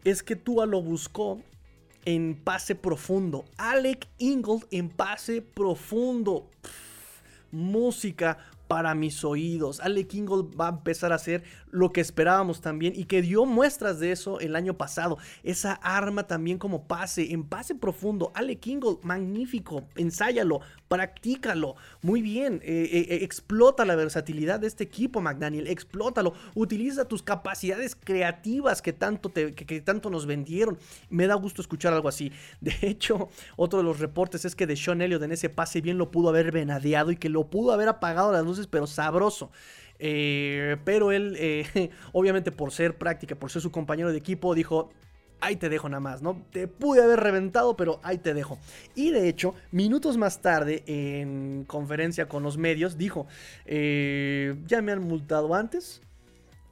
es 0.03 0.23
que 0.23 0.35
Tua 0.35 0.65
lo 0.65 0.81
buscó 0.81 1.41
en 2.05 2.35
pase 2.35 2.75
profundo. 2.75 3.45
Alec 3.57 4.07
Ingold 4.17 4.65
en 4.71 4.89
pase 4.89 5.41
profundo. 5.41 6.49
música 7.51 8.37
para 8.71 8.95
mis 8.95 9.25
oídos. 9.25 9.81
Alec 9.81 10.13
Ingold 10.13 10.57
va 10.57 10.67
a 10.67 10.69
empezar 10.69 11.11
a 11.11 11.15
hacer 11.15 11.43
lo 11.71 11.91
que 11.91 11.99
esperábamos 11.99 12.61
también 12.61 12.93
y 12.95 13.03
que 13.03 13.21
dio 13.21 13.45
muestras 13.45 13.99
de 13.99 14.13
eso 14.13 14.39
el 14.39 14.55
año 14.55 14.77
pasado. 14.77 15.17
Esa 15.43 15.73
arma 15.73 16.23
también 16.23 16.57
como 16.57 16.87
pase, 16.87 17.33
en 17.33 17.43
pase 17.43 17.75
profundo. 17.75 18.31
Alec 18.33 18.65
Ingold, 18.65 19.03
magnífico. 19.03 19.83
Ensáyalo, 19.97 20.61
practícalo. 20.87 21.75
Muy 22.01 22.21
bien. 22.21 22.61
Eh, 22.63 22.89
eh, 22.93 23.07
eh, 23.09 23.19
explota 23.23 23.83
la 23.83 23.97
versatilidad 23.97 24.61
de 24.61 24.67
este 24.67 24.85
equipo, 24.85 25.19
McDaniel. 25.19 25.67
Explótalo. 25.67 26.33
Utiliza 26.55 27.03
tus 27.03 27.23
capacidades 27.23 27.97
creativas 27.97 28.81
que 28.81 28.93
tanto, 28.93 29.31
te, 29.31 29.53
que, 29.53 29.81
tanto 29.81 30.09
nos 30.09 30.25
vendieron. 30.25 30.77
Me 31.09 31.27
da 31.27 31.35
gusto 31.35 31.61
escuchar 31.61 31.91
algo 31.91 32.07
así. 32.07 32.31
De 32.61 32.73
hecho, 32.83 33.27
otro 33.57 33.79
de 33.79 33.83
los 33.83 33.99
reportes 33.99 34.45
es 34.45 34.55
que 34.55 34.65
de 34.65 34.77
Sean 34.77 35.01
Elliott 35.01 35.23
en 35.23 35.33
ese 35.33 35.49
pase 35.49 35.81
bien 35.81 35.97
lo 35.97 36.09
pudo 36.09 36.29
haber 36.29 36.53
venadeado 36.53 37.11
y 37.11 37.17
que 37.17 37.27
lo 37.27 37.49
pudo 37.49 37.73
haber 37.73 37.89
apagado 37.89 38.31
las 38.31 38.45
luces 38.45 38.60
pero 38.67 38.87
sabroso. 38.87 39.51
Eh, 39.99 40.77
pero 40.83 41.11
él, 41.11 41.35
eh, 41.37 41.91
obviamente 42.11 42.51
por 42.51 42.71
ser 42.71 42.97
práctica, 42.97 43.35
por 43.35 43.51
ser 43.51 43.61
su 43.61 43.71
compañero 43.71 44.11
de 44.11 44.17
equipo, 44.17 44.55
dijo, 44.55 44.89
ahí 45.41 45.55
te 45.57 45.69
dejo 45.69 45.89
nada 45.89 45.99
más, 45.99 46.21
¿no? 46.21 46.43
Te 46.51 46.67
pude 46.67 47.03
haber 47.03 47.19
reventado, 47.19 47.75
pero 47.77 47.99
ahí 48.03 48.17
te 48.17 48.33
dejo. 48.33 48.57
Y 48.95 49.11
de 49.11 49.29
hecho, 49.29 49.53
minutos 49.71 50.17
más 50.17 50.41
tarde, 50.41 50.83
en 50.87 51.65
conferencia 51.65 52.27
con 52.27 52.41
los 52.43 52.57
medios, 52.57 52.97
dijo, 52.97 53.27
eh, 53.65 54.55
ya 54.65 54.81
me 54.81 54.91
han 54.91 55.01
multado 55.01 55.53
antes, 55.53 56.01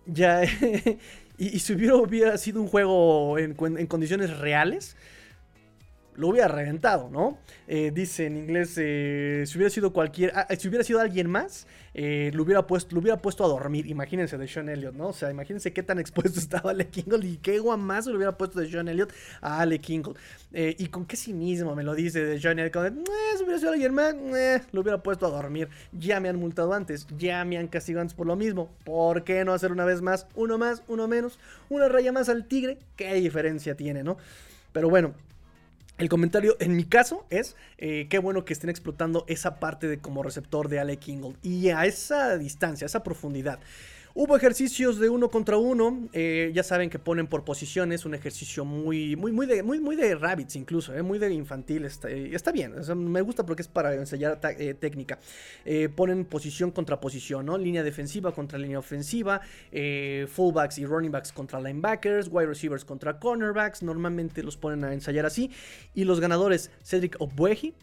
ya... 0.05 0.41
y, 1.37 1.59
si 1.59 1.73
hubiera, 1.73 2.37
sido 2.37 2.61
un 2.61 2.67
juego 2.67 3.37
en 3.37 3.53
condiciones 3.87 4.37
reales, 4.39 4.95
lo 6.19 6.27
hubiera 6.27 6.49
reventado, 6.49 7.09
¿no? 7.09 7.37
Eh, 7.65 7.91
dice 7.93 8.25
en 8.25 8.35
inglés, 8.35 8.73
eh, 8.77 9.45
si 9.47 9.57
hubiera 9.57 9.69
sido 9.69 9.93
cualquier, 9.93 10.33
ah, 10.35 10.47
si 10.57 10.67
hubiera 10.67 10.83
sido 10.83 10.99
alguien 10.99 11.29
más, 11.29 11.65
eh, 11.93 12.29
lo, 12.33 12.43
hubiera 12.43 12.67
puesto, 12.67 12.93
lo 12.93 13.01
hubiera 13.01 13.21
puesto 13.21 13.45
a 13.45 13.47
dormir. 13.47 13.87
Imagínense 13.87 14.37
de 14.37 14.45
Sean 14.45 14.67
Elliott, 14.67 14.95
¿no? 14.95 15.07
O 15.07 15.13
sea, 15.13 15.31
imagínense 15.31 15.71
qué 15.71 15.81
tan 15.81 15.97
expuesto 15.97 16.37
estaba 16.39 16.71
Ale 16.71 16.89
Kingle 16.89 17.25
y 17.25 17.37
qué 17.37 17.61
más 17.77 18.05
lo 18.05 18.17
hubiera 18.17 18.37
puesto 18.37 18.59
de 18.59 18.69
Sean 18.69 18.89
Elliott 18.89 19.13
a 19.39 19.61
Ale 19.61 19.79
Kingle. 19.79 20.15
y 20.51 20.87
con 20.87 21.05
qué 21.05 21.15
cinismo 21.15 21.73
me 21.73 21.83
lo 21.83 21.95
dice 21.95 22.25
de 22.25 22.41
Sean 22.41 22.59
Elliott, 22.59 22.73
si 23.37 23.43
hubiera 23.43 23.59
sido 23.59 23.71
alguien 23.71 23.93
más, 23.93 24.13
lo 24.73 24.81
hubiera 24.81 25.01
puesto 25.01 25.25
a 25.25 25.29
dormir. 25.29 25.69
Ya 25.93 26.19
me 26.19 26.27
han 26.27 26.35
multado 26.35 26.73
antes, 26.73 27.07
ya 27.17 27.45
me 27.45 27.57
han 27.57 27.67
castigado 27.67 28.01
antes 28.01 28.13
por 28.13 28.27
lo 28.27 28.35
mismo. 28.35 28.69
¿Por 28.83 29.23
qué 29.23 29.45
no 29.45 29.53
hacer 29.53 29.71
una 29.71 29.85
vez 29.85 30.01
más? 30.01 30.27
Uno 30.35 30.57
más, 30.57 30.83
uno 30.89 31.07
menos, 31.07 31.39
una 31.69 31.87
raya 31.87 32.11
más 32.11 32.27
al 32.27 32.45
tigre. 32.45 32.77
¿Qué 32.97 33.13
diferencia 33.13 33.75
tiene, 33.75 34.03
no? 34.03 34.17
Pero 34.73 34.89
bueno, 34.89 35.13
el 35.99 36.07
comentario 36.07 36.55
en 36.59 36.75
mi 36.75 36.85
caso 36.85 37.25
es 37.29 37.55
eh, 37.77 38.07
qué 38.09 38.19
bueno 38.19 38.45
que 38.45 38.53
estén 38.53 38.69
explotando 38.69 39.25
esa 39.27 39.59
parte 39.59 39.87
de 39.87 39.99
como 39.99 40.23
receptor 40.23 40.69
de 40.69 40.79
Alec 40.79 41.07
Ingold 41.09 41.37
y 41.43 41.69
a 41.69 41.85
esa 41.85 42.37
distancia, 42.37 42.85
a 42.85 42.87
esa 42.87 43.03
profundidad. 43.03 43.59
Hubo 44.15 44.35
ejercicios 44.35 44.97
de 44.97 45.07
uno 45.07 45.29
contra 45.29 45.57
uno, 45.57 46.09
eh, 46.13 46.51
ya 46.53 46.63
saben 46.63 46.89
que 46.89 46.97
ponen 46.97 47.27
por 47.27 47.45
posiciones, 47.45 48.05
un 48.05 48.15
ejercicio 48.15 48.65
muy, 48.65 49.15
muy, 49.15 49.31
muy 49.31 49.45
de, 49.45 50.15
rabbits 50.15 50.55
incluso, 50.55 50.95
eh, 50.95 51.03
muy 51.03 51.19
de 51.19 51.31
infantil, 51.31 51.85
está, 51.85 52.09
eh, 52.09 52.35
bien, 52.51 52.73
me 52.95 53.21
gusta 53.21 53.45
porque 53.45 53.61
es 53.61 53.67
para 53.67 53.93
enseñar 53.93 54.39
técnica. 54.79 55.19
ponen 55.95 56.25
posición 56.25 56.71
contra 56.71 56.99
posición, 56.99 57.45
¿no? 57.45 57.57
Línea 57.57 57.83
defensiva 57.83 58.31
contra 58.31 58.57
línea 58.57 58.79
ofensiva, 58.79 59.41
fullbacks 60.27 60.79
y 60.79 60.85
running 60.85 61.11
backs 61.11 61.31
contra 61.31 61.61
linebackers, 61.61 62.29
wide 62.31 62.47
receivers 62.47 62.83
contra 62.83 63.19
cornerbacks, 63.19 63.83
normalmente 63.83 64.41
los 64.41 64.57
ponen 64.57 64.83
a 64.85 64.93
ensayar 64.93 65.27
así. 65.27 65.51
Y 65.93 66.05
los 66.05 66.19
ganadores, 66.19 66.71
Cedric 66.83 67.15
Obueji, 67.19 67.75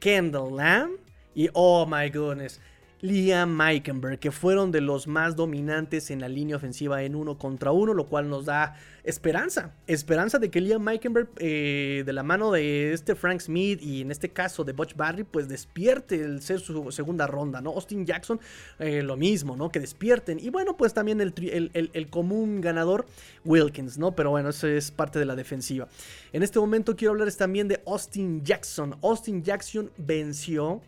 Kendall 0.00 0.56
Lamb 0.56 0.92
y, 1.34 1.50
oh 1.52 1.86
my 1.86 2.08
goodness, 2.08 2.60
Liam 3.02 3.54
Meikenberg, 3.54 4.18
que 4.18 4.32
fueron 4.32 4.72
de 4.72 4.80
los 4.80 5.06
más 5.06 5.36
dominantes 5.36 6.10
en 6.10 6.20
la 6.20 6.28
línea 6.28 6.56
ofensiva 6.56 7.02
en 7.02 7.14
uno 7.14 7.36
contra 7.36 7.70
uno, 7.70 7.92
lo 7.92 8.06
cual 8.06 8.28
nos 8.30 8.46
da 8.46 8.74
esperanza, 9.04 9.74
esperanza 9.86 10.38
de 10.38 10.50
que 10.50 10.60
Liam 10.60 10.82
Meikenberg, 10.82 11.28
eh, 11.38 12.02
de 12.06 12.12
la 12.12 12.22
mano 12.22 12.50
de 12.50 12.92
este 12.92 13.14
Frank 13.14 13.40
Smith 13.40 13.80
y 13.82 14.00
en 14.00 14.10
este 14.10 14.30
caso 14.30 14.64
de 14.64 14.72
Butch 14.72 14.96
Barry, 14.96 15.24
pues 15.24 15.46
despierte 15.48 16.20
el 16.20 16.40
ser 16.40 16.58
su 16.60 16.90
segunda 16.90 17.26
ronda, 17.26 17.60
¿no? 17.60 17.70
Austin 17.70 18.06
Jackson, 18.06 18.40
eh, 18.78 19.02
lo 19.02 19.16
mismo, 19.16 19.56
¿no? 19.56 19.70
Que 19.70 19.78
despierten. 19.78 20.40
Y 20.40 20.48
bueno, 20.50 20.76
pues 20.76 20.94
también 20.94 21.20
el, 21.20 21.70
el, 21.92 22.10
común 22.10 22.60
ganador, 22.60 23.06
Wilkins, 23.44 23.98
¿no? 23.98 24.16
Pero 24.16 24.30
bueno, 24.30 24.48
eso 24.48 24.66
es 24.66 24.90
parte 24.90 25.18
de 25.18 25.26
la 25.26 25.36
defensiva. 25.36 25.86
En 26.32 26.42
este 26.42 26.58
momento 26.58 26.96
quiero 26.96 27.12
hablarles 27.12 27.36
también 27.36 27.68
de 27.68 27.82
Austin 27.86 28.42
Jackson. 28.42 28.96
Austin 29.02 29.42
Jackson 29.42 29.90
venció 29.98 30.80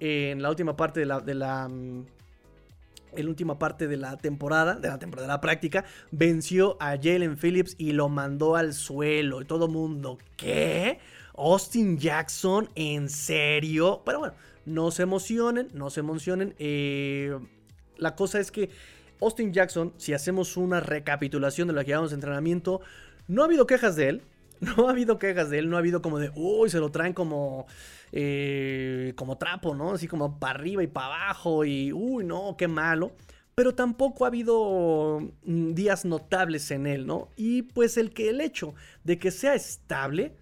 en 0.00 0.42
la 0.42 0.50
última 0.50 0.76
parte 0.76 1.00
de 1.00 1.06
la, 1.06 1.20
de 1.20 1.34
la 1.34 1.68
mm, 1.68 2.06
en 3.12 3.28
última 3.28 3.58
parte 3.58 3.88
de 3.88 3.96
la 3.96 4.16
temporada, 4.16 4.74
de 4.74 4.88
la 4.88 4.98
temporada 4.98 5.26
de 5.26 5.32
la 5.32 5.40
práctica, 5.40 5.84
venció 6.10 6.76
a 6.80 6.96
Jalen 6.96 7.36
Phillips 7.36 7.74
y 7.78 7.92
lo 7.92 8.08
mandó 8.08 8.56
al 8.56 8.74
suelo. 8.74 9.40
Y 9.40 9.44
todo 9.44 9.68
mundo, 9.68 10.18
¿qué? 10.36 10.98
Austin 11.36 11.98
Jackson, 11.98 12.68
¿en 12.74 13.08
serio? 13.08 14.02
Pero 14.04 14.20
bueno, 14.20 14.34
no 14.66 14.90
se 14.90 15.02
emocionen, 15.02 15.68
no 15.72 15.90
se 15.90 16.00
emocionen. 16.00 16.54
Eh, 16.58 17.38
la 17.96 18.14
cosa 18.14 18.40
es 18.40 18.50
que 18.50 18.70
Austin 19.20 19.52
Jackson, 19.52 19.92
si 19.96 20.12
hacemos 20.12 20.56
una 20.56 20.80
recapitulación 20.80 21.68
de 21.68 21.74
lo 21.74 21.80
que 21.80 21.86
llevamos 21.86 22.10
de 22.10 22.16
entrenamiento, 22.16 22.80
no 23.26 23.42
ha 23.42 23.46
habido 23.46 23.66
quejas 23.66 23.96
de 23.96 24.08
él. 24.08 24.22
No 24.76 24.88
ha 24.88 24.90
habido 24.90 25.18
quejas 25.18 25.50
de 25.50 25.60
él, 25.60 25.70
no 25.70 25.76
ha 25.76 25.80
habido 25.80 26.02
como 26.02 26.18
de, 26.18 26.30
uy, 26.34 26.68
se 26.70 26.80
lo 26.80 26.90
traen 26.90 27.12
como 27.12 27.66
eh, 28.12 29.12
como 29.16 29.36
trapo, 29.38 29.74
¿no? 29.74 29.92
Así 29.92 30.08
como 30.08 30.38
para 30.38 30.58
arriba 30.58 30.82
y 30.82 30.86
para 30.86 31.06
abajo 31.06 31.64
y, 31.64 31.92
uy, 31.92 32.24
no, 32.24 32.56
qué 32.56 32.68
malo. 32.68 33.12
Pero 33.54 33.74
tampoco 33.74 34.24
ha 34.24 34.28
habido 34.28 35.20
mm, 35.42 35.74
días 35.74 36.04
notables 36.04 36.70
en 36.70 36.86
él, 36.86 37.06
¿no? 37.06 37.30
Y 37.36 37.62
pues 37.62 37.96
el 37.96 38.12
que 38.12 38.30
el 38.30 38.40
hecho 38.40 38.74
de 39.04 39.18
que 39.18 39.30
sea 39.30 39.54
estable 39.54 40.36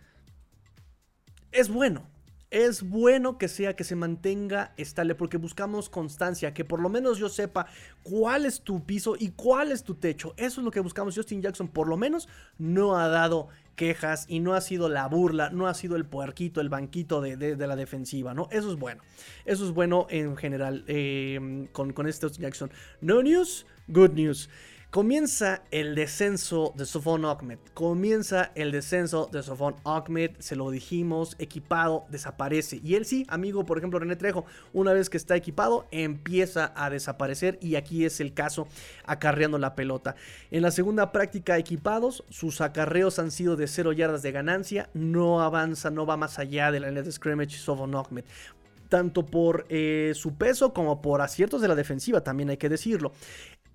es 1.51 1.69
bueno. 1.69 2.09
Es 2.51 2.83
bueno 2.83 3.39
que 3.39 3.49
sea 3.49 3.75
que 3.75 3.83
se 3.83 3.97
mantenga 3.97 4.73
estable 4.77 5.17
porque 5.17 5.37
buscamos 5.37 5.91
constancia, 5.91 6.55
que 6.55 6.65
por 6.65 6.81
lo 6.81 6.89
menos 6.89 7.19
yo 7.19 7.29
sepa 7.29 7.67
cuál 8.05 8.47
es 8.47 8.61
tu 8.61 8.85
piso 8.87 9.17
y 9.19 9.31
cuál 9.31 9.73
es 9.73 9.83
tu 9.83 9.97
techo. 9.97 10.33
Eso 10.37 10.61
es 10.61 10.65
lo 10.65 10.71
que 10.71 10.81
buscamos. 10.81 11.17
Justin 11.17 11.43
Jackson 11.43 11.67
por 11.67 11.89
lo 11.89 11.97
menos 11.97 12.29
no 12.59 12.97
ha 12.97 13.09
dado 13.09 13.49
quejas 13.77 14.27
y 14.29 14.41
no 14.41 14.55
ha 14.55 14.61
sido 14.61 14.89
la 14.89 15.07
burla, 15.07 15.51
no 15.51 15.69
ha 15.69 15.75
sido 15.75 15.97
el 15.97 16.05
puerquito, 16.05 16.61
el 16.61 16.69
banquito 16.69 17.21
de, 17.21 17.57
la 17.57 17.77
defensiva, 17.77 18.35
¿no? 18.35 18.49
Eso 18.51 18.73
es 18.73 18.79
bueno. 18.79 19.03
Eso 19.45 19.65
es 19.65 19.71
bueno 19.73 20.07
en 20.11 20.37
general 20.37 20.85
eh, 20.89 21.69
con, 21.73 21.93
con 21.93 22.09
este 22.09 22.29
Jackson. 22.31 22.71
No 23.01 23.23
news, 23.23 23.67
good 23.87 24.11
news. 24.11 24.49
Comienza 24.97 25.61
el 25.73 25.95
descenso 25.95 26.73
de 26.75 26.87
Sofon 26.87 27.27
Ahmed. 27.27 27.59
Comienza 27.75 28.51
el 28.55 28.73
descenso 28.73 29.29
de 29.31 29.43
Sofon 29.43 29.77
Ahmed. 29.85 30.31
Se 30.39 30.57
lo 30.57 30.71
dijimos, 30.71 31.37
equipado, 31.39 32.07
desaparece. 32.09 32.81
Y 32.83 32.95
él 32.95 33.05
sí, 33.05 33.27
amigo, 33.29 33.67
por 33.67 33.77
ejemplo, 33.77 33.99
René 33.99 34.17
Trejo, 34.17 34.47
una 34.73 34.95
vez 34.95 35.11
que 35.11 35.19
está 35.19 35.37
equipado, 35.37 35.87
empieza 35.91 36.73
a 36.75 36.89
desaparecer. 36.89 37.59
Y 37.61 37.75
aquí 37.75 38.07
es 38.07 38.21
el 38.21 38.33
caso, 38.33 38.69
acarreando 39.05 39.59
la 39.59 39.75
pelota. 39.75 40.17
En 40.51 40.63
la 40.63 40.71
segunda 40.71 41.13
práctica, 41.13 41.59
equipados, 41.59 42.25
sus 42.31 42.63
acarreos 42.63 43.19
han 43.19 43.31
sido 43.31 43.55
de 43.57 43.67
0 43.67 43.93
yardas 43.93 44.23
de 44.23 44.33
ganancia. 44.33 44.89
No 44.95 45.43
avanza, 45.43 45.91
no 45.91 46.07
va 46.07 46.17
más 46.17 46.39
allá 46.39 46.73
de 46.73 46.81
la 46.81 46.89
línea 46.89 47.03
de 47.03 47.13
scrimmage 47.13 47.59
Sofon 47.59 47.95
Ahmed 47.95 48.25
tanto 48.89 49.27
por 49.27 49.67
eh, 49.69 50.13
su 50.15 50.37
peso 50.37 50.73
como 50.73 51.03
por 51.03 51.21
aciertos 51.21 51.61
de 51.61 51.67
la 51.67 51.75
defensiva, 51.75 52.23
también 52.23 52.51
hay 52.51 52.57
que 52.57 52.69
decirlo. 52.69 53.13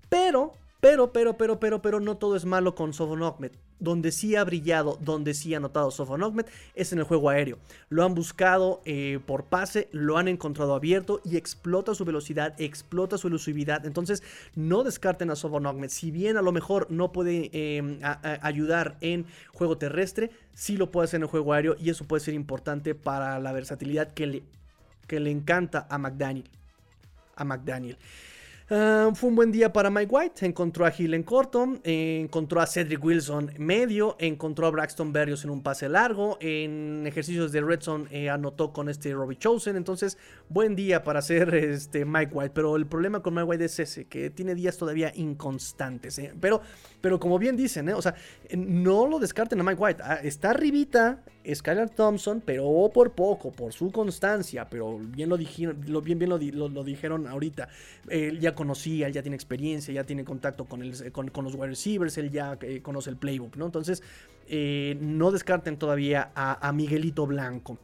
Pero 0.08 0.52
pero, 0.82 1.12
pero, 1.12 1.36
pero, 1.36 1.60
pero, 1.60 1.80
pero 1.80 2.00
no 2.00 2.16
todo 2.16 2.34
es 2.34 2.44
malo 2.44 2.74
con 2.74 2.92
Sofon 2.92 3.22
Ahmed. 3.22 3.52
Donde 3.78 4.10
sí 4.10 4.34
ha 4.34 4.42
brillado, 4.42 4.98
donde 5.00 5.32
sí 5.32 5.54
ha 5.54 5.60
notado 5.60 5.92
Sofon 5.92 6.24
Ahmed 6.24 6.46
es 6.74 6.92
en 6.92 6.98
el 6.98 7.04
juego 7.04 7.30
aéreo. 7.30 7.60
Lo 7.88 8.04
han 8.04 8.16
buscado 8.16 8.82
eh, 8.84 9.20
por 9.24 9.44
pase, 9.44 9.88
lo 9.92 10.18
han 10.18 10.26
encontrado 10.26 10.74
abierto 10.74 11.20
y 11.24 11.36
explota 11.36 11.94
su 11.94 12.04
velocidad, 12.04 12.60
explota 12.60 13.16
su 13.16 13.28
elusividad. 13.28 13.86
Entonces, 13.86 14.24
no 14.56 14.82
descarten 14.82 15.30
a 15.30 15.36
Sofon. 15.36 15.88
Si 15.88 16.10
bien 16.10 16.36
a 16.36 16.42
lo 16.42 16.50
mejor 16.50 16.88
no 16.90 17.12
puede 17.12 17.50
em, 17.52 18.00
ayudar 18.40 18.96
en 19.02 19.26
juego 19.52 19.78
terrestre, 19.78 20.32
sí 20.52 20.76
lo 20.76 20.90
puede 20.90 21.04
hacer 21.04 21.18
en 21.18 21.22
el 21.22 21.28
juego 21.28 21.52
aéreo 21.52 21.76
y 21.78 21.90
eso 21.90 22.06
puede 22.06 22.24
ser 22.24 22.34
importante 22.34 22.96
para 22.96 23.38
la 23.38 23.52
versatilidad 23.52 24.12
que 24.14 24.26
le, 24.26 24.42
que 25.06 25.20
le 25.20 25.30
encanta 25.30 25.86
a 25.88 25.96
McDaniel. 25.98 26.50
A 27.36 27.44
McDaniel. 27.44 27.96
Ah, 28.74 29.10
fue 29.14 29.28
un 29.28 29.36
buen 29.36 29.52
día 29.52 29.70
para 29.70 29.90
Mike 29.90 30.08
White. 30.10 30.46
Encontró 30.46 30.86
a 30.86 30.92
Hill 30.96 31.12
en 31.12 31.24
corto, 31.24 31.78
encontró 31.84 32.58
a 32.58 32.66
Cedric 32.66 33.04
Wilson 33.04 33.52
medio, 33.58 34.16
encontró 34.18 34.66
a 34.66 34.70
Braxton 34.70 35.12
Berrios 35.12 35.44
en 35.44 35.50
un 35.50 35.62
pase 35.62 35.90
largo. 35.90 36.38
En 36.40 37.06
ejercicios 37.06 37.52
de 37.52 37.60
Redson 37.60 38.08
eh, 38.10 38.30
anotó 38.30 38.72
con 38.72 38.88
este 38.88 39.12
Robbie 39.12 39.36
Chosen. 39.36 39.76
Entonces, 39.76 40.16
buen 40.48 40.74
día 40.74 41.04
para 41.04 41.18
hacer 41.18 41.54
este 41.54 42.06
Mike 42.06 42.32
White. 42.32 42.52
Pero 42.54 42.74
el 42.76 42.86
problema 42.86 43.20
con 43.20 43.34
Mike 43.34 43.44
White 43.44 43.64
es 43.66 43.78
ese, 43.78 44.06
que 44.06 44.30
tiene 44.30 44.54
días 44.54 44.78
todavía 44.78 45.12
inconstantes. 45.16 46.18
¿eh? 46.18 46.32
Pero, 46.40 46.62
pero 47.02 47.20
como 47.20 47.38
bien 47.38 47.58
dicen, 47.58 47.90
¿eh? 47.90 47.94
o 47.94 48.00
sea, 48.00 48.14
no 48.56 49.06
lo 49.06 49.18
descarten 49.18 49.60
a 49.60 49.64
Mike 49.64 49.82
White. 49.82 50.02
Ah, 50.02 50.14
está 50.22 50.48
arribita 50.48 51.22
Skylar 51.54 51.90
Thompson, 51.90 52.42
pero 52.44 52.90
por 52.92 53.12
poco, 53.12 53.50
por 53.50 53.72
su 53.72 53.90
constancia. 53.90 54.68
Pero 54.68 54.98
bien 54.98 55.28
lo 55.28 55.36
dijeron, 55.36 57.26
ahorita. 57.26 57.68
ya 58.40 58.54
conocía, 58.54 59.06
él 59.06 59.12
ya 59.12 59.22
tiene 59.22 59.36
experiencia, 59.36 59.92
ya 59.92 60.04
tiene 60.04 60.24
contacto 60.24 60.64
con, 60.64 60.82
con, 61.12 61.44
los 61.44 61.54
wide 61.54 61.68
receivers, 61.68 62.16
él 62.18 62.30
ya 62.30 62.58
eh, 62.60 62.80
conoce 62.82 63.10
el 63.10 63.16
playbook, 63.16 63.56
¿no? 63.56 63.66
Entonces, 63.66 64.02
eh, 64.48 64.96
no 65.00 65.30
descarten 65.30 65.76
todavía 65.76 66.30
a, 66.34 66.72
Miguelito 66.72 67.26
Blanco. 67.26 67.78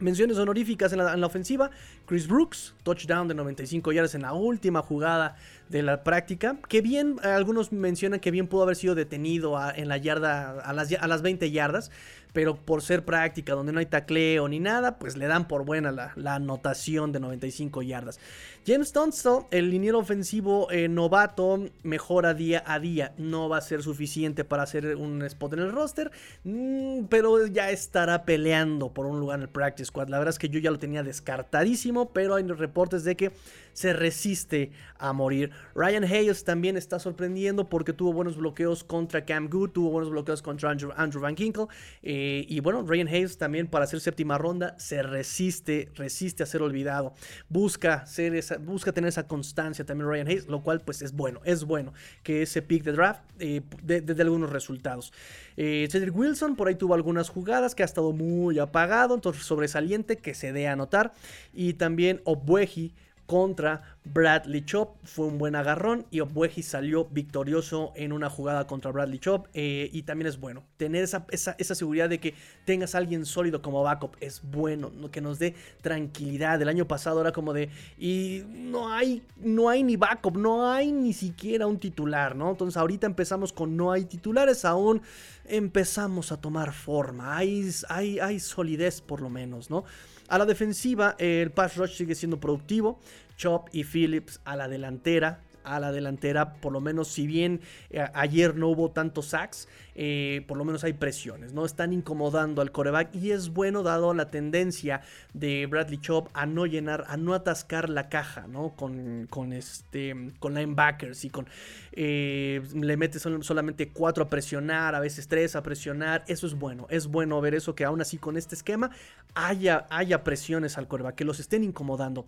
Menciones 0.00 0.38
honoríficas 0.38 0.92
en 0.92 0.98
la, 0.98 1.12
en 1.12 1.20
la, 1.20 1.26
ofensiva. 1.26 1.70
Chris 2.06 2.28
Brooks, 2.28 2.74
touchdown 2.84 3.26
de 3.26 3.34
95 3.34 3.90
yardas 3.90 4.14
en 4.14 4.22
la 4.22 4.32
última 4.32 4.80
jugada 4.80 5.36
de 5.68 5.82
la 5.82 6.04
práctica. 6.04 6.56
Que 6.68 6.80
bien, 6.80 7.16
algunos 7.22 7.72
mencionan 7.72 8.20
que 8.20 8.30
bien 8.30 8.46
pudo 8.46 8.62
haber 8.62 8.76
sido 8.76 8.94
detenido 8.94 9.58
en 9.74 9.88
la 9.88 9.96
yarda, 9.96 10.60
a 10.60 10.72
las, 10.72 10.92
a 10.92 11.08
las 11.08 11.22
20 11.22 11.50
yardas 11.50 11.90
pero 12.32 12.56
por 12.56 12.82
ser 12.82 13.04
práctica, 13.04 13.54
donde 13.54 13.72
no 13.72 13.78
hay 13.78 13.86
tacleo 13.86 14.48
ni 14.48 14.60
nada, 14.60 14.98
pues 14.98 15.16
le 15.16 15.26
dan 15.26 15.48
por 15.48 15.64
buena 15.64 15.92
la, 15.92 16.34
anotación 16.34 17.12
de 17.12 17.20
95 17.20 17.82
yardas. 17.82 18.20
James 18.68 18.92
Tunstall, 18.92 19.46
el 19.50 19.70
liniero 19.70 19.98
ofensivo 19.98 20.70
eh, 20.70 20.88
novato, 20.88 21.58
mejora 21.84 22.34
día 22.34 22.62
a 22.66 22.78
día. 22.78 23.14
No 23.16 23.48
va 23.48 23.56
a 23.56 23.60
ser 23.62 23.82
suficiente 23.82 24.44
para 24.44 24.64
hacer 24.64 24.94
un 24.96 25.22
spot 25.22 25.54
en 25.54 25.60
el 25.60 25.72
roster, 25.72 26.10
mm, 26.44 27.04
pero 27.04 27.46
ya 27.46 27.70
estará 27.70 28.26
peleando 28.26 28.92
por 28.92 29.06
un 29.06 29.20
lugar 29.20 29.38
en 29.38 29.44
el 29.44 29.48
practice 29.48 29.86
squad. 29.86 30.08
La 30.08 30.18
verdad 30.18 30.34
es 30.34 30.38
que 30.38 30.50
yo 30.50 30.60
ya 30.60 30.70
lo 30.70 30.78
tenía 30.78 31.02
descartadísimo, 31.02 32.10
pero 32.10 32.34
hay 32.34 32.46
reportes 32.46 33.04
de 33.04 33.16
que 33.16 33.32
se 33.78 33.92
resiste 33.92 34.72
a 34.98 35.12
morir. 35.12 35.52
Ryan 35.74 36.02
Hayes 36.02 36.42
también 36.42 36.76
está 36.76 36.98
sorprendiendo 36.98 37.68
porque 37.68 37.92
tuvo 37.92 38.12
buenos 38.12 38.36
bloqueos 38.36 38.82
contra 38.82 39.24
Cam 39.24 39.48
Good, 39.48 39.70
tuvo 39.70 39.90
buenos 39.90 40.10
bloqueos 40.10 40.42
contra 40.42 40.70
Andrew, 40.70 41.22
Van 41.22 41.36
Ginkle. 41.36 41.66
Eh, 42.02 42.44
y 42.48 42.58
bueno, 42.58 42.82
Ryan 42.82 43.06
Hayes 43.06 43.38
también 43.38 43.68
para 43.68 43.84
hacer 43.84 44.00
séptima 44.00 44.36
ronda 44.36 44.74
se 44.80 45.02
resiste, 45.02 45.90
resiste 45.94 46.42
a 46.42 46.46
ser 46.46 46.60
olvidado. 46.60 47.14
Busca, 47.48 48.04
ser 48.06 48.34
esa, 48.34 48.57
busca 48.58 48.92
tener 48.92 49.08
esa 49.08 49.26
constancia 49.26 49.84
también 49.84 50.08
Ryan 50.08 50.28
Hayes, 50.28 50.46
lo 50.46 50.62
cual 50.62 50.80
pues 50.80 51.02
es 51.02 51.12
bueno, 51.12 51.40
es 51.44 51.64
bueno 51.64 51.92
que 52.22 52.42
ese 52.42 52.62
pick 52.62 52.84
de 52.84 52.92
draft 52.92 53.22
eh, 53.38 53.62
de, 53.82 54.22
algunos 54.22 54.50
resultados. 54.50 55.12
Eh, 55.56 55.88
Cedric 55.90 56.16
Wilson 56.16 56.56
por 56.56 56.68
ahí 56.68 56.74
tuvo 56.74 56.94
algunas 56.94 57.28
jugadas 57.28 57.74
que 57.74 57.82
ha 57.82 57.86
estado 57.86 58.12
muy 58.12 58.58
apagado, 58.58 59.14
entonces 59.14 59.44
sobresaliente 59.44 60.16
que 60.16 60.34
se 60.34 60.52
dé 60.52 60.68
a 60.68 60.76
notar. 60.76 61.12
Y 61.52 61.74
también 61.74 62.20
Obueji 62.24 62.92
contra 63.28 63.82
Bradley 64.06 64.64
Chop 64.64 64.96
fue 65.04 65.26
un 65.26 65.36
buen 65.36 65.54
agarrón 65.54 66.06
y 66.10 66.20
Obueji 66.20 66.62
salió 66.62 67.04
victorioso 67.04 67.92
en 67.94 68.12
una 68.12 68.30
jugada 68.30 68.66
contra 68.66 68.90
Bradley 68.90 69.18
Chop. 69.18 69.48
Eh, 69.52 69.90
y 69.92 70.04
también 70.04 70.28
es 70.28 70.40
bueno 70.40 70.64
tener 70.78 71.04
esa, 71.04 71.26
esa, 71.30 71.74
seguridad 71.74 72.08
de 72.08 72.20
que 72.20 72.32
tengas 72.64 72.94
a 72.94 72.98
alguien 72.98 73.26
sólido 73.26 73.60
como 73.60 73.82
backup. 73.82 74.16
Es 74.20 74.40
bueno, 74.42 74.90
que 75.12 75.20
nos 75.20 75.38
dé 75.38 75.54
tranquilidad. 75.82 76.60
El 76.62 76.70
año 76.70 76.88
pasado 76.88 77.20
era 77.20 77.32
como 77.32 77.52
de. 77.52 77.68
Y 77.98 78.44
no 78.48 78.90
hay, 78.90 79.22
no 79.36 79.68
hay 79.68 79.82
ni 79.82 79.96
backup, 79.96 80.38
no 80.38 80.70
hay 80.70 80.90
ni 80.90 81.12
siquiera 81.12 81.66
un 81.66 81.78
titular, 81.78 82.34
¿no? 82.34 82.50
Entonces 82.50 82.78
ahorita 82.78 83.06
empezamos 83.06 83.52
con 83.52 83.76
no 83.76 83.92
hay 83.92 84.06
titulares, 84.06 84.64
aún 84.64 85.02
empezamos 85.44 86.32
a 86.32 86.40
tomar 86.40 86.72
forma. 86.72 87.36
Hay, 87.36 87.70
hay, 87.90 88.20
hay 88.20 88.40
solidez 88.40 89.02
por 89.02 89.20
lo 89.20 89.28
menos, 89.28 89.68
¿no? 89.68 89.84
A 90.28 90.38
la 90.38 90.44
defensiva, 90.44 91.16
el 91.18 91.50
pass 91.50 91.76
rush 91.76 91.96
sigue 91.96 92.14
siendo 92.14 92.38
productivo. 92.38 93.00
Chop 93.36 93.68
y 93.72 93.84
Phillips 93.84 94.40
a 94.44 94.56
la 94.56 94.68
delantera 94.68 95.40
a 95.68 95.78
la 95.80 95.92
delantera, 95.92 96.54
por 96.54 96.72
lo 96.72 96.80
menos 96.80 97.08
si 97.08 97.26
bien 97.26 97.60
eh, 97.90 98.04
ayer 98.14 98.56
no 98.56 98.68
hubo 98.68 98.90
tantos 98.90 99.26
sacks, 99.26 99.68
eh, 100.00 100.44
por 100.46 100.56
lo 100.56 100.64
menos 100.64 100.84
hay 100.84 100.92
presiones, 100.92 101.52
¿no? 101.52 101.64
Están 101.64 101.92
incomodando 101.92 102.62
al 102.62 102.70
coreback 102.70 103.12
y 103.16 103.32
es 103.32 103.48
bueno 103.48 103.82
dado 103.82 104.14
la 104.14 104.30
tendencia 104.30 105.00
de 105.34 105.66
Bradley 105.66 105.98
Chop 105.98 106.28
a 106.34 106.46
no 106.46 106.66
llenar, 106.66 107.04
a 107.08 107.16
no 107.16 107.34
atascar 107.34 107.88
la 107.88 108.08
caja, 108.08 108.46
¿no? 108.46 108.76
Con, 108.76 109.26
con 109.28 109.52
este, 109.52 110.14
con 110.38 110.54
linebackers 110.54 111.24
y 111.24 111.30
con, 111.30 111.48
eh, 111.90 112.62
le 112.74 112.96
mete 112.96 113.18
solamente 113.18 113.88
cuatro 113.88 114.22
a 114.22 114.30
presionar, 114.30 114.94
a 114.94 115.00
veces 115.00 115.26
tres 115.26 115.56
a 115.56 115.64
presionar, 115.64 116.22
eso 116.28 116.46
es 116.46 116.54
bueno, 116.54 116.86
es 116.90 117.08
bueno 117.08 117.40
ver 117.40 117.56
eso 117.56 117.74
que 117.74 117.84
aún 117.84 118.00
así 118.00 118.18
con 118.18 118.36
este 118.36 118.54
esquema 118.54 118.92
haya, 119.34 119.88
haya 119.90 120.22
presiones 120.22 120.78
al 120.78 120.86
coreback, 120.86 121.16
que 121.16 121.24
los 121.24 121.40
estén 121.40 121.64
incomodando. 121.64 122.24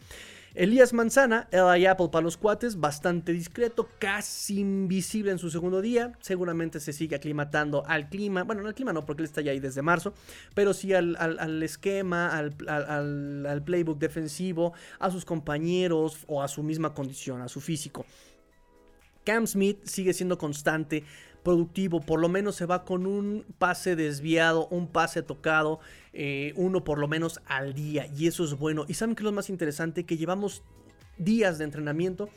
Elías 0.56 0.92
Manzana, 0.92 1.46
el 1.52 1.86
Apple 1.86 2.08
para 2.10 2.24
los 2.24 2.36
cuates, 2.36 2.80
bastante 2.80 3.30
discreto, 3.30 3.88
casi 4.00 4.58
invisible 4.58 5.30
en 5.30 5.38
su 5.38 5.48
segundo 5.48 5.80
día. 5.80 6.10
Seguramente 6.20 6.80
se 6.80 6.92
sigue 6.92 7.14
aclimatando 7.14 7.59
al 7.86 8.08
clima. 8.08 8.44
Bueno, 8.44 8.62
no 8.62 8.68
al 8.68 8.74
clima 8.74 8.92
no, 8.92 9.04
porque 9.04 9.22
él 9.22 9.26
está 9.26 9.40
ya 9.40 9.52
ahí 9.52 9.60
desde 9.60 9.82
marzo. 9.82 10.14
Pero 10.54 10.72
sí 10.74 10.92
al, 10.94 11.62
esquema, 11.62 12.36
al, 12.36 12.54
al 13.46 13.62
playbook 13.64 13.98
defensivo, 13.98 14.72
a 14.98 15.10
sus 15.10 15.24
compañeros 15.24 16.24
o 16.26 16.42
a 16.42 16.48
su 16.48 16.62
misma 16.62 16.94
condición, 16.94 17.42
a 17.42 17.48
su 17.48 17.60
físico. 17.60 18.04
Cam 19.24 19.46
Smith 19.46 19.84
sigue 19.84 20.12
siendo 20.14 20.38
constante 20.38 21.04
productivo, 21.42 22.00
por 22.00 22.20
lo 22.20 22.28
menos 22.28 22.56
se 22.56 22.66
va 22.66 22.84
con 22.84 23.06
un 23.06 23.44
pase 23.58 23.96
desviado, 23.96 24.66
un 24.68 24.88
pase 24.88 25.22
tocado, 25.22 25.80
eh, 26.12 26.52
uno 26.56 26.84
por 26.84 26.98
lo 26.98 27.08
menos 27.08 27.40
al 27.46 27.74
día, 27.74 28.06
y 28.16 28.26
eso 28.26 28.44
es 28.44 28.54
bueno. 28.54 28.84
Y 28.88 28.94
saben 28.94 29.14
que 29.14 29.24
lo 29.24 29.32
más 29.32 29.50
interesante, 29.50 30.04
que 30.04 30.16
llevamos 30.16 30.62
días 31.18 31.58
de 31.58 31.64
entrenamiento 31.64 32.30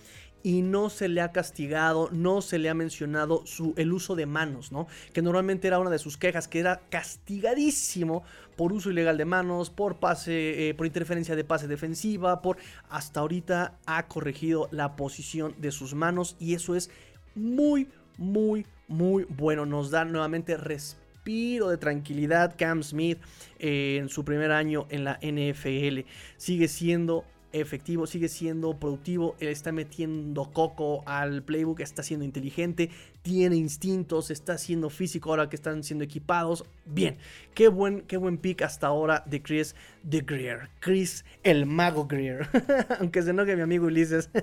y 0.43 0.61
no 0.61 0.89
se 0.89 1.07
le 1.07 1.21
ha 1.21 1.31
castigado, 1.31 2.09
no 2.11 2.41
se 2.41 2.59
le 2.59 2.69
ha 2.69 2.73
mencionado 2.73 3.45
su, 3.45 3.73
el 3.77 3.93
uso 3.93 4.15
de 4.15 4.25
manos, 4.25 4.71
¿no? 4.71 4.87
Que 5.13 5.21
normalmente 5.21 5.67
era 5.67 5.79
una 5.79 5.89
de 5.89 5.99
sus 5.99 6.17
quejas, 6.17 6.49
que 6.49 6.59
era 6.59 6.81
castigadísimo 6.89 8.23
por 8.57 8.73
uso 8.73 8.91
ilegal 8.91 9.17
de 9.17 9.25
manos, 9.25 9.69
por 9.69 9.97
pase, 9.97 10.69
eh, 10.69 10.73
por 10.73 10.85
interferencia 10.85 11.35
de 11.35 11.45
pase 11.45 11.67
defensiva, 11.67 12.41
por 12.41 12.57
hasta 12.89 13.21
ahorita 13.21 13.79
ha 13.85 14.07
corregido 14.07 14.67
la 14.71 14.95
posición 14.95 15.55
de 15.57 15.71
sus 15.71 15.95
manos 15.95 16.35
y 16.39 16.53
eso 16.53 16.75
es 16.75 16.91
muy, 17.35 17.87
muy, 18.17 18.67
muy 18.87 19.25
bueno. 19.29 19.65
Nos 19.65 19.91
da 19.91 20.03
nuevamente 20.05 20.57
respiro 20.57 21.69
de 21.69 21.77
tranquilidad. 21.77 22.55
Cam 22.57 22.83
Smith 22.83 23.19
eh, 23.59 23.97
en 23.99 24.09
su 24.09 24.25
primer 24.25 24.51
año 24.51 24.87
en 24.89 25.05
la 25.05 25.19
NFL 25.21 26.01
sigue 26.37 26.67
siendo 26.67 27.23
efectivo, 27.53 28.07
sigue 28.07 28.27
siendo 28.27 28.77
productivo, 28.77 29.35
él 29.39 29.49
está 29.49 29.71
metiendo 29.71 30.51
coco 30.51 31.03
al 31.05 31.43
playbook, 31.43 31.79
está 31.79 32.03
siendo 32.03 32.25
inteligente, 32.25 32.89
tiene 33.21 33.55
instintos, 33.55 34.31
está 34.31 34.57
siendo 34.57 34.89
físico 34.89 35.29
ahora 35.29 35.49
que 35.49 35.55
están 35.55 35.83
siendo 35.83 36.03
equipados. 36.03 36.65
Bien, 36.85 37.17
qué 37.53 37.67
buen, 37.69 38.01
qué 38.01 38.17
buen 38.17 38.37
pick 38.37 38.63
hasta 38.63 38.87
ahora 38.87 39.23
de 39.25 39.41
Chris 39.41 39.75
de 40.01 40.21
Greer. 40.21 40.69
Chris 40.79 41.23
el 41.43 41.65
mago 41.65 42.05
Greer. 42.07 42.49
Aunque 42.99 43.21
se 43.21 43.29
enoje 43.29 43.55
mi 43.55 43.61
amigo 43.61 43.85
Ulises. 43.85 44.29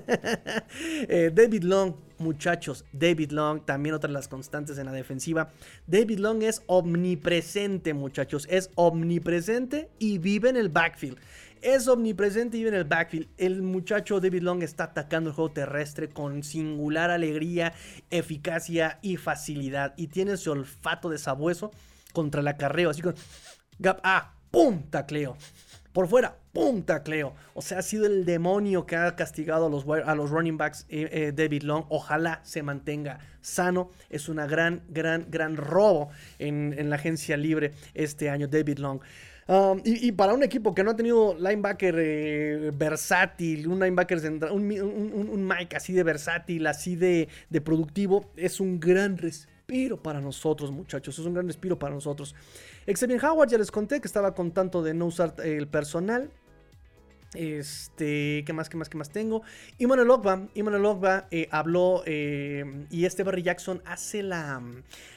Eh, 1.07 1.31
David 1.33 1.63
Long, 1.63 1.95
muchachos, 2.17 2.85
David 2.93 3.31
Long, 3.31 3.65
también 3.65 3.95
otra 3.95 4.07
de 4.07 4.13
las 4.13 4.27
constantes 4.27 4.77
en 4.77 4.85
la 4.85 4.91
defensiva. 4.91 5.51
David 5.87 6.19
Long 6.19 6.43
es 6.43 6.63
omnipresente, 6.67 7.93
muchachos, 7.93 8.47
es 8.49 8.69
omnipresente 8.75 9.89
y 9.99 10.17
vive 10.17 10.49
en 10.49 10.57
el 10.57 10.69
backfield 10.69 11.17
es 11.61 11.87
omnipresente 11.87 12.57
y 12.57 12.67
en 12.67 12.73
el 12.73 12.83
backfield. 12.83 13.27
El 13.37 13.61
muchacho 13.61 14.19
David 14.19 14.41
Long 14.41 14.63
está 14.63 14.85
atacando 14.85 15.29
el 15.29 15.35
juego 15.35 15.51
terrestre 15.51 16.09
con 16.09 16.43
singular 16.43 17.09
alegría, 17.09 17.73
eficacia 18.09 18.99
y 19.01 19.17
facilidad. 19.17 19.93
Y 19.97 20.07
tiene 20.07 20.33
ese 20.33 20.49
olfato 20.49 21.09
de 21.09 21.17
sabueso 21.17 21.71
contra 22.13 22.41
el 22.41 22.47
acarreo. 22.47 22.89
Así 22.89 23.01
con. 23.01 23.15
Gap, 23.79 23.99
ah, 24.03 24.33
¡pum! 24.51 24.83
Tacleo. 24.89 25.37
Por 25.93 26.07
fuera, 26.07 26.37
¡pum! 26.53 26.83
Tacleo. 26.83 27.33
O 27.53 27.61
sea, 27.61 27.79
ha 27.79 27.81
sido 27.81 28.05
el 28.05 28.25
demonio 28.25 28.85
que 28.85 28.95
ha 28.95 29.15
castigado 29.15 29.65
a 29.65 29.69
los, 29.69 29.85
a 30.05 30.15
los 30.15 30.29
running 30.29 30.57
backs 30.57 30.85
eh, 30.89 31.09
eh, 31.11 31.31
David 31.35 31.63
Long. 31.63 31.85
Ojalá 31.89 32.39
se 32.43 32.63
mantenga 32.63 33.19
sano. 33.41 33.91
Es 34.09 34.29
una 34.29 34.45
gran, 34.45 34.83
gran, 34.89 35.27
gran 35.29 35.57
robo 35.57 36.09
en, 36.39 36.73
en 36.77 36.89
la 36.89 36.95
agencia 36.95 37.35
libre 37.37 37.73
este 37.93 38.29
año, 38.29 38.47
David 38.47 38.77
Long. 38.77 39.01
Um, 39.51 39.81
y, 39.83 40.13
para 40.13 40.33
un 40.33 40.43
equipo 40.43 40.73
que 40.73 40.81
no 40.81 40.91
ha 40.91 40.95
tenido 40.95 41.35
linebacker 41.37 41.95
eh, 41.99 42.71
versátil, 42.73 43.67
un 43.67 43.81
linebacker 43.81 44.17
un, 44.49 44.71
un, 45.29 45.45
Mike 45.45 45.75
así 45.75 45.91
de 45.91 46.03
versátil, 46.03 46.65
así 46.67 46.95
de, 46.95 47.27
productivo, 47.61 48.31
es 48.37 48.61
un 48.61 48.79
gran 48.79 49.17
respiro 49.17 50.01
para 50.01 50.21
nosotros, 50.21 50.71
muchachos. 50.71 51.19
Es 51.19 51.25
un 51.25 51.33
gran 51.33 51.47
respiro 51.47 51.77
para 51.77 51.93
nosotros. 51.93 52.33
Xavier 52.87 53.25
Howard, 53.25 53.49
ya 53.49 53.57
les 53.57 53.71
conté 53.71 53.99
que 53.99 54.07
estaba 54.07 54.33
con 54.33 54.51
tanto 54.51 54.81
de 54.81 54.93
no 54.93 55.07
usar 55.07 55.35
el 55.43 55.67
personal. 55.67 56.31
Este, 57.33 58.43
¿qué 58.45 58.53
más, 58.53 58.69
qué 58.69 58.77
más, 58.77 58.87
qué 58.87 58.97
más 58.97 59.09
tengo? 59.09 59.41
Iman 59.79 60.09
Ogba, 60.09 60.47
Iman 60.53 60.85
Ogba 60.85 61.27
eh, 61.29 61.49
habló 61.51 62.03
eh, 62.05 62.85
y 62.89 63.03
este 63.03 63.23
Barry 63.23 63.41
Jackson 63.41 63.81
hace 63.85 64.23
la 64.23 64.61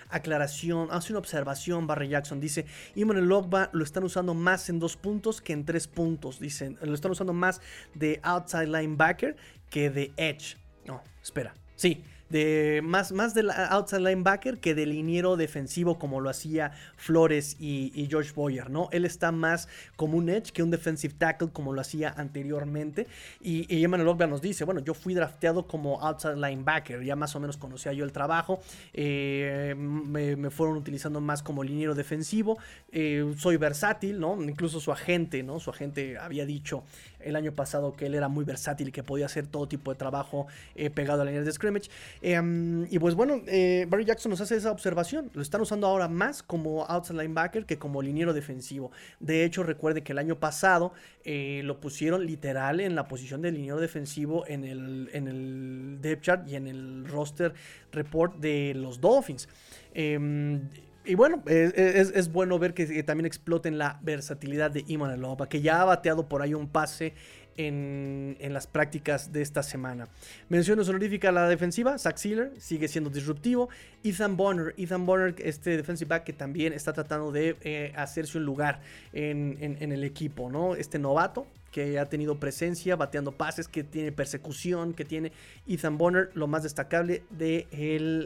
aclaración, 0.09 0.89
hace 0.91 1.13
una 1.13 1.21
observación 1.21 1.87
Barry 1.87 2.09
Jackson, 2.09 2.41
dice, 2.41 2.67
Iman 2.95 3.31
Ogba 3.31 3.71
lo 3.73 3.85
están 3.85 4.05
usando 4.05 4.35
más 4.35 4.69
en 4.69 4.79
dos 4.79 4.97
puntos 4.97 5.41
que 5.41 5.53
en 5.53 5.65
tres 5.65 5.87
puntos, 5.89 6.39
dicen, 6.41 6.79
lo 6.83 6.95
están 6.95 7.11
usando 7.11 7.33
más 7.33 7.61
de 7.95 8.21
outside 8.23 8.67
linebacker 8.67 9.37
que 9.71 9.91
de 9.91 10.13
edge. 10.17 10.57
No, 10.87 11.03
espera, 11.23 11.55
sí, 11.75 12.05
de 12.29 12.81
más, 12.83 13.13
más 13.13 13.35
del 13.35 13.51
outside 13.51 14.01
linebacker 14.01 14.59
que 14.59 14.75
del 14.75 14.91
liniero 14.91 15.37
defensivo 15.37 15.99
como 15.99 16.21
lo 16.21 16.31
hacía 16.31 16.73
Flores 16.97 17.57
y, 17.61 18.07
George 18.09 18.33
Boyer, 18.35 18.71
¿no? 18.71 18.89
Él 18.93 19.05
está 19.05 19.33
más 19.33 19.69
como 19.97 20.17
un 20.17 20.29
edge 20.29 20.53
que 20.53 20.63
un 20.63 20.71
defensive 20.71 21.15
tackle 21.17 21.49
como 21.53 21.73
lo 21.73 21.81
hacía 21.81 22.15
anteriormente. 22.17 23.07
Y, 23.41 23.73
y 23.75 23.85
Emmanuel 23.85 24.15
nos 24.29 24.41
dice, 24.41 24.65
bueno, 24.65 24.81
yo 24.81 24.95
fui 24.95 25.15
drafteado 25.15 25.67
como 25.67 26.01
outside 26.01 26.37
linebacker, 26.37 27.03
ya 27.03 27.17
más 27.17 27.35
o 27.37 27.41
menos 27.41 27.57
conocía 27.57 27.93
yo 27.93 28.05
el 28.05 28.13
trabajo, 28.13 28.61
eh, 28.93 29.75
me, 29.77 30.51
fueron 30.51 30.77
utilizando 30.77 31.21
más 31.21 31.43
como 31.43 31.63
liniero 31.63 31.95
defensivo, 31.95 32.59
eh, 32.93 33.35
soy 33.37 33.57
versátil, 33.57 34.21
¿no? 34.21 34.41
Incluso 34.43 34.81
su 34.81 34.93
agente, 34.93 35.43
¿no? 35.43 35.61
Su 35.61 35.71
agente 35.71 36.19
había 36.19 36.47
dicho 36.47 36.85
el 37.21 37.37
año 37.37 37.53
pasado 37.53 37.95
que 37.95 38.07
él 38.07 38.15
era 38.15 38.29
muy 38.29 38.45
versátil 38.45 38.89
y 38.89 38.93
que 38.93 39.03
podía 39.03 39.27
hacer 39.27 39.47
todo 39.47 39.67
tipo 39.67 39.91
de 39.91 39.97
trabajo 39.97 40.47
eh, 40.75 40.91
pegado 40.91 41.23
a 41.23 41.25
la 41.25 41.31
línea 41.31 41.45
de 41.45 41.53
scrimmage. 41.53 41.91
Em, 42.27 42.87
y 42.91 42.99
pues 42.99 43.15
bueno, 43.15 43.43
eh, 43.47 43.85
Barry 43.87 44.07
Jackson 44.07 44.31
nos 44.31 44.41
hace 44.41 44.57
esa 44.57 44.71
observación. 44.71 45.31
Lo 45.35 45.43
están 45.43 45.61
usando 45.61 45.87
ahora 45.87 46.09
más 46.09 46.43
como 46.43 46.87
outside 46.87 47.19
linebacker 47.19 47.67
que 47.67 47.79
como 47.79 48.01
liniero 48.01 48.33
defensivo. 48.33 48.91
De 49.21 49.45
hecho, 49.45 49.63
recuerde 49.63 50.03
que 50.03 50.13
el 50.13 50.19
año 50.19 50.41
pasado 50.41 50.95
eh, 51.23 51.61
lo 51.65 51.81
pusieron 51.81 52.25
literal 52.25 52.81
en 52.81 52.95
la 52.95 53.09
posición 53.09 53.43
de 53.43 53.53
liniero 53.53 53.79
defensivo 53.79 54.47
en 54.47 54.65
el, 54.65 55.11
en 55.13 56.01
depth 56.01 56.23
chart 56.23 56.49
y 56.49 56.57
en 56.57 56.67
el 56.67 57.07
roster 57.07 57.53
report 57.93 58.37
de 58.37 58.73
los 58.75 59.03
Dolphins. 59.03 59.47
Em, 59.93 60.63
y 61.05 61.17
bueno, 61.17 61.43
es, 61.47 62.33
bueno 62.33 62.59
ver 62.59 62.73
que, 62.73 63.03
también 63.03 63.27
exploten 63.27 63.77
la 63.77 63.99
versatilidad 64.03 64.71
de 64.71 64.83
Iman 64.87 65.11
Alova, 65.11 65.47
que 65.47 65.61
ya 65.61 65.83
ha 65.83 65.85
bateado 65.85 66.27
por 66.27 66.41
ahí 66.41 66.55
un 66.55 66.69
pase 66.69 67.13
en, 67.57 68.37
las 68.51 68.67
prácticas 68.67 69.33
de 69.33 69.43
esta 69.43 69.63
semana. 69.63 70.09
Mención 70.49 70.79
honorífica 70.79 71.31
a 71.31 71.33
la 71.33 71.49
defensiva, 71.49 71.99
Zach 71.99 72.17
Sealer 72.17 72.53
sigue 72.59 72.89
siendo 72.89 73.11
disruptivo. 73.11 73.69
Ethan 74.03 74.37
Bonner, 74.37 74.75
Ethan 74.77 75.07
Bonner, 75.07 75.35
este 75.39 75.77
defensive 75.77 76.09
back 76.09 76.25
que 76.25 76.33
también 76.33 76.73
está 76.73 76.93
tratando 76.93 77.33
de 77.33 77.57
eh, 77.63 77.93
hacerse 77.97 78.39
un 78.39 78.45
lugar 78.45 78.81
en, 79.13 79.55
el 79.81 80.05
equipo, 80.05 80.51
¿no? 80.51 80.75
Este 80.75 80.99
novato 80.99 81.47
que 81.71 81.99
ha 81.99 82.07
tenido 82.07 82.39
presencia, 82.39 82.95
bateando 82.95 83.33
pases, 83.33 83.67
que 83.67 83.83
tiene 83.83 84.13
persecución, 84.13 84.95
que 84.95 85.05
tiene 85.05 85.33
Ethan 85.67 85.99
Bonner, 85.99 86.31
lo 86.35 86.47
más 86.47 86.63
destacable 86.63 87.25
de 87.31 87.67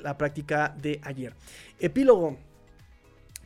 la 0.03 0.19
práctica 0.19 0.75
de 0.81 1.01
ayer. 1.03 1.33
Epílogo, 1.81 2.37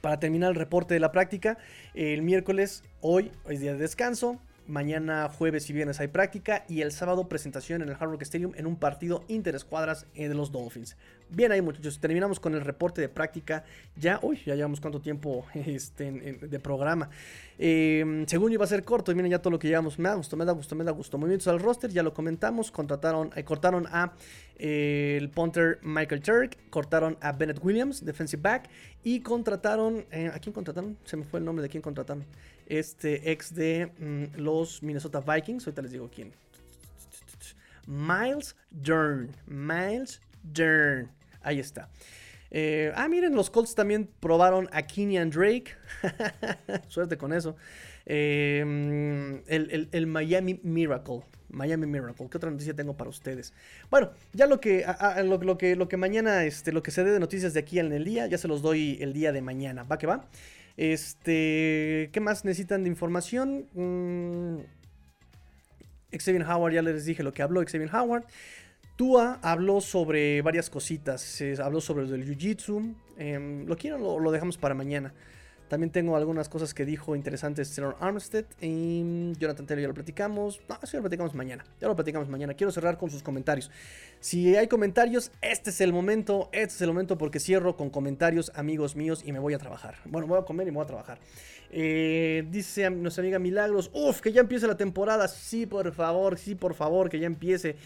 para 0.01 0.19
terminar 0.19 0.51
el 0.51 0.57
reporte 0.57 0.95
de 0.95 1.01
la 1.01 1.13
práctica, 1.13 1.57
el 1.95 2.23
miércoles, 2.23 2.83
hoy, 3.01 3.31
hoy 3.45 3.55
es 3.55 3.61
día 3.61 3.73
de 3.73 3.79
descanso, 3.79 4.41
Mañana 4.69 5.29
jueves 5.29 5.69
y 5.69 5.73
viernes 5.73 5.99
hay 5.99 6.07
práctica 6.07 6.65
y 6.69 6.83
el 6.83 6.93
sábado 6.93 7.29
presentación 7.29 7.83
en 7.83 7.89
el 7.89 7.97
Hard 7.97 8.11
Rock 8.11 8.23
Stadium 8.23 8.53
en 8.55 8.67
un 8.67 8.77
partido 8.77 9.25
interescuadras 9.27 10.07
de 10.15 10.35
los 10.35 10.53
Dolphins. 10.53 10.97
Bien 11.35 11.51
ahí 11.51 11.63
muchachos, 11.63 11.99
terminamos 11.99 12.39
con 12.39 12.55
el 12.55 12.61
reporte 12.61 13.01
de 13.01 13.09
práctica. 13.09 13.65
Ya, 13.97 14.21
uy, 14.21 14.39
ya 14.45 14.55
llevamos 14.55 14.83
cuánto 14.83 15.01
tiempo 15.01 15.47
este, 15.55 16.13
de 16.13 16.61
programa. 16.61 17.09
Em, 17.59 18.27
según 18.27 18.53
iba 18.53 18.65
a 18.65 18.69
ser 18.69 18.85
corto, 18.85 19.13
y 19.13 19.15
miren 19.15 19.31
ya 19.31 19.39
todo 19.39 19.53
lo 19.53 19.59
que 19.59 19.67
llevamos. 19.67 19.99
Me 19.99 20.11
da 20.11 20.15
gusto, 20.15 20.37
me 20.37 20.45
da 20.45 20.53
gusto, 20.53 20.75
me 20.75 20.85
da 20.85 20.91
gusto. 20.91 21.17
Movimientos 21.17 21.49
al 21.49 21.59
roster, 21.59 21.91
ya 21.91 22.03
lo 22.03 22.13
comentamos. 22.13 22.71
Contrataron, 22.71 23.31
eh, 23.35 23.45
cortaron 23.45 23.87
a 23.87 24.13
eh, 24.57 25.17
el 25.19 25.31
punter 25.31 25.79
Michael 25.83 26.21
Turk, 26.21 26.59
cortaron 26.69 27.17
a 27.23 27.33
Bennett 27.33 27.65
Williams, 27.65 28.05
defensive 28.05 28.43
back, 28.43 28.69
y 29.03 29.21
contrataron, 29.21 30.05
¿a 30.35 30.39
quién 30.39 30.53
contrataron? 30.53 30.99
Se 31.05 31.17
me 31.17 31.25
fue 31.25 31.41
el 31.41 31.47
nombre 31.47 31.63
de 31.63 31.71
quién 31.71 31.83
contrataron 31.83 32.27
este 32.67 33.33
ex 33.33 33.55
de 33.55 33.91
mm, 33.99 34.39
los 34.39 34.83
Minnesota 34.83 35.21
Vikings. 35.21 35.67
Ahorita 35.67 35.81
les 35.81 35.93
digo 35.93 36.11
quién. 36.15 36.33
Miles 37.87 38.55
Dern. 38.71 39.35
Miles 39.47 40.21
Dern. 40.43 41.11
Ahí 41.43 41.59
está. 41.59 41.89
Eh, 42.51 42.93
ah, 42.95 43.09
miren, 43.09 43.35
los 43.35 43.49
Colts 43.49 43.75
también 43.75 44.11
probaron 44.21 44.69
a 44.73 44.83
Kenyan 44.83 45.31
Drake. 45.31 45.75
Suerte 46.89 47.17
con 47.17 47.33
eso. 47.33 47.57
Eh, 48.05 48.61
el, 49.47 50.07
Miami 50.07 50.61
Miracle. 50.63 51.23
Miami 51.49 51.87
Miracle. 51.87 52.29
¿Qué 52.29 52.37
otra 52.37 52.51
noticia 52.51 52.75
tengo 52.75 52.95
para 52.95 53.09
ustedes? 53.09 53.55
Bueno, 53.91 54.11
ya 54.35 54.47
lo 54.47 54.61
que, 54.61 54.85
lo, 55.25 55.59
que, 55.59 55.77
lo 55.77 55.89
que 55.89 55.97
mañana, 55.97 56.45
este, 56.45 56.73
lo 56.73 56.83
que 56.83 56.91
se 56.91 57.05
dé 57.05 57.11
de 57.11 57.21
noticias 57.21 57.55
de 57.55 57.61
aquí 57.61 57.79
en 57.79 57.91
el 57.93 58.05
día, 58.05 58.27
ya 58.27 58.37
se 58.37 58.49
los 58.49 58.61
doy 58.61 58.99
el 59.01 59.15
día 59.15 59.33
de 59.33 59.41
mañana. 59.41 59.85
¿Va 59.85 59.97
que 59.97 60.07
va? 60.07 60.29
Este, 60.77 62.11
¿qué 62.13 62.21
más 62.21 62.45
necesitan 62.45 62.83
de 62.83 62.91
información? 62.91 63.67
Mm, 63.73 64.59
Xavier 66.19 66.45
Howard, 66.45 66.75
ya 66.75 66.83
les 66.83 67.07
dije 67.07 67.23
lo 67.23 67.33
que 67.33 67.43
habló 67.43 67.63
Xavier 67.63 67.95
Howard. 67.95 68.25
Tua 69.03 69.41
habló 69.43 69.81
sobre 69.81 70.43
varias 70.43 70.71
cositas. 70.71 71.43
habló 71.59 71.81
sobre 71.81 72.05
el 72.05 72.25
Jiu-Jitsu. 72.25 72.95
Em, 73.19 73.67
lo 73.67 73.77
quiero, 73.77 74.21
lo, 74.21 74.31
dejamos 74.31 74.57
para 74.57 74.77
mañana. 74.77 75.13
También 75.73 75.91
tengo 75.91 76.19
algunas 76.19 76.51
cosas 76.51 76.75
que 76.75 76.85
dijo 76.85 77.17
interesantes 77.17 77.75
Taylor 77.75 77.97
Armstead. 77.99 78.45
Y 78.61 79.33
Jonathan 79.39 79.65
Taylor 79.65 79.81
ya 79.81 79.89
lo 79.89 79.95
platicamos. 79.95 80.61
No, 80.69 80.75
eso 80.75 80.93
ya 80.93 80.99
lo 80.99 81.05
platicamos 81.05 81.35
mañana. 81.35 81.65
Ya 81.81 81.89
lo 81.89 81.97
platicamos 81.97 82.29
mañana. 82.29 82.53
Quiero 82.53 82.71
cerrar 82.71 82.99
con 82.99 83.09
sus 83.09 83.23
comentarios. 83.23 83.71
Si 84.21 84.55
hay 84.55 84.69
comentarios, 84.69 85.33
este 85.41 85.71
es 85.71 85.81
el 85.81 85.95
momento. 85.95 86.51
Este 86.53 86.75
es 86.75 86.83
el 86.83 86.89
momento 86.89 87.17
porque 87.17 87.41
cierro 87.41 87.75
con 87.75 87.89
comentarios, 87.89 88.53
amigos 88.55 88.97
míos, 88.97 89.23
y 89.25 89.33
me 89.33 89.39
voy 89.39 89.55
a 89.55 89.59
trabajar. 89.59 89.95
Bueno, 90.05 90.27
voy 90.27 90.39
a 90.39 90.43
comer 90.43 90.69
y 90.69 90.73
me 90.73 90.75
voy 90.75 90.85
a 90.85 90.89
trabajar. 90.89 91.19
Eh, 91.71 92.47
dice 92.51 92.91
nuestra 92.91 93.23
amiga 93.23 93.39
Milagros. 93.39 93.91
Uf, 93.95 94.21
que 94.21 94.31
ya 94.31 94.43
empiece 94.43 94.67
la 94.67 94.77
temporada. 94.77 95.27
Sí, 95.27 95.65
por 95.65 95.91
favor, 95.95 96.39
sí, 96.39 96.55
por 96.55 96.75
favor, 96.75 97.09
que 97.09 97.19
ya 97.19 97.27
empiece. 97.27 97.77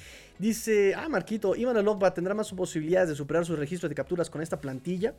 Dice, 0.41 0.95
ah, 0.95 1.09
Marquito, 1.09 1.55
Ivan 1.55 1.83
Logba 1.85 2.13
tendrá 2.13 2.35
más 2.35 2.53
posibilidades 2.53 3.09
de 3.11 3.15
superar 3.15 3.47
sus 3.47 3.59
registros 3.59 3.89
de 3.89 3.95
capturas 3.95 4.29
con 4.29 4.43
esta 4.43 4.61
plantilla. 4.61 5.15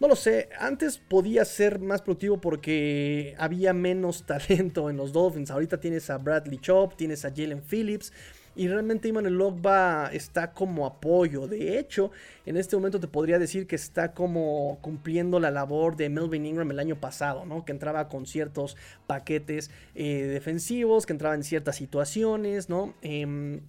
No 0.00 0.06
lo 0.06 0.14
sé, 0.14 0.48
antes 0.60 0.98
podía 0.98 1.44
ser 1.44 1.80
más 1.80 2.02
productivo 2.02 2.40
porque 2.40 3.34
había 3.36 3.72
menos 3.72 4.22
talento 4.26 4.90
en 4.90 4.96
los 4.96 5.12
Dolphins. 5.12 5.50
Ahorita 5.50 5.80
tienes 5.80 6.08
a 6.08 6.18
Bradley 6.18 6.58
Chop, 6.58 6.94
tienes 6.96 7.24
a 7.24 7.30
Jalen 7.30 7.62
Phillips. 7.62 8.12
Y 8.54 8.66
realmente 8.66 9.06
Iman 9.06 9.38
Logba 9.38 10.10
está 10.12 10.52
como 10.52 10.84
apoyo. 10.84 11.46
De 11.46 11.78
hecho, 11.78 12.10
en 12.44 12.56
este 12.56 12.74
momento 12.74 12.98
te 12.98 13.06
podría 13.06 13.38
decir 13.38 13.68
que 13.68 13.76
está 13.76 14.14
como 14.14 14.78
cumpliendo 14.82 15.38
la 15.38 15.52
labor 15.52 15.94
de 15.94 16.08
Melvin 16.08 16.44
Ingram 16.44 16.70
el 16.72 16.80
año 16.80 17.00
pasado, 17.00 17.46
¿no? 17.46 17.64
Que 17.64 17.70
entraba 17.70 18.08
con 18.08 18.26
ciertos 18.26 18.76
paquetes 19.06 19.70
eh, 19.94 20.24
defensivos, 20.24 21.06
que 21.06 21.12
entraba 21.12 21.36
en 21.36 21.44
ciertas 21.44 21.76
situaciones, 21.76 22.68
¿no? 22.68 22.94
Em, 23.00 23.60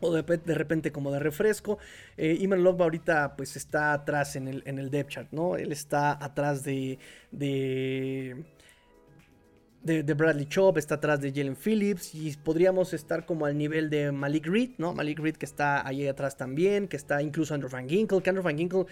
o 0.00 0.12
de, 0.12 0.54
repente 0.54 0.92
como 0.92 1.10
de 1.10 1.18
refresco. 1.18 1.78
Eh, 2.16 2.36
Iman 2.40 2.62
Logba 2.62 2.84
ahorita 2.84 3.36
pues 3.36 3.56
está 3.56 3.92
atrás 3.92 4.36
en 4.36 4.48
el, 4.48 4.62
en 4.66 4.78
el 4.78 4.90
depth 4.90 5.10
chart, 5.10 5.28
¿no? 5.32 5.56
Él 5.56 5.72
está 5.72 6.12
atrás 6.12 6.64
de, 6.64 6.98
de 7.30 8.44
de, 9.82 10.02
Bradley 10.14 10.46
Chop, 10.46 10.76
está 10.76 10.96
atrás 10.96 11.20
de 11.20 11.30
Jalen 11.30 11.56
Phillips 11.56 12.14
y 12.14 12.36
podríamos 12.36 12.92
estar 12.92 13.24
como 13.24 13.46
al 13.46 13.56
nivel 13.56 13.88
de 13.90 14.12
Malik 14.12 14.46
Reed, 14.46 14.70
¿no? 14.76 14.92
Malik 14.92 15.18
Reed 15.18 15.36
que 15.36 15.46
está 15.46 15.86
ahí 15.86 16.06
atrás 16.06 16.36
también, 16.36 16.88
que 16.88 16.96
está 16.96 17.22
incluso 17.22 17.54
Andrew 17.54 17.70
Van 17.70 17.88
Ginkle, 17.88 18.20
que 18.20 18.30
Andrew 18.30 18.44
Van 18.44 18.58
Ginkle, 18.58 18.86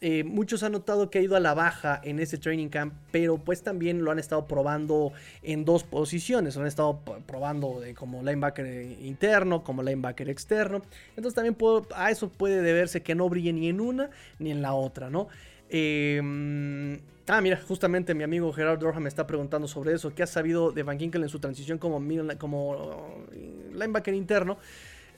eh, 0.00 0.24
muchos 0.24 0.62
han 0.62 0.72
notado 0.72 1.10
que 1.10 1.20
ha 1.20 1.22
ido 1.22 1.36
a 1.36 1.40
la 1.40 1.54
baja 1.54 2.00
en 2.04 2.18
ese 2.18 2.38
training 2.38 2.68
camp, 2.68 2.92
pero 3.12 3.38
pues 3.38 3.62
también 3.62 4.04
lo 4.04 4.10
han 4.10 4.18
estado 4.18 4.46
probando 4.46 5.12
en 5.42 5.64
dos 5.64 5.84
posiciones, 5.84 6.56
lo 6.56 6.62
han 6.62 6.68
estado 6.68 7.00
probando 7.26 7.80
como 7.96 8.22
linebacker 8.22 8.96
interno, 9.00 9.62
como 9.62 9.82
linebacker 9.82 10.28
externo, 10.28 10.82
entonces 11.16 11.34
también 11.34 11.56
a 11.94 12.10
eso 12.10 12.28
puede 12.28 12.62
deberse 12.62 13.02
que 13.02 13.14
no 13.14 13.28
brille 13.28 13.52
ni 13.52 13.68
en 13.68 13.80
una 13.80 14.10
ni 14.38 14.50
en 14.50 14.60
la 14.60 14.74
otra, 14.74 15.08
¿no? 15.08 15.28
Eh, 15.70 17.00
Ah, 17.28 17.40
mira, 17.40 17.56
justamente 17.56 18.14
mi 18.14 18.24
amigo 18.24 18.52
Gerard 18.52 18.80
Dorham 18.80 19.04
me 19.04 19.08
está 19.08 19.26
preguntando 19.26 19.68
sobre 19.68 19.94
eso. 19.94 20.12
¿Qué 20.12 20.24
ha 20.24 20.26
sabido 20.26 20.72
de 20.72 20.82
Van 20.82 20.98
Ginkel 20.98 21.22
en 21.22 21.28
su 21.28 21.38
transición 21.38 21.78
como, 21.78 21.98
eh, 22.00 23.70
linebacker 23.72 24.14
interno? 24.14 24.58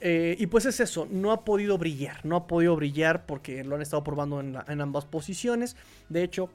Eh, 0.01 0.35
y 0.37 0.45
pues 0.47 0.65
es 0.65 0.79
eso, 0.79 1.07
no 1.09 1.31
ha 1.31 1.43
podido 1.43 1.77
brillar, 1.79 2.23
no 2.23 2.35
ha 2.35 2.47
podido 2.47 2.75
brillar 2.75 3.25
porque 3.25 3.63
lo 3.63 3.75
han 3.75 3.81
estado 3.81 4.03
probando 4.03 4.39
en, 4.39 4.81
ambas 4.81 5.05
posiciones. 5.05 5.75
De 6.09 6.21
hecho, 6.23 6.49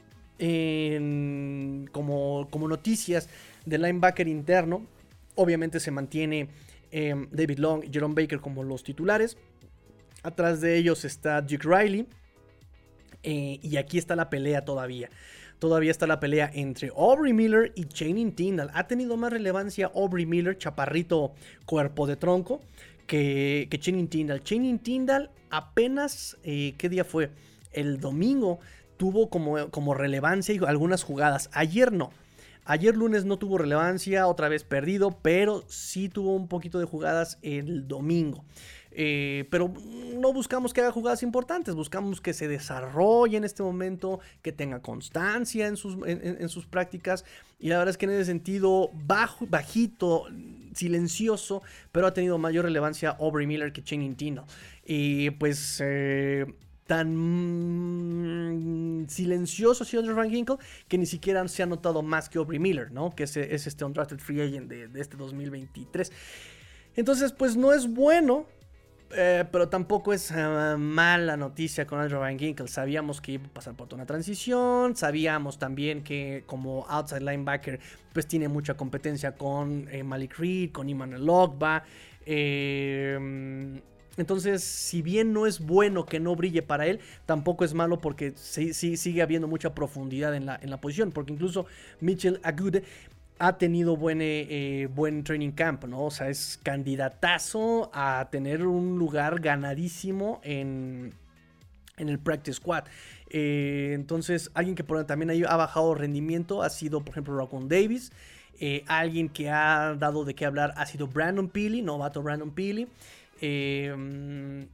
como, 1.91 2.49
noticias 2.69 3.29
de 3.67 3.79
linebacker 3.79 4.29
interno, 4.29 4.87
obviamente 5.35 5.81
se 5.81 5.91
mantiene 5.91 6.49
em, 6.93 7.29
David 7.33 7.59
Long 7.59 7.85
y 7.85 7.91
Jerome 7.93 8.15
Baker 8.15 8.41
como 8.41 8.63
los 8.63 8.85
titulares. 8.85 9.37
Atrás 10.23 10.61
de 10.61 10.77
ellos 10.77 11.05
está 11.05 11.43
Duke 11.43 11.67
Riley. 11.67 12.07
Eh, 13.23 13.59
y 13.63 13.77
aquí 13.77 13.99
está 13.99 14.17
la 14.17 14.31
pelea 14.31 14.65
todavía 14.65 15.11
todavía 15.61 15.93
está 15.93 16.09
la 16.09 16.19
pelea 16.19 16.51
entre 16.53 16.89
Aubrey 16.89 17.33
Miller 17.33 17.73
y 17.77 17.85
Channing 17.85 18.33
Tyndall. 18.33 18.71
Ha 18.75 18.89
tenido 18.89 19.17
más 19.17 19.33
relevancia 19.33 19.93
Aubrey 19.95 20.27
Miller, 20.27 20.59
chaparrito 20.59 21.35
cuerpo 21.67 22.09
de 22.09 22.17
tronco, 22.17 22.61
que, 23.07 23.69
que 23.71 23.79
Channing 23.79 24.09
Tyndall. 24.09 24.43
Channing 24.43 24.81
Tyndall 24.81 25.31
apenas, 25.51 26.37
eh, 26.43 26.75
¿qué 26.77 26.89
día 26.89 27.05
fue? 27.05 27.31
El 27.73 28.01
domingo 28.01 28.59
tuvo 28.97 29.31
como, 29.31 29.71
como 29.71 29.95
relevancia 29.95 30.59
algunas 30.67 31.05
jugadas. 31.05 31.51
Ayer 31.53 31.93
no. 31.93 32.11
Ayer 32.65 32.97
lunes 32.97 33.25
no 33.25 33.39
tuvo 33.39 33.59
relevancia, 33.59 34.27
otra 34.27 34.49
vez 34.49 34.65
perdido, 34.65 35.19
pero 35.23 35.65
sí 35.69 36.09
tuvo 36.09 36.35
un 36.35 36.49
poquito 36.49 36.79
de 36.79 36.85
jugadas 36.85 37.39
el 37.43 37.89
domingo. 37.89 38.45
Eh, 38.93 39.47
pero 39.51 39.73
no 40.17 40.33
buscamos 40.33 40.73
que 40.73 40.81
haga 40.81 40.91
jugadas 40.91 41.23
importantes, 41.23 41.75
buscamos 41.75 42.21
que 42.21 42.33
se 42.33 42.49
desarrolle 42.49 43.37
en 43.37 43.45
este 43.45 43.63
momento, 43.63 44.21
que 44.43 44.53
tenga 44.53 44.81
constancia 44.83 45.69
en 45.69 45.77
sus, 45.77 45.97
en, 46.07 46.49
sus 46.49 46.67
prácticas. 46.67 47.25
Y 47.59 47.69
la 47.69 47.79
verdad 47.79 47.91
es 47.91 47.99
que 47.99 48.07
en 48.07 48.13
ese 48.13 48.25
sentido, 48.25 48.91
bajo, 49.07 49.47
bajito, 49.47 50.25
silencioso, 50.75 51.63
pero 51.93 52.07
ha 52.07 52.15
tenido 52.15 52.39
mayor 52.39 52.65
relevancia 52.65 53.11
Aubrey 53.11 53.47
Miller 53.47 53.73
que 53.73 53.83
Channing 53.83 54.17
Tino. 54.17 54.47
Y 54.85 55.31
pues... 55.31 55.81
Eh, 55.85 56.47
tan 56.87 57.17
silencioso 59.09 59.85
ha 59.85 59.87
sido 59.87 60.01
Andrew 60.01 60.17
Van 60.17 60.29
Ginkle 60.29 60.57
que 60.89 60.99
ni 60.99 61.07
siquiera 61.07 61.47
se 61.47 61.63
ha 61.63 61.67
notado 61.67 62.03
más 62.03 62.29
que 62.29 62.39
Aubrey 62.39 62.59
Miller, 62.59 62.91
¿no? 62.91 63.15
Que 63.15 63.23
es, 63.23 63.37
es 63.37 63.69
este 63.69 63.85
undrafted 63.85 64.19
free 64.19 64.41
agent 64.41 64.69
de, 64.69 64.89
de, 64.89 65.01
este 65.01 65.17
2023. 65.17 66.11
Entonces, 66.97 67.31
pues 67.31 67.57
no 67.57 67.73
es 67.73 67.87
bueno 67.89 68.49
eh, 69.13 69.45
pero 69.51 69.69
tampoco 69.69 70.13
es 70.13 70.31
uh, 70.31 70.79
mala 70.79 71.37
noticia 71.37 71.87
con 71.87 72.01
Andrew 72.01 72.21
Van 72.21 72.39
Ginkle. 72.39 72.69
Sabíamos 72.69 73.21
que 73.21 73.33
iba 73.33 73.47
a 73.47 73.49
pasar 73.49 73.75
por 73.75 73.89
toda 73.89 73.97
una 73.97 74.07
transición. 74.07 74.97
Sabíamos 74.97 75.59
también 75.59 76.03
que 76.03 76.45
como 76.47 76.87
outside 76.89 77.21
linebacker, 77.21 77.81
pues 78.13 78.27
tiene 78.27 78.49
mucha 78.49 78.75
competencia 78.75 79.33
con 79.33 79.89
eh, 79.91 80.03
Malik 80.03 80.39
Reed, 80.39 80.73
con 80.73 80.89
Iman 80.89 81.25
Logba. 81.25 81.85
Eh, 82.25 83.81
entonces, 84.17 84.63
si 84.63 85.03
bien 85.03 85.33
no 85.33 85.47
es 85.47 85.61
bueno 85.61 86.05
que 86.05 86.21
no 86.21 86.37
brille 86.37 86.63
para 86.63 86.87
él, 86.87 87.01
tampoco 87.27 87.65
es 87.65 87.75
malo 87.75 88.01
porque 88.01 88.33
sí, 88.37 88.73
sigue 88.75 89.23
habiendo 89.23 89.49
mucha 89.49 89.75
profundidad 89.75 90.35
en 90.35 90.47
la, 90.47 90.59
en 90.61 90.71
la 90.71 90.81
posición. 90.81 91.11
Porque 91.11 91.33
incluso 91.33 91.67
Mitchell 92.01 92.41
Agude 92.43 92.85
ha 93.41 93.57
tenido 93.57 93.97
buen, 93.97 94.21
eh, 94.21 94.47
eh, 94.51 94.87
buen 94.95 95.25
training 95.25 95.53
camp, 95.53 95.85
¿no? 95.85 96.05
O 96.05 96.11
sea, 96.11 96.29
es 96.29 96.61
candidatazo 96.63 97.91
a 97.95 98.29
tener 98.31 98.67
un 98.67 98.99
lugar 98.99 99.41
ganadísimo 99.41 100.43
en, 100.45 101.15
en 101.97 102.09
el 102.11 102.19
practice 102.19 102.59
squad. 102.59 102.85
Eh, 103.31 103.93
entonces, 103.95 104.51
alguien 104.53 104.77
que 104.77 104.83
también 104.83 105.31
ha 105.49 105.57
bajado 105.57 105.95
rendimiento 105.95 106.63
ha 106.63 106.69
sido, 106.69 107.01
por 107.01 107.13
ejemplo, 107.15 107.35
Rocco 107.35 107.59
Davis. 107.63 108.13
alguien 108.87 109.31
que 109.31 109.49
ha 109.49 109.95
dado 109.99 110.27
de 110.27 110.35
qué 110.35 110.45
hablar 110.45 110.75
ha 110.77 110.85
sido 110.85 111.07
Brandon 111.07 111.49
Peely, 111.49 111.81
novato 111.81 112.23
Brandon 112.23 112.51
Peely. 112.51 112.89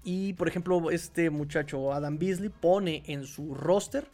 y 0.02 0.32
por 0.32 0.48
ejemplo, 0.48 0.90
este 0.90 1.30
muchacho 1.30 1.92
Adam 1.92 2.18
Beasley 2.18 2.48
pone 2.48 3.04
en 3.06 3.26
su 3.26 3.54
roster 3.54 4.10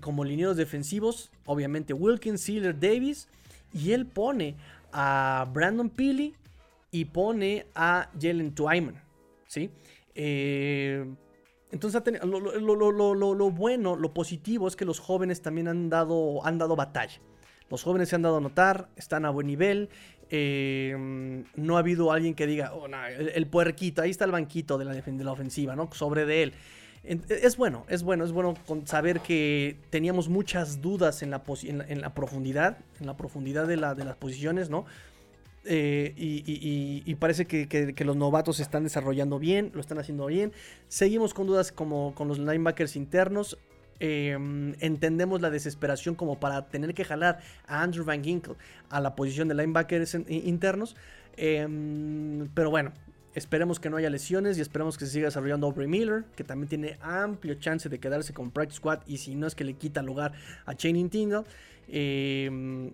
como 0.00 0.24
linieros 0.24 0.56
defensivos, 0.56 1.30
obviamente 1.46 1.92
Wilkins, 1.92 2.40
Sealer, 2.40 2.78
Davis 2.78 3.28
Y 3.72 3.92
él 3.92 4.06
pone 4.06 4.56
a 4.92 5.48
Brandon 5.52 5.90
Peely 5.90 6.34
y 6.90 7.06
pone 7.06 7.66
a 7.74 8.08
Jalen 8.20 8.54
Twyman, 8.54 9.02
¿sí? 9.46 9.70
Eh, 10.14 11.04
entonces, 11.72 12.00
lo, 12.22 13.50
bueno, 13.50 13.96
lo 13.96 14.14
positivo 14.14 14.68
es 14.68 14.76
que 14.76 14.84
los 14.84 15.00
jóvenes 15.00 15.42
también 15.42 15.66
han 15.66 15.90
dado, 15.90 16.46
han 16.46 16.56
dado 16.56 16.76
batalla. 16.76 17.20
Los 17.68 17.82
jóvenes 17.82 18.10
se 18.10 18.14
han 18.14 18.22
dado 18.22 18.36
a 18.36 18.40
notar, 18.40 18.88
están 18.94 19.24
a 19.24 19.30
buen 19.30 19.48
nivel. 19.48 19.88
Eh, 20.30 20.94
no 21.56 21.76
ha 21.76 21.80
habido 21.80 22.12
alguien 22.12 22.34
que 22.34 22.46
diga, 22.46 22.72
oh, 22.74 22.86
el, 22.86 23.46
puerquito, 23.48 24.02
ahí 24.02 24.10
está 24.10 24.24
el 24.24 24.30
banquito 24.30 24.78
de 24.78 24.84
la, 24.84 24.94
de 24.94 25.24
la 25.24 25.32
ofensiva, 25.32 25.74
¿no? 25.74 25.90
Sobre 25.92 26.26
de 26.26 26.44
él. 26.44 26.54
Es 27.04 27.58
bueno, 27.58 27.84
es 27.88 28.02
bueno, 28.02 28.24
es 28.24 28.32
bueno 28.32 28.54
saber 28.84 29.20
que 29.20 29.76
teníamos 29.90 30.30
muchas 30.30 30.80
dudas 30.80 31.22
en 31.22 31.30
la, 31.30 31.42
en 31.66 32.00
la, 32.00 32.14
profundidad, 32.14 32.78
en 32.98 33.06
la 33.06 33.16
profundidad 33.16 33.66
de, 33.66 33.76
la, 33.76 33.94
de 33.94 34.04
las 34.04 34.16
posiciones, 34.16 34.70
¿no? 34.70 34.86
Eh, 35.66 36.12
y, 36.16 37.14
parece 37.16 37.46
que, 37.46 38.04
los 38.04 38.16
novatos 38.16 38.56
se 38.56 38.62
están 38.62 38.84
desarrollando 38.84 39.38
bien, 39.38 39.70
lo 39.74 39.80
están 39.80 39.98
haciendo 39.98 40.26
bien. 40.26 40.52
Seguimos 40.88 41.34
con 41.34 41.46
dudas 41.46 41.72
como 41.72 42.14
con 42.14 42.28
los 42.28 42.38
linebackers 42.38 42.96
internos. 42.96 43.58
Em, 44.00 44.74
entendemos 44.80 45.40
la 45.40 45.50
desesperación 45.50 46.16
como 46.16 46.40
para 46.40 46.68
tener 46.68 46.94
que 46.94 47.04
jalar 47.04 47.40
a 47.66 47.82
Andrew 47.82 48.04
Van 48.04 48.24
Ginkle 48.24 48.56
a 48.90 49.00
la 49.00 49.14
posición 49.14 49.48
de 49.48 49.54
linebackers 49.54 50.14
internos. 50.28 50.96
Em, 51.36 52.48
pero 52.54 52.70
bueno, 52.70 52.92
esperemos 53.34 53.80
que 53.80 53.90
no 53.90 53.96
haya 53.96 54.10
lesiones 54.10 54.58
y 54.58 54.60
esperemos 54.60 54.96
que 54.96 55.06
se 55.06 55.12
siga 55.12 55.26
desarrollando 55.26 55.66
Aubrey 55.66 55.88
Miller, 55.88 56.24
que 56.36 56.44
también 56.44 56.68
tiene 56.68 56.98
amplio 57.00 57.54
chance 57.54 57.88
de 57.88 57.98
quedarse 57.98 58.32
con 58.32 58.50
Practice 58.50 58.78
Squad 58.78 59.00
y 59.06 59.18
si 59.18 59.34
no 59.34 59.46
es 59.46 59.54
que 59.54 59.64
le 59.64 59.74
quita 59.74 60.02
lugar 60.02 60.32
a 60.66 60.74
Channing 60.74 61.10
Tingle. 61.10 61.44
Em, 61.88 62.92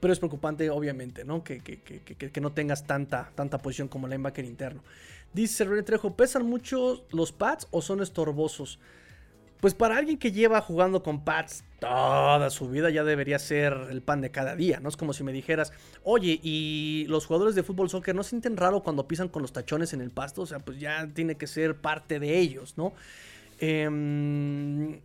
pero 0.00 0.12
es 0.12 0.18
preocupante, 0.18 0.70
obviamente, 0.70 1.24
¿no? 1.24 1.42
Que, 1.42 1.58
que, 1.60 2.40
no 2.40 2.52
tengas 2.52 2.86
tanta, 2.86 3.32
tanta 3.34 3.58
posición 3.58 3.88
como 3.88 4.06
linebacker 4.06 4.44
interno. 4.44 4.82
Dice 5.32 5.64
René 5.64 5.82
Trejo, 5.82 6.14
¿pesan 6.14 6.46
mucho 6.46 7.04
los 7.10 7.32
pads 7.32 7.66
o 7.70 7.82
son 7.82 8.00
estorbosos? 8.00 8.78
Pues 9.60 9.74
para 9.74 9.96
alguien 9.96 10.18
que 10.18 10.30
lleva 10.30 10.60
jugando 10.60 11.02
con 11.02 11.24
pads 11.24 11.64
toda 11.80 12.50
su 12.50 12.68
vida 12.68 12.90
ya 12.90 13.04
debería 13.04 13.38
ser 13.38 13.88
el 13.90 14.02
pan 14.02 14.20
de 14.20 14.30
cada 14.30 14.54
día, 14.56 14.80
¿no? 14.80 14.88
Es 14.88 14.96
como 14.96 15.12
si 15.12 15.24
me 15.24 15.32
dijeras, 15.32 15.72
oye, 16.04 16.38
¿y 16.42 17.06
los 17.08 17.26
jugadores 17.26 17.54
de 17.54 17.62
fútbol 17.62 17.90
soccer 17.90 18.14
no 18.14 18.22
sienten 18.22 18.56
raro 18.56 18.82
cuando 18.82 19.08
pisan 19.08 19.28
con 19.28 19.42
los 19.42 19.52
tachones 19.52 19.92
en 19.92 20.00
el 20.00 20.10
pasto? 20.10 20.42
O 20.42 20.46
sea, 20.46 20.60
pues 20.60 20.78
ya 20.78 21.08
tiene 21.12 21.36
que 21.36 21.46
ser 21.46 21.80
parte 21.80 22.20
de 22.20 22.38
ellos, 22.38 22.74
¿no? 22.76 22.92
Em, 23.58 25.00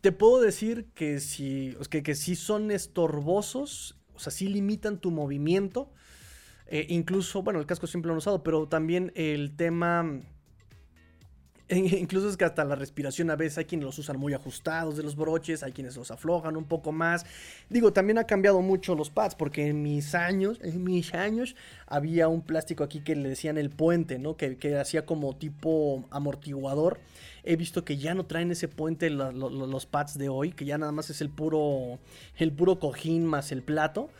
te 0.00 0.12
puedo 0.12 0.40
decir 0.40 0.86
que 0.94 1.20
si, 1.20 1.76
que, 1.90 2.02
que 2.02 2.14
son 2.14 2.70
estorbosos 2.70 3.96
o 4.20 4.22
sea, 4.22 4.30
sí 4.32 4.48
limitan 4.48 4.98
tu 4.98 5.10
movimiento. 5.10 5.88
Eh, 6.66 6.86
incluso, 6.90 7.42
bueno, 7.42 7.58
el 7.58 7.64
casco 7.64 7.86
siempre 7.86 8.08
lo 8.08 8.12
han 8.12 8.18
usado, 8.18 8.42
pero 8.42 8.68
también 8.68 9.12
el 9.14 9.56
tema... 9.56 10.20
Incluso 11.76 12.28
es 12.28 12.36
que 12.36 12.44
hasta 12.44 12.64
la 12.64 12.74
respiración 12.74 13.30
a 13.30 13.36
veces 13.36 13.58
hay 13.58 13.64
quienes 13.64 13.84
los 13.84 13.98
usan 13.98 14.18
muy 14.18 14.34
ajustados 14.34 14.96
de 14.96 15.04
los 15.04 15.14
broches, 15.14 15.62
hay 15.62 15.70
quienes 15.70 15.96
los 15.96 16.10
aflojan 16.10 16.56
un 16.56 16.64
poco 16.64 16.90
más. 16.90 17.24
Digo, 17.68 17.92
también 17.92 18.18
ha 18.18 18.24
cambiado 18.24 18.60
mucho 18.60 18.96
los 18.96 19.10
pads, 19.10 19.36
porque 19.36 19.68
en 19.68 19.82
mis 19.82 20.16
años, 20.16 20.58
en 20.62 20.82
mis 20.82 21.14
años, 21.14 21.54
había 21.86 22.26
un 22.26 22.42
plástico 22.42 22.82
aquí 22.82 23.00
que 23.00 23.14
le 23.14 23.28
decían 23.28 23.56
el 23.56 23.70
puente, 23.70 24.18
¿no? 24.18 24.36
Que, 24.36 24.56
que 24.56 24.78
hacía 24.78 25.06
como 25.06 25.36
tipo 25.36 26.04
amortiguador. 26.10 26.98
He 27.44 27.54
visto 27.54 27.84
que 27.84 27.96
ya 27.96 28.14
no 28.14 28.26
traen 28.26 28.50
ese 28.50 28.66
puente 28.66 29.08
los 29.08 29.86
pads 29.86 30.18
de 30.18 30.28
hoy, 30.28 30.50
que 30.50 30.64
ya 30.64 30.76
nada 30.76 30.92
más 30.92 31.08
es 31.10 31.20
el 31.20 31.30
puro, 31.30 32.00
el 32.36 32.52
puro 32.52 32.80
cojín 32.80 33.26
más 33.26 33.52
el 33.52 33.62
plato. 33.62 34.10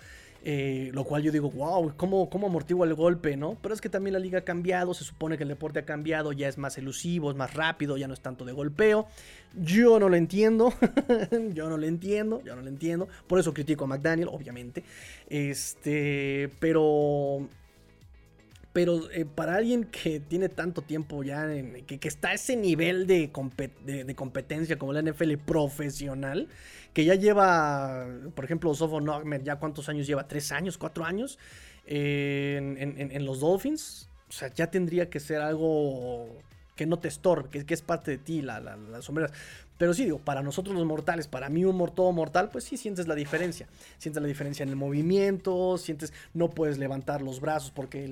Eh, 0.43 0.91
lo 0.95 1.05
cual 1.05 1.23
yo 1.23 1.33
digo, 1.33 1.51
wow, 1.51 1.93
¿cómo, 1.97 2.31
¿cómo 2.31 2.47
amortigua 2.47 2.87
el 2.87 2.95
golpe, 2.95 3.37
no? 3.37 3.59
Pero 3.61 3.75
es 3.75 3.81
que 3.81 3.91
también 3.91 4.15
la 4.15 4.19
liga 4.19 4.39
ha 4.39 4.45
cambiado, 4.45 4.95
se 4.95 5.05
supone 5.05 5.37
que 5.37 5.43
el 5.43 5.51
deporte 5.51 5.81
ha 5.81 5.85
cambiado, 5.85 6.33
ya 6.33 6.49
es 6.49 6.57
más 6.57 6.79
elusivo, 6.79 7.31
es 7.31 7.37
más 7.37 7.53
rápido, 7.55 7.99
ya 7.99 8.09
no 8.09 8.15
es 8.15 8.21
tanto 8.21 8.45
de 8.45 8.53
golpeo. 8.53 9.07
Yo 9.55 9.99
no 9.99 10.09
lo 10.09 10.17
entiendo, 10.17 10.73
yo 11.53 11.69
no 11.69 11.77
lo 11.77 11.87
entiendo, 11.87 12.43
yo 12.43 12.57
no 12.57 12.63
lo 12.63 12.69
entiendo. 12.69 13.09
Por 13.27 13.39
eso 13.39 13.53
critico 13.53 13.85
a 13.85 13.89
McDaniel, 13.89 14.29
obviamente. 14.29 14.83
Este, 15.29 16.51
pero 16.59 17.49
pero 18.73 19.11
eh, 19.11 19.25
para 19.25 19.57
alguien 19.57 19.85
que 19.85 20.21
tiene 20.21 20.49
tanto 20.49 20.83
tiempo 20.83 21.25
ya, 21.25 21.49
que, 21.87 21.99
está 22.03 22.29
a 22.29 22.35
ese 22.35 22.57
nivel 22.57 23.07
de, 23.07 23.33
competencia 23.33 24.79
como 24.79 24.93
la 24.93 25.03
NFL 25.03 25.35
profesional, 25.45 26.49
que 26.93 27.05
ya 27.05 27.15
lleva, 27.15 28.07
por 28.35 28.45
ejemplo, 28.45 28.73
Sofo 28.75 29.01
Nogmer, 29.01 29.43
ya 29.43 29.57
cuántos 29.57 29.89
años 29.89 30.07
lleva, 30.07 30.29
tres 30.29 30.53
años, 30.53 30.79
cuatro 30.79 31.05
años 31.05 31.39
en, 31.87 33.25
los 33.25 33.41
Dolphins, 33.41 34.09
o 34.29 34.33
sea, 34.33 34.53
ya 34.55 34.71
tendría 34.71 35.11
que 35.11 35.19
ser 35.19 35.41
algo 35.41 36.39
que 36.77 36.87
no 36.87 36.99
te 36.99 37.09
estorbe, 37.09 37.65
que, 37.65 37.75
es 37.75 37.83
parte 37.83 38.13
de 38.13 38.19
ti, 38.19 38.43
las 38.43 39.05
sombreras. 39.05 39.33
Pero 39.81 39.95
sí, 39.95 40.05
digo, 40.05 40.19
para 40.19 40.43
nosotros 40.43 40.77
los 40.77 40.85
mortales, 40.85 41.27
para 41.27 41.49
mí 41.49 41.65
un 41.65 41.75
mortal 41.75 42.13
mortal, 42.13 42.51
pues 42.53 42.65
sí 42.65 42.77
sientes 42.77 43.09
la 43.09 43.15
diferencia. 43.15 43.67
Sientes 43.97 44.21
la 44.21 44.29
diferencia 44.29 44.63
en 44.63 44.69
el 44.69 44.77
movimiento, 44.77 45.79
sientes, 45.79 46.13
no 46.35 46.51
puedes 46.51 46.77
levantar 46.77 47.23
los 47.23 47.41
brazos 47.41 47.71
porque 47.71 48.07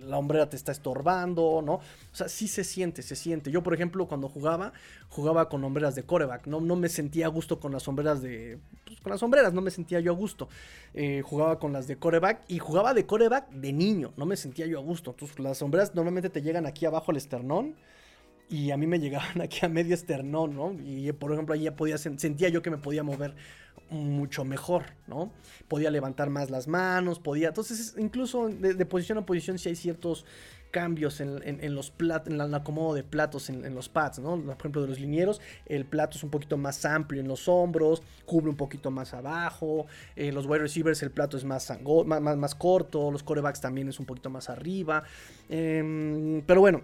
la 0.00 0.16
hombrera 0.16 0.48
te 0.48 0.56
está 0.56 0.72
estorbando, 0.72 1.60
¿no? 1.62 1.74
O 1.74 1.82
sea, 2.12 2.30
sí 2.30 2.48
se 2.48 2.64
siente, 2.64 3.02
se 3.02 3.14
siente. 3.14 3.50
Yo, 3.50 3.62
por 3.62 3.74
ejemplo, 3.74 4.08
cuando 4.08 4.30
jugaba, 4.30 4.72
jugaba 5.10 5.50
con 5.50 5.62
hombreras 5.64 5.94
de 5.96 6.04
coreback, 6.04 6.46
no, 6.46 6.62
no 6.62 6.76
me 6.76 6.88
sentía 6.88 7.26
a 7.26 7.28
gusto 7.28 7.60
con 7.60 7.72
las 7.72 7.82
sombreras 7.82 8.22
de... 8.22 8.58
Pues, 8.86 9.00
con 9.00 9.10
las 9.10 9.20
sombreras 9.20 9.52
no 9.52 9.60
me 9.60 9.70
sentía 9.70 10.00
yo 10.00 10.12
a 10.12 10.16
gusto. 10.16 10.48
Eh, 10.94 11.20
jugaba 11.22 11.58
con 11.58 11.74
las 11.74 11.88
de 11.88 11.96
coreback 11.96 12.40
y 12.48 12.58
jugaba 12.58 12.94
de 12.94 13.04
coreback 13.04 13.50
de 13.50 13.74
niño, 13.74 14.14
no 14.16 14.24
me 14.24 14.38
sentía 14.38 14.64
yo 14.64 14.78
a 14.78 14.82
gusto. 14.82 15.10
Entonces, 15.10 15.38
las 15.40 15.58
sombreras 15.58 15.94
normalmente 15.94 16.30
te 16.30 16.40
llegan 16.40 16.64
aquí 16.64 16.86
abajo 16.86 17.10
al 17.10 17.18
esternón 17.18 17.74
y 18.50 18.72
a 18.72 18.76
mí 18.76 18.86
me 18.86 18.98
llegaban 18.98 19.40
aquí 19.40 19.64
a 19.64 19.68
medio 19.68 19.94
esternón, 19.94 20.54
¿no? 20.54 20.72
Y 20.84 21.10
por 21.12 21.32
ejemplo, 21.32 21.54
ahí 21.54 21.62
ya 21.62 21.76
podía, 21.76 21.96
sentía 21.96 22.48
yo 22.48 22.60
que 22.60 22.70
me 22.70 22.78
podía 22.78 23.02
mover 23.02 23.34
mucho 23.88 24.44
mejor, 24.44 24.84
¿no? 25.06 25.32
Podía 25.68 25.90
levantar 25.90 26.30
más 26.30 26.50
las 26.50 26.68
manos, 26.68 27.18
podía, 27.18 27.48
entonces 27.48 27.94
incluso 27.98 28.48
de, 28.48 28.86
posición 28.86 29.18
a 29.18 29.26
posición 29.26 29.58
sí 29.58 29.68
hay 29.68 29.76
ciertos 29.76 30.24
cambios 30.70 31.20
en, 31.20 31.74
los 31.74 31.90
platos, 31.90 32.32
en 32.32 32.40
el 32.40 32.54
acomodo 32.54 32.94
de 32.94 33.02
platos 33.02 33.50
en, 33.50 33.74
los 33.74 33.88
pads, 33.88 34.20
¿no? 34.20 34.40
Por 34.40 34.56
ejemplo, 34.56 34.82
de 34.82 34.86
los 34.86 35.00
linieros, 35.00 35.40
el 35.66 35.84
plato 35.84 36.16
es 36.16 36.22
un 36.22 36.30
poquito 36.30 36.56
más 36.56 36.84
amplio 36.84 37.20
en 37.20 37.26
los 37.26 37.48
hombros, 37.48 38.04
cubre 38.24 38.50
un 38.50 38.56
poquito 38.56 38.92
más 38.92 39.12
abajo, 39.12 39.86
en 40.14 40.32
los 40.32 40.46
wide 40.46 40.60
receivers 40.60 41.02
el 41.02 41.10
plato 41.10 41.36
es 41.36 41.44
más, 41.44 41.72
más, 42.06 42.36
más, 42.36 42.54
corto, 42.54 43.10
los 43.10 43.24
corebacks 43.24 43.60
también 43.60 43.88
es 43.88 43.98
un 43.98 44.06
poquito 44.06 44.30
más 44.30 44.48
arriba, 44.48 45.02
em, 45.48 46.42
pero 46.46 46.60
bueno, 46.60 46.82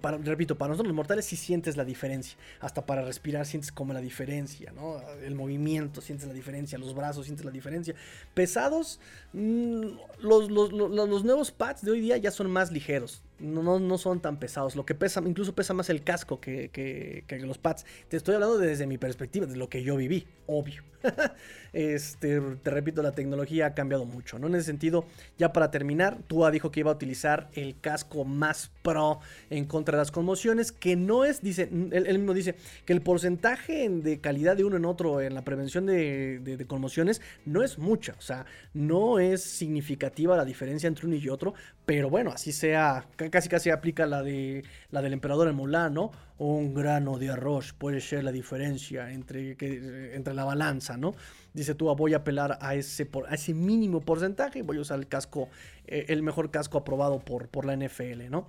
para, 0.00 0.18
repito, 0.18 0.56
para 0.56 0.70
nosotros 0.70 0.88
los 0.88 0.96
mortales 0.96 1.24
sí 1.24 1.36
sientes 1.36 1.76
la 1.76 1.84
diferencia. 1.84 2.36
Hasta 2.60 2.86
para 2.86 3.02
respirar 3.02 3.46
sientes 3.46 3.72
como 3.72 3.92
la 3.92 4.00
diferencia, 4.00 4.72
¿no? 4.72 5.00
El 5.22 5.34
movimiento 5.34 6.00
sientes 6.00 6.26
la 6.26 6.34
diferencia, 6.34 6.78
los 6.78 6.94
brazos 6.94 7.26
sientes 7.26 7.44
la 7.44 7.50
diferencia. 7.50 7.94
Pesados, 8.34 9.00
mm, 9.32 9.82
los, 10.20 10.50
los, 10.50 11.24
nuevos 11.24 11.50
pads 11.50 11.82
de 11.82 11.90
hoy 11.90 12.00
día 12.00 12.16
ya 12.16 12.30
son 12.30 12.50
más 12.50 12.72
ligeros. 12.72 13.22
No, 13.42 13.78
no, 13.80 13.98
son 13.98 14.20
tan 14.20 14.38
pesados. 14.38 14.76
Lo 14.76 14.86
que 14.86 14.94
pesa, 14.94 15.20
incluso 15.26 15.54
pesa 15.54 15.74
más 15.74 15.90
el 15.90 16.02
casco 16.02 16.40
que, 16.40 16.70
que, 16.70 17.38
los 17.40 17.58
pads. 17.58 17.84
Te 18.08 18.16
estoy 18.16 18.34
hablando 18.34 18.56
desde 18.58 18.86
mi 18.86 18.98
perspectiva, 18.98 19.46
de 19.46 19.56
lo 19.56 19.68
que 19.68 19.82
yo 19.82 19.96
viví, 19.96 20.26
obvio. 20.46 20.82
este, 21.72 22.40
te 22.40 22.70
repito, 22.70 23.02
la 23.02 23.12
tecnología 23.12 23.66
ha 23.66 23.74
cambiado 23.74 24.04
mucho, 24.04 24.38
¿no? 24.38 24.46
En 24.46 24.54
ese 24.54 24.66
sentido, 24.66 25.04
ya 25.38 25.52
para 25.52 25.70
terminar, 25.70 26.18
Tua 26.26 26.50
dijo 26.50 26.70
que 26.70 26.80
iba 26.80 26.90
a 26.90 26.94
utilizar 26.94 27.48
el 27.54 27.78
casco 27.80 28.24
más 28.24 28.70
pro 28.82 29.20
en 29.50 29.64
contra 29.64 29.96
de 29.96 30.02
las 30.02 30.10
conmociones, 30.10 30.72
que 30.72 30.96
no 30.96 31.24
es, 31.24 31.42
dice, 31.42 31.62
él, 31.62 32.18
mismo 32.18 32.34
dice, 32.34 32.54
que 32.84 32.92
el 32.92 33.02
porcentaje 33.02 33.88
de 33.88 34.20
calidad 34.20 34.56
de 34.56 34.64
uno 34.64 34.76
en 34.76 34.84
otro 34.84 35.20
en 35.20 35.34
la 35.34 35.42
prevención 35.42 35.86
de, 35.86 36.64
conmociones 36.68 37.20
no 37.44 37.62
es 37.62 37.78
mucha, 37.78 38.14
o 38.18 38.22
sea, 38.22 38.46
no 38.72 39.18
es 39.18 39.42
significativa 39.42 40.36
la 40.36 40.44
diferencia 40.44 40.86
entre 40.86 41.06
uno 41.06 41.16
y 41.16 41.28
otro, 41.28 41.54
pero 41.84 42.08
bueno, 42.08 42.30
así 42.30 42.52
sea, 42.52 43.06
casi 43.32 43.48
casi 43.48 43.70
aplica 43.70 44.06
la 44.06 44.22
de 44.22 44.62
la 44.90 45.02
del 45.02 45.14
emperador 45.14 45.48
en 45.48 45.56
Mulan, 45.56 45.94
¿no? 45.94 46.12
Un 46.38 46.74
grano 46.74 47.18
de 47.18 47.30
arroz 47.30 47.72
puede 47.72 48.00
ser 48.00 48.22
la 48.22 48.30
diferencia 48.30 49.10
entre, 49.10 49.56
que, 49.56 50.12
entre 50.14 50.34
la 50.34 50.44
balanza, 50.44 50.96
¿no? 50.96 51.14
Dice 51.54 51.74
tú, 51.74 51.92
voy 51.96 52.14
a 52.14 52.18
apelar 52.18 52.58
a 52.60 52.74
ese, 52.74 53.06
por, 53.06 53.26
a 53.28 53.34
ese 53.34 53.54
mínimo 53.54 54.00
porcentaje 54.02 54.60
y 54.60 54.62
voy 54.62 54.76
a 54.76 54.82
usar 54.82 54.98
el 54.98 55.08
casco, 55.08 55.48
eh, 55.86 56.06
el 56.08 56.22
mejor 56.22 56.50
casco 56.50 56.78
aprobado 56.78 57.18
por, 57.20 57.48
por 57.48 57.64
la 57.64 57.74
NFL, 57.74 58.30
¿no? 58.30 58.46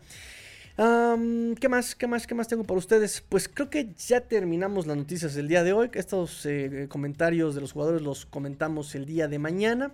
¿Qué 0.75 1.69
más? 1.69 1.95
¿Qué 1.95 2.07
más? 2.07 2.27
¿Qué 2.27 2.35
más 2.35 2.47
tengo 2.47 2.63
para 2.63 2.79
ustedes? 2.79 3.23
Pues 3.29 3.47
creo 3.47 3.69
que 3.69 3.89
ya 4.07 4.21
terminamos 4.21 4.87
las 4.87 4.97
noticias 4.97 5.35
del 5.35 5.47
día 5.47 5.63
de 5.63 5.71
hoy. 5.71 5.89
Estos 5.93 6.45
eh, 6.45 6.87
comentarios 6.89 7.53
de 7.55 7.61
los 7.61 7.71
jugadores 7.71 8.01
los 8.01 8.25
comentamos 8.25 8.95
el 8.95 9.05
día 9.05 9.27
de 9.27 9.37
mañana. 9.37 9.91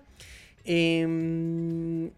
Eh, 0.64 2.10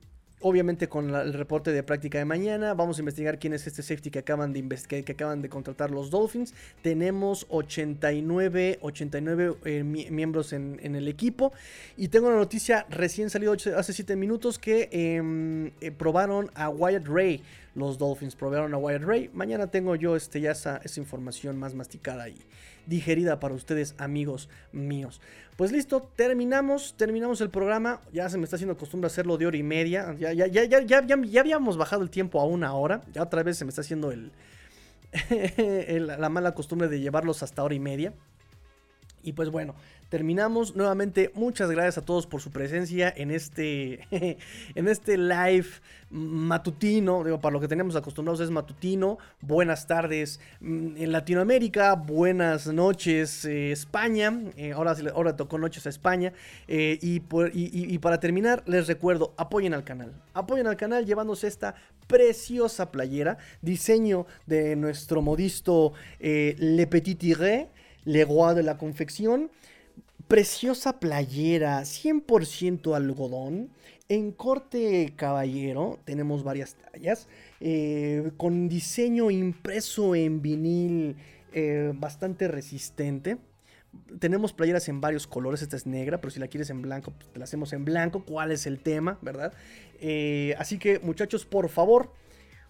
obviamente 0.42 0.90
con 0.90 1.14
el 1.14 1.34
reporte 1.34 1.72
de 1.72 1.84
práctica 1.84 2.18
de 2.18 2.26
mañana, 2.26 2.74
vamos 2.74 2.98
a 2.98 3.02
investigar 3.02 3.40
quién 3.40 3.54
es 3.54 3.68
este 3.68 3.82
safety 3.82 4.12
que 4.12 4.20
acaban 4.20 4.54
de, 4.54 4.64
que, 4.88 5.12
acaban 5.12 5.42
de 5.42 5.50
contratar 5.50 5.92
los 5.92 6.10
Dolphins. 6.10 6.54
Tenemos 6.82 7.46
89, 7.50 8.80
89 8.82 9.56
eh, 9.66 9.84
miembros 9.84 10.54
en, 10.54 10.80
el 10.82 11.08
equipo. 11.08 11.54
Y 11.98 12.10
tengo 12.10 12.28
una 12.28 12.38
noticia 12.38 12.86
recién 12.90 13.30
salido 13.30 13.54
hace 13.54 13.94
7 13.94 14.16
minutos 14.16 14.60
que 14.60 14.90
em, 14.92 15.72
eh, 15.82 15.92
probaron 15.92 16.52
a 16.56 16.70
Wyatt 16.70 17.08
Ray. 17.08 17.44
Los 17.76 17.98
Dolphins 17.98 18.36
probaron 18.36 18.74
a 18.74 18.78
Wyatt 18.78 19.04
Ray. 19.04 19.30
Mañana 19.34 19.68
tengo 19.68 19.96
yo 19.96 20.16
este, 20.16 20.42
ya 20.42 20.52
esa, 20.52 20.78
esa 20.84 21.00
información 21.00 21.58
más 21.58 21.74
masticada 21.74 22.28
y 22.28 22.36
digerida 22.92 23.40
para 23.40 23.56
ustedes, 23.56 23.96
amigos 23.98 24.50
míos. 24.72 25.22
Pues 25.56 25.72
listo, 25.72 26.02
terminamos, 26.16 26.94
terminamos 26.98 27.42
el 27.42 27.50
programa. 27.50 28.02
Ya 28.14 28.30
se 28.30 28.38
me 28.38 28.44
está 28.44 28.58
haciendo 28.58 28.78
costumbre 28.78 29.08
hacerlo 29.08 29.38
de 29.38 29.48
hora 29.48 29.58
y 29.58 29.64
media. 29.64 30.16
Ya, 30.20 30.34
ya, 30.34 30.46
ya, 30.48 30.66
ya, 30.66 31.06
ya, 31.06 31.40
habíamos 31.40 31.78
bajado 31.78 32.04
el 32.04 32.10
tiempo 32.10 32.40
a 32.40 32.46
una 32.46 32.74
hora. 32.74 33.02
Ya 33.14 33.24
otra 33.24 33.42
vez 33.44 33.58
se 33.58 33.66
me 33.66 33.70
está 33.70 33.82
haciendo 33.82 34.12
el, 34.12 34.32
la 36.20 36.30
mala 36.30 36.54
costumbre 36.54 36.88
de 36.88 37.00
llevarlos 37.00 37.42
hasta 37.42 37.64
hora 37.64 37.74
y 37.74 37.80
media. 37.80 38.14
Y 39.24 39.34
pues 39.34 39.50
bueno, 39.50 39.76
terminamos. 40.12 40.76
Nuevamente, 40.76 41.32
muchas 41.36 41.72
gracias 41.72 41.98
a 41.98 42.02
todos 42.06 42.28
por 42.28 42.42
su 42.42 42.52
presencia 42.52 43.12
en 43.16 43.32
este, 43.32 44.08
en 44.76 44.88
este 44.88 45.18
live 45.18 45.68
matutino. 46.12 47.24
Digo, 47.24 47.40
para 47.40 47.54
lo 47.54 47.62
que 47.62 47.70
tenemos 47.70 47.96
acostumbrados 47.96 48.42
es 48.42 48.52
matutino. 48.52 49.18
Buenas 49.40 49.88
tardes 49.88 50.42
mm, 50.60 50.98
en 50.98 51.12
Latinoamérica, 51.14 51.96
buenas 51.96 52.68
noches 52.68 53.46
eh, 53.46 53.72
España. 53.72 54.38
Eh, 54.58 54.74
ahora, 54.74 54.96
ahora 55.16 55.36
tocó 55.38 55.58
noches 55.58 55.86
a 55.86 55.90
España. 55.90 56.34
Eh, 56.68 57.00
y, 57.02 57.22
y, 57.54 57.98
para 58.00 58.20
terminar, 58.20 58.64
les 58.66 58.88
recuerdo, 58.88 59.34
apoyen 59.38 59.74
al 59.74 59.86
canal. 59.86 60.12
Apoyen 60.34 60.68
al 60.68 60.76
canal 60.76 61.06
llevándose 61.06 61.48
esta 61.48 61.76
preciosa 62.08 62.92
playera. 62.92 63.38
Diseño 63.62 64.26
de 64.46 64.76
nuestro 64.76 65.22
modisto 65.22 65.94
Le 66.20 66.88
Petit 66.88 67.18
Tiré, 67.18 67.70
Le 68.06 68.26
Roi 68.26 68.56
de 68.56 68.64
la 68.64 68.78
Confección. 68.78 69.52
Preciosa 70.28 71.00
playera, 71.00 71.82
100% 71.82 72.96
algodón. 72.96 73.70
En 74.08 74.32
corte 74.32 75.14
caballero 75.16 76.00
tenemos 76.06 76.44
varias 76.44 76.76
tallas. 76.76 77.28
Eh, 77.60 78.32
con 78.38 78.68
diseño 78.68 79.32
impreso 79.32 80.16
en 80.16 80.42
vinil 80.42 81.16
eh, 81.54 81.92
bastante 81.96 82.48
resistente. 82.48 83.38
Tenemos 84.20 84.54
playeras 84.54 84.88
en 84.88 85.02
varios 85.02 85.28
colores. 85.28 85.62
Esta 85.62 85.76
es 85.76 85.86
negra, 85.86 86.22
pero 86.22 86.32
si 86.32 86.40
la 86.40 86.48
quieres 86.48 86.70
en 86.70 86.82
blanco, 86.82 87.12
pues 87.12 87.32
te 87.32 87.40
la 87.40 87.44
hacemos 87.44 87.74
en 87.74 87.84
blanco. 87.84 88.24
¿Cuál 88.26 88.52
es 88.52 88.66
el 88.66 88.80
tema, 88.80 89.20
verdad? 89.22 89.54
Eh, 90.00 90.56
así 90.58 90.78
que, 90.78 91.00
muchachos, 91.00 91.46
por 91.46 91.68
favor, 91.70 92.14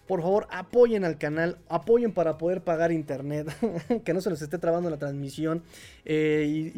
por 0.08 0.22
favor, 0.22 0.48
apoyen 0.52 1.06
al 1.06 1.18
canal, 1.18 1.58
apoyen 1.70 2.12
para 2.12 2.38
poder 2.38 2.62
pagar 2.62 2.92
internet, 2.92 3.48
que 4.04 4.14
no 4.14 4.22
se 4.22 4.30
les 4.30 4.42
esté 4.42 4.58
trabando 4.58 4.90
la 4.90 4.98
transmisión. 4.98 5.64
Eh, 6.06 6.72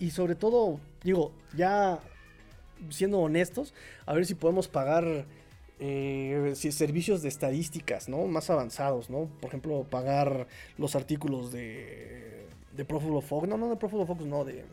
y, 0.00 0.10
sobre 0.10 0.34
todo, 0.34 0.80
digo, 1.02 1.32
ya 1.56 1.98
siendo 2.88 3.18
honestos, 3.18 3.74
a 4.06 4.14
ver 4.14 4.24
si 4.24 4.34
podemos 4.34 4.68
pagar 4.68 5.26
eh, 5.78 6.54
servicios 6.54 7.22
de 7.22 7.28
estadísticas, 7.28 8.08
¿no? 8.08 8.26
Más 8.26 8.48
avanzados, 8.50 9.10
¿no? 9.10 9.28
Por 9.40 9.48
ejemplo, 9.48 9.84
pagar 9.84 10.46
los 10.78 10.94
artículos 10.94 11.52
de, 11.52 12.46
de 12.76 12.84
Profulo 12.84 13.20
Focus. 13.20 13.48
No, 13.48 13.58
no, 13.58 13.68
de 13.68 13.76
Profulo 13.76 14.06
Focus, 14.06 14.26
no, 14.26 14.44
de... 14.44 14.64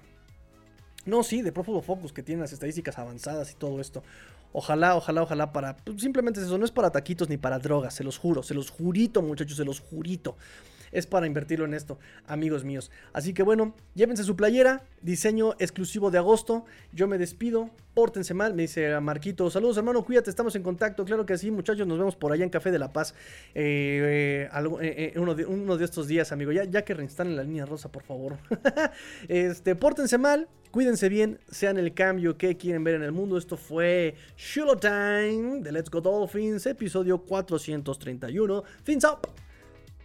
No, 1.05 1.23
sí, 1.23 1.41
de 1.41 1.51
Profulo 1.53 1.81
Focus, 1.81 2.11
que 2.11 2.23
tienen 2.23 2.41
las 2.41 2.51
estadísticas 2.51 2.97
avanzadas 2.97 3.51
y 3.51 3.55
todo 3.55 3.79
esto. 3.79 4.03
Ojalá, 4.51 4.95
ojalá, 4.95 5.23
ojalá 5.23 5.51
para... 5.51 5.77
Pues, 5.77 6.01
simplemente 6.01 6.41
eso, 6.41 6.57
no 6.57 6.65
es 6.65 6.71
para 6.71 6.91
taquitos 6.91 7.29
ni 7.29 7.37
para 7.37 7.59
drogas, 7.59 7.93
se 7.93 8.03
los 8.03 8.17
juro, 8.17 8.43
se 8.43 8.53
los 8.53 8.69
jurito 8.69 9.21
muchachos, 9.21 9.57
se 9.57 9.65
los 9.65 9.79
jurito. 9.79 10.37
Es 10.91 11.07
para 11.07 11.27
invertirlo 11.27 11.65
en 11.65 11.73
esto, 11.73 11.99
amigos 12.25 12.63
míos. 12.63 12.91
Así 13.13 13.33
que 13.33 13.43
bueno, 13.43 13.75
llévense 13.95 14.23
su 14.23 14.35
playera, 14.35 14.83
diseño 15.01 15.53
exclusivo 15.59 16.11
de 16.11 16.17
agosto. 16.17 16.65
Yo 16.91 17.07
me 17.07 17.17
despido, 17.17 17.69
pórtense 17.93 18.33
mal, 18.33 18.53
me 18.53 18.63
dice 18.63 18.99
Marquito. 18.99 19.49
Saludos 19.49 19.77
hermano, 19.77 20.03
cuídate, 20.03 20.29
estamos 20.29 20.55
en 20.55 20.63
contacto. 20.63 21.05
Claro 21.05 21.25
que 21.25 21.37
sí, 21.37 21.51
muchachos, 21.51 21.87
nos 21.87 21.97
vemos 21.97 22.15
por 22.15 22.31
allá 22.31 22.43
en 22.43 22.49
Café 22.49 22.71
de 22.71 22.79
la 22.79 22.93
Paz. 22.93 23.13
Eh, 23.53 24.49
eh, 24.51 25.13
eh, 25.15 25.19
uno, 25.19 25.77
de, 25.77 25.85
estos 25.85 26.07
días, 26.07 26.31
amigo. 26.31 26.51
Ya, 26.51 26.63
ya 26.63 26.83
que 26.83 26.93
reinstalen 26.93 27.35
la 27.35 27.43
línea 27.43 27.65
rosa, 27.65 27.91
por 27.91 28.03
favor. 28.03 28.37
este, 29.27 29.75
pórtense 29.75 30.17
mal, 30.17 30.47
Cuídense 30.71 31.07
bien, 31.07 31.39
sean 31.49 31.77
el 31.77 31.93
cambio 31.93 32.37
que 32.37 32.57
quieren 32.57 32.83
ver 32.83 32.95
en 32.95 33.03
el 33.03 33.11
mundo. 33.11 33.37
Esto 33.37 33.55
fue 33.55 34.15
Shulo 34.35 34.77
Time 34.77 35.61
de 35.61 35.71
Let's 35.71 35.89
Go 35.89 36.01
Dolphins, 36.01 36.65
episodio 36.65 37.19
431. 37.19 38.63
Fins 38.83 39.05
up. 39.05 39.46